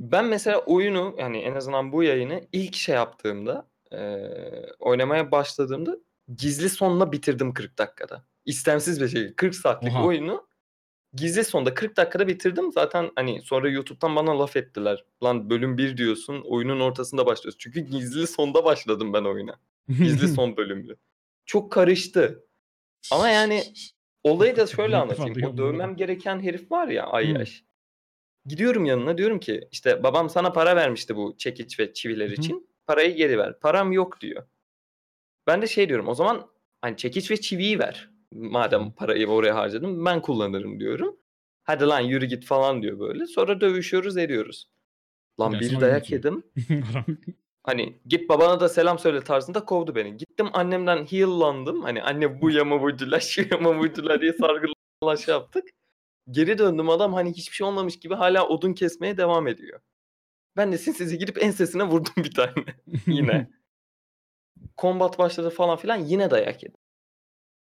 [0.00, 5.96] Ben mesela oyunu yani en azından bu yayını ilk şey yaptığımda eee, oynamaya başladığımda
[6.36, 8.24] gizli sonla bitirdim 40 dakikada.
[8.46, 9.34] İstemsiz bir şey.
[9.34, 10.06] 40 saatlik Oha.
[10.06, 10.46] oyunu
[11.12, 12.72] gizli sonda 40 dakikada bitirdim.
[12.72, 15.04] Zaten hani sonra YouTube'dan bana laf ettiler.
[15.22, 17.58] Lan bölüm 1 diyorsun oyunun ortasında başlıyorsun.
[17.58, 19.60] Çünkü gizli sonda başladım ben oyuna.
[19.88, 20.96] Gizli son bölümlü.
[21.46, 22.44] Çok karıştı.
[23.12, 23.62] Ama yani
[24.24, 25.44] Olayı da şöyle anlatayım.
[25.44, 27.64] O dövmem gereken herif var ya Ayyaş.
[28.46, 32.68] Gidiyorum yanına diyorum ki işte babam sana para vermişti bu çekiç ve çiviler için.
[32.86, 33.60] Parayı geri ver.
[33.60, 34.46] Param yok diyor.
[35.46, 36.50] Ben de şey diyorum o zaman
[36.80, 38.10] hani çekiç ve çiviyi ver.
[38.32, 41.16] Madem parayı oraya harcadım ben kullanırım diyorum.
[41.62, 43.26] Hadi lan yürü git falan diyor böyle.
[43.26, 44.70] Sonra dövüşüyoruz ediyoruz.
[45.40, 46.42] Lan Gidersin bir dayak yedim.
[47.64, 50.16] Hani git babana da selam söyle tarzında kovdu beni.
[50.16, 51.82] Gittim annemden heal'landım.
[51.82, 55.68] Hani anne bu yama vurdular şu yama vurdular diye sargılan şey yaptık.
[56.30, 59.80] Geri döndüm adam hani hiçbir şey olmamış gibi hala odun kesmeye devam ediyor.
[60.56, 62.52] Ben de sinsize gidip ensesine vurdum bir tane
[63.06, 63.50] yine.
[64.76, 66.80] Kombat başladı falan filan yine dayak yedim.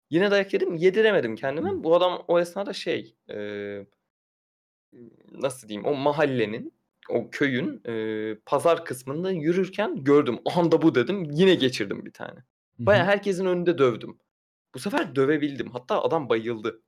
[0.09, 1.83] Yine dayak yedim yediremedim kendime.
[1.83, 3.87] Bu adam o esnada şey eee,
[5.31, 6.73] nasıl diyeyim o mahallenin
[7.09, 10.39] o köyün eee, pazar kısmında yürürken gördüm.
[10.45, 11.27] Aha da bu dedim.
[11.31, 12.39] Yine geçirdim bir tane.
[12.79, 14.17] Baya herkesin önünde dövdüm.
[14.75, 15.69] Bu sefer dövebildim.
[15.71, 16.81] Hatta adam bayıldı.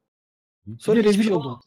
[0.68, 1.60] Bir Sonra de hiçbir rezil şey oldu.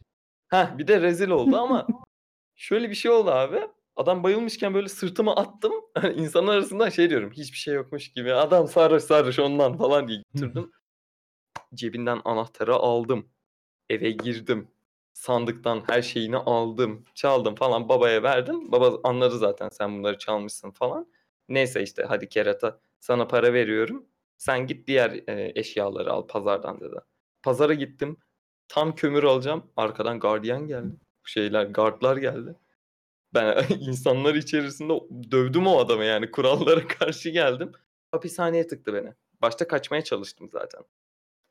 [0.49, 1.87] Heh, bir de rezil oldu ama
[2.55, 3.61] şöyle bir şey oldu abi.
[3.97, 5.73] Adam bayılmışken böyle sırtıma attım.
[5.95, 7.31] Hani İnsanlar arasından şey diyorum.
[7.31, 8.35] Hiçbir şey yokmuş gibi.
[8.35, 10.73] Adam sarhoş sarhoş ondan falan diye getirdim.
[11.75, 13.29] Cebinden anahtarı aldım.
[13.91, 14.69] Eve girdim.
[15.13, 17.05] Sandıktan her şeyini aldım.
[17.15, 18.73] Çaldım falan babaya verdim.
[18.73, 21.07] Baba anladı zaten sen bunları çalmışsın falan.
[21.49, 24.07] Neyse işte hadi kerata sana para veriyorum.
[24.37, 26.97] Sen git diğer e, eşyaları al pazardan dedi.
[27.43, 28.17] Pazara gittim.
[28.69, 29.71] Tam kömür alacağım.
[29.77, 30.97] Arkadan gardiyan geldi.
[31.25, 32.55] Şeyler, gardlar geldi.
[33.35, 34.93] Ben insanlar içerisinde
[35.31, 36.31] dövdüm o adamı yani.
[36.31, 37.73] Kurallara karşı geldim.
[38.13, 39.15] Hapishaneye tıktı beni.
[39.43, 40.83] Başta kaçmaya çalıştım zaten.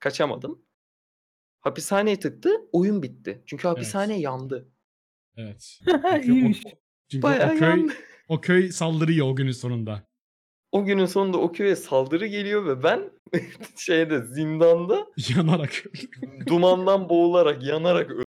[0.01, 0.61] Kaçamadım.
[1.61, 2.49] Hapishaneye tıktı.
[2.71, 3.43] Oyun bitti.
[3.45, 4.69] Çünkü hapishane yandı.
[5.37, 5.79] Evet.
[5.85, 6.63] Çünkü İyiymiş.
[6.65, 6.69] O,
[7.11, 7.93] çünkü Bayağı o köy yandı.
[8.27, 10.03] o köy saldırıyor o günün sonunda.
[10.71, 13.11] O günün sonunda o köye saldırı geliyor ve ben
[13.77, 15.83] şeyde zindanda Yanarak.
[16.47, 18.25] dumandan boğularak, yanarak öldüm.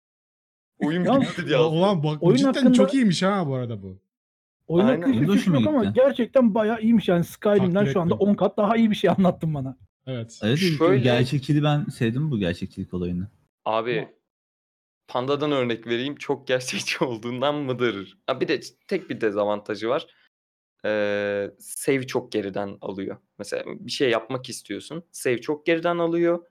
[0.78, 1.58] Oyun Ya, bitti diye.
[1.58, 3.98] Ulan bak Oyun cidden hakkında- çok iyiymiş ha bu arada bu.
[4.66, 8.28] Oyun hakkında yok ama gerçekten bayağı iyiymiş yani Skyrim'den Takdir şu anda ettim.
[8.28, 9.76] 10 kat daha iyi bir şey anlattın bana.
[10.06, 10.38] Evet.
[10.42, 13.28] Evet, Şöyle- gerçekçiliği ben sevdim bu gerçekçilik olayını.
[13.64, 14.08] Abi
[15.08, 16.16] Panda'dan örnek vereyim.
[16.16, 18.18] Çok gerçekçi olduğundan mıdır?
[18.26, 20.06] Ha, bir de tek bir dezavantajı var.
[20.84, 23.16] Ee, save çok geriden alıyor.
[23.38, 25.04] Mesela bir şey yapmak istiyorsun.
[25.12, 26.44] Save çok geriden alıyor.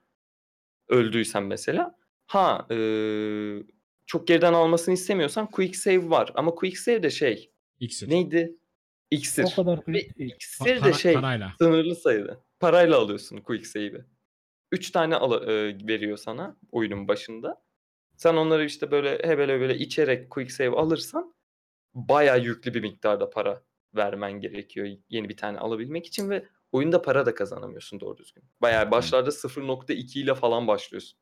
[0.88, 1.98] Öldüysen mesela.
[2.26, 3.62] Ha ee,
[4.06, 6.32] çok geriden almasını istemiyorsan quick save var.
[6.34, 7.50] Ama quick save de şey
[7.80, 8.10] İksir.
[8.10, 8.56] neydi?
[9.10, 9.44] İksir.
[9.52, 9.92] O kadar Ve.
[9.92, 11.52] Pa- iksir de şey Parayla.
[11.58, 12.40] sınırlı sayıda.
[12.64, 14.04] Parayla alıyorsun quick save'i.
[14.72, 17.62] 3 tane al- e, veriyor sana oyunun başında.
[18.16, 21.34] Sen onları işte böyle hebele böyle içerek quick save alırsan
[21.94, 23.62] bayağı yüklü bir miktarda para
[23.94, 28.44] vermen gerekiyor yeni bir tane alabilmek için ve oyunda para da kazanamıyorsun doğru düzgün.
[28.62, 31.18] Bayağı başlarda 0.2 ile falan başlıyorsun.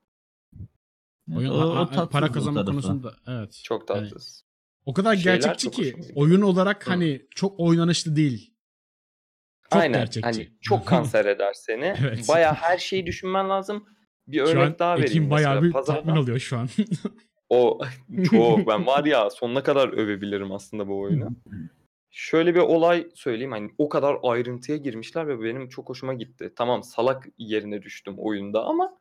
[1.37, 2.71] Oyun, o, o tatsız para kazanma tarafı.
[2.71, 3.61] konusunda evet.
[3.65, 4.45] Çok Yani tatsız.
[4.87, 6.91] o kadar Şeyler gerçekçi ki oyun olarak Hı.
[6.91, 8.52] hani çok oynanışlı değil.
[9.73, 10.01] Çok Aynen.
[10.01, 10.21] gerçekçi.
[10.27, 11.95] Hani çok kanser eder seni.
[12.03, 12.29] Evet.
[12.29, 13.87] Bayağı her şeyi düşünmen lazım.
[14.27, 16.69] Bir Şu örnek an daha vereyim Ekim bayağı bir Pazardan- tatmin oluyor şu an.
[17.49, 17.79] O
[18.31, 21.29] çok ben var ya sonuna kadar övebilirim aslında bu oyunu.
[22.11, 26.53] Şöyle bir olay söyleyeyim hani o kadar ayrıntıya girmişler ve benim çok hoşuma gitti.
[26.57, 28.99] Tamam salak yerine düştüm oyunda ama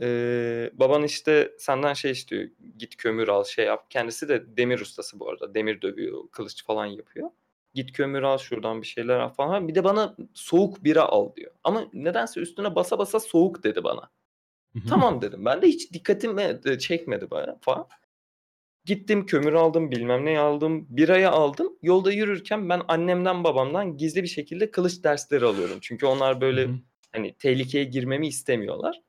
[0.00, 2.48] eee, baban işte senden şey istiyor.
[2.78, 3.90] Git kömür al şey yap.
[3.90, 5.54] Kendisi de demir ustası bu arada.
[5.54, 7.30] Demir dövüyor, kılıç falan yapıyor.
[7.74, 9.68] Git kömür al şuradan bir şeyler al falan.
[9.68, 11.52] Bir de bana soğuk bira al diyor.
[11.64, 14.10] Ama nedense üstüne basa basa soğuk dedi bana.
[14.88, 15.44] Tamam dedim.
[15.44, 17.88] Ben de hiç dikkatimi e, çekmedi bana falan.
[18.84, 21.78] Gittim kömür aldım bilmem ne aldım biraya aldım.
[21.82, 25.78] Yolda yürürken ben annemden babamdan gizli bir şekilde kılıç dersleri alıyorum.
[25.80, 26.68] Çünkü onlar böyle
[27.12, 29.00] hani tehlikeye girmemi istemiyorlar.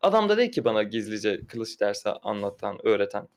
[0.00, 3.28] Adam da dedi ki bana gizlice kılıç dersi anlatan, öğreten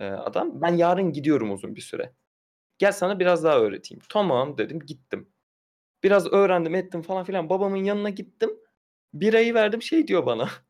[0.00, 0.62] e, adam.
[0.62, 2.12] Ben yarın gidiyorum uzun bir süre.
[2.82, 4.02] Gel sana biraz daha öğreteyim.
[4.08, 5.28] Tamam dedim gittim.
[6.02, 7.48] Biraz öğrendim ettim falan filan.
[7.48, 8.50] Babamın yanına gittim.
[9.14, 10.48] Birayı verdim şey diyor bana.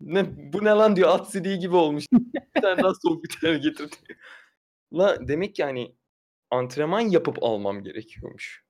[0.00, 2.06] Ne, bu ne lan diyor at sidiği gibi olmuş.
[2.56, 3.96] bir tane daha soğuk bir tane getirdi.
[4.92, 5.96] La demek ki hani
[6.50, 8.64] antrenman yapıp almam gerekiyormuş.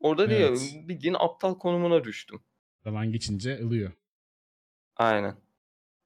[0.00, 0.74] Orada diyor Evet.
[0.88, 2.40] bildiğin aptal konumuna düştüm.
[2.84, 3.92] Zaman geçince ılıyor.
[4.96, 5.36] Aynen.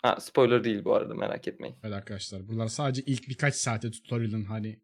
[0.03, 1.77] Ha, spoiler değil bu arada merak etmeyin.
[1.83, 2.49] Evet arkadaşlar.
[2.49, 4.81] Bunlar sadece ilk birkaç saate tutorial'ın hani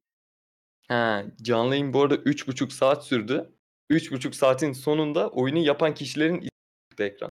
[0.88, 3.50] Ha, canlı yayın bu arada 3,5 saat sürdü.
[3.90, 6.40] 3,5 saatin sonunda oyunu yapan kişilerin
[6.90, 7.30] çıktı ekran.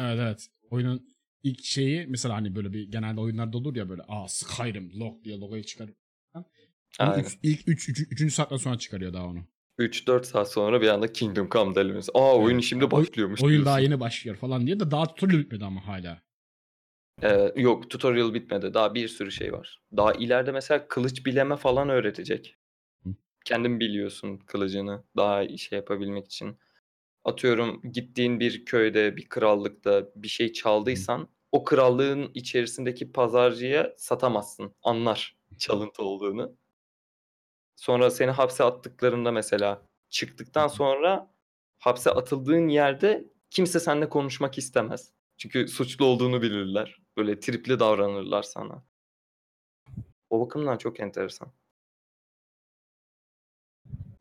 [0.00, 0.48] Evet evet.
[0.70, 1.08] Oyunun
[1.42, 5.38] ilk şeyi mesela hani böyle bir genelde oyunlarda olur ya böyle aa Skyrim log diye
[5.38, 5.90] logoyu çıkar.
[6.34, 6.44] Onu
[7.10, 7.24] Aynen.
[7.24, 8.34] üç- ilk 3 üç, 3.
[8.34, 9.38] saatten sonra çıkarıyor daha onu.
[9.78, 12.12] 3-4 saat sonra bir anda Kingdom Come delimesi.
[12.14, 12.64] Aa oyun Evet.
[12.64, 13.66] şimdi başlıyormuş Oyun diyorsun.
[13.66, 16.22] daha yeni başlıyor falan diye de daha tutorial bitmedi ama hala.
[17.22, 18.74] Ee, yok tutorial bitmedi.
[18.74, 19.82] Daha bir sürü şey var.
[19.96, 22.56] Daha ileride mesela kılıç bileme falan öğretecek.
[23.04, 23.10] Hı.
[23.44, 26.58] Kendin biliyorsun kılıcını daha iyi şey yapabilmek için.
[27.24, 34.74] Atıyorum gittiğin bir köyde, bir krallıkta bir şey çaldıysan o krallığın içerisindeki pazarcıya satamazsın.
[34.82, 36.56] Anlar çalıntı olduğunu.
[37.76, 41.34] Sonra seni hapse attıklarında mesela çıktıktan sonra
[41.78, 45.12] hapse atıldığın yerde kimse seninle konuşmak istemez.
[45.36, 47.05] Çünkü suçlu olduğunu bilirler.
[47.16, 48.82] Böyle tripli davranırlar sana.
[50.30, 51.48] O bakımdan çok enteresan.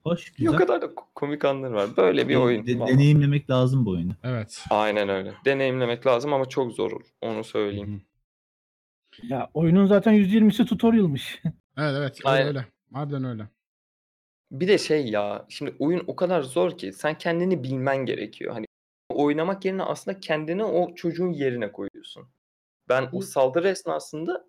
[0.03, 0.57] Hoş Bir o güzel.
[0.57, 1.97] kadar da ko- komik anları var.
[1.97, 2.67] Böyle bir oyun.
[2.67, 2.93] De- Vallahi.
[2.93, 4.11] deneyimlemek lazım bu oyunu.
[4.23, 4.63] Evet.
[4.69, 5.33] Aynen öyle.
[5.45, 7.05] Deneyimlemek lazım ama çok zor olur.
[7.21, 8.01] Onu söyleyeyim.
[9.23, 11.41] Ya oyunun zaten %20'si tutorial'mış.
[11.77, 12.47] Evet evet öyle Aynen.
[12.47, 12.65] öyle.
[12.93, 13.47] Harbiden öyle.
[14.51, 18.53] Bir de şey ya, şimdi oyun o kadar zor ki sen kendini bilmen gerekiyor.
[18.53, 18.65] Hani
[19.09, 22.27] oynamak yerine aslında kendini o çocuğun yerine koyuyorsun.
[22.89, 24.45] Ben o saldırı esnasında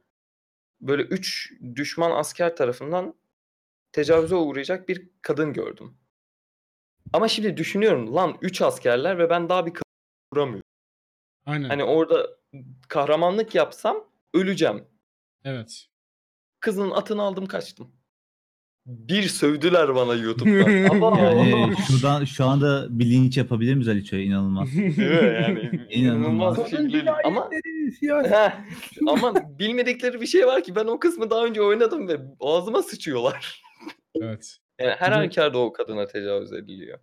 [0.80, 3.14] böyle 3 düşman asker tarafından
[3.92, 5.98] tecavüze uğrayacak bir kadın gördüm.
[7.12, 9.92] Ama şimdi düşünüyorum lan 3 askerler ve ben daha bir kadın
[10.34, 10.62] vuramıyorum.
[11.46, 11.68] Aynen.
[11.68, 12.26] Hani orada
[12.88, 14.88] kahramanlık yapsam öleceğim.
[15.44, 15.86] Evet.
[16.60, 17.96] Kızın atını aldım kaçtım.
[18.86, 20.84] Bir sövdüler bana YouTube'dan.
[20.96, 24.22] Ama Yani şuradan şu anda bir linç yapabilir miyiz Aliço'ya?
[24.22, 24.72] İnanılmaz.
[24.76, 25.04] Değil mi?
[25.42, 27.12] Yani inanılmaz şekilde.
[27.24, 27.50] Ama
[28.10, 28.50] Heh,
[29.08, 33.62] ama bilmedikleri bir şey var ki ben o kısmı daha önce oynadım ve ağzıma sıçıyorlar.
[34.22, 34.56] Evet.
[34.80, 36.98] Yani her halükarda o kadına tecavüz ediliyor.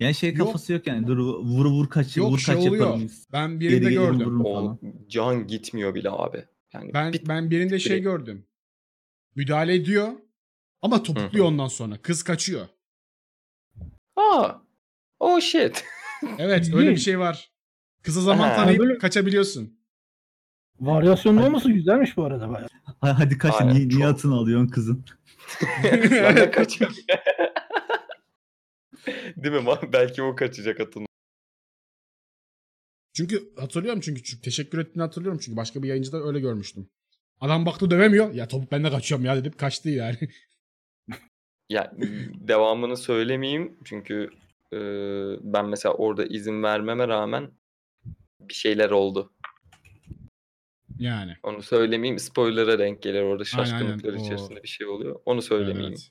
[0.00, 0.38] Yani şey Yok.
[0.46, 1.06] kafası yok yani.
[1.06, 2.86] Dur vur vur kaç Yok vur şey kaç oluyor.
[2.86, 3.10] yaparım.
[3.32, 4.44] Ben birinde geri gördüm.
[4.44, 4.78] O
[5.08, 6.44] can gitmiyor bile abi.
[6.74, 8.44] Yani Ben bir- ben birinde şey direkt- gördüm.
[9.34, 10.12] Müdahale ediyor
[10.82, 12.02] ama topukluyor ondan sonra.
[12.02, 12.66] Kız kaçıyor.
[14.16, 14.52] Aa,
[15.20, 15.84] oh shit.
[16.38, 17.50] Evet öyle bir şey var.
[18.02, 18.56] Kıza zaman Ha.
[18.56, 19.78] tanıyıp Böyle- kaçabiliyorsun.
[20.80, 22.68] Varyasyonlu olması güzelmiş bu arada bayağı.
[23.00, 25.04] Ha- Hadi kaç Aynen, niye, niye çok- atını alıyorsun kızın?
[25.84, 26.96] ben de kaçıyorum.
[29.36, 29.60] Değil mi?
[29.60, 31.06] Ma- Belki o kaçacak atın.
[33.16, 36.88] Çünkü hatırlıyorum çünkü, çünkü teşekkür ettiğini hatırlıyorum çünkü başka bir yayıncıda öyle görmüştüm.
[37.42, 38.34] Adam baktı dövemiyor.
[38.34, 40.18] Ya topuk ben de kaçıyorum ya dedim kaçtı yani.
[41.70, 41.92] Ya
[42.48, 44.30] devamını söylemeyeyim çünkü
[44.72, 44.78] e,
[45.40, 47.50] ben mesela orada izin vermeme rağmen
[48.40, 49.32] bir şeyler oldu.
[50.98, 51.36] yani.
[51.42, 52.18] Onu söylemeyeyim.
[52.18, 54.24] Spoiler'a denk gelir orada şaşkınlıklar aynen.
[54.24, 55.20] İçerisinde bir şey oluyor.
[55.24, 55.94] Onu söylemeyeyim.
[55.98, 56.10] evet.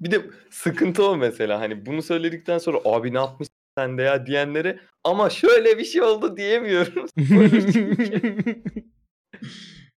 [0.00, 4.26] Bir de sıkıntı o mesela hani bunu söyledikten sonra abi ne yapmışsın sen de ya
[4.26, 7.06] diyenlere ama şöyle bir şey oldu diyemiyorum.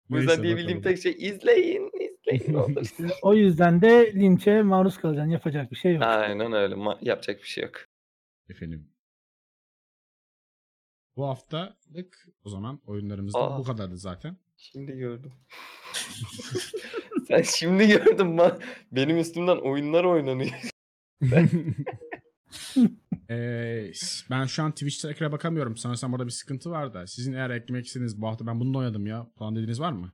[0.10, 0.96] Bu yüzden Neyse diyebildiğim bakalım.
[0.96, 2.86] tek şey izleyin, izleyin ne olur.
[3.22, 5.32] O yüzden de linçe maruz kalacaksın.
[5.32, 6.04] Yapacak bir şey yok.
[6.04, 6.76] Aynen öyle.
[6.76, 7.76] Ma- yapacak bir şey yok.
[8.50, 8.90] Efendim.
[11.16, 13.60] Bu haftalık o zaman oyunlarımız da Aa.
[13.60, 14.38] bu kadardı zaten.
[14.58, 15.34] Şimdi gördüm.
[17.28, 18.58] Sen şimdi gördün mü?
[18.92, 20.52] Benim üstümden oyunlar oynanıyor.
[23.30, 23.92] Ee,
[24.30, 25.78] ben şu an Twitch tracker'a bakamıyorum.
[25.78, 27.08] Sanırsam orada bir sıkıntı var da.
[27.08, 30.14] Sizin eğer eklemek istediğiniz bu hafta ben bunu da oynadım ya falan dediğiniz var mı?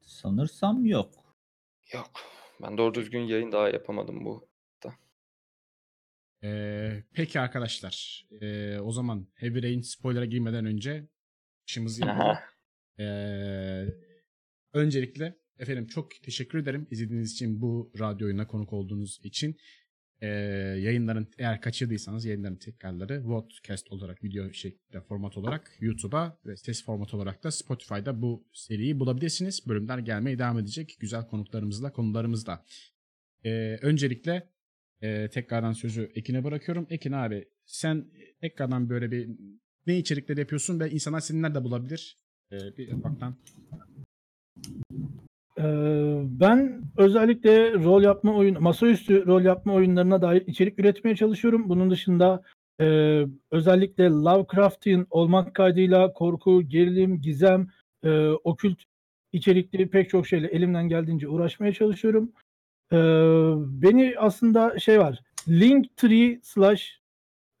[0.00, 1.14] Sanırsam yok.
[1.92, 2.10] Yok.
[2.62, 4.48] Ben doğru düzgün yayın daha yapamadım bu.
[6.44, 8.26] Ee, peki arkadaşlar.
[8.40, 11.08] Ee, o zaman Heavy Rain spoiler'a girmeden önce
[11.66, 12.20] işimizi yapalım.
[12.20, 12.42] Aha.
[12.98, 13.86] Ee,
[14.72, 19.56] öncelikle efendim çok teşekkür ederim izlediğiniz için bu radyo oyununa konuk olduğunuz için.
[20.24, 20.26] Ee,
[20.80, 27.14] yayınların eğer kaçırdıysanız yayınların tekrarları podcast olarak video şeklinde format olarak YouTube'a ve ses format
[27.14, 29.68] olarak da Spotify'da bu seriyi bulabilirsiniz.
[29.68, 32.64] Bölümler gelmeye devam edecek güzel konuklarımızla konularımızla.
[33.44, 34.48] Ee, öncelikle
[35.02, 36.86] e, tekrardan sözü Ekin'e bırakıyorum.
[36.90, 38.04] Ekin abi sen
[38.40, 39.30] tekrardan böyle bir
[39.86, 42.18] ne içerikleri yapıyorsun ve insanlar seni nerede bulabilir?
[42.52, 43.36] Ee, bir ufaktan.
[45.58, 45.62] Ee,
[46.24, 51.68] ben özellikle rol yapma oyun, masaüstü rol yapma oyunlarına dair içerik üretmeye çalışıyorum.
[51.68, 52.42] Bunun dışında
[52.80, 52.86] e,
[53.50, 57.68] özellikle Lovecraftian olmak kaydıyla korku, gerilim, gizem,
[58.04, 58.78] e, okült
[59.32, 62.32] içerikli pek çok şeyle elimden geldiğince uğraşmaya çalışıyorum.
[62.92, 62.96] Ee,
[63.56, 67.00] beni aslında şey var, Linktree slash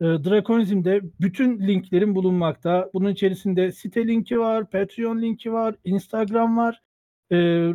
[0.00, 2.90] e, Drakonizm'de bütün linklerim bulunmakta.
[2.94, 6.82] Bunun içerisinde site linki var, Patreon linki var, Instagram var.
[7.32, 7.70] Ee,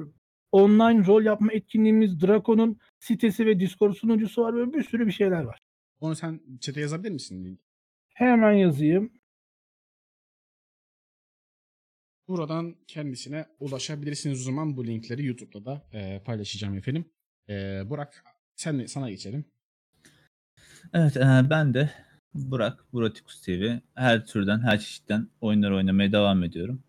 [0.52, 5.42] online rol yapma etkinliğimiz Drakon'un sitesi ve Discord sunucusu var ve bir sürü bir şeyler
[5.42, 5.60] var.
[6.00, 7.60] Onu sen chat'e yazabilir misin?
[8.14, 9.12] Hemen yazayım.
[12.28, 17.06] Buradan kendisine ulaşabilirsiniz o zaman bu linkleri YouTube'da da e, paylaşacağım efendim.
[17.50, 18.24] E, Burak
[18.56, 19.46] sen sana geçelim.
[20.94, 21.90] Evet e, ben de
[22.34, 23.80] Burak, Buratikus TV.
[23.96, 26.84] Her türden, her çeşitten oyunlar oynamaya devam ediyorum.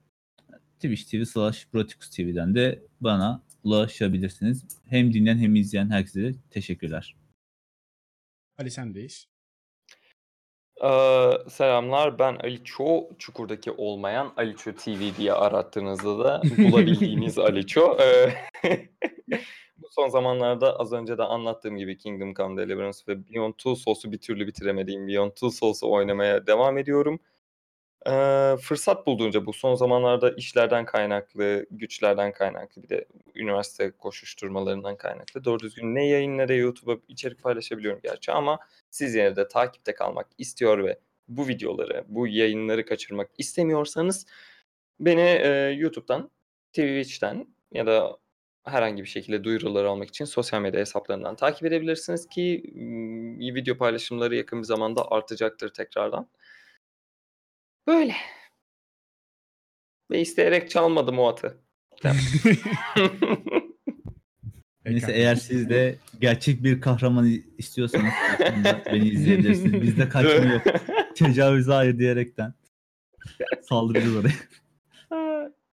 [0.80, 4.64] Twitch TV slash Buratikus TV'den de bana ulaşabilirsiniz.
[4.88, 7.16] Hem dinleyen hem izleyen herkese de teşekkürler.
[8.58, 9.28] Ali sendeyiz.
[10.84, 13.08] Ee, selamlar ben Aliço.
[13.18, 17.96] Çukur'daki olmayan Aliço TV diye arattığınızda da bulabildiğiniz Aliço.
[18.00, 18.32] Ee,
[19.76, 24.12] bu son zamanlarda az önce de anlattığım gibi Kingdom Come Deliverance ve Beyond Two Souls'u
[24.12, 27.20] bir türlü bitiremediğim Beyond Two Souls'u oynamaya devam ediyorum.
[28.06, 33.04] Ee, fırsat bulduğunca bu son zamanlarda işlerden kaynaklı, güçlerden kaynaklı bir de
[33.34, 38.58] üniversite koşuşturmalarından kaynaklı doğru düzgün ne yayın ne YouTube'a içerik paylaşabiliyorum gerçi ama
[38.90, 40.98] siz yine de takipte kalmak istiyor ve
[41.28, 44.26] bu videoları, bu yayınları kaçırmak istemiyorsanız
[45.00, 46.30] beni e, YouTube'dan,
[46.72, 48.16] Twitch'ten ya da
[48.64, 52.62] herhangi bir şekilde duyuruları almak için sosyal medya hesaplarından takip edebilirsiniz ki
[53.54, 56.28] video paylaşımları yakın bir zamanda artacaktır tekrardan.
[57.86, 58.16] Böyle.
[60.10, 61.56] Ve isteyerek çalmadım o atı.
[64.84, 67.26] Neyse eğer siz de gerçek bir kahraman
[67.58, 69.82] istiyorsanız aslında beni izleyebilirsiniz.
[69.82, 70.62] Bizde kaçma yok.
[71.14, 72.54] Tecavüze hayır diyerekten
[73.62, 74.34] saldırırız oraya.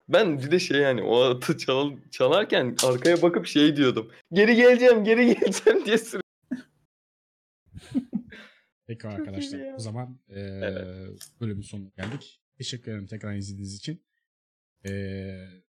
[0.09, 4.11] Ben bir de şey yani o atı çal, çalarken arkaya bakıp şey diyordum.
[4.31, 6.23] Geri geleceğim, geri geleceğim diye sürekli.
[8.87, 11.21] Peki iyi arkadaşlar o zaman eee Evet.
[11.41, 12.41] bölümün sonuna geldik.
[12.57, 14.03] Teşekkür ederim tekrar izlediğiniz için.
[14.85, 15.63] Eee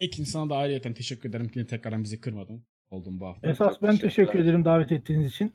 [0.00, 2.66] Ekin sana da ayrıyeten teşekkür ederim ki tekrardan bizi kırmadın.
[2.90, 3.50] Oldun bu hafta.
[3.50, 5.54] Esas Çok ben teşekkür ederim davet ettiğiniz için.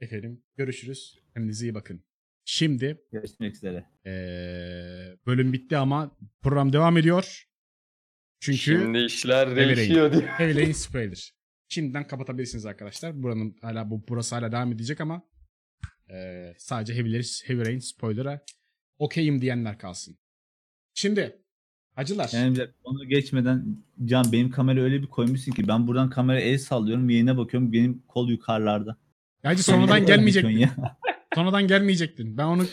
[0.00, 1.18] Efendim görüşürüz.
[1.34, 2.04] Kendinize iyi bakın.
[2.44, 3.84] Şimdi Görüşmek üzere.
[4.06, 7.48] eee, bölüm bitti ama program devam ediyor.
[8.40, 10.26] Çünkü Şimdi işler değişiyor diye.
[10.26, 11.33] Heavy Rain spoiler.
[11.74, 13.22] Şimdiden kapatabilirsiniz arkadaşlar.
[13.22, 15.22] Buranın hala bu burası hala devam edecek ama
[16.10, 18.40] eee, sadece Heavy, Heavy Rain spoiler'a
[18.98, 20.18] okeyim diyenler kalsın.
[20.94, 21.42] Şimdi
[21.96, 22.30] acılar.
[22.32, 27.10] Yani onu geçmeden Can benim kamera öyle bir koymuşsun ki ben buradan kamera el sallıyorum
[27.10, 28.96] yayına bakıyorum benim kol yukarılarda.
[29.42, 30.58] Sen sonradan gelmeyecektin.
[30.58, 30.76] ya?
[31.34, 32.38] Sonradan gelmeyecektin.
[32.38, 32.66] Ben onu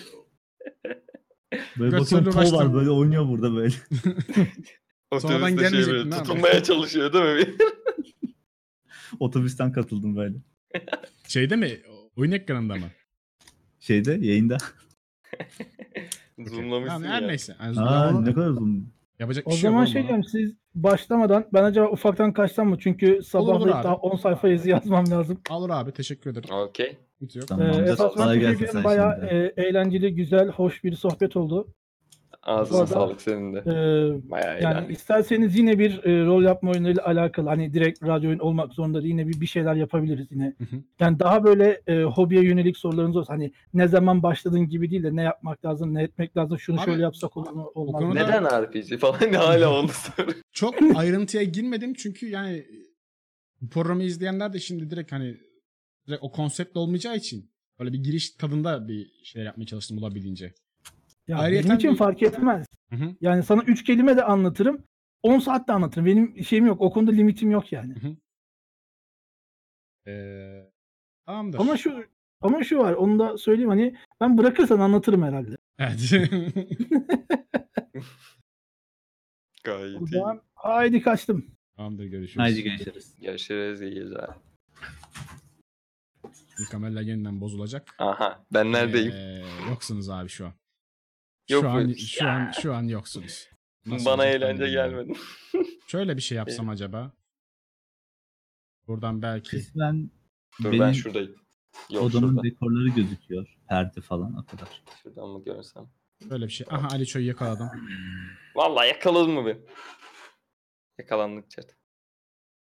[1.79, 3.73] Böyle bakıyorum kol var böyle oynuyor burada böyle.
[5.19, 7.55] Sonradan Otobüste şey gelmeyecektin böyle tutunmaya çalışıyor değil mi?
[9.19, 10.35] Otobüsten katıldım böyle.
[11.27, 11.71] şeyde mi?
[12.15, 12.85] Oyun ekranında mı?
[13.79, 14.57] Şeyde yayında.
[16.47, 17.09] Zoomlamışsın Tamam, ya.
[17.11, 17.55] her neyse.
[17.61, 18.93] Yani Aa ne kadar uzun.
[19.19, 20.07] yapacak bir O şey yok zaman oğlum şey ona.
[20.07, 22.77] diyeyim siz başlamadan ben acaba ufaktan kaçsam mı?
[22.79, 23.83] Çünkü sabahlayıp abi.
[23.83, 25.41] daha 10 sayfa yazı yazmam lazım.
[25.49, 26.49] Olur abi teşekkür ederim.
[26.55, 26.97] Okey.
[27.21, 27.47] Hiç yok.
[27.47, 27.65] Tamam.
[27.67, 28.73] Ee, amca, esas ben kolay teşekkür gelsin ederim.
[28.73, 29.53] sen Bayağı şimdi.
[29.57, 31.73] e, eğlenceli, güzel, hoş bir sohbet oldu.
[32.43, 33.65] Ağzına arada- sağlık senin de.
[34.31, 34.97] Bayağı yani eğlendik.
[34.97, 39.11] isterseniz yine bir e, rol yapma oyunlarıyla alakalı hani direkt radyo oyun olmak zorunda değil
[39.13, 40.53] yine bir, bir şeyler yapabiliriz yine.
[40.57, 40.81] Hı hı.
[40.99, 45.15] Yani daha böyle e, hobiye yönelik sorularınız olsa hani ne zaman başladığın gibi değil de
[45.15, 48.07] ne yapmak lazım, ne etmek lazım, şunu Abi, şöyle yapsak olur mu, olmaz mı?
[48.09, 50.35] konuda- Neden RPG falan hala onu soruyor.
[50.51, 52.65] Çok ayrıntıya girmedim çünkü yani
[53.61, 55.37] bu programı izleyenler de şimdi direkt hani
[56.07, 60.53] direkt o konsept olmayacağı için böyle bir giriş tadında bir şeyler yapmaya çalıştım olabildiğince.
[61.31, 62.67] Ya Ayrıyeten benim için bir- fark etmez.
[62.89, 63.15] Hı hı.
[63.21, 64.83] Yani sana 3 kelime de anlatırım.
[65.23, 66.05] 10 saat de anlatırım.
[66.05, 66.81] Benim şeyim yok.
[66.81, 67.95] O konuda limitim yok yani.
[70.07, 70.71] Ee,
[71.25, 71.59] tamamdır.
[71.59, 72.03] Ama şu
[72.41, 72.93] ama şu var.
[72.93, 75.55] Onu da söyleyeyim hani ben bırakırsan anlatırım herhalde.
[75.79, 75.99] Evet.
[79.63, 80.07] Gayet iyi.
[80.07, 81.45] zaman haydi kaçtım.
[81.75, 82.39] Tamamdır görüşürüz.
[82.39, 83.15] Haydi görüşürüz.
[83.21, 84.29] Görüşürüz iyi geceler.
[86.59, 87.95] Mükemmeller yeniden bozulacak.
[87.99, 89.11] Aha ben neredeyim?
[89.11, 90.53] Ee, yoksunuz abi şu an.
[91.49, 93.49] Yok şu an şu an şu an yoksunuz.
[93.85, 95.13] Nasıl Bana ben eğlence gelmedi.
[95.87, 97.11] Şöyle bir şey yapsam acaba.
[98.87, 100.11] Buradan belki Kısmen
[100.63, 101.35] Dur benim ben şuradayım.
[101.89, 102.43] Yok odamın şurada.
[102.43, 103.57] dekorları gözüküyor.
[103.69, 104.83] Perde falan o kadar.
[105.03, 105.89] Şuradan mı görürsem?
[106.29, 106.67] böyle bir şey.
[106.69, 107.69] Aha Ali Ço'yu yakaladım.
[108.55, 109.59] Vallahi yakaladın mı beni?
[110.99, 111.75] Yakalandık chat.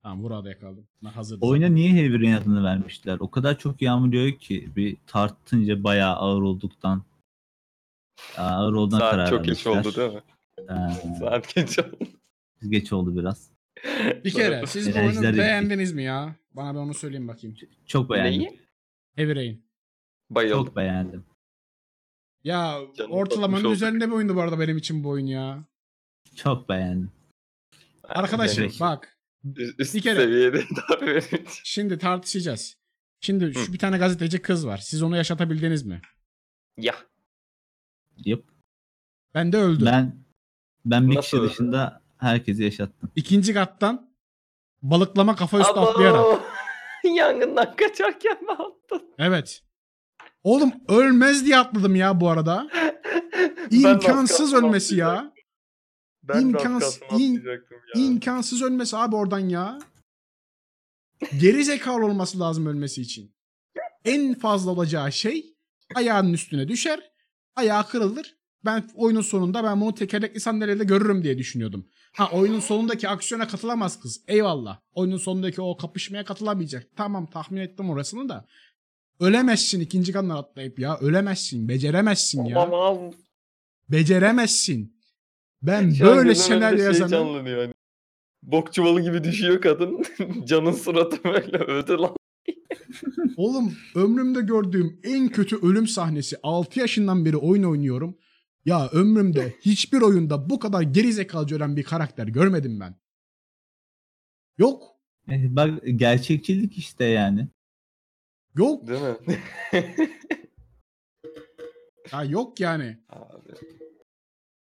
[0.03, 0.87] Tamam burada yakaladım.
[1.03, 1.49] Ben hazırdım.
[1.49, 3.17] Oyuna niye Heavy Rain adını vermişler?
[3.19, 7.03] O kadar çok yağmur yağıyor ki bir tartınca bayağı ağır olduktan
[8.37, 9.91] ağır olduğuna Saat karar çok geç vermişler.
[9.91, 10.21] oldu değil mi?
[10.59, 11.97] Ee, Saat geç oldu.
[12.69, 13.51] geç oldu biraz.
[14.25, 16.35] Bir kere siz bu Enerjiler oyunu beğendiniz mi ya?
[16.51, 17.55] Bana bir onu söyleyin bakayım.
[17.85, 18.39] Çok beğendim.
[18.41, 18.59] Neyi?
[19.15, 19.65] Heavy Rain.
[20.29, 20.65] Bayıldım.
[20.65, 21.25] Çok beğendim.
[22.43, 23.75] Ya Canım ortalamanın tatmış olduk.
[23.75, 25.63] üzerinde bir oyundu bu arada benim için bu oyun ya.
[26.35, 27.11] Çok beğendim.
[28.03, 28.77] Arkadaşım Evet.
[28.79, 29.17] bak
[29.55, 30.57] Üst, üst bir kere- seviyede
[30.89, 31.45] daha benim için.
[31.63, 32.75] şimdi tartışacağız.
[33.21, 33.73] Şimdi şu Hı.
[33.73, 34.77] bir tane gazeteci kız var.
[34.77, 36.01] Siz onu yaşatabildiniz mi?
[36.77, 36.95] Ya.
[38.25, 38.39] Yap.
[39.33, 39.85] Ben de öldüm.
[39.85, 40.25] Ben
[40.85, 41.49] ben bir Nasıl kişi öldü?
[41.49, 43.11] dışında herkesi yaşattım.
[43.15, 44.15] İkinci kattan
[44.81, 45.81] balıklama kafa üstü Abo!
[45.81, 46.41] atlayarak.
[47.15, 49.13] Yangından kaçarken mi attın?
[49.17, 49.61] Evet.
[50.43, 52.69] Oğlum ölmez diye atladım ya bu arada.
[53.71, 55.33] İmkansız kalsın ölmesi ya.
[56.23, 58.01] Ben İmkansız- in- atlayacaktım ya.
[58.01, 59.79] İmkansız ölmesi abi oradan ya.
[61.39, 63.35] Geri zekalı olması lazım ölmesi için.
[64.05, 65.55] En fazla olacağı şey
[65.95, 67.11] ayağının üstüne düşer.
[67.55, 68.35] Ayağı kırılır.
[68.65, 71.87] Ben oyunun sonunda ben bunu tekerlekli sandalyede görürüm diye düşünüyordum.
[72.13, 74.21] Ha oyunun sonundaki aksiyona katılamaz kız.
[74.27, 74.79] Eyvallah.
[74.93, 76.87] Oyunun sonundaki o kapışmaya katılamayacak.
[76.95, 78.45] Tamam tahmin ettim orasını da.
[79.19, 80.97] Ölemezsin ikinci kanlar atlayıp ya.
[80.97, 81.69] Ölemezsin.
[81.69, 82.59] Beceremezsin ya.
[82.67, 83.13] Olamaz.
[83.89, 84.95] Beceremezsin.
[85.61, 87.09] Ben Şu böyle senaryo şey yazanı...
[87.09, 87.73] canlanıyor hani.
[88.43, 90.03] Bok çuvalı gibi düşüyor kadın.
[90.45, 92.15] Canın suratı böyle öldü lan.
[93.37, 98.17] Oğlum ömrümde gördüğüm en kötü ölüm sahnesi 6 yaşından beri oyun oynuyorum.
[98.65, 102.95] Ya ömrümde hiçbir oyunda bu kadar gerizekalıca ölen bir karakter görmedim ben.
[104.57, 104.83] Yok.
[105.31, 107.47] E, Bak gerçekçilik işte yani.
[108.55, 108.87] Yok.
[108.87, 109.39] Değil mi?
[112.11, 112.97] Ya yok yani.
[113.09, 113.53] Abi.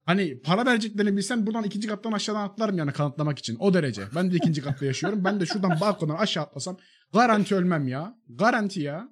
[0.05, 3.57] Hani para vereceklerini bilsem buradan ikinci kattan aşağıdan atlarım yani kanıtlamak için.
[3.59, 4.03] O derece.
[4.15, 5.23] Ben de ikinci katta yaşıyorum.
[5.23, 6.77] Ben de şuradan balkondan aşağı atlasam
[7.13, 8.17] garanti ölmem ya.
[8.29, 9.09] Garanti ya.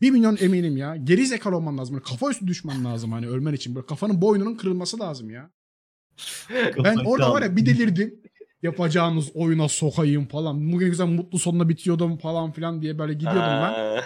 [0.00, 0.96] Bir milyon eminim ya.
[0.96, 1.94] Geri zekalı olman lazım.
[1.94, 3.74] Böyle kafa üstü düşman lazım hani ölmen için.
[3.74, 5.50] Böyle kafanın boynunun kırılması lazım ya.
[6.84, 8.14] Ben orada var ya bir delirdim.
[8.62, 10.72] Yapacağınız oyuna sokayım falan.
[10.72, 14.00] Bugün güzel mutlu sonuna bitiyordum falan filan diye böyle gidiyordum ben.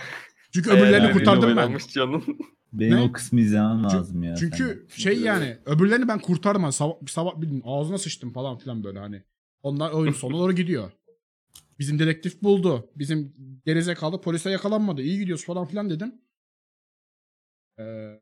[0.55, 1.78] Çünkü öbürlerini kurtardım ben.
[1.88, 2.24] canım.
[2.72, 3.00] Benim Ne?
[3.02, 4.36] o kısmı izlemem lazım ya.
[4.36, 4.86] Çünkü senden.
[4.88, 6.62] şey yani öbürlerini ben kurtardım.
[6.62, 9.22] Hani Sabah, sabah bildiğin ağzına sıçtım falan filan böyle hani.
[9.62, 10.92] Onlar oyun sonuna doğru gidiyor.
[11.78, 12.90] Bizim dedektif buldu.
[12.97, 13.34] Bizim
[13.66, 15.02] gerizekalı polise yakalanmadı.
[15.02, 16.15] İyi gidiyoruz falan filan dedim.
[17.78, 18.20] Ee,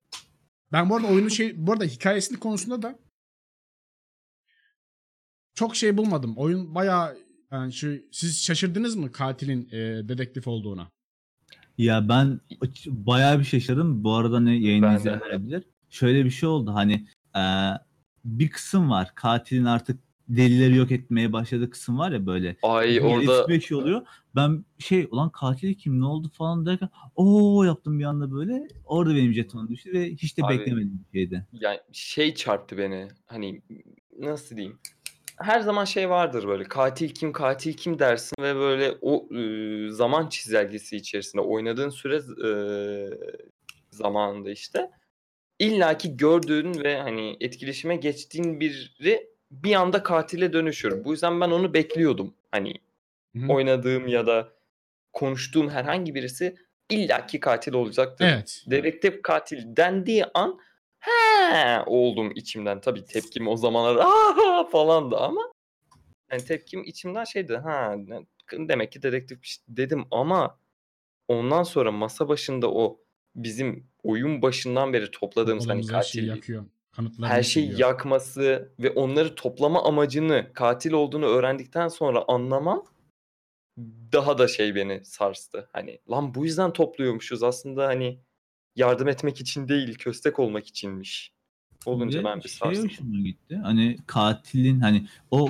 [0.73, 2.99] ben bu arada oyunun şey bu arada hikayesinin konusunda da
[5.55, 6.36] çok şey bulmadım.
[6.36, 7.18] Oyun bayağı
[7.52, 9.78] yani şu siz şaşırdınız mı katilin e,
[10.09, 10.91] dedektif olduğuna?
[11.78, 12.41] Ya ben
[12.86, 14.05] bayağı bir şaşırdım.
[14.05, 14.97] Bu arada ne yayını de.
[14.97, 15.65] izleyenler bilir.
[15.91, 17.43] Şöyle bir şey oldu hani e,
[18.25, 19.15] bir kısım var.
[19.15, 22.57] Katilin artık delilleri yok etmeye başladığı kısım var ya böyle.
[22.63, 24.03] Ay Bir orada S5 şey oluyor.
[24.35, 28.69] Ben şey ulan katil kim ne oldu falan derken o yaptım bir anda böyle.
[28.85, 31.47] Orada benim jetonum düştü ve hiç de Abi- beklemedim bir şeydi.
[31.53, 33.09] yani şey çarptı beni.
[33.27, 33.63] Hani
[34.19, 34.79] nasıl diyeyim?
[35.37, 40.29] Her zaman şey vardır böyle katil kim katil kim dersin ve böyle o e, zaman
[40.29, 42.51] çizelgesi içerisinde oynadığın süre e,
[43.91, 44.91] zamanında işte
[45.59, 51.05] illaki gördüğün ve hani etkileşime geçtiğin biri bir anda katile dönüşür.
[51.05, 52.34] Bu yüzden ben onu bekliyordum.
[52.50, 52.75] Hani
[53.36, 53.52] Hı hı.
[53.52, 54.49] oynadığım ya da
[55.12, 56.57] konuştuğum herhangi birisi
[56.91, 58.26] illaki katil olacaktır.
[58.28, 58.65] Evet.
[58.66, 60.60] Dedektif katil dendiği an
[60.99, 62.81] he oldum içimden.
[62.81, 65.52] Tabii tepkim o zamanlar aa falandı ama
[66.33, 67.94] yani tepkim içimden şeydi ha
[68.52, 70.58] demek ki dedektif dedim ama
[71.28, 73.00] ondan sonra masa başında o
[73.34, 76.65] bizim oyun başından beri topladığımız hani her şeyi katil yakıyor.
[76.97, 77.89] Kanıtlarını her şeyi siliyor.
[77.89, 82.84] yakması ve onları toplama amacını katil olduğunu öğrendikten sonra anlamam
[84.12, 85.68] daha da şey beni sarstı.
[85.73, 88.20] Hani lan bu yüzden topluyormuşuz aslında hani
[88.76, 91.33] yardım etmek için değil köstek olmak içinmiş.
[91.86, 92.84] Olunca Ve ben bir şey sarstım.
[92.89, 93.57] hoşuma gitti.
[93.62, 95.49] Hani katilin hani o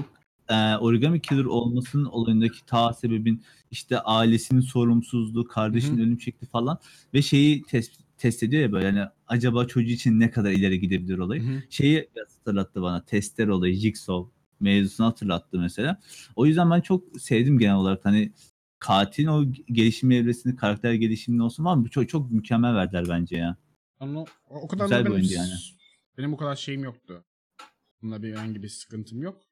[0.49, 6.79] e, origami killer olmasının olayındaki ta sebebin işte ailesinin sorumsuzluğu, kardeşinin ölüm şekli falan
[7.15, 11.19] ve şeyi test, test ediyor ya böyle hani acaba çocuğu için ne kadar ileri gidebilir
[11.19, 11.43] olayı.
[11.43, 11.63] Hı hı.
[11.71, 13.05] Şeyi hatırlattı bana.
[13.05, 16.01] Tester olayı, Jigsaw mevzusunu hatırlattı mesela.
[16.37, 18.33] O yüzden ben çok sevdim genel olarak hani
[18.79, 21.89] katilin o gelişim evresini, karakter gelişimini olsun var mı?
[21.89, 23.57] Çok, çok mükemmel verdiler bence ya.
[24.01, 25.53] Ama o, kadar Güzel da benim, yani.
[26.19, 27.25] benim o kadar şeyim yoktu.
[28.03, 29.43] Bununla bir herhangi bir sıkıntım yok.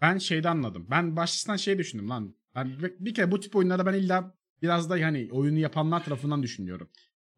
[0.00, 0.86] Ben şeyde anladım.
[0.90, 2.34] Ben baştan şey düşündüm lan.
[2.54, 6.42] Ben bir- bir kere bu tip oyunlarda ben illa biraz da yani oyunu yapanlar tarafından
[6.42, 6.88] düşünüyorum.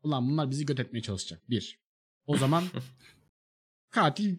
[0.02, 1.50] Ulan bunlar bizi göt etmeye çalışacak.
[1.50, 1.78] Bir.
[2.26, 2.64] O zaman
[3.90, 4.38] katil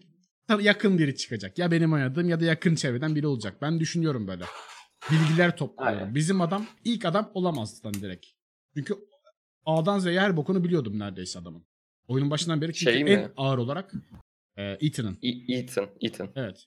[0.60, 1.58] yakın biri çıkacak.
[1.58, 3.62] Ya benim oynadığım ya da yakın çevreden biri olacak.
[3.62, 4.44] Ben düşünüyorum böyle.
[5.10, 5.98] Bilgiler topluyorum.
[5.98, 6.14] Aynen.
[6.14, 8.26] Bizim adam ilk adam olamaz lan direkt.
[8.76, 8.94] Çünkü
[9.66, 11.64] A'dan Z'ye her bokunu biliyordum neredeyse adamın.
[12.08, 13.10] Oyunun başından beri çünkü Şey mi?
[13.10, 13.92] en ağır olarak
[14.56, 15.18] e, Ethan'ın.
[15.22, 16.32] E- Ethan, Ethan.
[16.36, 16.66] Evet.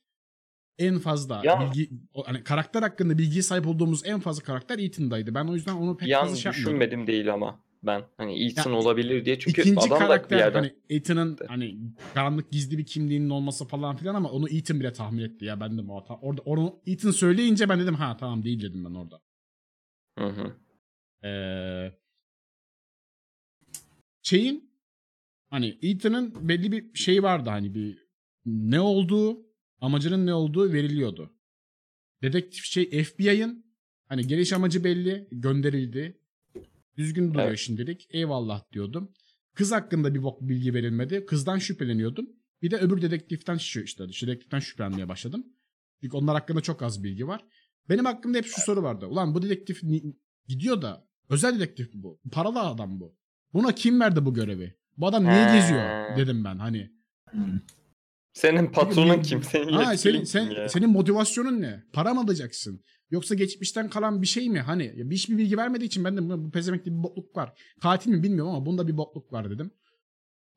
[0.77, 5.35] En fazla Ya- bilgi o, hani karakter hakkında bilgiye sahip olduğumuz en fazla karakter Ethan'daydı.
[5.35, 8.77] Ben o yüzden onu pek an fazla şey düşünmedim değil ama ben hani Ethan Ya,
[8.77, 11.77] olabilir diye çünkü İkinci adam da bir karakter yerden hani Ethan'ın hani
[12.13, 15.77] karanlık gizli bir kimliğinin olması falan filan ama onu Ethan bile tahmin etti ya ben
[15.77, 16.15] de o hata.
[16.15, 19.21] Orada onu Ethan söyleyince ben dedim ha tamam değil dedim ben orada.
[20.19, 20.53] Hı hı.
[21.27, 21.93] Ee,
[24.21, 24.71] şeyin
[25.49, 28.07] hani Ethan'ın belli bir şey vardı hani bir
[28.45, 29.45] ne olduğu
[29.81, 31.33] amacının ne olduğu veriliyordu.
[32.21, 33.63] Dedektif şey FBI'ın
[34.13, 36.17] Hani geliş amacı belli, gönderildi.
[36.97, 37.59] Düzgün duruyor Evet.
[37.59, 38.07] şimdilik.
[38.09, 39.11] Eyvallah diyordum.
[39.55, 41.25] Kız hakkında bir bok bilgi verilmedi.
[41.25, 42.30] Kızdan şüpheleniyordum.
[42.61, 45.45] Bir de öbür dedektiften işte dedektiften şüphelenmeye başladım.
[46.01, 47.45] Çünkü onlar hakkında çok az bilgi var.
[47.89, 49.05] Benim hakkımda hep şu soru vardı.
[49.05, 49.81] Ulan bu dedektif
[50.47, 52.19] gidiyor da özel dedektif bu.
[52.31, 53.15] Paralı adam bu.
[53.53, 54.75] Buna kim verdi bu görevi?
[54.97, 56.91] Bu adam niye geziyor dedim ben hani.
[58.33, 59.43] Senin patronun kim?
[59.43, 60.69] Senin Ha, senin, sen, ya?
[60.69, 61.83] senin motivasyonun ne?
[61.93, 62.83] Para mı alacaksın?
[63.11, 64.59] Yoksa geçmişten kalan bir şey mi?
[64.59, 67.53] Hani ya bir hiçbir bilgi vermediği için ben de bu, pezemekte bir bokluk var.
[67.81, 69.71] Katil mi bilmiyorum ama bunda bir bokluk var dedim.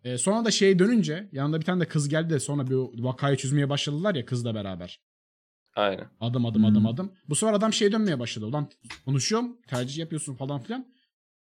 [0.05, 3.37] Ee, sonra da şey dönünce yanında bir tane de kız geldi de sonra bir vakayı
[3.37, 5.01] çözmeye başladılar ya kızla beraber.
[5.75, 6.07] Aynen.
[6.21, 6.87] Adım adım adım Hmm.
[6.87, 7.13] adım.
[7.29, 8.47] Bu sefer adam şey dönmeye başladı.
[8.47, 8.71] Ulan
[9.05, 10.87] konuşuyorum tercih yapıyorsun falan filan.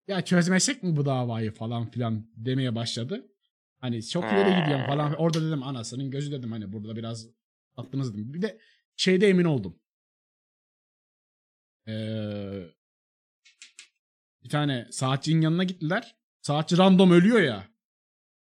[0.07, 3.25] Ya çözmesek mi bu davayı falan filan demeye başladı.
[3.80, 5.14] Hani çok ileri gidiyorum falan.
[5.14, 7.27] Orada dedim anasının gözü dedim hani burada biraz
[7.77, 8.33] aklınız dedim.
[8.33, 8.59] Bir de
[8.95, 9.80] şeyde emin oldum.
[11.88, 12.64] Ee,
[14.43, 16.15] bir tane saatçinin yanına gittiler.
[16.41, 17.64] Saatçi random ölüyor ya.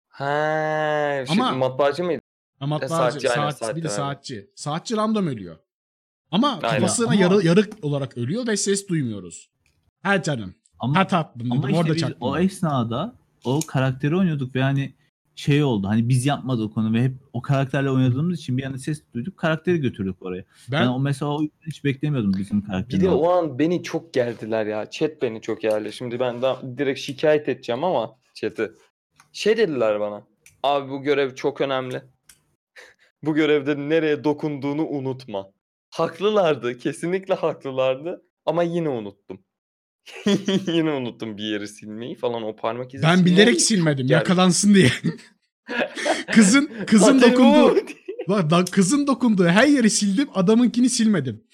[0.08, 2.20] Ha, şey, Ama- matbaacı mıydı?
[2.60, 3.97] Ama E, saatçi, aynen, saat, saatçi, bir de aynen.
[3.97, 4.50] saatçi.
[4.55, 5.56] Saatçi random ölüyor.
[6.31, 9.50] Ama kafasına yarı, yarık olarak ölüyor ve ses duymuyoruz.
[10.02, 10.55] Ha canım.
[10.78, 12.18] Ama, Ha tatlım ama işte Orada biz çaktım.
[12.20, 14.94] o esnada o karakteri oynuyorduk ve hani
[15.36, 15.89] şey oldu.
[15.89, 19.36] Hani biz yapmadık onu ve hep o karakterle oynadığımız için bir anda ses duyduk.
[19.36, 20.44] Karakteri götürdük oraya.
[20.73, 23.05] Ben, ben o mesela o hiç beklemiyordum bizim Bir karakterin.
[23.05, 24.90] de o an beni çok gerdiler ya.
[24.90, 25.92] Chat beni çok gerdi.
[25.92, 28.73] Şimdi ben de direkt şikayet edeceğim ama chat'i.
[29.32, 30.23] Şey dediler bana.
[30.62, 32.02] Abi bu görev çok önemli.
[33.23, 35.50] bu görevde nereye dokunduğunu unutma.
[35.90, 36.78] Haklılardı.
[36.78, 38.23] Kesinlikle haklılardı.
[38.47, 39.39] Ama yine unuttum.
[40.67, 44.12] yine unuttum bir yeri silmeyi falan o parmak izi ben silmeyi bilerek silmedim gerdi.
[44.12, 44.91] yakalansın diye.
[46.33, 47.76] kızın kızın Katil bu!
[48.28, 51.44] dokunduğu kızın dokunduğu her yeri sildim adamınkini silmedim.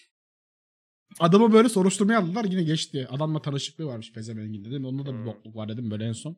[1.20, 3.06] Adamı böyle soruşturmaya aldılar yine geçti.
[3.10, 4.84] Adamla tanışıklığı varmış pezemengin dedim.
[4.84, 5.26] Onda da bir Hmm.
[5.26, 6.36] bokluk var dedim böyle en son.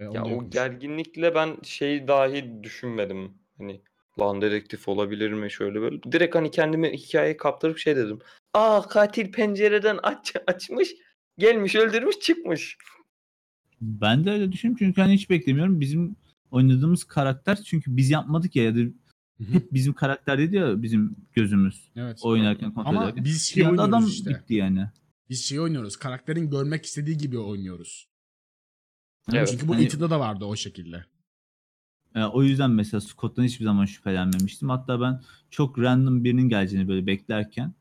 [0.00, 3.34] E, Ya o gerginlikle ben şey dahi düşünmedim.
[3.58, 3.82] Hani
[4.26, 6.02] lan dedektif olabilir mi şöyle böyle.
[6.02, 8.18] Direkt hani kendimi hikayeye kaptırıp şey dedim.
[8.54, 10.90] Aa katil pencereden aç açmış.
[11.38, 12.76] Gelmiş öldürmüş çıkmış.
[13.80, 15.80] Ben de öyle düşünüyorum çünkü hani hiç beklemiyorum.
[15.80, 16.16] Bizim
[16.50, 18.78] oynadığımız karakter çünkü biz yapmadık ya ya da
[19.52, 22.18] hep bizim karakterdeydi ya bizim gözümüz Evet.
[22.22, 23.24] oynarken kontrol Ama ederken.
[23.24, 24.32] biz şey oynuyoruz adam işte.
[24.32, 24.86] gitti yani.
[25.30, 25.96] Biz şey oynuyoruz.
[25.96, 28.08] Karakterin görmek istediği gibi oynuyoruz.
[29.32, 29.48] Evet.
[29.52, 31.04] Çünkü bu Hani- Ethan'da da vardı o şekilde.
[32.14, 34.68] E, o yüzden mesela Scott'tan hiçbir zaman şüphelenmemiştim.
[34.68, 37.74] Hatta ben çok random birinin geleceğini böyle beklerken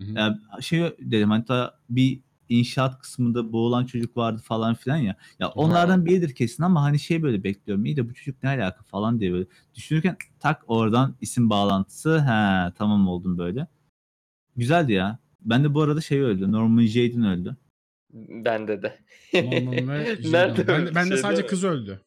[0.00, 0.10] Hı hı.
[0.12, 5.16] ya şey dedim hatta bir inşaat kısmında boğulan çocuk vardı falan filan ya.
[5.38, 7.84] Ya onlardan biridir kesin ama hani şey böyle bekliyorum.
[7.84, 12.72] İyi de bu çocuk ne alaka falan diye böyle düşünürken tak oradan isim bağlantısı he
[12.74, 13.66] tamam oldum böyle.
[14.56, 15.18] Güzeldi ya.
[15.40, 16.52] Ben de bu arada şey öldü.
[16.52, 17.56] Norman Jaden öldü.
[18.14, 18.98] Bende de.
[19.34, 21.48] Norman ve ben, öyle ben de şey sadece mi?
[21.48, 22.00] kız öldü.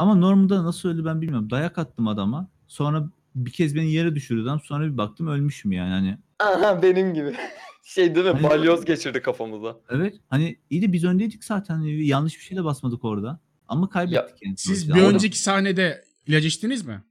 [0.00, 1.50] Ama Norman'da nasıl öldü ben bilmiyorum.
[1.50, 2.50] Dayak attım adama.
[2.68, 4.60] Sonra bir kez beni yere düşürdü adam.
[4.60, 5.90] Sonra bir baktım ölmüşüm yani.
[5.90, 7.34] Hani Aha benim gibi.
[7.84, 8.32] Şey değil mi?
[8.32, 9.80] Hani- Balyoz geçirdi kafamıza.
[9.90, 11.74] evet hani iyi de biz öndeydik zaten.
[11.74, 13.40] Hani yanlış bir şey de basmadık orada.
[13.68, 14.56] Ama kaybettik yani.
[14.56, 14.94] Siz sonuçta.
[14.94, 17.02] bir Ama- önceki sahnede ilaç içtiniz mi?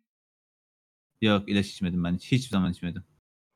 [1.22, 2.18] Yok ilaç içmedim ben.
[2.18, 3.03] Hiçbir zaman içmedim.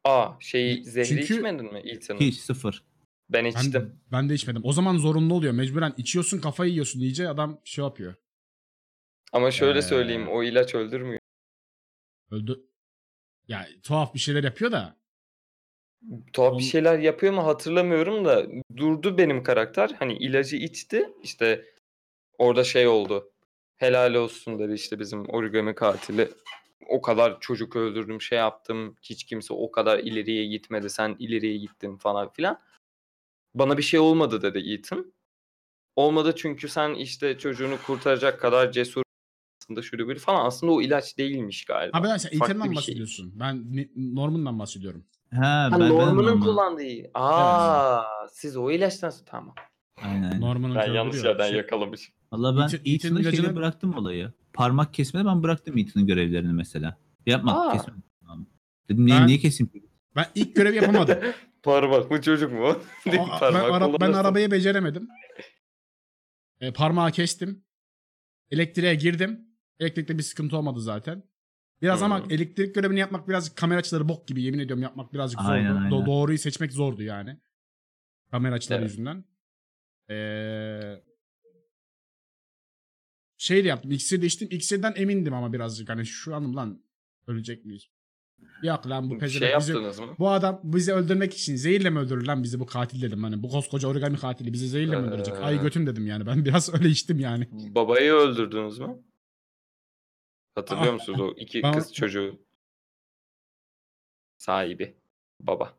[0.03, 2.19] Aa şeyi zehri Çünkü- içmedin mi Ethan'ın?
[2.19, 2.83] Hiç sıfır.
[3.29, 3.91] Ben Ben, içtim.
[4.11, 4.61] ben de içmedim.
[4.65, 5.53] O zaman zorunlu oluyor.
[5.53, 8.13] Mecburen içiyorsun kafayı yiyorsun iyice adam şey yapıyor.
[9.33, 11.19] Ama şöyle Ee, söyleyeyim o ilaç öldürmüyor.
[12.31, 12.63] Öldü.
[13.47, 14.97] Ya tuhaf bir şeyler yapıyor da.
[16.33, 18.45] Tuhaf On- bir şeyler yapıyor mu hatırlamıyorum da
[18.77, 19.89] durdu benim karakter.
[19.99, 21.09] Hani ilacı içti.
[21.23, 21.65] işte
[22.37, 23.31] orada şey oldu.
[23.77, 26.31] Helal olsun dedi işte bizim origami katili.
[26.89, 28.95] O kadar çocuk öldürdüm şey yaptım.
[29.01, 30.89] Hiç kimse o kadar ileriye gitmedi.
[30.89, 32.59] Sen ileriye gittin falan filan.
[33.55, 35.13] Bana bir şey olmadı dedi Ethan.
[35.95, 39.02] Olmadı çünkü sen işte çocuğunu kurtaracak kadar cesur
[39.63, 40.45] aslında şöyle böyle falan.
[40.45, 41.99] Aslında o ilaç değilmiş galiba.
[41.99, 42.75] Ha ben sen Ethan'dan bir şey.
[42.75, 43.33] bahsediyorsun.
[43.39, 45.05] Ben Norman'dan bahsediyorum.
[45.33, 46.39] Ha, Ha, ben, Norman'ın Norman.
[46.39, 47.09] kullandığı.
[47.13, 49.55] Aa, siz o ilaçtan tamam.
[50.01, 50.41] Aynen.
[50.41, 52.13] Norman'ın Ben yanlış yerden Şey- yakalamışım.
[52.31, 54.31] Valla ben Ethan- Ethan'ın ilacını- bıraktım olayı.
[54.53, 56.97] Parmak kesmede ben bıraktım Ethan'ın görevlerini mesela.
[57.25, 57.77] Yapma.
[58.21, 58.47] Tamam.
[58.89, 59.71] Dedim niye, Ben- niye keseyim?
[60.15, 61.17] Ben ilk görevi yapamadım.
[61.63, 62.67] Parmak bu çocuk mu?
[62.67, 62.75] Aa,
[63.41, 65.07] ben, ara- ben arabayı beceremedim.
[66.61, 67.63] E, parmağı kestim.
[68.51, 69.47] Elektriğe girdim.
[69.83, 71.23] Elektrikte bir sıkıntı olmadı zaten.
[71.81, 75.51] Biraz ama elektrik görevini yapmak birazcık kamera açıları bok gibi yemin ediyorum yapmak birazcık zordu.
[75.51, 76.05] Aynen, Do- aynen.
[76.05, 77.37] doğruyu seçmek zordu yani.
[78.31, 78.91] Kamera açıları Evet.
[78.91, 79.25] yüzünden.
[80.09, 81.03] Ee,
[83.37, 83.91] şey de yaptım.
[83.91, 84.47] İksir de içtim.
[84.51, 86.83] İksirden emindim ama birazcık hani şu an lan
[87.27, 87.83] ölecek miyiz?
[88.63, 90.15] Yok lan bu Bir pezevenk şey bizi, mı?
[90.19, 93.49] bu adam bizi öldürmek için zehirle mi öldürür lan bizi bu katil dedim hani bu
[93.49, 95.09] koskoca origami katili bizi zehirle mi Ee.
[95.09, 95.33] öldürecek?
[95.41, 97.47] Ay götüm dedim yani ben biraz öyle içtim yani.
[97.51, 98.87] Babayı öldürdünüz mü?
[100.55, 102.39] Hatırlıyor Ah, musunuz o iki ben- kız çocuğu
[104.37, 104.95] sahibi
[105.39, 105.73] baba.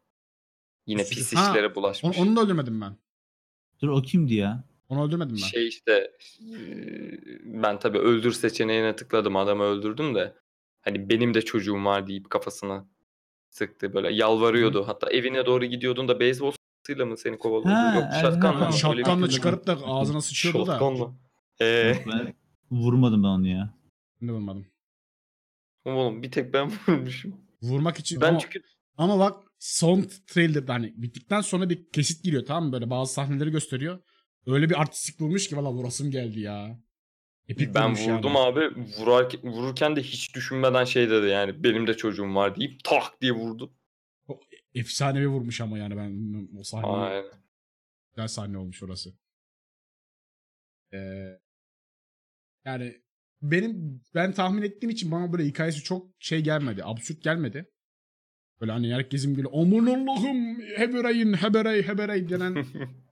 [0.86, 2.18] Yine Ha, pis işlere Onu, bulaşmış.
[2.18, 2.96] onu da öldürmedim ben.
[3.82, 4.64] Dur o kimdi ya?
[4.88, 5.46] Onu öldürmedim ben.
[5.46, 6.56] Şey işte e,
[7.44, 10.34] ben tabii öldür seçeneğine tıkladım adamı öldürdüm de
[10.80, 12.86] hani benim de çocuğum var deyip kafasına
[13.50, 14.88] sıktı böyle yalvarıyordu.
[14.88, 17.74] Hatta evine doğru gidiyordun da beyzbol sopasıyla mı seni kovalıyordu?
[17.80, 20.72] Ha, Yok evet, şatkanla ha, Öyle bir- şey çıkarıp da ağzına sıçıyordu da.
[20.72, 21.12] Şatkanla.
[21.60, 22.34] Ee, Ben
[22.70, 23.74] vurmadım ben onu ya.
[24.20, 24.66] Ben de vurmadım.
[25.84, 27.40] oğlum bir tek ben vurmuşum.
[27.62, 28.62] Vurmak için Ben ama, çünkü
[28.96, 32.72] ama bak son trailer hani bittikten sonra bir kesit giriyor tamam mı?
[32.72, 33.98] Böyle bazı sahneleri gösteriyor.
[34.46, 36.80] Öyle bir artistik vurmuş ki valla vurasım geldi ya.
[37.48, 38.38] Epik ben vurdum yani.
[38.38, 38.60] abi.
[38.98, 43.32] Vurar, vururken de hiç düşünmeden şey dedi yani benim de çocuğum var deyip tak diye
[43.32, 43.74] vurdu.
[44.74, 47.24] Efsanevi vurmuş ama yani ben o sahne Aynen.
[48.10, 49.14] güzel sahne olmuş orası.
[50.92, 51.40] Ee,
[52.64, 53.03] yani
[53.50, 56.84] benim ben tahmin ettiğim için bana böyle hikayesi çok şey gelmedi.
[56.84, 57.70] Absürt gelmedi.
[58.60, 62.66] Böyle hani herkesin böyle aman Allah'ım hebereyin heberey heberey denen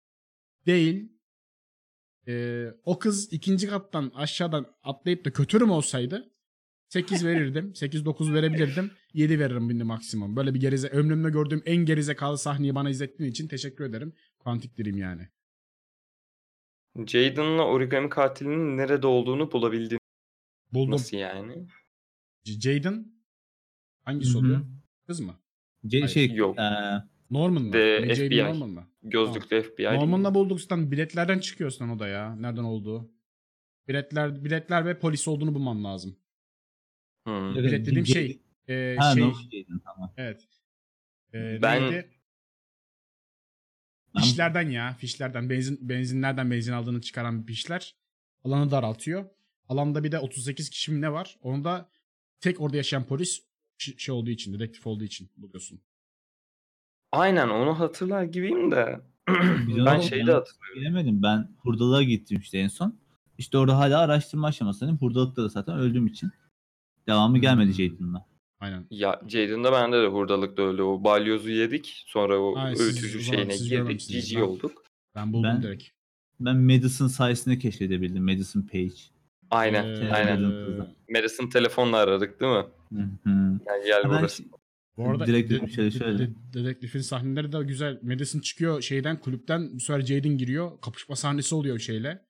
[0.65, 1.11] değil.
[2.27, 6.31] Ee, o kız ikinci kattan aşağıdan atlayıp da kötürüm olsaydı
[6.89, 7.71] 8 verirdim.
[7.75, 8.91] 8-9 verebilirdim.
[9.13, 10.35] 7 veririm bindi maksimum.
[10.35, 14.13] Böyle bir gerize ömrümde gördüğüm en gerizekalı sahneyi bana izlettiğin için teşekkür ederim.
[14.39, 15.27] Quantic Dream yani.
[17.07, 20.00] Jaden'la origami katilinin nerede olduğunu bulabildin.
[20.73, 20.91] Buldum.
[20.91, 21.67] Nasıl yani?
[22.45, 23.13] Jaden
[24.03, 24.39] hangisi Hı hı.
[24.39, 24.61] oluyor?
[25.07, 25.35] Kız mı?
[25.87, 26.57] C- Hayır, şey yok.
[26.59, 27.71] eee, Norman mı?
[27.71, 28.43] The Yani Jaden FBI.
[28.43, 28.87] Norman mı?
[29.03, 29.77] Gözlüklü FBI.
[29.77, 29.97] değil mi?
[29.97, 32.35] Norman'la bulduk zaten biletlerden çıkıyorsun o da ya.
[32.35, 33.11] Nereden olduğu.
[33.87, 36.17] Biletler biletler ve polis olduğunu bulman lazım.
[37.23, 37.33] Hmm.
[37.57, 38.41] Evet, Bilet dediğim şey.
[38.67, 39.23] e, ha, şey.
[39.23, 40.13] no, Jaden, tamam.
[40.17, 40.47] Evet.
[41.33, 42.09] E, Ben- neydi?
[44.15, 44.93] Ben- Fişlerden ya.
[44.93, 45.49] Fişlerden.
[45.49, 47.95] Benzin, benzinlerden benzin aldığını çıkaran fişler.
[48.43, 49.25] Alanı daraltıyor.
[49.71, 51.37] Alanda bir de 38 kişi mi ne var?
[51.41, 51.89] Onu da
[52.39, 53.41] tek orada yaşayan polis
[53.77, 55.79] şey olduğu için, dedektif olduğu için buluyorsun.
[57.11, 59.01] Aynen onu hatırlar gibiyim de.
[59.85, 60.75] Ben şeyi de hatırlıyorum.
[60.75, 61.23] Bilemedim.
[61.23, 62.99] Ben hurdalığa gittim işte en son.
[63.37, 64.97] İşte orada hala araştırma aşamasındayım.
[64.97, 66.31] Hurdalıkta da zaten öldüğüm için.
[67.07, 68.25] Devamı gelmedi Jaden'la.
[68.59, 68.87] Aynen.
[68.89, 70.83] Ya Jaden'da bende de hurdalıkta öyle.
[70.83, 72.03] O balyozu yedik.
[72.07, 73.99] Sonra o Ay, siz- öğütücü zaman şeyine siz girdik.
[74.01, 74.83] Cici Ben- olduk.
[75.15, 75.83] Ben buldum Ben- direkt.
[76.39, 78.23] Ben Madison sayesinde keşfedebildim.
[78.25, 78.93] Madison Page.
[79.51, 79.85] Aynen.
[79.85, 80.41] Ee, aynen.
[81.09, 82.65] Madison telefonla aradık değil mi?
[82.93, 83.59] Hı hı.
[83.65, 84.43] Yani gel ben burası.
[84.97, 87.99] Bu arada Direkt de- dedim şöyle de- dedektifin sahneleri de güzel.
[88.01, 89.73] Madison çıkıyor şeyden kulüpten.
[89.75, 90.81] Bu sefer Jaden giriyor.
[90.81, 92.25] Kapışma sahnesi oluyor şeyle.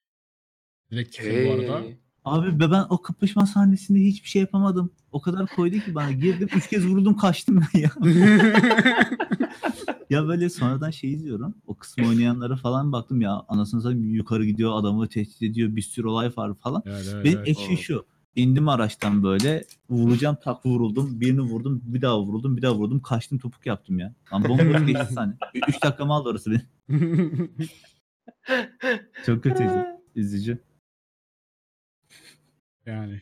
[0.92, 1.82] Dedektifin bu arada.
[1.82, 1.98] Hey.
[2.26, 4.92] Abi be ben o kapışma sahnesinde hiçbir şey yapamadım.
[5.12, 6.12] O kadar koydu ki bana.
[6.12, 7.92] Girdim üç kez vuruldum kaçtım ben ya.
[10.10, 11.56] ya böyle sonradan şey izliyorum.
[11.68, 13.42] O kısmı oynayanlara falan baktım ya.
[13.48, 15.76] Anasını satayım yukarı gidiyor adamı tehdit ediyor.
[15.76, 16.84] Bir sürü olay var falan.
[16.86, 17.48] evet, evet, Benim evet.
[17.48, 18.06] ekşi şu.
[18.36, 21.22] İndim araçtan böyle vuracağım tak vuruldum.
[21.22, 23.00] Birini vurdum bir daha vuruldum bir daha vurdum.
[23.00, 24.14] Kaçtım topuk yaptım ya.
[24.34, 25.34] Lan bomba geçti sahne.
[25.68, 27.52] 3 dakikamı aldı orası benim.
[29.26, 29.86] Çok kötüydü.
[30.16, 30.71] Üzücü.
[32.86, 33.22] Yani.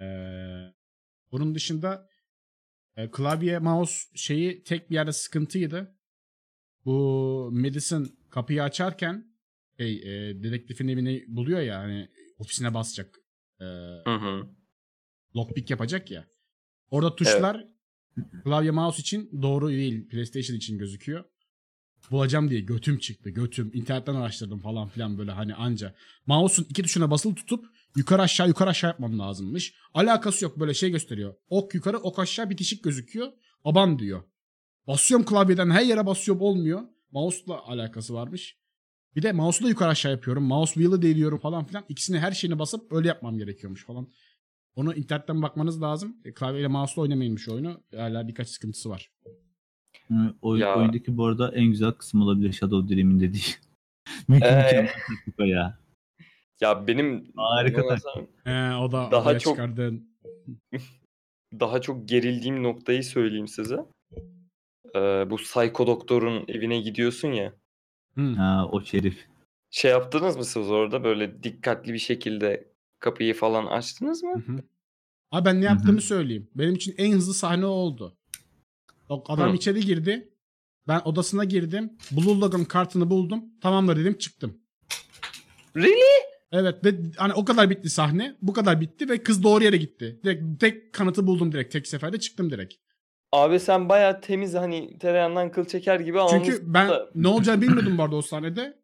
[0.00, 0.74] Ee,
[1.32, 2.08] bunun dışında
[2.96, 5.96] e, klavye mouse şeyi tek bir yerde sıkıntıydı.
[6.84, 9.36] Bu Madison kapıyı açarken
[9.78, 13.18] şey, e, dedektifin evini buluyor ya hani ofisine basacak.
[13.60, 14.48] E, Hı hı.
[15.36, 16.28] lockpick yapacak ya.
[16.90, 17.66] Orada tuşlar
[18.44, 20.08] klavye mouse için doğru değil.
[20.08, 21.24] PlayStation için gözüküyor.
[22.10, 23.30] Bulacağım diye götüm çıktı.
[23.30, 23.70] Götüm.
[23.74, 25.94] İnternetten araştırdım falan filan böyle hani anca.
[26.26, 29.74] Mouse'un iki tuşuna basılı tutup yukarı aşağı yukarı aşağı yapmam lazımmış.
[29.94, 31.34] Alakası yok böyle şey gösteriyor.
[31.48, 33.28] Ok yukarı ok aşağı bitişik gözüküyor.
[33.64, 34.22] Aban diyor.
[34.86, 36.82] Basıyorum klavyeden her yere basıyorum olmuyor.
[37.10, 38.56] Mouse'la alakası varmış.
[39.16, 40.44] Bir de mouse'u da yukarı aşağı yapıyorum.
[40.44, 41.84] Mouse wheel'ı değiliyorum falan filan.
[41.88, 44.08] İkisini her şeyini basıp öyle yapmam gerekiyormuş falan.
[44.74, 46.16] Onu internetten bakmanız lazım.
[46.24, 47.80] E, klavyeyle mouse'la oynamayınmış oyunu.
[47.96, 49.10] Hala birkaç sıkıntısı var.
[50.08, 50.76] Hı, O Ya.
[50.76, 53.42] oyundaki bu arada en güzel kısım olabilir Shadow Dream'in dediği.
[54.28, 54.88] Mükemmel
[55.40, 55.78] o ya.
[56.60, 60.08] Ya benim Harika sen- He, o da Daha oraya çok- çıkardığın
[61.60, 63.76] daha çok gerildiğim noktayı söyleyeyim size.
[64.94, 67.52] Ee, bu Psycho Doktor'un evine gidiyorsun ya.
[68.14, 68.20] Hı.
[68.32, 69.26] Ha, o şerif.
[69.70, 74.42] Şey yaptınız mı siz orada böyle dikkatli bir şekilde kapıyı falan açtınız mı?
[74.46, 74.56] Hı hı.
[75.30, 75.74] Abi ben ne Hı hı.
[75.74, 76.50] yaptığımı söyleyeyim.
[76.54, 78.16] Benim için en hızlı sahne o oldu.
[79.08, 79.54] O Adam Hı.
[79.56, 80.32] içeri girdi.
[80.88, 81.92] Ben odasına girdim.
[82.10, 83.44] Blue Logan kartını buldum.
[83.62, 84.58] Tamamdır dedim çıktım.
[85.76, 86.26] Really?
[86.52, 88.36] Evet ve hani o kadar bitti sahne.
[88.42, 90.20] Bu kadar bitti ve kız doğru yere gitti.
[90.24, 91.72] Direkt tek kanıtı buldum direkt.
[91.72, 92.74] Tek seferde çıktım direkt.
[93.32, 97.98] Abi sen bayağı temiz hani tereyağından kıl çeker gibi Çünkü ben da- ne olacağını bilmiyordum
[97.98, 98.76] bu arada o sahnede.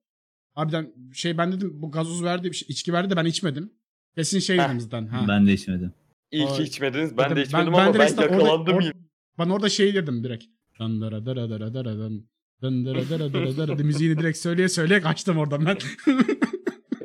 [0.55, 3.73] Harbiden şey ben dedim bu gazoz verdi, bir şey- içki verdi de ben içmedim.
[4.15, 5.07] Kesin şey dedim zaten.
[5.07, 5.25] Ha.
[5.29, 5.93] Ben de içmedim.
[6.31, 7.17] İyi ki içmediniz.
[7.19, 8.93] Ben Dedim, de içmedim ben ama ben direkt orada- yakalandım orada- yine.
[9.39, 10.45] Ben orada şey dedim direkt.
[10.79, 12.23] Dandara dara dara dara dan.
[12.63, 15.77] Dandara dara dara dara da müziğini direkt söyleye söyleye kaçtım oradan ben.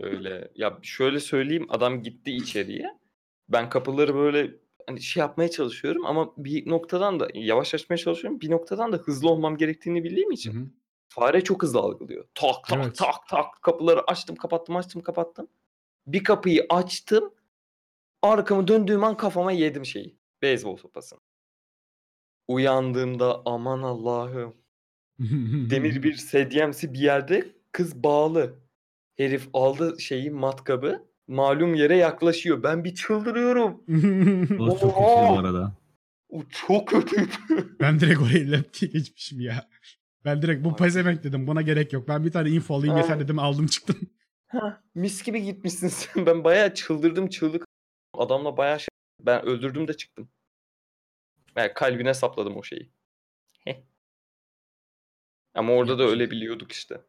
[0.07, 0.51] Öyle.
[0.55, 2.97] Ya şöyle söyleyeyim adam gitti içeriye.
[3.49, 4.55] Ben kapıları böyle
[4.87, 8.41] hani şey yapmaya çalışıyorum ama bir noktadan da yavaş açmaya çalışıyorum.
[8.41, 10.67] Bir noktadan da hızlı olmam gerektiğini bildiğim için Hı hı.
[11.09, 12.25] fare çok hızlı algılıyor.
[12.35, 12.97] Tak tak Evet.
[12.97, 15.47] tak tak kapıları açtım kapattım açtım kapattım.
[16.07, 17.33] Bir kapıyı açtım.
[18.21, 20.17] Arkamı döndüğüm an kafama yedim şeyi.
[20.41, 21.19] Beyzbol sopasını.
[22.47, 24.55] Uyandığımda aman Allah'ım.
[25.69, 28.59] Demir bir sedyemsi bir yerde kız bağlı.
[29.17, 31.07] Herif aldı şeyi matkabı.
[31.27, 32.63] Malum yere yaklaşıyor.
[32.63, 33.83] Ben bir çıldırıyorum.
[34.59, 35.73] O çok kötü bu arada.
[36.29, 37.31] O çok kötüydü.
[37.79, 39.69] ben direkt orayı lap diye geçmişim ya.
[40.25, 42.07] Ben direkt bu pezevenk dedim buna gerek yok.
[42.07, 43.97] Ben bir tane info alayım yeter dedim aldım çıktım.
[44.49, 46.25] Ha, mis gibi gitmişsin sen.
[46.25, 47.65] Ben bayağı çıldırdım çığlık.
[48.13, 48.87] Adamla bayağı şey.
[49.21, 50.29] Ben öldürdüm de çıktım.
[51.55, 52.91] Yani kalbine sapladım o şeyi.
[53.65, 53.75] Heh.
[55.53, 56.19] Ama orada da Yapmış.
[56.19, 57.01] öyle biliyorduk işte.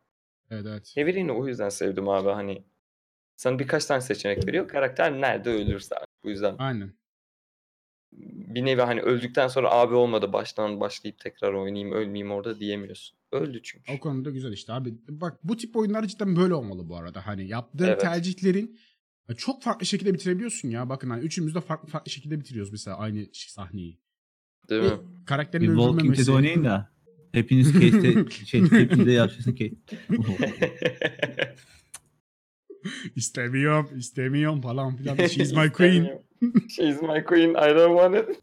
[0.50, 0.92] Evet evet.
[0.96, 2.64] Hevery'ni o yüzden sevdim abi hani.
[3.36, 4.68] Sana birkaç tane seçenek veriyor.
[4.68, 5.94] Karakter nerede ölürse.
[5.96, 6.06] abi.
[6.24, 6.92] Bu yüzden Aynen.
[8.12, 13.18] bir nevi hani öldükten sonra abi olmadı baştan başlayıp tekrar oynayayım ölmeyeyim orada diyemiyorsun.
[13.32, 13.92] Öldü çünkü.
[13.92, 14.94] O konuda güzel işte abi.
[15.08, 17.26] Bak bu tip oyunlar cidden böyle olmalı bu arada.
[17.26, 18.00] Hani yaptığın Evet.
[18.00, 18.78] tercihlerin
[19.36, 20.88] çok farklı şekilde bitirebiliyorsun ya.
[20.88, 24.00] Bakın hani üçümüz de farklı farklı şekilde bitiriyoruz mesela aynı sahneyi.
[24.68, 24.98] Değil mi?
[25.26, 26.18] Karakterin Bir Walking.
[26.18, 26.90] Dead oynayın da.
[27.32, 29.74] Hepiniz Kate'e şey hepiniz de yaşasın Kate.
[33.16, 35.16] istemiyorum, istemiyorum falan filan.
[35.16, 36.08] She's my queen.
[36.68, 37.50] She's my queen.
[37.50, 38.42] I don't want it.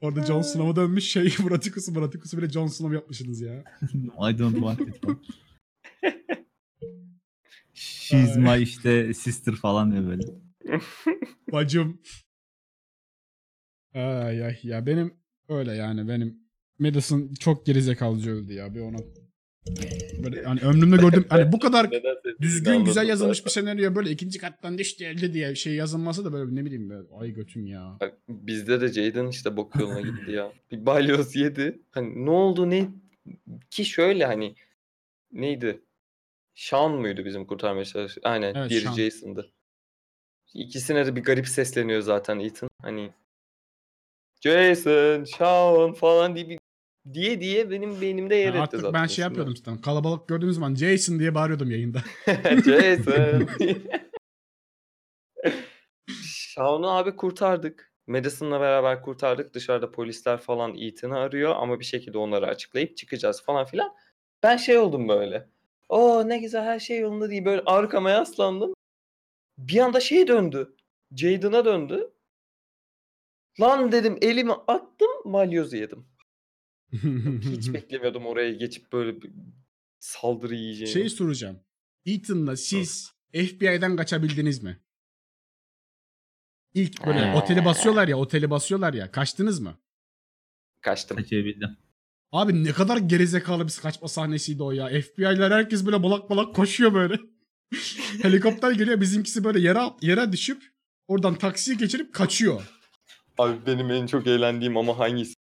[0.00, 3.64] Orada Jon Snow'a dönmüş şey Bratikus'u Bratikus'u bile Jon Snow yapmışsınız ya.
[4.30, 5.04] I don't want it.
[7.74, 10.22] She's my işte sister falan diye böyle.
[11.52, 12.00] Bacım.
[13.94, 15.14] Ay ay ya benim
[15.48, 16.38] öyle yani benim
[16.78, 18.98] Madison çok gerizekalıcı öldü ya bir ona.
[20.24, 21.90] Böyle hani ömrümde gördüm hani bu kadar
[22.40, 26.54] düzgün güzel yazılmış bir senaryo böyle ikinci kattan düştü elde diye şey yazılması da böyle
[26.54, 27.96] ne bileyim böyle ay götüm ya.
[28.00, 30.52] Bak, Bizde de Jaden işte bok yoluna gitti ya.
[30.72, 31.78] Bir balyoz yedi.
[31.90, 32.88] Hani ne oldu ne?
[33.70, 34.54] Ki şöyle hani
[35.32, 35.80] neydi?
[36.54, 38.22] Sean muydu bizim kurtarmaya çalışan?
[38.24, 38.94] Aynen Evet, Sean.
[38.94, 39.52] Jason'dı.
[40.54, 42.70] İkisine de bir garip sesleniyor zaten Ethan.
[42.82, 43.10] Hani
[44.46, 46.58] Jason, Sean falan diye bir
[47.12, 49.02] diye diye benim beynimde yer etti artık zaten.
[49.02, 51.98] ben şey yapıyordum zaten kalabalık gördüğüm zaman Jason diye bağırıyordum yayında.
[52.64, 53.48] Jason.
[56.22, 57.92] Shaun'u abi kurtardık.
[58.06, 59.54] Madison'la beraber kurtardık.
[59.54, 63.94] Dışarıda polisler falan Ethan'ı arıyor ama bir şekilde onları açıklayıp çıkacağız falan filan.
[64.42, 65.48] Ben şey oldum böyle.
[65.88, 68.74] O ne güzel her şey yolunda diye böyle arkama yaslandım.
[69.58, 70.76] Bir anda şey döndü.
[71.16, 72.10] Jaden'a döndü.
[73.60, 76.06] Lan dedim elimi attım malyozu yedim.
[77.52, 79.30] Hiç beklemiyordum oraya geçip böyle bir
[79.98, 80.92] saldırı yiyeceğini.
[80.92, 81.60] şey soracağım.
[82.06, 84.80] Ethan'la siz FBI'den kaçabildiniz mi?
[86.74, 89.10] İlk böyle oteli basıyorlar ya, oteli basıyorlar ya.
[89.10, 89.78] Kaçtınız mı?
[90.80, 91.16] Kaçtım.
[91.16, 91.76] Kaçabildim.
[92.32, 94.88] Abi ne kadar gerizekalı bir kaçma sahnesiydi o ya.
[94.88, 97.20] FBI'ler herkes böyle balak balak koşuyor böyle.
[98.22, 100.62] Helikopter geliyor bizimkisi böyle yere yere düşüp
[101.08, 102.62] oradan taksiye geçirip kaçıyor.
[103.38, 105.34] Abi benim en çok eğlendiğim ama hangisi?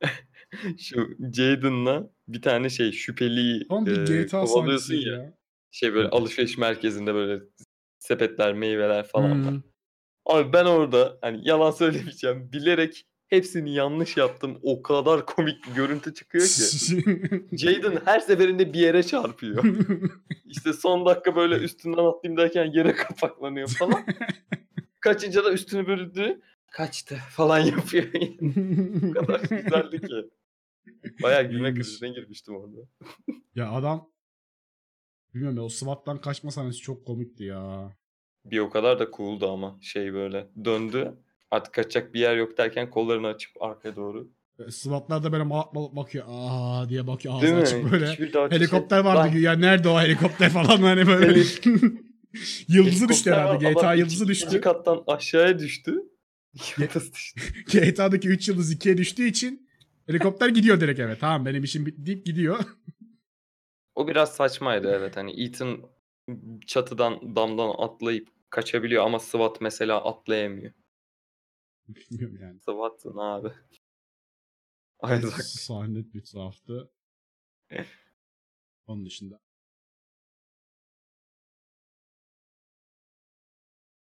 [0.78, 5.14] Şu Jaden'la bir tane şey şüpheli Tam bir e, GTA kovalıyorsun sahnesi ya.
[5.14, 5.34] ya.
[5.70, 7.44] Şey böyle alışveriş merkezinde böyle
[7.98, 9.52] sepetler, meyveler falan var.
[9.52, 9.62] Hmm.
[10.26, 12.52] Abi ben orada hani yalan söylemeyeceğim.
[12.52, 14.58] Bilerek hepsini yanlış yaptım.
[14.62, 16.62] O kadar komik bir görüntü çıkıyor ki.
[17.56, 19.64] Jaden her seferinde bir yere çarpıyor.
[20.44, 24.04] İşte son dakika böyle üstünden atlayayım derken yere kapaklanıyor falan.
[25.02, 26.40] Kaçınca da üstünü bürüdü.
[26.70, 28.04] Kaçtı falan yapıyor.
[29.02, 30.30] Bu kadar güzeldi ki.
[31.22, 32.78] Bayağı gülme krizine girmiştim orada.
[33.54, 34.10] ya adam
[35.34, 37.92] bilmiyorum ya o SWAT'tan kaçma sahnesi çok komikti ya.
[38.44, 41.14] Bir o kadar da cool'du ama şey böyle döndü.
[41.50, 44.28] Artık kaçacak bir yer yok derken kollarını açıp arkaya doğru.
[44.70, 46.24] SWAT'lar da böyle malak malak bakıyor.
[46.28, 48.06] Aa diye bakıyor ağzı açık böyle.
[48.50, 49.52] Helikopter şey- vardı Lan, güya.
[49.52, 51.44] Nerede o helikopter falan hani böyle.
[52.68, 53.72] yıldızı düştü herhalde.
[53.72, 54.46] GTA yıldızı düştü.
[54.46, 56.02] ikinci kattan aşağıya düştü.
[57.72, 59.68] GTA'daki 3 yıldız 2'ye düştüğü için
[60.06, 61.18] helikopter gidiyor direkt eve.
[61.18, 62.64] Tamam benim işim bitti deyip gidiyor.
[63.94, 65.16] O biraz saçmaydı evet.
[65.16, 65.90] Hani Ethan
[66.66, 70.72] çatıdan damdan atlayıp kaçabiliyor ama SWAT mesela atlayamıyor.
[71.88, 72.60] Bilmiyorum yani.
[72.60, 73.48] SWAT'ın abi.
[75.04, 75.42] Isaac.
[75.42, 76.90] Sahne bir tuhaftı.
[78.86, 79.40] Onun dışında.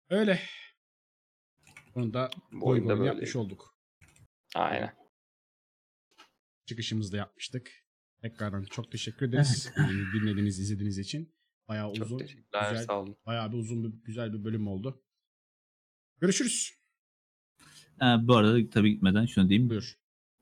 [0.10, 0.40] Öyle.
[1.96, 3.06] Bunu da Bu boy böyle.
[3.06, 3.78] yapmış olduk.
[4.56, 4.94] Aynen.
[6.66, 7.72] Çıkışımızda yapmıştık.
[8.22, 9.72] Tekrardan çok teşekkür ederiz.
[9.78, 9.82] Ee,
[10.20, 11.36] Dinlediğiniz, izlediğiniz için.
[11.68, 12.72] Bayağı Çok uzun, teşekkürler.
[12.72, 13.18] güzel, Sağ olun.
[13.26, 15.04] bayağı bir uzun, bir, güzel bir bölüm oldu.
[16.20, 16.74] Görüşürüz.
[18.02, 19.70] Ee, bu arada tabii gitmeden şunu diyeyim.
[19.70, 19.98] Buyur.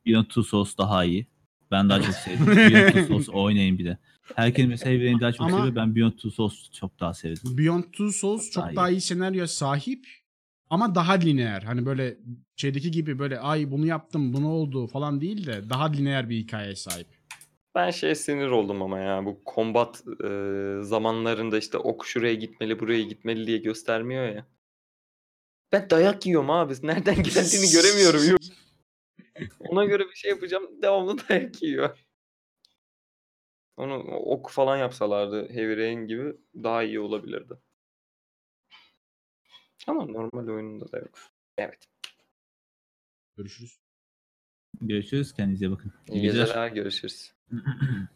[0.06, 1.28] Beyond Two Souls daha iyi.
[1.72, 2.48] Ben daha çok sevdim.
[2.56, 3.98] Beyond Two Souls oynayın bir de.
[4.36, 5.76] Herkes mesela Heavy Rain'i daha çok Ama- seviyor.
[5.76, 7.58] Ben Beyond Two Souls'u çok daha sevdim.
[7.58, 8.98] Beyond Two Souls Çok çok daha daha iyi.
[8.98, 10.08] iyi senaryo sahip
[10.70, 11.62] ama daha lineer.
[11.62, 12.18] Hani böyle
[12.56, 16.76] şeydeki gibi böyle ay bunu yaptım, bunu oldu falan değil de daha lineer bir hikayeye
[16.76, 17.08] sahip.
[17.76, 20.30] Ben şeye sinir oldum ama ya bu kombat e,
[20.84, 24.46] zamanlarında işte ok şuraya gitmeli buraya gitmeli diye göstermiyor ya.
[25.72, 26.74] Ben dayak yiyorum abi.
[26.84, 28.22] Nereden geldiğini göremiyorum.
[29.60, 30.64] Ona göre bir şey yapacağım.
[30.82, 31.98] Devamlı dayak yiyor.
[33.82, 37.54] Onu ok falan yapsalardı Heavy Rain gibi daha iyi olabilirdi.
[39.88, 41.12] Ama normal oyununda da yok.
[41.58, 41.88] Evet.
[43.38, 43.80] Görüşürüz.
[44.82, 45.34] Görüşürüz.
[45.34, 45.94] Kendinize iyi bakın.
[46.08, 46.68] İyi geceler.
[46.68, 47.34] Görüşürüz.